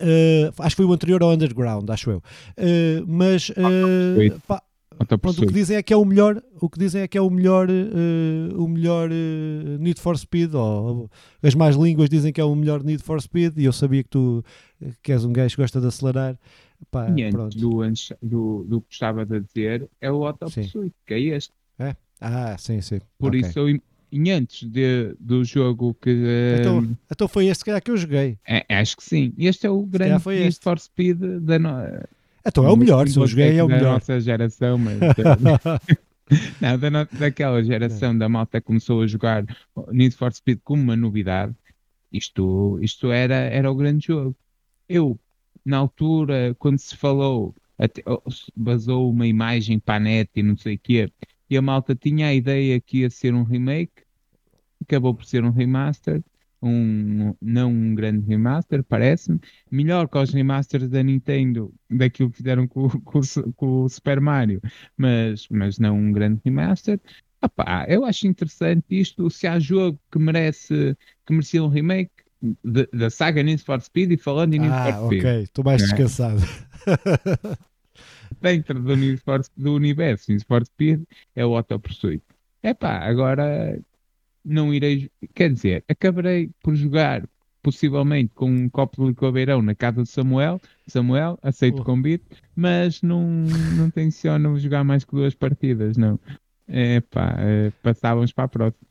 Uh, 0.00 0.50
acho 0.58 0.70
que 0.70 0.82
foi 0.82 0.84
o 0.84 0.92
anterior 0.92 1.22
ao 1.22 1.30
Underground, 1.30 1.88
acho 1.90 2.10
eu. 2.10 2.18
Uh, 2.18 3.04
mas 3.06 3.50
uh, 3.50 4.40
pá, 4.46 4.62
pronto, 5.20 5.42
o 5.42 5.46
que 5.46 5.52
dizem 5.52 5.76
é 5.76 5.82
que 5.82 5.92
é 5.92 5.96
o 5.96 6.04
melhor, 6.04 6.42
o 6.60 6.68
que 6.68 6.78
dizem 6.78 7.02
é 7.02 7.08
que 7.08 7.16
é 7.16 7.20
o 7.20 7.30
melhor, 7.30 7.68
o 8.56 8.68
melhor 8.68 9.10
Need 9.78 10.00
for 10.00 10.16
Speed, 10.18 10.54
ou 10.54 11.10
as 11.42 11.54
mais 11.54 11.76
línguas 11.76 12.08
dizem 12.08 12.32
que 12.32 12.40
é 12.40 12.44
o 12.44 12.54
melhor 12.54 12.82
Need 12.82 13.02
for 13.02 13.20
Speed, 13.20 13.58
e 13.58 13.64
eu 13.64 13.72
sabia 13.72 14.02
que 14.02 14.10
tu 14.10 14.44
que 15.02 15.12
és 15.12 15.24
um 15.24 15.32
gajo 15.32 15.56
que 15.56 15.62
gosta 15.62 15.80
de 15.80 15.86
acelerar. 15.86 16.38
Pá, 16.90 17.08
e 17.10 17.22
antes 17.22 17.54
do, 17.56 17.80
do, 18.20 18.64
do 18.64 18.80
que 18.82 18.92
estava 18.92 19.22
a 19.22 19.24
dizer, 19.24 19.88
é 20.00 20.10
o 20.10 20.26
Auto 20.26 20.46
Pursuit, 20.46 20.92
que 21.06 21.14
é 21.14 21.20
este. 21.20 21.52
É? 21.78 21.96
Ah, 22.20 22.56
sim, 22.58 22.80
sim. 22.80 23.00
Por 23.18 23.28
okay. 23.28 23.40
isso 23.40 23.58
eu 23.58 23.80
e 24.10 24.30
antes 24.30 24.68
de, 24.68 25.14
do 25.18 25.44
jogo 25.44 25.94
que. 26.00 26.10
Então, 26.60 26.78
um, 26.78 26.96
então 27.10 27.28
foi 27.28 27.46
este 27.46 27.64
que 27.64 27.90
eu 27.90 27.96
joguei. 27.96 28.38
É, 28.46 28.64
acho 28.76 28.96
que 28.96 29.04
sim. 29.04 29.32
Este 29.38 29.66
é 29.66 29.70
o 29.70 29.82
grande 29.82 30.22
foi 30.22 30.40
Need 30.40 30.58
for 30.60 30.78
Speed 30.78 31.18
da. 31.40 31.58
No... 31.58 31.70
Então 32.46 32.66
é 32.66 32.70
o 32.70 32.76
melhor, 32.76 33.08
se 33.08 33.18
eu 33.18 33.26
joguei 33.26 33.58
é 33.58 33.64
o 33.64 33.68
melhor. 33.68 33.82
Da 33.82 33.92
nossa 33.92 34.20
geração, 34.20 34.78
mas. 34.78 34.98
não, 36.60 36.78
da 36.78 36.90
no... 36.90 37.08
daquela 37.18 37.62
geração 37.62 38.16
da 38.16 38.28
malta 38.28 38.60
começou 38.60 39.02
a 39.02 39.06
jogar 39.06 39.44
Need 39.90 40.16
for 40.16 40.32
Speed 40.32 40.60
como 40.62 40.82
uma 40.82 40.96
novidade. 40.96 41.54
Isto, 42.12 42.78
isto 42.80 43.10
era, 43.10 43.34
era 43.34 43.70
o 43.70 43.74
grande 43.74 44.06
jogo. 44.06 44.36
Eu, 44.88 45.18
na 45.64 45.78
altura, 45.78 46.54
quando 46.58 46.78
se 46.78 46.96
falou, 46.96 47.54
até, 47.76 48.02
basou 48.54 49.10
uma 49.10 49.26
imagem 49.26 49.80
para 49.80 49.96
a 49.96 50.00
net 50.00 50.30
e 50.36 50.42
não 50.42 50.56
sei 50.56 50.76
o 50.76 50.78
quê, 50.78 51.10
e 51.48 51.56
a 51.56 51.62
malta 51.62 51.94
tinha 51.94 52.28
a 52.28 52.34
ideia 52.34 52.80
que 52.80 52.98
ia 52.98 53.10
ser 53.10 53.34
um 53.34 53.42
remake, 53.42 54.02
acabou 54.82 55.14
por 55.14 55.24
ser 55.24 55.44
um 55.44 55.50
remaster, 55.50 56.22
um, 56.62 57.34
não 57.40 57.70
um 57.70 57.94
grande 57.94 58.26
remaster, 58.26 58.82
parece-me. 58.82 59.38
Melhor 59.70 60.08
que 60.08 60.16
os 60.16 60.32
remasters 60.32 60.88
da 60.88 61.02
Nintendo, 61.02 61.72
daquilo 61.90 62.30
que 62.30 62.38
fizeram 62.38 62.66
com, 62.66 62.88
com, 62.88 63.20
com 63.54 63.82
o 63.84 63.88
Super 63.88 64.20
Mario, 64.20 64.60
mas, 64.96 65.46
mas 65.50 65.78
não 65.78 65.96
um 65.96 66.12
grande 66.12 66.40
remaster. 66.44 66.98
Epá, 67.42 67.84
eu 67.88 68.04
acho 68.04 68.26
interessante 68.26 68.84
isto. 68.88 69.28
Se 69.28 69.46
há 69.46 69.58
jogo 69.58 70.00
que 70.10 70.18
merece 70.18 70.96
que 71.26 71.32
merecia 71.32 71.62
um 71.62 71.68
remake 71.68 72.10
da 72.92 73.10
saga 73.10 73.42
Need 73.42 73.62
for 73.62 73.80
Speed 73.80 74.12
e 74.12 74.16
falando 74.16 74.54
em 74.54 74.60
Need 74.60 74.72
ah, 74.72 74.92
for 74.92 75.06
Speed. 75.06 75.20
ok, 75.20 75.42
estou 75.42 75.64
mais 75.64 75.82
é. 75.82 75.84
descansado. 75.84 76.40
Dentro 78.40 78.80
do, 78.80 78.94
do 79.56 79.74
universo 79.74 80.32
for 80.46 80.64
Speed 80.64 81.02
é 81.34 81.44
o 81.44 81.56
Auto 81.56 81.78
Pursuit. 81.78 82.22
Epá, 82.62 82.98
agora 82.98 83.78
não 84.44 84.72
irei. 84.72 85.10
Quer 85.34 85.52
dizer, 85.52 85.84
acabarei 85.88 86.50
por 86.62 86.74
jogar 86.74 87.28
possivelmente 87.64 88.34
com 88.34 88.50
um 88.50 88.68
copo 88.68 89.02
de 89.02 89.08
licobeirão 89.08 89.62
na 89.62 89.74
casa 89.74 90.02
de 90.02 90.08
Samuel. 90.08 90.60
Samuel, 90.86 91.38
aceito 91.42 91.80
o 91.80 91.84
convite, 91.84 92.24
mas 92.54 93.00
não, 93.00 93.22
não 93.76 93.90
tenciono 93.90 94.58
jogar 94.58 94.84
mais 94.84 95.02
que 95.02 95.12
duas 95.12 95.34
partidas, 95.34 95.96
não. 95.96 96.20
É 96.68 97.00
pá, 97.00 97.34
é, 97.38 97.72
passávamos 97.82 98.32
para 98.32 98.44
a 98.44 98.48
próxima. 98.48 98.86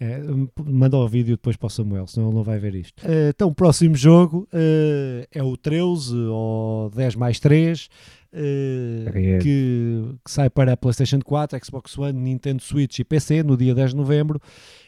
É, 0.00 0.20
manda 0.64 0.96
o 0.96 1.08
vídeo 1.08 1.36
depois 1.36 1.56
para 1.56 1.66
o 1.66 1.70
Samuel, 1.70 2.06
senão 2.06 2.28
ele 2.28 2.36
não 2.36 2.44
vai 2.44 2.58
ver 2.58 2.74
isto. 2.76 3.02
Uh, 3.02 3.30
então, 3.30 3.48
o 3.48 3.54
próximo 3.54 3.96
jogo 3.96 4.48
uh, 4.52 5.26
é 5.32 5.42
o 5.42 5.56
13 5.56 6.14
ou 6.16 6.88
10 6.90 7.16
mais 7.16 7.40
3. 7.40 7.88
Uh, 8.30 9.10
que, 9.10 9.38
que, 9.40 10.30
sai 10.30 10.50
para 10.50 10.74
a 10.74 10.76
PlayStation 10.76 11.18
4, 11.20 11.58
Xbox 11.64 11.96
One, 11.96 12.20
Nintendo 12.20 12.62
Switch 12.62 12.98
e 12.98 13.04
PC 13.04 13.42
no 13.42 13.56
dia 13.56 13.74
10 13.74 13.90
de 13.90 13.96
novembro. 13.96 14.40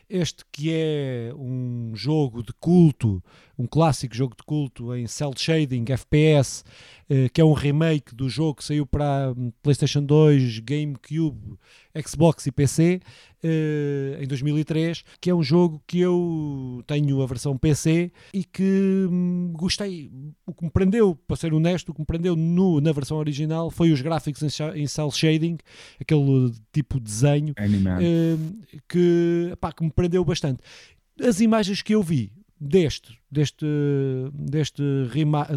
Este 0.08 0.44
que 0.50 0.70
é 0.72 1.32
um 1.34 1.92
jogo 1.94 2.42
de 2.42 2.52
culto, 2.54 3.22
um 3.60 3.66
clássico 3.66 4.16
jogo 4.16 4.34
de 4.34 4.42
culto 4.42 4.94
em 4.94 5.06
cel 5.06 5.32
shading, 5.36 5.84
FPS, 5.86 6.64
uh, 7.10 7.28
que 7.32 7.40
é 7.40 7.44
um 7.44 7.52
remake 7.52 8.14
do 8.14 8.28
jogo 8.28 8.54
que 8.54 8.64
saiu 8.64 8.86
para 8.86 9.34
PlayStation 9.62 10.02
2, 10.02 10.60
GameCube, 10.60 11.58
Xbox 12.06 12.46
e 12.46 12.52
PC 12.52 13.00
uh, 13.44 14.22
em 14.22 14.26
2003, 14.26 15.04
que 15.20 15.28
é 15.28 15.34
um 15.34 15.42
jogo 15.42 15.82
que 15.86 16.00
eu 16.00 16.82
tenho 16.86 17.20
a 17.20 17.26
versão 17.26 17.58
PC 17.58 18.10
e 18.32 18.44
que 18.44 19.06
hum, 19.10 19.52
gostei. 19.54 20.10
O 20.46 20.54
que 20.54 20.64
me 20.64 20.70
prendeu, 20.70 21.14
para 21.14 21.36
ser 21.36 21.52
honesto, 21.52 21.90
o 21.90 21.94
que 21.94 22.00
me 22.00 22.06
prendeu 22.06 22.34
no, 22.34 22.80
na 22.80 22.92
versão 22.92 23.18
original 23.18 23.70
foi 23.70 23.92
os 23.92 24.00
gráficos 24.00 24.42
em, 24.42 24.86
cel 24.86 25.10
shading, 25.10 25.58
aquele 26.00 26.52
tipo 26.72 26.98
de 26.98 27.04
desenho 27.04 27.52
uh, 27.52 28.78
que, 28.88 29.54
pá, 29.60 29.70
que 29.70 29.84
me 29.84 29.90
prendeu 29.90 30.24
bastante. 30.24 30.60
As 31.22 31.40
imagens 31.40 31.82
que 31.82 31.94
eu 31.94 32.02
vi 32.02 32.32
deste, 32.60 33.18
deste, 33.30 33.66
deste, 34.34 34.82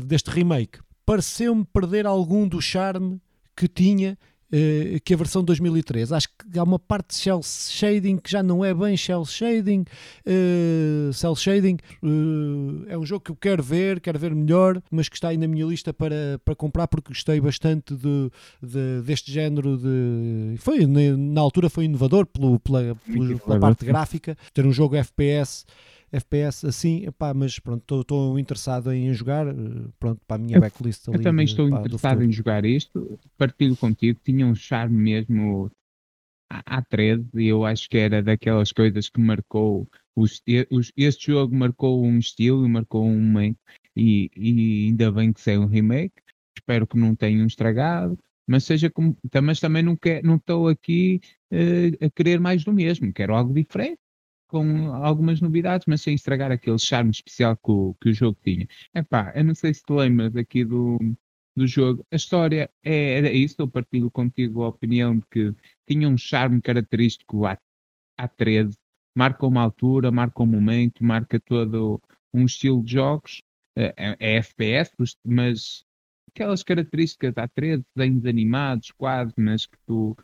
deste 0.06 0.30
remake 0.32 0.80
pareceu-me 1.06 1.66
perder 1.66 2.06
algum 2.06 2.48
do 2.48 2.62
charme 2.62 3.20
que 3.56 3.68
tinha 3.68 4.18
uh, 4.52 5.00
que 5.04 5.14
a 5.14 5.18
versão 5.18 5.44
2003. 5.44 6.12
Acho 6.12 6.28
que 6.30 6.58
há 6.58 6.64
uma 6.64 6.80
parte 6.80 7.10
de 7.10 7.16
shell 7.16 7.42
shading 7.44 8.18
que 8.18 8.32
já 8.32 8.42
não 8.42 8.64
é 8.64 8.74
bem 8.74 8.96
shell 8.98 9.26
shading. 9.26 9.86
Uh, 10.26 11.14
cell 11.14 11.36
shading 11.36 11.78
uh, 12.02 12.86
é 12.88 12.98
um 12.98 13.06
jogo 13.06 13.26
que 13.26 13.32
eu 13.32 13.36
quero 13.36 13.62
ver, 13.62 14.00
quero 14.00 14.18
ver 14.18 14.34
melhor, 14.34 14.82
mas 14.90 15.10
que 15.10 15.16
está 15.16 15.30
aí 15.30 15.38
na 15.38 15.48
minha 15.48 15.66
lista 15.66 15.94
para, 15.94 16.40
para 16.44 16.56
comprar 16.56 16.88
porque 16.88 17.10
gostei 17.10 17.40
bastante 17.40 17.96
de, 17.96 18.32
de 18.62 19.02
deste 19.06 19.32
género 19.32 19.78
de. 19.78 20.56
Foi, 20.58 20.86
na 20.86 21.42
altura 21.42 21.70
foi 21.70 21.86
inovador 21.86 22.26
pelo, 22.26 22.60
pela, 22.60 22.96
pela 23.46 23.60
parte 23.60 23.86
gráfica, 23.86 24.38
ter 24.54 24.66
um 24.66 24.72
jogo 24.72 24.96
FPS 24.96 25.66
FPS 26.14 26.68
assim, 26.68 27.06
epá, 27.06 27.34
mas 27.34 27.60
pronto, 27.60 28.02
estou 28.02 28.38
interessado 28.38 28.94
em 28.94 29.12
jogar, 29.14 29.48
eh, 29.48 29.54
pronto, 30.00 30.22
para 30.28 30.36
a 30.36 30.46
minha 30.46 30.60
backlist 30.60 31.08
ali. 31.10 31.18
Eu 31.18 31.24
também 31.24 31.46
estou 31.46 31.70
pá, 31.70 31.80
interessado 31.80 32.24
em 32.24 32.32
jogar 32.32 32.64
isto, 32.64 33.20
partilho 33.38 33.76
contigo, 33.76 34.20
tinha 34.24 34.46
um 34.46 34.54
charme 34.56 34.98
mesmo 34.98 35.72
à 36.50 36.82
13 36.82 37.26
e 37.36 37.48
eu 37.48 37.66
acho 37.66 37.90
que 37.90 37.98
era 37.98 38.22
daquelas 38.22 38.72
coisas 38.72 39.10
que 39.10 39.20
marcou 39.20 39.88
os, 40.16 40.42
os, 40.70 40.92
este 40.96 41.32
jogo 41.32 41.56
marcou 41.56 42.04
um 42.04 42.20
estilo, 42.20 42.68
marcou 42.70 43.06
um 43.06 43.34
meio 43.34 43.58
e, 43.96 44.30
e 44.36 44.86
ainda 44.88 45.12
bem 45.12 45.34
que 45.34 45.42
saiu 45.42 45.64
um 45.64 45.68
remake. 45.68 46.14
Espero 46.56 46.86
que 46.86 46.98
não 46.98 47.16
tenham 47.16 47.48
estragado, 47.48 48.18
mas 48.48 48.64
seja 48.64 48.90
como, 48.90 49.18
mas 49.42 49.60
também 49.60 49.82
não 49.82 49.96
quer, 49.96 50.24
não 50.24 50.36
estou 50.36 50.68
aqui 50.68 51.20
uh, 51.52 52.06
a 52.06 52.10
querer 52.12 52.40
mais 52.40 52.64
do 52.64 52.72
mesmo. 52.72 53.12
Quero 53.12 53.36
algo 53.36 53.54
diferente, 53.54 54.00
com 54.54 54.94
algumas 54.94 55.42
novidades, 55.42 55.88
mas 55.88 56.04
sem 56.04 56.14
estragar 56.14 56.52
aquele 56.52 56.78
charme 56.78 57.10
especial 57.10 57.58
que 57.58 57.72
o, 57.72 57.96
que 58.00 58.10
o 58.10 58.14
jogo 58.14 58.38
tinha. 58.44 58.68
Epá, 58.94 59.34
eu 59.36 59.44
não 59.44 59.56
sei 59.56 59.74
se 59.74 59.82
te 59.84 59.92
lembras 59.92 60.36
aqui 60.36 60.64
do, 60.64 61.00
do 61.56 61.66
jogo. 61.66 62.06
A 62.12 62.16
história 62.16 62.70
é, 62.84 63.18
era 63.18 63.32
isso, 63.32 63.56
eu 63.58 63.68
partilho 63.68 64.12
contigo 64.12 64.62
a 64.62 64.68
opinião 64.68 65.18
de 65.18 65.26
que 65.32 65.56
tinha 65.88 66.08
um 66.08 66.16
charme 66.16 66.62
característico 66.62 67.48
à, 67.48 67.58
à 68.16 68.28
13, 68.28 68.78
marca 69.16 69.48
uma 69.48 69.62
altura, 69.64 70.12
marca 70.12 70.44
um 70.44 70.46
momento, 70.46 71.04
marca 71.04 71.40
todo 71.40 72.00
um 72.32 72.46
estilo 72.46 72.84
de 72.84 72.94
jogos, 72.94 73.42
é, 73.76 73.92
é, 73.98 74.18
é 74.20 74.36
FPS, 74.36 74.92
mas 75.26 75.84
aquelas 76.30 76.62
características 76.62 77.34
à 77.38 77.48
13, 77.48 77.84
desenhos 77.96 78.24
animados, 78.28 78.92
quase, 78.92 79.34
mas 79.36 79.66
que 79.66 79.78
tu 79.88 80.16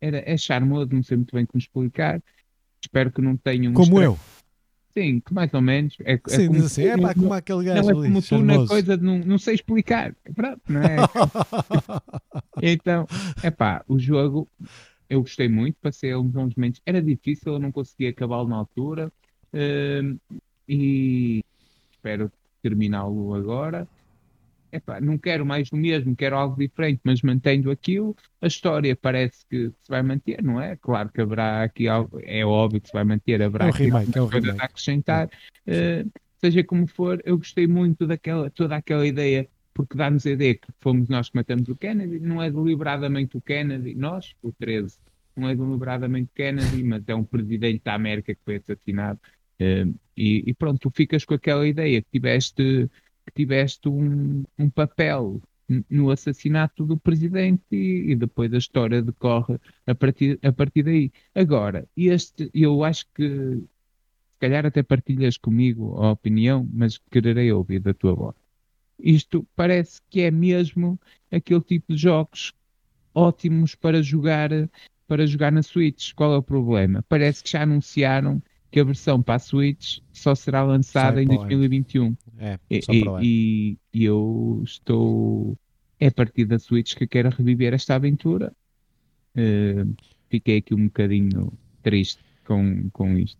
era, 0.00 0.22
é 0.24 0.36
charmoso, 0.36 0.90
não 0.92 1.02
sei 1.02 1.16
muito 1.16 1.34
bem 1.34 1.44
como 1.44 1.58
explicar. 1.58 2.22
Espero 2.84 3.10
que 3.10 3.22
não 3.22 3.36
tenham. 3.36 3.72
Como 3.72 4.00
eu. 4.00 4.18
Sim, 4.92 5.20
que 5.20 5.32
mais 5.34 5.52
ou 5.52 5.60
menos. 5.60 5.96
É, 6.04 6.14
é 6.14 6.20
Sim, 6.28 6.48
como, 6.48 6.64
assim, 6.64 6.84
é 6.84 6.96
pá, 6.96 7.14
como 7.14 7.32
aquele 7.32 7.64
gajo 7.64 7.82
não, 7.82 7.90
é 7.90 8.06
como 8.06 8.22
tu 8.22 8.38
na 8.38 8.66
coisa 8.66 8.96
de 8.96 9.02
não, 9.02 9.18
não 9.18 9.38
sei 9.38 9.54
explicar. 9.54 10.14
Pronto, 10.34 10.60
não 10.68 10.80
é? 10.82 10.96
então, 12.62 13.06
é 13.42 13.50
pá, 13.50 13.82
o 13.88 13.98
jogo 13.98 14.48
eu 15.08 15.20
gostei 15.20 15.48
muito, 15.48 15.76
passei 15.80 16.14
uns 16.14 16.30
bons 16.30 16.54
momentos. 16.54 16.80
Era 16.84 17.02
difícil, 17.02 17.54
eu 17.54 17.58
não 17.58 17.72
conseguia 17.72 18.10
acabá-lo 18.10 18.48
na 18.48 18.56
altura. 18.56 19.10
Uh, 19.52 20.18
e 20.68 21.44
espero 21.92 22.30
terminá-lo 22.62 23.34
agora 23.34 23.88
epá, 24.74 25.00
não 25.00 25.16
quero 25.16 25.46
mais 25.46 25.70
do 25.70 25.76
mesmo, 25.76 26.16
quero 26.16 26.36
algo 26.36 26.58
diferente, 26.58 27.00
mas 27.04 27.22
mantendo 27.22 27.70
aquilo, 27.70 28.16
a 28.40 28.46
história 28.46 28.96
parece 28.96 29.46
que 29.48 29.68
se 29.68 29.88
vai 29.88 30.02
manter, 30.02 30.42
não 30.42 30.60
é? 30.60 30.76
Claro 30.76 31.10
que 31.10 31.20
haverá 31.20 31.62
aqui 31.62 31.88
algo, 31.88 32.20
é 32.22 32.44
óbvio 32.44 32.80
que 32.80 32.88
se 32.88 32.92
vai 32.92 33.04
manter, 33.04 33.42
haverá 33.42 33.66
é 33.66 33.68
um 33.68 33.72
remake, 33.72 34.18
é 34.18 34.22
um 34.22 34.26
remake. 34.26 34.60
a 34.60 34.64
acrescentar. 34.64 35.30
Uh, 35.66 36.10
seja 36.38 36.62
como 36.64 36.86
for, 36.86 37.22
eu 37.24 37.38
gostei 37.38 37.66
muito 37.66 38.06
daquela, 38.06 38.50
toda 38.50 38.76
aquela 38.76 39.06
ideia, 39.06 39.48
porque 39.72 39.96
dá-nos 39.96 40.26
a 40.26 40.30
ideia 40.30 40.54
que 40.54 40.68
fomos 40.80 41.08
nós 41.08 41.30
que 41.30 41.36
matamos 41.36 41.68
o 41.68 41.76
Kennedy, 41.76 42.20
não 42.20 42.42
é 42.42 42.50
deliberadamente 42.50 43.36
o 43.36 43.40
Kennedy, 43.40 43.94
nós, 43.94 44.34
o 44.42 44.52
13, 44.52 44.98
não 45.36 45.48
é 45.48 45.54
deliberadamente 45.54 46.30
Kennedy, 46.34 46.82
mas 46.84 47.02
é 47.06 47.14
um 47.14 47.24
presidente 47.24 47.82
da 47.84 47.94
América 47.94 48.34
que 48.34 48.40
foi 48.44 48.56
assassinado. 48.56 49.18
Uh, 49.60 49.94
e, 50.16 50.44
e, 50.46 50.54
pronto, 50.54 50.78
tu 50.78 50.90
ficas 50.90 51.24
com 51.24 51.34
aquela 51.34 51.66
ideia 51.66 52.02
que 52.02 52.08
tiveste 52.10 52.90
que 53.24 53.32
tiveste 53.32 53.88
um, 53.88 54.44
um 54.58 54.70
papel 54.70 55.40
no 55.88 56.10
assassinato 56.10 56.84
do 56.84 56.96
presidente 56.96 57.62
e, 57.72 58.12
e, 58.12 58.16
depois 58.16 58.52
a 58.52 58.58
história 58.58 59.00
decorre 59.00 59.58
a 59.86 59.94
partir, 59.94 60.38
a 60.42 60.52
partir 60.52 60.82
daí. 60.82 61.12
Agora, 61.34 61.88
este, 61.96 62.50
eu 62.52 62.84
acho 62.84 63.06
que 63.14 63.28
se 63.56 64.38
calhar 64.40 64.66
até 64.66 64.82
partilhas 64.82 65.38
comigo 65.38 65.96
a 66.02 66.12
opinião, 66.12 66.68
mas 66.72 66.98
quererei 67.10 67.50
ouvir 67.50 67.80
da 67.80 67.94
tua 67.94 68.14
voz. 68.14 68.36
Isto 68.98 69.46
parece 69.56 70.00
que 70.10 70.20
é 70.20 70.30
mesmo 70.30 71.00
aquele 71.30 71.62
tipo 71.62 71.94
de 71.94 72.00
jogos 72.00 72.52
ótimos 73.14 73.74
para 73.74 74.02
jogar 74.02 74.50
para 75.06 75.26
jogar 75.26 75.52
na 75.52 75.62
Switch. 75.62 76.12
Qual 76.14 76.32
é 76.32 76.36
o 76.38 76.42
problema? 76.42 77.04
Parece 77.08 77.42
que 77.42 77.50
já 77.50 77.62
anunciaram 77.62 78.42
que 78.74 78.80
a 78.80 78.84
versão 78.84 79.22
para 79.22 79.36
a 79.36 79.38
Switch 79.38 80.00
só 80.12 80.34
será 80.34 80.64
lançada 80.64 81.14
Sai 81.14 81.22
em 81.22 81.28
2021. 81.28 82.16
É, 82.36 82.58
e, 82.68 82.80
e, 83.22 83.78
e, 83.94 84.04
eu 84.04 84.60
estou. 84.64 85.56
É 86.00 86.08
a 86.08 86.10
partir 86.10 86.44
da 86.44 86.58
Switch 86.58 86.96
que 86.96 87.06
quero 87.06 87.30
reviver 87.30 87.72
esta 87.72 87.94
aventura. 87.94 88.52
Uh, 89.36 89.94
fiquei 90.28 90.56
aqui 90.56 90.74
um 90.74 90.86
bocadinho 90.86 91.52
triste 91.84 92.20
com, 92.44 92.90
com 92.92 93.16
isto. 93.16 93.38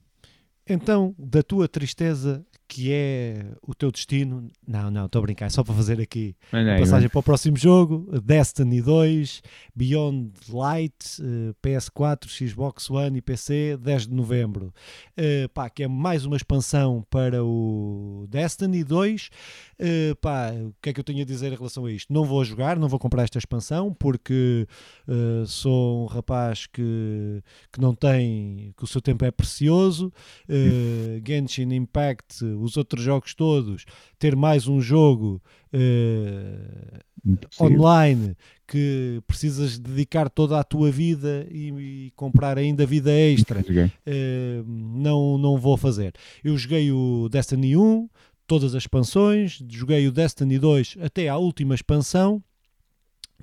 Então, 0.68 1.12
da 1.18 1.42
tua 1.42 1.66
tristeza 1.66 2.46
que 2.66 2.92
é 2.92 3.46
o 3.62 3.74
teu 3.74 3.90
destino. 3.90 4.50
Não, 4.66 4.90
não, 4.90 5.06
estou 5.06 5.20
a 5.20 5.22
brincar, 5.22 5.46
é 5.46 5.48
só 5.48 5.62
para 5.62 5.74
fazer 5.74 6.00
aqui 6.00 6.34
a 6.52 6.78
passagem 6.78 7.08
para 7.08 7.18
o 7.18 7.22
próximo 7.22 7.56
jogo: 7.56 8.08
Destiny 8.20 8.80
2, 8.80 9.42
Beyond 9.74 10.32
Light, 10.48 10.94
uh, 11.20 11.54
PS4, 11.62 12.28
Xbox 12.28 12.90
One 12.90 13.18
e 13.18 13.22
PC, 13.22 13.76
10 13.80 14.08
de 14.08 14.14
novembro. 14.14 14.72
Uh, 15.18 15.48
pá, 15.50 15.68
que 15.68 15.82
é 15.82 15.88
mais 15.88 16.24
uma 16.24 16.36
expansão 16.36 17.04
para 17.10 17.44
o 17.44 18.26
Destiny 18.28 18.82
2. 18.82 19.30
Uh, 19.78 20.16
pá, 20.16 20.52
o 20.52 20.74
que 20.80 20.90
é 20.90 20.92
que 20.92 21.00
eu 21.00 21.04
tenho 21.04 21.22
a 21.22 21.24
dizer 21.24 21.52
em 21.52 21.56
relação 21.56 21.84
a 21.84 21.92
isto? 21.92 22.12
Não 22.12 22.24
vou 22.24 22.44
jogar, 22.44 22.78
não 22.78 22.88
vou 22.88 22.98
comprar 22.98 23.24
esta 23.24 23.38
expansão 23.38 23.92
porque 23.92 24.66
uh, 25.06 25.46
sou 25.46 26.04
um 26.04 26.06
rapaz 26.06 26.66
que, 26.66 27.42
que 27.72 27.80
não 27.80 27.94
tem, 27.94 28.72
que 28.76 28.84
o 28.84 28.86
seu 28.86 29.00
tempo 29.00 29.24
é 29.24 29.30
precioso. 29.30 30.12
Genshin 31.26 31.72
Impact, 31.74 32.44
os 32.60 32.76
outros 32.76 33.02
jogos 33.02 33.34
todos, 33.34 33.84
ter 34.18 34.34
mais 34.36 34.66
um 34.66 34.80
jogo 34.80 35.40
online 37.60 38.36
que 38.66 39.22
precisas 39.26 39.78
dedicar 39.78 40.28
toda 40.30 40.58
a 40.58 40.64
tua 40.64 40.90
vida 40.90 41.46
e, 41.50 41.68
e 41.68 42.10
comprar 42.16 42.58
ainda 42.58 42.86
vida 42.86 43.10
extra, 43.12 43.62
não, 44.66 45.38
não 45.38 45.58
vou 45.58 45.76
fazer. 45.76 46.14
Eu 46.42 46.56
joguei 46.56 46.90
o 46.90 47.28
Destiny 47.28 47.76
1 47.76 48.08
todas 48.46 48.74
as 48.74 48.82
expansões, 48.82 49.62
joguei 49.68 50.06
o 50.06 50.12
Destiny 50.12 50.58
2 50.58 50.98
até 51.00 51.28
à 51.28 51.36
última 51.36 51.74
expansão, 51.74 52.42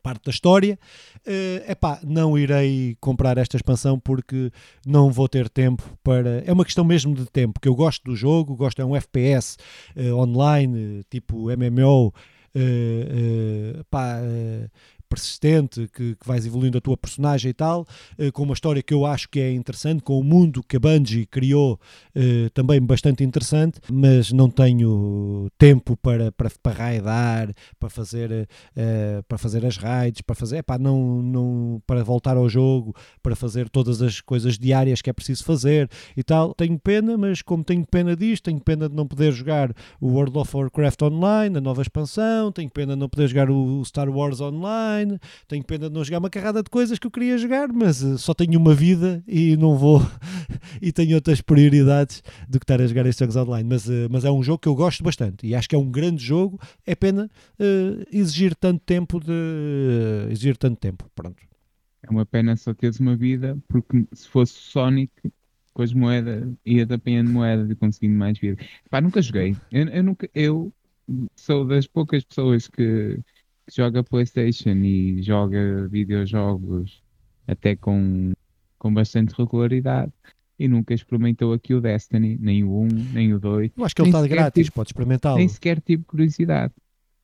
parte 0.02 0.26
da 0.26 0.32
história. 0.32 0.78
Uh, 1.20 1.72
epá, 1.72 2.00
não 2.04 2.38
irei 2.38 2.98
comprar 3.00 3.38
esta 3.38 3.56
expansão 3.56 4.00
porque 4.00 4.52
não 4.86 5.12
vou 5.12 5.28
ter 5.28 5.50
tempo 5.50 5.84
para. 6.04 6.44
É 6.46 6.52
uma 6.52 6.66
questão 6.66 6.84
mesmo 6.84 7.14
de 7.14 7.26
tempo, 7.26 7.60
que 7.60 7.68
eu 7.68 7.76
gosto 7.76 8.04
do 8.04 8.16
jogo, 8.16 8.56
gosto, 8.56 8.82
é 8.82 8.86
um 8.86 8.96
FPS 8.96 9.58
uh, 9.96 10.02
eh, 10.02 10.14
online, 10.14 11.04
tipo 11.10 11.50
MMO. 11.50 12.14
Uh, 12.54 13.80
uh, 13.80 13.84
pá, 13.90 14.20
persistente, 15.12 15.90
que, 15.94 16.16
que 16.16 16.26
vais 16.26 16.46
evoluindo 16.46 16.78
a 16.78 16.82
tua 16.82 16.96
personagem 16.96 17.52
e 17.52 17.54
tal, 17.54 17.86
uh, 18.18 18.32
com 18.32 18.44
uma 18.44 18.54
história 18.54 18.82
que 18.82 18.94
eu 18.94 19.06
acho 19.06 19.28
que 19.28 19.42
é 19.42 19.52
interessante, 19.52 20.02
com 20.02 20.18
o 20.18 20.24
mundo 20.24 20.64
que 20.64 20.78
a 20.78 20.80
Bungie 20.80 21.26
criou 21.26 21.78
uh, 22.16 22.50
também 22.52 22.82
bastante 22.82 23.22
interessante, 23.22 23.82
mas 23.92 24.32
não 24.32 24.50
tenho 24.50 25.50
tempo 25.58 25.98
para, 25.98 26.32
para, 26.32 26.50
para 26.64 26.72
raidar, 26.72 27.52
para 27.78 27.90
fazer, 27.90 28.32
uh, 28.32 29.24
para 29.28 29.38
fazer 29.38 29.66
as 29.66 29.76
raids, 29.76 30.22
para 30.22 30.36
fazer, 30.36 30.60
epá, 30.60 30.78
não, 30.78 31.22
não, 31.22 31.82
para 31.86 32.04
voltar 32.04 32.38
ao 32.38 32.48
jogo, 32.48 32.96
para 33.22 33.36
fazer 33.36 33.68
todas 33.70 34.02
as 34.02 34.22
coisas 34.22 34.58
diárias 34.58 35.02
que 35.02 35.10
é 35.10 35.14
preciso 35.14 35.44
fazer 35.44 35.90
e 36.16 36.24
tal. 36.24 36.54
Tenho 36.54 36.80
pena, 36.80 37.18
mas 37.18 37.42
como 37.42 37.64
tenho 37.64 37.86
pena 37.86 38.16
disto, 38.16 38.46
tenho 38.46 38.62
pena 38.62 38.88
de 38.88 38.96
não 38.96 39.06
poder 39.06 39.34
jogar 39.34 39.74
o 40.00 40.08
World 40.08 40.38
of 40.38 40.56
Warcraft 40.56 41.02
Online, 41.02 41.58
a 41.58 41.62
nova 41.62 41.82
expansão, 41.82 42.52
tenho 42.52 42.70
pena 42.70 42.94
de 42.94 43.00
não 43.00 43.10
poder 43.10 43.28
jogar 43.28 43.50
o 43.50 43.84
Star 43.84 44.10
Wars 44.10 44.40
Online, 44.40 45.01
online, 45.02 45.20
tenho 45.48 45.64
pena 45.64 45.90
de 45.90 45.96
não 45.96 46.04
jogar 46.04 46.20
uma 46.20 46.30
carrada 46.30 46.64
de 46.64 46.70
coisas 46.70 46.98
que 47.00 47.08
eu 47.08 47.12
queria 47.12 47.38
jogar, 47.38 47.72
mas 47.72 48.02
uh, 48.04 48.18
só 48.18 48.34
tenho 48.34 48.60
uma 48.60 48.74
vida 48.74 49.24
e 49.28 49.58
não 49.58 49.78
vou 49.78 50.02
e 50.82 50.92
tenho 50.92 51.16
outras 51.16 51.42
prioridades 51.42 52.24
do 52.48 52.60
que 52.60 52.64
estar 52.64 52.82
a 52.82 52.88
jogar 52.88 53.06
estes 53.06 53.20
jogos 53.20 53.36
online. 53.36 53.68
Mas, 53.68 53.88
uh, 53.88 54.08
mas 54.10 54.26
é 54.26 54.32
um 54.32 54.44
jogo 54.44 54.60
que 54.60 54.68
eu 54.68 54.76
gosto 54.76 55.04
bastante 55.04 55.48
e 55.48 55.56
acho 55.56 55.68
que 55.68 55.76
é 55.76 55.80
um 55.80 55.90
grande 55.90 56.24
jogo. 56.24 56.60
É 56.86 56.96
pena 56.96 57.30
uh, 57.60 58.06
exigir 58.12 58.56
tanto 58.56 58.82
tempo 58.86 59.20
de 59.20 60.28
exigir 60.30 60.58
tanto 60.58 60.78
tempo. 60.78 61.10
Pronto. 61.16 61.42
É 62.04 62.10
uma 62.10 62.26
pena 62.26 62.56
só 62.56 62.74
teres 62.74 63.00
uma 63.00 63.16
vida, 63.16 63.58
porque 63.68 64.06
se 64.14 64.28
fosse 64.28 64.54
Sonic 64.54 65.12
com 65.74 65.84
as 65.84 65.94
moedas, 65.94 66.52
ia 66.66 66.84
apanhando 66.84 67.30
moedas 67.30 67.70
e 67.70 67.76
conseguindo 67.76 68.18
mais 68.18 68.38
vida. 68.38 68.62
Pá, 68.90 69.00
nunca 69.00 69.22
joguei. 69.22 69.56
Eu, 69.72 69.88
eu, 69.88 70.04
nunca, 70.04 70.30
eu 70.34 70.74
sou 71.36 71.66
das 71.66 71.88
poucas 71.88 72.24
pessoas 72.24 72.68
que 72.68 73.20
joga 73.70 74.04
PlayStation 74.04 74.76
e 74.84 75.22
joga 75.22 75.88
videojogos 75.88 77.02
até 77.48 77.76
com, 77.76 78.32
com 78.78 78.94
bastante 78.94 79.34
regularidade 79.38 80.12
e 80.60 80.68
nunca 80.68 80.94
experimentou 80.94 81.54
aqui 81.54 81.74
o 81.74 81.82
Destiny, 81.82 82.38
nem 82.40 82.64
o 82.64 82.82
1, 82.82 82.88
nem 83.14 83.34
o 83.34 83.40
2. 83.40 83.72
Eu 83.76 83.86
acho 83.86 83.96
que 83.96 84.02
ele 84.02 84.10
está 84.10 84.28
grátis, 84.28 84.66
tive, 84.66 84.72
pode 84.72 84.90
experimentá-lo. 84.90 85.38
Nem 85.38 85.48
sequer 85.48 85.82
tive 85.82 86.04
curiosidade. 86.04 86.74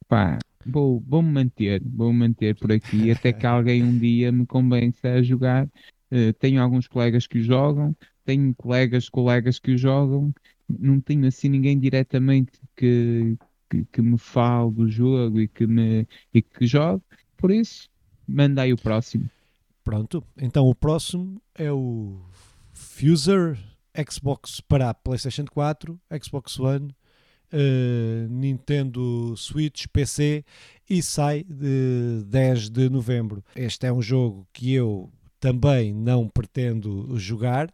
Pá, 0.07 0.39
vou, 0.65 1.03
vou-me 1.07 1.31
manter, 1.31 1.81
vou-me 1.85 2.18
manter 2.18 2.55
por 2.55 2.72
aqui 2.72 3.11
até 3.11 3.31
que 3.31 3.45
alguém 3.45 3.84
um 3.84 3.97
dia 3.97 4.31
me 4.31 4.45
convença 4.45 5.09
a 5.09 5.22
jogar. 5.22 5.65
Uh, 6.11 6.34
tenho 6.39 6.61
alguns 6.61 6.88
colegas 6.88 7.27
que 7.27 7.39
o 7.39 7.43
jogam, 7.43 7.95
tenho 8.26 8.55
colegas, 8.55 9.07
colegas 9.07 9.59
que 9.59 9.72
o 9.72 9.77
jogam 9.77 10.34
não 10.68 10.99
tenho 10.99 11.26
assim 11.27 11.49
ninguém 11.49 11.80
diretamente 11.80 12.59
que, 12.76 13.38
que, 13.69 13.85
que 13.85 14.02
me 14.02 14.18
fale 14.18 14.72
do 14.72 14.89
jogo 14.89 15.39
e 15.39 15.48
que, 15.48 15.68
me, 15.68 16.07
e 16.34 16.41
que 16.41 16.65
jogue, 16.65 17.03
por 17.35 17.52
isso, 17.52 17.89
manda 18.27 18.61
aí 18.61 18.73
o 18.73 18.77
próximo. 18.77 19.30
Pronto, 19.84 20.23
então 20.38 20.68
o 20.68 20.76
próximo 20.76 21.41
é 21.56 21.72
o 21.72 22.19
Fuser 22.73 23.57
Xbox 24.10 24.61
para 24.61 24.94
PlayStation 24.94 25.45
4, 25.45 25.99
Xbox 26.22 26.60
One, 26.60 26.94
uh, 27.53 28.27
Nintendo 28.30 29.35
Switch, 29.35 29.88
PC 29.88 30.44
e 30.89 31.02
sai 31.02 31.44
de 31.44 32.23
10 32.26 32.69
de 32.69 32.89
novembro. 32.89 33.44
Este 33.56 33.88
é 33.88 33.94
um 33.94 34.02
jogo 34.02 34.48
que 34.53 34.73
eu 34.73 35.11
também 35.39 35.94
não 35.94 36.27
pretendo 36.27 37.18
jogar. 37.18 37.69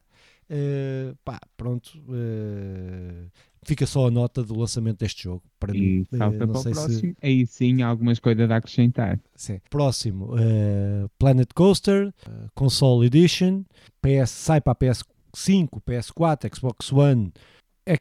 Uh, 0.49 1.15
pá, 1.23 1.39
pronto, 1.57 1.97
uh, 2.07 3.31
fica 3.65 3.85
só 3.85 4.07
a 4.07 4.11
nota 4.11 4.43
do 4.43 4.57
lançamento 4.57 4.99
deste 4.99 5.23
jogo. 5.23 5.43
Para 5.59 5.75
E 5.75 5.79
mim, 5.79 6.07
salta 6.17 6.37
para 6.37 6.47
não 6.47 6.53
o 6.53 6.57
sei 6.63 6.71
próximo. 6.73 6.99
se 6.99 7.15
Aí 7.21 7.47
sim, 7.47 7.81
há 7.81 7.87
algumas 7.87 8.19
coisas 8.19 8.49
a 8.49 8.55
acrescentar. 8.57 9.19
Sim. 9.35 9.59
Próximo, 9.69 10.33
uh, 10.35 11.09
Planet 11.17 11.49
Coaster, 11.53 12.07
uh, 12.27 12.49
Console 12.55 13.05
Edition, 13.07 13.63
PS, 14.01 14.29
sai 14.29 14.61
para 14.61 14.73
a 14.73 14.75
PS5, 14.75 15.81
PS4, 15.87 16.55
Xbox 16.55 16.91
One, 16.91 17.31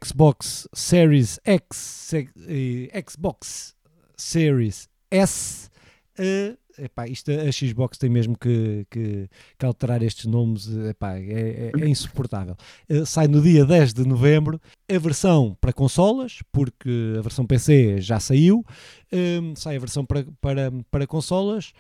Xbox 0.04 0.68
Series 0.74 1.40
X, 1.44 2.12
eh, 2.14 3.02
Xbox 3.08 3.74
Series 4.16 4.88
S. 5.10 5.68
Uh, 6.18 6.56
epá, 6.78 7.08
isto, 7.08 7.30
a 7.30 7.50
Xbox 7.50 7.96
tem 7.96 8.10
mesmo 8.10 8.36
que, 8.36 8.86
que- 8.90 9.28
que 9.58 9.64
alterar 9.66 10.02
estes 10.02 10.26
nomes, 10.26 10.68
epá, 10.90 11.16
é, 11.18 11.70
é- 11.74 11.80
é 11.80 11.88
insuportável. 11.88 12.54
Uh, 12.90 13.06
sai 13.06 13.26
no 13.28 13.40
dia 13.40 13.64
10 13.64 13.94
de 13.94 14.06
novembro, 14.06 14.60
a 14.90 14.98
versão 14.98 15.56
para 15.60 15.72
consolas, 15.72 16.40
porque 16.52 17.14
a 17.18 17.22
versão 17.22 17.46
PC 17.46 18.00
já 18.00 18.20
saiu, 18.20 18.64
um, 19.12 19.56
sai 19.56 19.76
a 19.76 19.80
versão 19.80 20.04
para, 20.04 20.26
para, 20.40 20.70
para 20.90 21.06
consolas 21.06 21.72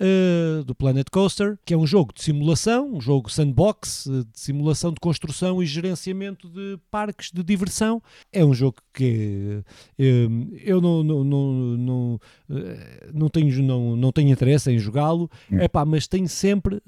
uh, 0.00 0.64
do 0.64 0.74
Planet 0.74 1.06
Coaster, 1.10 1.58
que 1.64 1.74
é 1.74 1.76
um 1.76 1.86
jogo 1.86 2.12
de 2.14 2.22
simulação, 2.22 2.94
um 2.94 3.00
jogo 3.00 3.30
sandbox, 3.30 4.06
uh, 4.06 4.24
de 4.24 4.40
simulação 4.40 4.92
de 4.92 5.00
construção 5.00 5.62
e 5.62 5.66
gerenciamento 5.66 6.48
de 6.48 6.78
parques 6.90 7.30
de 7.32 7.42
diversão. 7.42 8.02
É 8.32 8.44
um 8.44 8.54
jogo 8.54 8.76
que 8.92 9.62
um, 9.98 10.50
eu 10.64 10.80
não, 10.80 11.02
não, 11.02 11.24
não, 11.24 11.52
não, 11.52 12.14
uh, 12.14 12.58
não, 13.12 13.28
tenho, 13.28 13.62
não, 13.62 13.96
não 13.96 14.12
tenho 14.12 14.30
interesse 14.30 14.70
em 14.70 14.78
jogá-lo, 14.78 15.30
É. 15.52 15.64
Epá, 15.64 15.84
mas 15.84 16.06
tenho 16.06 16.28
sempre, 16.28 16.76
uh, 16.76 16.80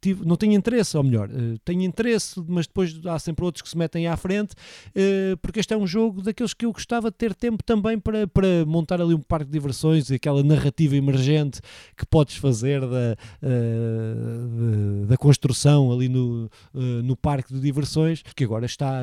tive, 0.00 0.24
não 0.24 0.36
tenho 0.36 0.52
interesse, 0.52 0.96
ou 0.96 1.02
melhor, 1.02 1.28
uh, 1.28 1.58
tenho 1.64 1.82
interesse, 1.82 2.42
mas 2.46 2.66
depois 2.66 2.98
há 3.06 3.18
sempre 3.18 3.44
outros 3.44 3.62
que 3.62 3.68
se 3.68 3.76
metem 3.76 4.06
à 4.06 4.16
frente, 4.16 4.54
eh, 4.94 5.36
porque 5.42 5.60
este 5.60 5.74
é 5.74 5.76
um 5.76 5.86
jogo 5.86 6.22
daqueles 6.22 6.54
que 6.54 6.64
eu 6.64 6.72
gostava 6.72 7.10
de 7.10 7.16
ter 7.16 7.34
tempo 7.34 7.62
também 7.62 7.98
para, 7.98 8.26
para 8.26 8.64
montar 8.66 9.00
ali 9.00 9.14
um 9.14 9.20
parque 9.20 9.46
de 9.46 9.52
diversões 9.52 10.10
e 10.10 10.14
aquela 10.14 10.42
narrativa 10.42 10.96
emergente 10.96 11.60
que 11.96 12.06
podes 12.06 12.36
fazer 12.36 12.53
da, 12.62 13.16
eh, 13.42 14.14
de- 15.02 15.06
da 15.06 15.16
construção 15.16 15.92
ali 15.92 16.08
no, 16.08 16.50
eh, 16.74 17.02
no 17.02 17.16
parque 17.16 17.52
de 17.52 17.60
diversões, 17.60 18.22
que 18.34 18.44
agora 18.44 18.66
está 18.66 19.02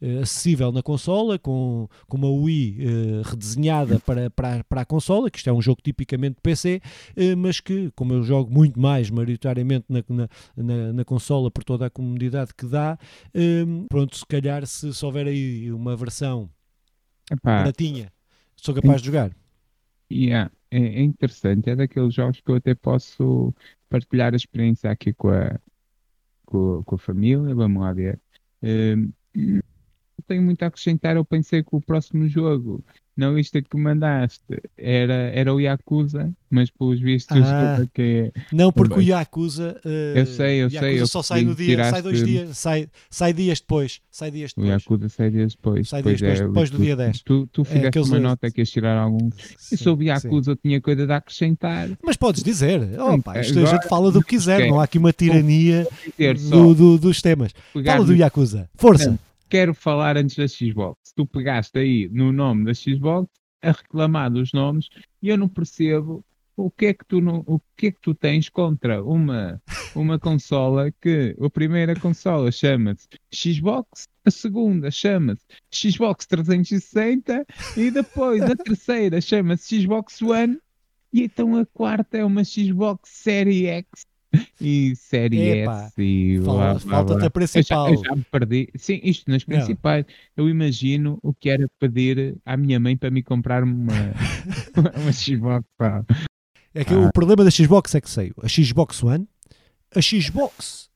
eh, 0.00 0.20
acessível 0.22 0.72
na 0.72 0.82
consola 0.82 1.38
com, 1.38 1.88
com 2.08 2.16
uma 2.16 2.30
Wii 2.30 3.22
redesenhada 3.24 3.98
para, 4.00 4.30
para, 4.30 4.64
para 4.64 4.80
a 4.82 4.84
consola, 4.84 5.30
que 5.30 5.38
isto 5.38 5.50
é 5.50 5.52
um 5.52 5.62
jogo 5.62 5.80
tipicamente 5.82 6.38
PC, 6.42 6.80
mas 7.38 7.60
que, 7.60 7.90
como 7.94 8.12
eu 8.14 8.22
jogo 8.22 8.52
muito 8.52 8.80
mais 8.80 9.10
maioritariamente 9.10 9.86
na, 9.88 10.02
na, 10.08 10.28
na, 10.56 10.92
na 10.92 11.04
consola 11.04 11.50
por 11.50 11.64
toda 11.64 11.86
a 11.86 11.90
comodidade 11.90 12.52
que 12.54 12.66
dá, 12.66 12.98
pronto, 13.88 14.16
se 14.16 14.26
calhar 14.26 14.66
se, 14.66 14.92
se 14.92 15.04
houver 15.04 15.26
aí 15.26 15.70
uma 15.72 15.96
versão 15.96 16.50
Epá, 17.30 17.58
baratinha, 17.58 18.12
sou 18.56 18.74
capaz 18.74 19.00
de 19.00 19.06
jogar. 19.06 19.30
yeah, 20.10 20.50
é, 20.70 20.78
é 20.78 21.02
interessante. 21.02 21.70
É 21.70 21.76
daqueles 21.76 22.14
jogos 22.14 22.40
que 22.40 22.50
eu 22.50 22.56
até 22.56 22.74
posso 22.74 23.54
partilhar 23.88 24.32
a 24.32 24.36
experiência 24.36 24.90
aqui 24.90 25.12
com 25.12 25.30
a, 25.30 25.58
com, 26.46 26.82
com 26.84 26.94
a 26.94 26.98
família. 26.98 27.54
Vamos 27.54 27.82
lá 27.82 27.92
ver. 27.92 28.20
Hum, 28.62 29.12
tenho 30.30 30.42
muito 30.42 30.62
a 30.62 30.66
acrescentar. 30.68 31.16
Eu 31.16 31.24
pensei 31.24 31.62
que 31.62 31.74
o 31.74 31.80
próximo 31.80 32.28
jogo, 32.28 32.84
na 33.20 33.30
lista 33.30 33.60
que 33.60 33.76
mandaste, 33.76 34.42
era, 34.76 35.12
era 35.34 35.52
o 35.54 35.60
Yakuza, 35.60 36.32
mas 36.50 36.70
pelos 36.70 36.98
vistos 37.00 37.36
Ah. 37.44 37.78
o 37.82 37.86
que 37.88 38.32
é. 38.34 38.40
Não, 38.52 38.72
porque 38.72 38.98
o. 38.98 39.02
Yakuza, 39.02 39.78
eh, 39.84 40.14
Eu 40.16 40.26
sei, 40.26 40.56
eu 40.62 40.68
Yakuza 40.68 40.80
sei, 40.80 41.00
eu 41.00 41.06
só 41.06 41.22
sai 41.22 41.42
no 41.42 41.54
dia, 41.54 41.84
sai 41.84 42.02
dois 42.02 42.16
tiraste- 42.18 42.44
dias, 42.44 42.58
sai, 42.58 42.88
sai 43.10 43.32
dias 43.32 43.60
depois, 43.60 44.00
sai 44.10 44.30
dias 44.30 44.52
O 44.52 44.60
depois. 44.62 44.82
Yakuza 44.82 45.08
sai 45.10 45.30
dias 45.30 45.54
depois. 45.54 45.88
Sai 45.88 46.02
dias 46.02 46.20
depois, 46.20 46.40
é, 46.40 46.46
depois 46.46 46.70
do 46.70 46.76
tu- 46.78 46.82
dia 46.82 46.96
10. 46.96 47.22
Tu, 47.22 47.46
tu 47.52 47.64
fizeste 47.64 47.86
aqueles- 47.88 48.08
uma 48.08 48.18
nota 48.18 48.50
que 48.50 48.60
ias 48.62 48.70
tirar 48.70 48.96
algum. 48.96 49.30
Sim, 49.58 49.74
E 49.74 49.78
sobre 49.78 50.04
sim. 50.06 50.10
Yakuza 50.10 50.50
eu 50.52 50.56
tinha 50.56 50.80
coisa 50.80 51.06
de 51.06 51.12
acrescentar. 51.12 51.88
Mas 52.02 52.16
podes 52.16 52.42
dizer, 52.42 52.80
oh, 52.98 53.20
pá, 53.22 53.38
isto 53.40 53.58
a 53.58 53.62
Agora- 53.62 53.76
gente 53.76 53.88
fala 53.88 54.10
do 54.10 54.20
que 54.22 54.30
quiser, 54.30 54.66
não 54.68 54.80
há 54.80 54.84
aqui 54.84 54.98
uma 54.98 55.12
tirania 55.12 55.86
do, 56.50 56.74
do- 56.74 56.98
dos 56.98 57.20
temas. 57.20 57.52
Fala 57.84 58.04
do 58.04 58.14
Yakuza, 58.16 58.68
força. 58.76 59.18
Quero 59.50 59.74
falar 59.74 60.16
antes 60.16 60.36
da 60.36 60.46
Xbox. 60.46 61.12
Tu 61.14 61.26
pegaste 61.26 61.78
aí 61.78 62.08
no 62.08 62.32
nome 62.32 62.64
da 62.64 62.72
Xbox 62.72 63.28
a 63.60 63.72
reclamar 63.72 64.30
dos 64.30 64.52
nomes 64.52 64.88
e 65.20 65.28
eu 65.28 65.36
não 65.36 65.48
percebo 65.48 66.24
o 66.56 66.70
que 66.70 66.86
é 66.86 66.94
que 66.94 67.04
tu 67.04 67.20
não, 67.20 67.42
o 67.46 67.60
que 67.76 67.88
é 67.88 67.90
que 67.90 68.00
tu 68.00 68.14
tens 68.14 68.48
contra 68.48 69.02
uma 69.02 69.60
uma 69.94 70.18
consola 70.18 70.92
que 71.00 71.36
a 71.40 71.50
primeira 71.50 71.98
consola 71.98 72.52
chama-se 72.52 73.08
Xbox, 73.34 74.06
a 74.24 74.30
segunda 74.30 74.90
chama-se 74.90 75.44
Xbox 75.72 76.26
360 76.26 77.44
e 77.76 77.90
depois 77.90 78.42
a 78.42 78.54
terceira 78.54 79.20
chama-se 79.20 79.80
Xbox 79.82 80.22
One 80.22 80.58
e 81.12 81.24
então 81.24 81.56
a 81.56 81.66
quarta 81.66 82.18
é 82.18 82.24
uma 82.24 82.44
Xbox 82.44 83.10
Série 83.10 83.66
X 83.66 84.06
e 84.60 84.94
Série 84.96 85.62
Epá, 85.62 85.84
S 85.86 85.94
e 86.00 86.38
blá, 86.38 86.44
Fala- 86.54 86.72
blá, 86.74 86.80
Falta-te 86.80 87.18
blá. 87.18 87.26
a 87.26 87.30
principal. 87.30 87.88
Eu 87.88 87.94
já, 87.94 88.00
eu 88.00 88.04
já 88.04 88.16
me 88.16 88.24
perdi. 88.30 88.68
Sim, 88.76 89.00
isto 89.02 89.30
nas 89.30 89.44
Não. 89.46 89.56
principais. 89.56 90.04
Eu 90.36 90.48
imagino 90.48 91.18
o 91.22 91.34
que 91.34 91.48
era 91.50 91.66
pedir 91.78 92.36
à 92.44 92.56
minha 92.56 92.78
mãe 92.78 92.96
para 92.96 93.10
me 93.10 93.22
comprar 93.22 93.62
uma, 93.64 93.92
uma 94.96 95.12
Xbox. 95.12 95.64
pá. 95.76 96.04
É 96.74 96.84
que 96.84 96.94
Ah. 96.94 96.98
o 97.00 97.12
problema 97.12 97.42
da 97.44 97.50
Xbox 97.50 97.94
é 97.94 98.00
que 98.00 98.08
saiu 98.10 98.34
a 98.42 98.48
Xbox 98.48 99.02
One, 99.02 99.26
a 99.94 100.00
Xbox 100.00 100.88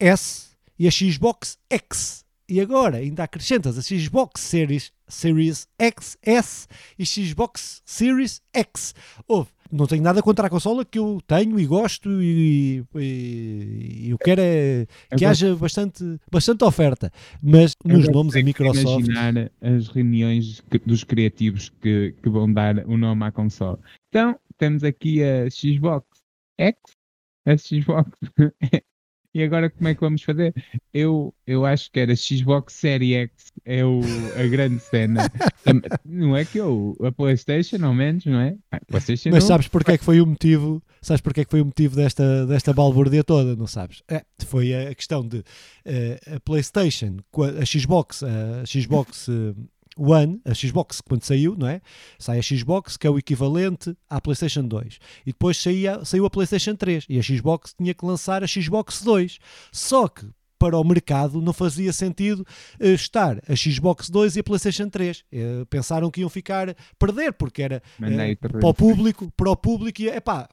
S 0.00 0.48
e 0.78 0.86
a 0.88 0.90
Xbox 0.90 1.58
X. 1.70 2.24
E 2.50 2.62
agora 2.62 2.96
ainda 2.96 3.24
acrescentas 3.24 3.76
a 3.76 3.82
Xbox 3.82 4.40
Series, 4.40 4.90
Series 5.06 5.68
X, 5.78 6.16
S 6.22 6.66
e 6.98 7.04
Xbox 7.04 7.82
Series 7.84 8.40
X. 8.54 8.94
Ouve, 9.28 9.50
não 9.70 9.86
tenho 9.86 10.02
nada 10.02 10.22
contra 10.22 10.46
a 10.46 10.50
consola 10.50 10.84
que 10.84 10.98
eu 10.98 11.20
tenho 11.26 11.58
e 11.60 11.66
gosto 11.66 12.22
e, 12.22 12.82
e, 12.96 14.08
eu 14.10 14.18
quero 14.18 14.40
é 14.40 14.86
que 15.10 15.24
Agora- 15.24 15.30
haja 15.30 15.56
bastante, 15.56 16.04
bastante 16.30 16.64
oferta. 16.64 17.12
Mas 17.42 17.74
nos 17.84 18.08
nomes 18.08 18.34
a 18.36 18.42
Microsoft. 18.42 19.06
Imaginar 19.06 19.50
as 19.60 19.88
reuniões 19.88 20.60
que- 20.70 20.78
dos 20.78 21.04
criativos 21.04 21.68
que, 21.80 22.14
que 22.22 22.28
vão 22.30 22.50
dar 22.52 22.78
o 22.86 22.96
nome 22.96 23.24
à 23.24 23.30
console. 23.32 23.78
Então, 24.08 24.38
temos 24.56 24.82
aqui 24.84 25.22
a 25.22 25.48
Xbox 25.50 26.06
X, 26.58 26.76
a 27.46 27.56
Xbox. 27.56 28.10
e 29.38 29.44
agora 29.44 29.70
como 29.70 29.88
é 29.88 29.94
que 29.94 30.00
vamos 30.00 30.22
fazer? 30.22 30.52
Eu, 30.92 31.32
eu 31.46 31.64
acho 31.64 31.92
que 31.92 32.00
era 32.00 32.14
Xbox 32.16 32.74
Série 32.74 33.14
X, 33.14 33.52
é 33.64 33.84
o, 33.84 34.00
a 34.36 34.46
grande 34.48 34.80
cena. 34.80 35.30
Não 36.04 36.36
é 36.36 36.44
que 36.44 36.58
eu, 36.58 36.96
a 37.04 37.12
PlayStation, 37.12 37.84
ao 37.84 37.94
menos, 37.94 38.24
não 38.24 38.40
é? 38.40 38.56
PlayStation 38.88 39.30
Mas 39.30 39.44
não, 39.44 39.48
sabes 39.48 39.68
porque 39.68 39.92
é 39.92 39.98
que 39.98 40.04
foi 40.04 40.20
o 40.20 40.26
motivo? 40.26 40.82
Sabes 41.00 41.20
porque 41.20 41.42
é 41.42 41.44
que 41.44 41.50
foi 41.50 41.60
o 41.60 41.66
motivo 41.66 41.94
desta, 41.94 42.46
desta 42.46 42.72
balbúrdia 42.72 43.22
toda, 43.22 43.54
não 43.54 43.66
sabes? 43.66 44.02
É, 44.08 44.24
foi 44.46 44.74
a 44.74 44.94
questão 44.94 45.26
de 45.26 45.44
eh, 45.84 46.18
a 46.34 46.40
PlayStation, 46.40 47.18
a 47.60 47.64
Xbox, 47.64 48.22
a 48.22 48.64
Xbox 48.66 49.28
eh, 49.28 49.54
One, 49.98 50.40
a 50.44 50.54
Xbox 50.54 51.00
quando 51.00 51.24
saiu, 51.24 51.56
não 51.56 51.66
é? 51.66 51.80
Sai 52.18 52.38
a 52.38 52.42
Xbox, 52.42 52.96
que 52.96 53.06
é 53.06 53.10
o 53.10 53.18
equivalente 53.18 53.96
à 54.08 54.20
PlayStation 54.20 54.62
2. 54.62 54.98
E 55.26 55.32
depois 55.32 55.60
saía, 55.60 56.04
saiu 56.04 56.24
a 56.24 56.30
PlayStation 56.30 56.76
3 56.76 57.06
e 57.08 57.18
a 57.18 57.22
Xbox 57.22 57.74
tinha 57.74 57.92
que 57.92 58.06
lançar 58.06 58.44
a 58.44 58.46
Xbox 58.46 59.02
2. 59.02 59.38
Só 59.72 60.06
que 60.06 60.26
para 60.58 60.76
o 60.78 60.84
mercado 60.84 61.40
não 61.40 61.52
fazia 61.52 61.92
sentido 61.92 62.44
eh, 62.80 62.92
estar 62.92 63.40
a 63.48 63.54
Xbox 63.56 64.10
2 64.10 64.36
e 64.36 64.40
a 64.40 64.44
PlayStation 64.44 64.88
3. 64.88 65.24
Eh, 65.32 65.64
pensaram 65.70 66.10
que 66.10 66.20
iam 66.20 66.28
ficar 66.28 66.74
perder 66.98 67.32
porque 67.32 67.62
era 67.62 67.82
Mandei 67.98 68.32
eh, 68.32 68.36
para 68.36 68.66
o 68.66 68.74
público, 68.74 69.30
para 69.36 69.50
o 69.50 69.56
público, 69.56 70.02
e 70.02 70.08
epá, 70.08 70.48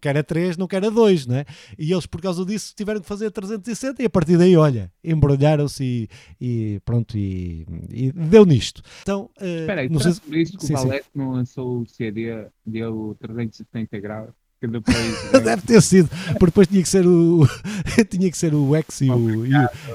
quer 0.00 0.16
a 0.16 0.22
3, 0.22 0.56
não 0.56 0.66
quer 0.66 0.84
a 0.84 0.90
2, 0.90 1.26
não 1.26 1.36
é? 1.36 1.44
E 1.78 1.92
eles, 1.92 2.06
por 2.06 2.20
causa 2.20 2.44
disso, 2.44 2.74
tiveram 2.76 3.00
que 3.00 3.06
fazer 3.08 3.30
360 3.30 4.02
e 4.02 4.06
a 4.06 4.10
partir 4.10 4.36
daí, 4.36 4.56
olha, 4.56 4.92
embrulharam-se 5.02 5.84
e, 5.84 6.08
e 6.40 6.80
pronto, 6.84 7.16
e, 7.16 7.66
e 7.90 8.12
deu 8.12 8.44
nisto. 8.44 8.82
Então, 9.02 9.30
Espera 9.40 9.80
aí, 9.82 9.88
não 9.88 10.00
sei 10.00 10.12
se- 10.12 10.20
por 10.20 10.36
isso 10.36 10.56
que 10.58 10.64
o. 10.64 10.76
Valete 10.76 11.08
não 11.14 11.32
lançou 11.32 11.80
o 11.80 11.86
CD 11.86 12.46
dele 12.64 13.14
360 13.18 13.98
graus? 14.00 14.30
Deve 15.44 15.62
ter 15.62 15.82
sido, 15.82 16.08
porque 16.38 16.46
depois 16.46 16.66
tinha 16.68 16.82
que 16.82 16.88
ser 16.88 17.06
o 17.06 17.46
tinha 18.08 18.30
que 18.30 18.38
ser 18.38 18.54
o 18.54 18.74
X 18.74 19.00
e 19.02 19.10
o, 19.10 19.46
e, 19.46 19.50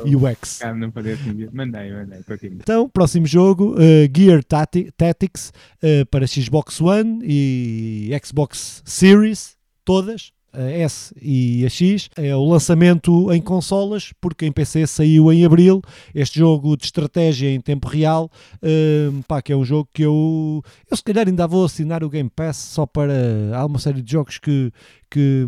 e 0.06 0.16
o 0.16 0.28
X. 0.28 0.60
Não 0.76 0.92
podia 0.92 1.18
mandei, 1.52 1.92
mandei, 1.92 2.20
Então, 2.52 2.90
próximo 2.90 3.26
jogo, 3.26 3.76
uh, 3.76 4.10
Gear 4.16 4.44
Tactics 4.44 5.52
uh, 5.84 6.06
para 6.08 6.28
Xbox 6.28 6.80
One 6.80 7.20
e 7.24 8.12
Xbox 8.24 8.84
Series, 8.86 9.56
todas 9.84 10.32
a 10.54 10.64
S 10.64 11.14
e 11.22 11.66
a 11.66 11.70
X, 11.70 12.10
é 12.16 12.36
o 12.36 12.44
lançamento 12.46 13.32
em 13.32 13.42
consolas, 13.42 14.14
porque 14.20 14.46
em 14.46 14.52
PC 14.52 14.86
saiu 14.88 15.32
em 15.32 15.46
Abril, 15.46 15.82
este 16.14 16.40
jogo 16.40 16.76
de 16.76 16.86
estratégia 16.86 17.50
em 17.50 17.62
tempo 17.62 17.88
real, 17.88 18.30
uh, 18.62 19.24
pá, 19.28 19.42
que 19.42 19.54
é 19.54 19.56
um 19.56 19.64
jogo 19.64 19.90
que 19.94 20.04
eu, 20.04 20.64
eu 20.90 20.98
se 20.98 21.04
calhar 21.04 21.28
ainda 21.28 21.48
vou 21.48 21.66
assinar 21.66 22.04
o 22.04 22.10
Game 22.10 22.30
Pass 22.30 22.58
só 22.58 22.86
para, 22.86 23.14
há 23.56 23.66
uma 23.66 23.80
série 23.80 24.02
de 24.02 24.12
jogos 24.12 24.38
que, 24.38 24.72
que, 25.12 25.46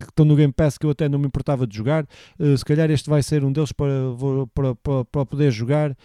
que, 0.00 0.06
estão 0.08 0.24
no 0.24 0.34
Game 0.34 0.52
Pass 0.52 0.78
que 0.78 0.86
eu 0.86 0.90
até 0.90 1.08
não 1.08 1.18
me 1.18 1.26
importava 1.26 1.66
de 1.66 1.76
jogar. 1.76 2.06
Uh, 2.38 2.56
se 2.56 2.64
calhar 2.64 2.90
este 2.90 3.08
vai 3.08 3.22
ser 3.22 3.44
um 3.44 3.52
deles 3.52 3.70
para, 3.70 3.92
para, 4.54 4.74
para, 4.74 5.04
para 5.04 5.26
poder 5.26 5.50
jogar, 5.50 5.90
uh, 5.92 5.96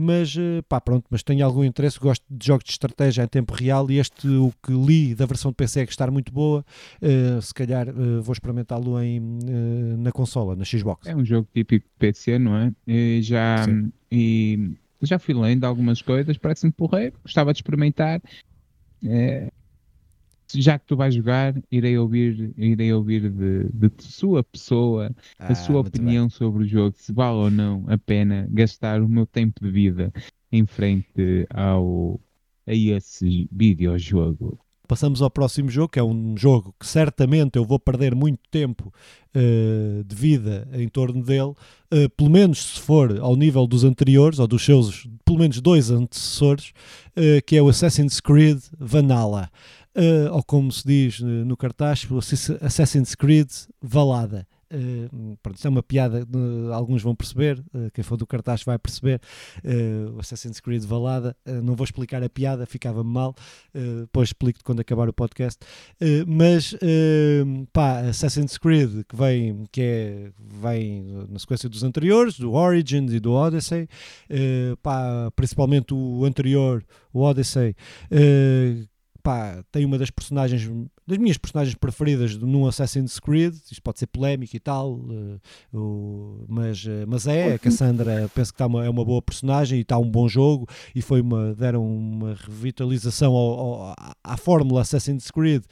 mas 0.00 0.34
uh, 0.36 0.62
pá, 0.68 0.80
pronto, 0.80 1.04
mas 1.10 1.22
tenho 1.24 1.44
algum 1.44 1.64
interesse, 1.64 1.98
gosto 1.98 2.24
de 2.30 2.46
jogos 2.46 2.64
de 2.64 2.70
estratégia 2.70 3.24
em 3.24 3.26
tempo 3.28 3.52
real 3.52 3.90
e 3.90 3.98
este, 3.98 4.28
o 4.28 4.52
que 4.64 4.72
li 4.72 5.14
da 5.14 5.26
versão 5.26 5.50
de 5.50 5.56
PC 5.56 5.80
é 5.80 5.86
que 5.86 5.92
está 5.92 6.08
muito 6.10 6.32
boa, 6.32 6.64
se 7.42 7.52
calhar 7.52 7.86
vou 8.22 8.32
experimentá-lo 8.32 8.96
na 9.98 10.12
consola, 10.12 10.54
na 10.54 10.64
Xbox. 10.64 11.06
É 11.06 11.14
um 11.14 11.24
jogo 11.24 11.48
típico 11.52 11.86
de 11.86 11.92
PC, 11.98 12.38
não 12.38 12.56
é? 12.56 12.72
E 12.86 13.20
já, 13.22 13.66
e 14.10 14.72
já 15.02 15.18
fui 15.18 15.34
lendo 15.34 15.64
algumas 15.64 16.00
coisas, 16.00 16.38
parece-me 16.38 16.72
porreiro, 16.72 17.16
gostava 17.22 17.52
de 17.52 17.58
experimentar. 17.58 18.22
É, 19.04 19.50
já 20.54 20.78
que 20.78 20.86
tu 20.86 20.96
vais 20.96 21.14
jogar, 21.14 21.54
irei 21.70 21.98
ouvir, 21.98 22.52
irei 22.56 22.92
ouvir 22.92 23.30
de, 23.30 23.64
de 23.72 23.90
sua 23.98 24.42
pessoa 24.42 25.14
ah, 25.38 25.52
a 25.52 25.54
sua 25.54 25.80
opinião 25.80 26.26
bem. 26.26 26.30
sobre 26.30 26.64
o 26.64 26.66
jogo, 26.66 26.94
se 26.96 27.12
vale 27.12 27.36
ou 27.36 27.50
não 27.50 27.84
a 27.88 27.98
pena 27.98 28.46
gastar 28.50 29.02
o 29.02 29.08
meu 29.08 29.26
tempo 29.26 29.60
de 29.62 29.70
vida 29.70 30.12
em 30.50 30.64
frente 30.64 31.46
ao, 31.50 32.20
a 32.66 32.74
esse 32.74 33.48
videojogo. 33.52 34.58
Passamos 34.88 35.20
ao 35.20 35.30
próximo 35.30 35.68
jogo, 35.68 35.90
que 35.90 35.98
é 35.98 36.02
um 36.02 36.34
jogo 36.34 36.74
que 36.80 36.86
certamente 36.86 37.58
eu 37.58 37.64
vou 37.66 37.78
perder 37.78 38.14
muito 38.14 38.40
tempo 38.50 38.90
uh, 39.36 40.02
de 40.02 40.16
vida 40.16 40.66
em 40.72 40.88
torno 40.88 41.22
dele, 41.22 41.50
uh, 41.50 42.08
pelo 42.16 42.30
menos 42.30 42.76
se 42.76 42.80
for 42.80 43.18
ao 43.20 43.36
nível 43.36 43.66
dos 43.66 43.84
anteriores, 43.84 44.38
ou 44.38 44.46
dos 44.46 44.64
seus 44.64 45.06
pelo 45.26 45.40
menos 45.40 45.60
dois 45.60 45.90
antecessores, 45.90 46.72
uh, 47.14 47.44
que 47.46 47.54
é 47.54 47.62
o 47.62 47.68
Assassin's 47.68 48.18
Creed 48.18 48.60
Vanilla 48.78 49.50
uh, 49.98 50.32
ou 50.32 50.42
como 50.42 50.70
se 50.70 50.86
diz 50.86 51.20
uh, 51.20 51.26
no 51.26 51.56
cartaz, 51.56 52.06
Assassin's 52.60 53.14
Creed 53.14 53.50
Valada. 53.82 54.46
Uh, 54.70 55.38
pronto, 55.42 55.56
isto 55.56 55.66
é 55.66 55.70
uma 55.70 55.82
piada, 55.82 56.24
uh, 56.24 56.72
alguns 56.74 57.02
vão 57.02 57.14
perceber, 57.14 57.58
uh, 57.72 57.90
quem 57.94 58.04
for 58.04 58.18
do 58.18 58.26
cartaz 58.26 58.62
vai 58.62 58.78
perceber. 58.78 59.20
Assassin's 60.18 60.60
Creed 60.60 60.84
Valada, 60.84 61.34
não 61.62 61.74
vou 61.74 61.84
explicar 61.84 62.22
a 62.22 62.28
piada, 62.28 62.66
ficava-me 62.66 63.10
mal, 63.10 63.34
depois 63.72 64.28
explico 64.28 64.60
quando 64.62 64.80
acabar 64.80 65.08
o 65.08 65.12
podcast. 65.12 65.58
mas 66.26 66.74
pá, 67.72 68.00
Assassin's 68.00 68.58
Creed, 68.58 69.04
que 69.08 69.16
vem, 69.16 69.64
que 69.70 69.80
é, 69.80 70.32
vem 70.60 71.26
na 71.28 71.38
sequência 71.38 71.68
dos 71.68 71.82
anteriores, 71.82 72.38
do 72.38 72.52
Origins 72.52 73.12
e 73.12 73.20
do 73.20 73.32
Odyssey, 73.32 73.88
pá, 74.82 75.30
principalmente 75.34 75.94
o 75.94 76.24
anterior, 76.24 76.84
o 77.12 77.20
Odyssey 77.20 77.74
pá, 79.28 79.62
tem 79.70 79.84
uma 79.84 79.98
das 79.98 80.08
personagens, 80.08 80.66
das 81.06 81.18
minhas 81.18 81.36
personagens 81.36 81.74
preferidas 81.74 82.34
num 82.38 82.66
Assassin's 82.66 83.20
Creed, 83.20 83.54
isto 83.70 83.82
pode 83.82 83.98
ser 83.98 84.06
polémico 84.06 84.56
e 84.56 84.58
tal, 84.58 84.94
uh, 84.94 85.40
uh, 85.74 86.46
mas, 86.48 86.82
uh, 86.86 87.04
mas 87.06 87.26
é, 87.26 87.52
a 87.52 87.58
Cassandra 87.58 88.30
penso 88.34 88.52
que 88.52 88.58
tá 88.58 88.64
uma, 88.66 88.86
é 88.86 88.88
uma 88.88 89.04
boa 89.04 89.20
personagem 89.20 89.80
e 89.80 89.82
está 89.82 89.98
um 89.98 90.10
bom 90.10 90.26
jogo 90.26 90.66
e 90.94 91.02
foi 91.02 91.20
uma, 91.20 91.54
deram 91.54 91.86
uma 91.86 92.36
revitalização 92.36 93.34
ao, 93.34 93.60
ao, 93.60 93.94
à 94.24 94.36
fórmula 94.38 94.80
Assassin's 94.80 95.30
Creed 95.30 95.62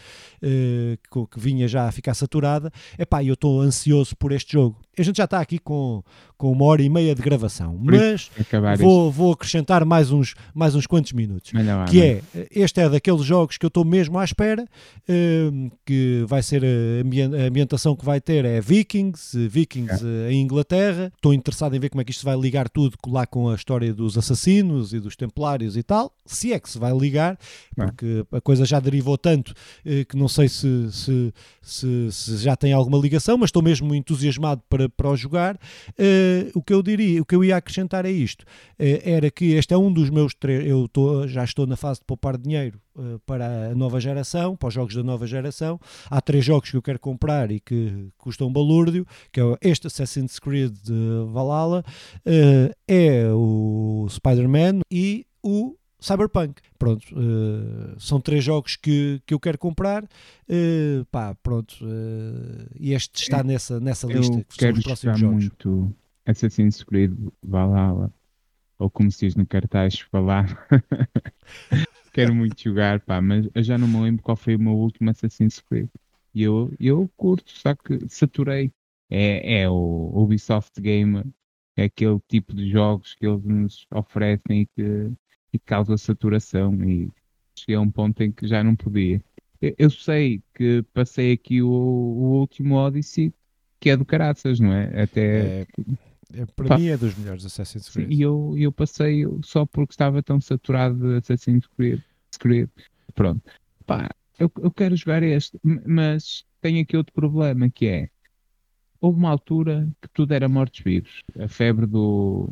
que, 0.42 1.26
que, 1.30 1.40
vinha 1.40 1.66
já 1.66 1.88
a 1.88 1.92
ficar 1.92 2.12
saturada, 2.12 2.70
epá, 2.98 3.24
eu 3.24 3.34
estou 3.34 3.62
ansioso 3.62 4.14
por 4.16 4.32
este 4.32 4.52
jogo, 4.52 4.76
a 4.98 5.02
gente 5.02 5.16
já 5.16 5.24
está 5.24 5.40
aqui 5.40 5.58
com, 5.58 6.02
com 6.38 6.50
uma 6.50 6.64
hora 6.64 6.82
e 6.82 6.88
meia 6.88 7.14
de 7.14 7.20
gravação, 7.20 7.78
mas 7.78 8.30
vou, 8.78 9.10
vou 9.10 9.32
acrescentar 9.32 9.84
mais 9.84 10.10
uns, 10.10 10.34
mais 10.54 10.74
uns 10.74 10.86
quantos 10.86 11.12
minutos. 11.12 11.52
Melhor, 11.52 11.86
que 11.88 12.02
é, 12.02 12.22
este 12.50 12.80
é 12.80 12.88
daqueles 12.88 13.22
jogos 13.22 13.58
que 13.58 13.66
eu 13.66 13.68
estou 13.68 13.84
mesmo 13.84 14.18
à 14.18 14.24
espera, 14.24 14.64
uh, 14.64 15.70
que 15.84 16.24
vai 16.26 16.42
ser 16.42 16.62
a, 16.64 17.46
ambientação 17.46 17.94
que 17.94 18.04
vai 18.04 18.20
ter 18.20 18.44
é 18.44 18.60
Vikings, 18.60 19.48
Vikings 19.48 20.04
é. 20.04 20.32
em 20.32 20.40
Inglaterra. 20.40 21.12
Estou 21.14 21.34
interessado 21.34 21.76
em 21.76 21.78
ver 21.78 21.90
como 21.90 22.00
é 22.00 22.04
que 22.04 22.12
isto 22.12 22.24
vai 22.24 22.36
ligar 22.36 22.68
tudo 22.68 22.96
lá 23.06 23.26
com 23.26 23.50
a 23.50 23.54
história 23.54 23.92
dos 23.92 24.16
assassinos 24.16 24.92
e 24.92 25.00
dos 25.00 25.14
templários 25.14 25.76
e 25.76 25.82
tal, 25.82 26.12
se 26.24 26.52
é 26.52 26.58
que 26.58 26.70
se 26.70 26.78
vai 26.78 26.96
ligar, 26.96 27.38
porque 27.74 28.24
é. 28.32 28.36
a 28.36 28.40
coisa 28.40 28.64
já 28.64 28.80
derivou 28.80 29.18
tanto 29.18 29.50
uh, 29.50 30.06
que 30.08 30.16
não 30.16 30.28
sei 30.28 30.48
se, 30.48 30.90
se, 30.90 31.34
se, 31.60 32.12
se 32.12 32.36
já 32.38 32.56
tem 32.56 32.72
alguma 32.72 32.98
ligação, 32.98 33.36
mas 33.36 33.48
estou 33.48 33.62
mesmo 33.62 33.94
entusiasmado 33.94 34.62
para 34.68 34.85
para, 34.88 35.10
o 35.10 35.16
jogar. 35.16 35.56
Uh, 35.98 36.50
o 36.54 36.62
que 36.62 36.72
eu 36.72 36.82
diria, 36.82 37.22
o 37.22 37.24
que 37.24 37.34
eu 37.34 37.44
ia 37.44 37.56
acrescentar 37.56 38.04
é 38.04 38.10
isto: 38.10 38.42
uh, 38.42 38.46
era 38.78 39.30
que 39.30 39.52
este 39.54 39.74
é 39.74 39.78
um 39.78 39.92
dos 39.92 40.10
meus 40.10 40.34
três. 40.34 40.66
Eu 40.66 40.88
tô, 40.88 41.26
já 41.26 41.44
estou 41.44 41.66
na 41.66 41.76
fase 41.76 42.00
de 42.00 42.06
poupar 42.06 42.36
dinheiro 42.36 42.80
uh, 42.96 43.18
para 43.26 43.70
a 43.70 43.74
nova 43.74 44.00
geração, 44.00 44.56
para 44.56 44.68
os 44.68 44.74
jogos 44.74 44.94
da 44.94 45.02
nova 45.02 45.26
geração. 45.26 45.80
Há 46.10 46.20
três 46.20 46.44
jogos 46.44 46.70
que 46.70 46.76
eu 46.76 46.82
quero 46.82 46.98
comprar 46.98 47.50
e 47.50 47.60
que 47.60 48.08
custam 48.18 48.48
um 48.48 48.52
balúrdio, 48.52 49.06
que 49.32 49.40
é 49.40 49.44
este 49.62 49.86
Assassin's 49.86 50.38
Creed 50.38 50.74
Valhalla, 51.32 51.84
é 52.88 53.28
o 53.32 54.06
Spider-Man 54.08 54.80
e 54.90 55.26
o 55.42 55.76
Cyberpunk. 55.98 56.60
Pronto, 56.78 57.04
uh, 57.14 57.98
são 57.98 58.20
três 58.20 58.44
jogos 58.44 58.76
que, 58.76 59.20
que 59.26 59.34
eu 59.34 59.40
quero 59.40 59.58
comprar. 59.58 60.04
Uh, 60.04 61.04
pá, 61.10 61.34
pronto. 61.42 61.76
Uh, 61.82 62.68
e 62.78 62.92
este 62.92 63.22
está 63.22 63.42
nessa, 63.42 63.80
nessa 63.80 64.06
eu 64.06 64.18
lista. 64.18 64.44
Que 64.48 64.58
quero 64.58 64.80
jogar 64.80 65.18
muito 65.18 65.94
Assassin's 66.24 66.82
Creed 66.82 67.12
Valhalla. 67.42 68.12
Ou 68.78 68.90
como 68.90 69.10
se 69.10 69.26
diz 69.26 69.34
no 69.34 69.46
cartaz, 69.46 70.00
falar. 70.00 70.68
quero 72.12 72.34
muito 72.34 72.62
jogar, 72.62 73.00
pá, 73.00 73.20
mas 73.20 73.48
eu 73.54 73.62
já 73.62 73.78
não 73.78 73.88
me 73.88 74.00
lembro 74.00 74.22
qual 74.22 74.36
foi 74.36 74.54
o 74.56 74.60
meu 74.60 74.74
último 74.74 75.10
Assassin's 75.10 75.60
Creed. 75.60 75.88
E 76.34 76.42
eu, 76.42 76.70
eu 76.78 77.10
curto, 77.16 77.50
só 77.50 77.74
que 77.74 77.98
saturei. 78.08 78.70
É, 79.08 79.60
é 79.62 79.70
o 79.70 80.12
Ubisoft 80.14 80.78
Gamer. 80.80 81.24
É 81.76 81.84
aquele 81.84 82.18
tipo 82.28 82.54
de 82.54 82.70
jogos 82.70 83.14
que 83.14 83.26
eles 83.26 83.44
nos 83.44 83.86
oferecem 83.90 84.62
e 84.62 84.66
que 84.66 85.12
e 85.56 85.58
causa 85.58 85.96
saturação 85.96 86.74
e 86.84 87.10
cheguei 87.58 87.76
a 87.76 87.80
um 87.80 87.90
ponto 87.90 88.22
em 88.22 88.30
que 88.30 88.46
já 88.46 88.62
não 88.62 88.76
podia. 88.76 89.20
Eu 89.60 89.90
sei 89.90 90.42
que 90.54 90.84
passei 90.92 91.32
aqui 91.32 91.62
o, 91.62 91.68
o 91.68 92.38
último 92.38 92.74
Odyssey, 92.76 93.32
que 93.80 93.90
é 93.90 93.96
do 93.96 94.04
caraças, 94.04 94.60
não 94.60 94.72
é? 94.72 95.02
Até. 95.02 95.60
É, 95.62 95.66
é, 96.34 96.46
para 96.46 96.68
pa... 96.68 96.78
mim 96.78 96.88
é 96.88 96.96
dos 96.96 97.16
melhores 97.16 97.44
Assassin's 97.44 97.88
Creed. 97.88 98.12
E 98.12 98.20
eu, 98.20 98.54
eu 98.56 98.70
passei 98.70 99.24
só 99.42 99.64
porque 99.64 99.92
estava 99.92 100.22
tão 100.22 100.40
saturado 100.40 100.98
de 100.98 101.16
Assassin's 101.16 101.66
Creed. 101.68 102.00
Creed. 102.38 102.68
Pronto. 103.14 103.42
Pá, 103.86 104.10
eu, 104.38 104.52
eu 104.60 104.70
quero 104.70 104.94
jogar 104.94 105.22
este, 105.22 105.58
mas 105.62 106.44
tenho 106.60 106.82
aqui 106.82 106.96
outro 106.96 107.14
problema 107.14 107.70
que 107.70 107.86
é. 107.86 108.10
Houve 109.00 109.18
uma 109.18 109.30
altura 109.30 109.88
que 110.02 110.08
tudo 110.08 110.32
era 110.32 110.48
mortos-vivos. 110.48 111.20
A 111.38 111.48
febre 111.48 111.86
do 111.86 112.50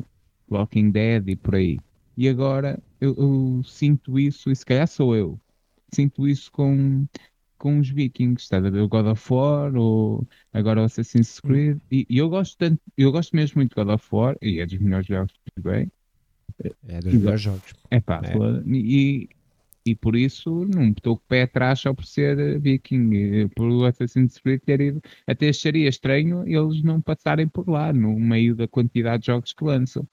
Walking 0.50 0.90
Dead 0.90 1.28
e 1.28 1.36
por 1.36 1.56
aí. 1.56 1.78
E 2.16 2.28
agora 2.28 2.80
eu, 3.00 3.14
eu, 3.16 3.62
sinto 3.64 4.18
isso, 4.18 4.50
e 4.50 4.56
se 4.56 4.64
calhar 4.64 4.86
sou 4.86 5.16
eu, 5.16 5.38
sinto 5.92 6.28
isso 6.28 6.50
com, 6.52 7.06
com 7.58 7.80
os 7.80 7.88
Vikings, 7.88 8.42
está 8.42 8.58
a 8.58 8.60
ver? 8.60 8.80
O 8.80 8.88
God 8.88 9.06
of 9.06 9.32
War, 9.32 9.74
ou 9.74 10.26
agora 10.52 10.82
o 10.82 10.84
Assassin's. 10.84 11.40
Creed, 11.40 11.78
e, 11.90 12.06
e, 12.08 12.18
eu 12.18 12.28
gosto 12.28 12.56
tanto, 12.56 12.80
eu 12.96 13.10
gosto 13.10 13.34
mesmo 13.34 13.58
muito 13.58 13.70
de 13.70 13.74
God 13.74 13.94
of 13.94 14.06
War, 14.12 14.36
e 14.40 14.60
é 14.60 14.66
dos 14.66 14.78
melhores 14.78 15.06
jogos 15.06 15.32
que 15.32 15.62
joguei. 15.62 15.88
É 16.88 17.00
dos 17.00 17.14
melhores 17.14 17.40
jogos. 17.40 17.74
É 17.90 18.00
pá, 18.00 18.22
é. 18.24 18.68
E, 18.68 19.28
e 19.86 19.94
por 19.94 20.16
isso 20.16 20.64
não 20.64 20.90
estou 20.90 21.16
com 21.16 21.22
o 21.22 21.28
pé 21.28 21.42
atrás 21.42 21.80
só 21.80 21.92
por 21.92 22.06
ser 22.06 22.58
viking, 22.58 23.48
por 23.54 23.86
Assassin's 23.86 24.38
Creed 24.38 24.62
ter 24.64 24.80
ido, 24.80 25.02
até 25.26 25.48
acharia 25.48 25.88
estranho 25.88 26.42
eles 26.46 26.82
não 26.82 27.00
passarem 27.00 27.46
por 27.46 27.68
lá, 27.68 27.92
no 27.92 28.18
meio 28.18 28.54
da 28.54 28.66
quantidade 28.66 29.22
de 29.22 29.26
jogos 29.26 29.52
que 29.52 29.64
lançam. 29.64 30.08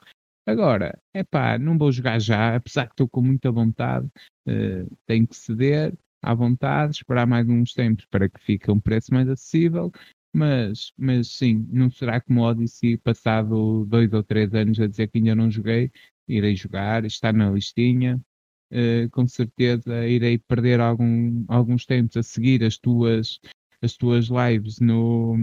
Agora, 0.45 0.99
é 1.13 1.23
pá, 1.23 1.57
não 1.57 1.77
vou 1.77 1.91
jogar 1.91 2.19
já, 2.19 2.55
apesar 2.55 2.87
que 2.87 2.93
estou 2.93 3.07
com 3.07 3.21
muita 3.21 3.51
vontade, 3.51 4.07
uh, 4.47 4.97
tenho 5.05 5.27
que 5.27 5.35
ceder 5.35 5.93
à 6.21 6.33
vontade, 6.33 6.95
esperar 6.95 7.27
mais 7.27 7.47
uns 7.47 7.73
tempos 7.73 8.05
para 8.05 8.27
que 8.27 8.39
fique 8.39 8.69
um 8.71 8.79
preço 8.79 9.13
mais 9.13 9.29
acessível, 9.29 9.91
mas, 10.33 10.93
mas 10.97 11.27
sim, 11.29 11.67
não 11.71 11.91
será 11.91 12.19
como 12.21 12.41
o 12.41 12.43
Odyssey, 12.43 12.97
passado 12.97 13.85
dois 13.85 14.13
ou 14.13 14.23
três 14.23 14.53
anos 14.53 14.79
a 14.79 14.87
dizer 14.87 15.07
que 15.09 15.19
ainda 15.19 15.35
não 15.35 15.51
joguei, 15.51 15.91
irei 16.27 16.55
jogar, 16.55 17.05
está 17.05 17.31
na 17.31 17.51
listinha, 17.51 18.19
uh, 18.71 19.09
com 19.11 19.27
certeza 19.27 20.07
irei 20.07 20.37
perder 20.39 20.79
algum, 20.79 21.45
alguns 21.47 21.85
tempos 21.85 22.17
a 22.17 22.23
seguir 22.23 22.63
as 22.63 22.77
tuas, 22.77 23.39
as 23.81 23.95
tuas 23.95 24.27
lives 24.27 24.79
no, 24.79 25.37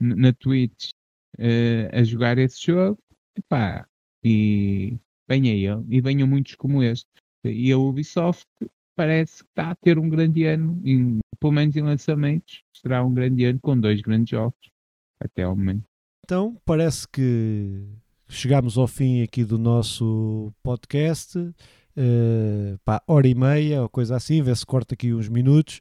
na 0.00 0.32
Twitch 0.34 0.90
uh, 1.38 1.88
a 1.92 2.02
jogar 2.02 2.38
esse 2.38 2.66
jogo. 2.66 2.98
Epá, 3.36 3.86
e 4.24 4.96
venha 5.28 5.52
ele, 5.52 5.84
e 5.88 6.00
venham 6.00 6.26
muitos 6.26 6.54
como 6.54 6.82
este. 6.82 7.08
E 7.44 7.70
a 7.70 7.78
Ubisoft 7.78 8.46
parece 8.96 9.44
que 9.44 9.50
está 9.50 9.70
a 9.70 9.74
ter 9.74 9.98
um 9.98 10.08
grande 10.08 10.44
ano, 10.44 10.80
em, 10.84 11.18
pelo 11.38 11.52
menos 11.52 11.76
em 11.76 11.82
lançamentos, 11.82 12.62
será 12.72 13.04
um 13.04 13.12
grande 13.12 13.44
ano 13.44 13.58
com 13.60 13.78
dois 13.78 14.00
grandes 14.00 14.30
jogos 14.30 14.70
até 15.20 15.42
ao 15.42 15.56
momento. 15.56 15.84
Então, 16.24 16.56
parece 16.64 17.06
que 17.06 17.86
chegámos 18.28 18.78
ao 18.78 18.86
fim 18.86 19.22
aqui 19.22 19.44
do 19.44 19.58
nosso 19.58 20.52
podcast. 20.62 21.38
Uh, 21.38 22.76
pá, 22.84 23.02
hora 23.06 23.28
e 23.28 23.34
meia 23.34 23.82
ou 23.82 23.88
coisa 23.88 24.16
assim, 24.16 24.42
vê 24.42 24.54
se 24.54 24.64
corta 24.64 24.94
aqui 24.94 25.12
uns 25.12 25.28
minutos. 25.28 25.80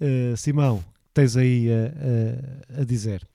Uh, 0.00 0.36
Simão, 0.36 0.84
tens 1.12 1.36
aí 1.36 1.68
a, 1.70 2.78
a, 2.78 2.82
a 2.82 2.84
dizer? 2.84 3.26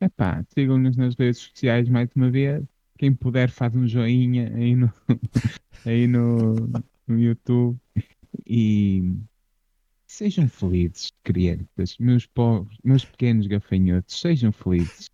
Epá, 0.00 0.44
sigam-nos 0.52 0.96
nas 0.96 1.14
redes 1.14 1.40
sociais 1.40 1.88
mais 1.88 2.10
uma 2.16 2.30
vez. 2.30 2.64
Quem 3.00 3.14
puder 3.14 3.48
faz 3.48 3.74
um 3.74 3.88
joinha 3.88 4.54
aí 4.54 4.76
no, 4.76 4.92
aí 5.86 6.06
no, 6.06 6.54
no 7.08 7.18
YouTube 7.18 7.80
e 8.46 9.14
sejam 10.06 10.46
felizes, 10.46 11.10
crianças, 11.24 11.96
meus 11.98 12.26
pobres, 12.26 12.76
meus 12.84 13.02
pequenos 13.02 13.46
gafanhotos, 13.46 14.20
sejam 14.20 14.52
felizes. 14.52 15.08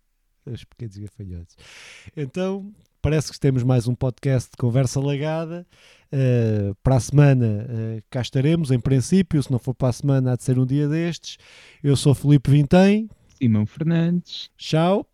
Os 0.45 0.65
pequenos 0.65 0.97
gafanhotos. 0.97 1.55
Então, 2.17 2.75
parece 3.01 3.31
que 3.31 3.39
temos 3.39 3.63
mais 3.63 3.87
um 3.87 3.95
podcast 3.95 4.51
de 4.51 4.57
conversa 4.57 4.99
lagada. 4.99 5.65
Uh, 6.11 6.75
para 6.83 6.97
a 6.97 6.99
semana 6.99 7.65
uh, 7.69 8.03
cá 8.09 8.19
estaremos, 8.19 8.69
em 8.69 8.81
princípio. 8.81 9.41
Se 9.41 9.49
não 9.49 9.59
for 9.59 9.73
para 9.73 9.87
a 9.87 9.93
semana, 9.93 10.33
há 10.33 10.35
de 10.35 10.43
ser 10.43 10.59
um 10.59 10.65
dia 10.65 10.89
destes. 10.89 11.37
Eu 11.81 11.95
sou 11.95 12.13
Felipe 12.13 12.51
Vintem. 12.51 13.09
Simão 13.37 13.65
Fernandes. 13.65 14.49
Tchau. 14.57 15.09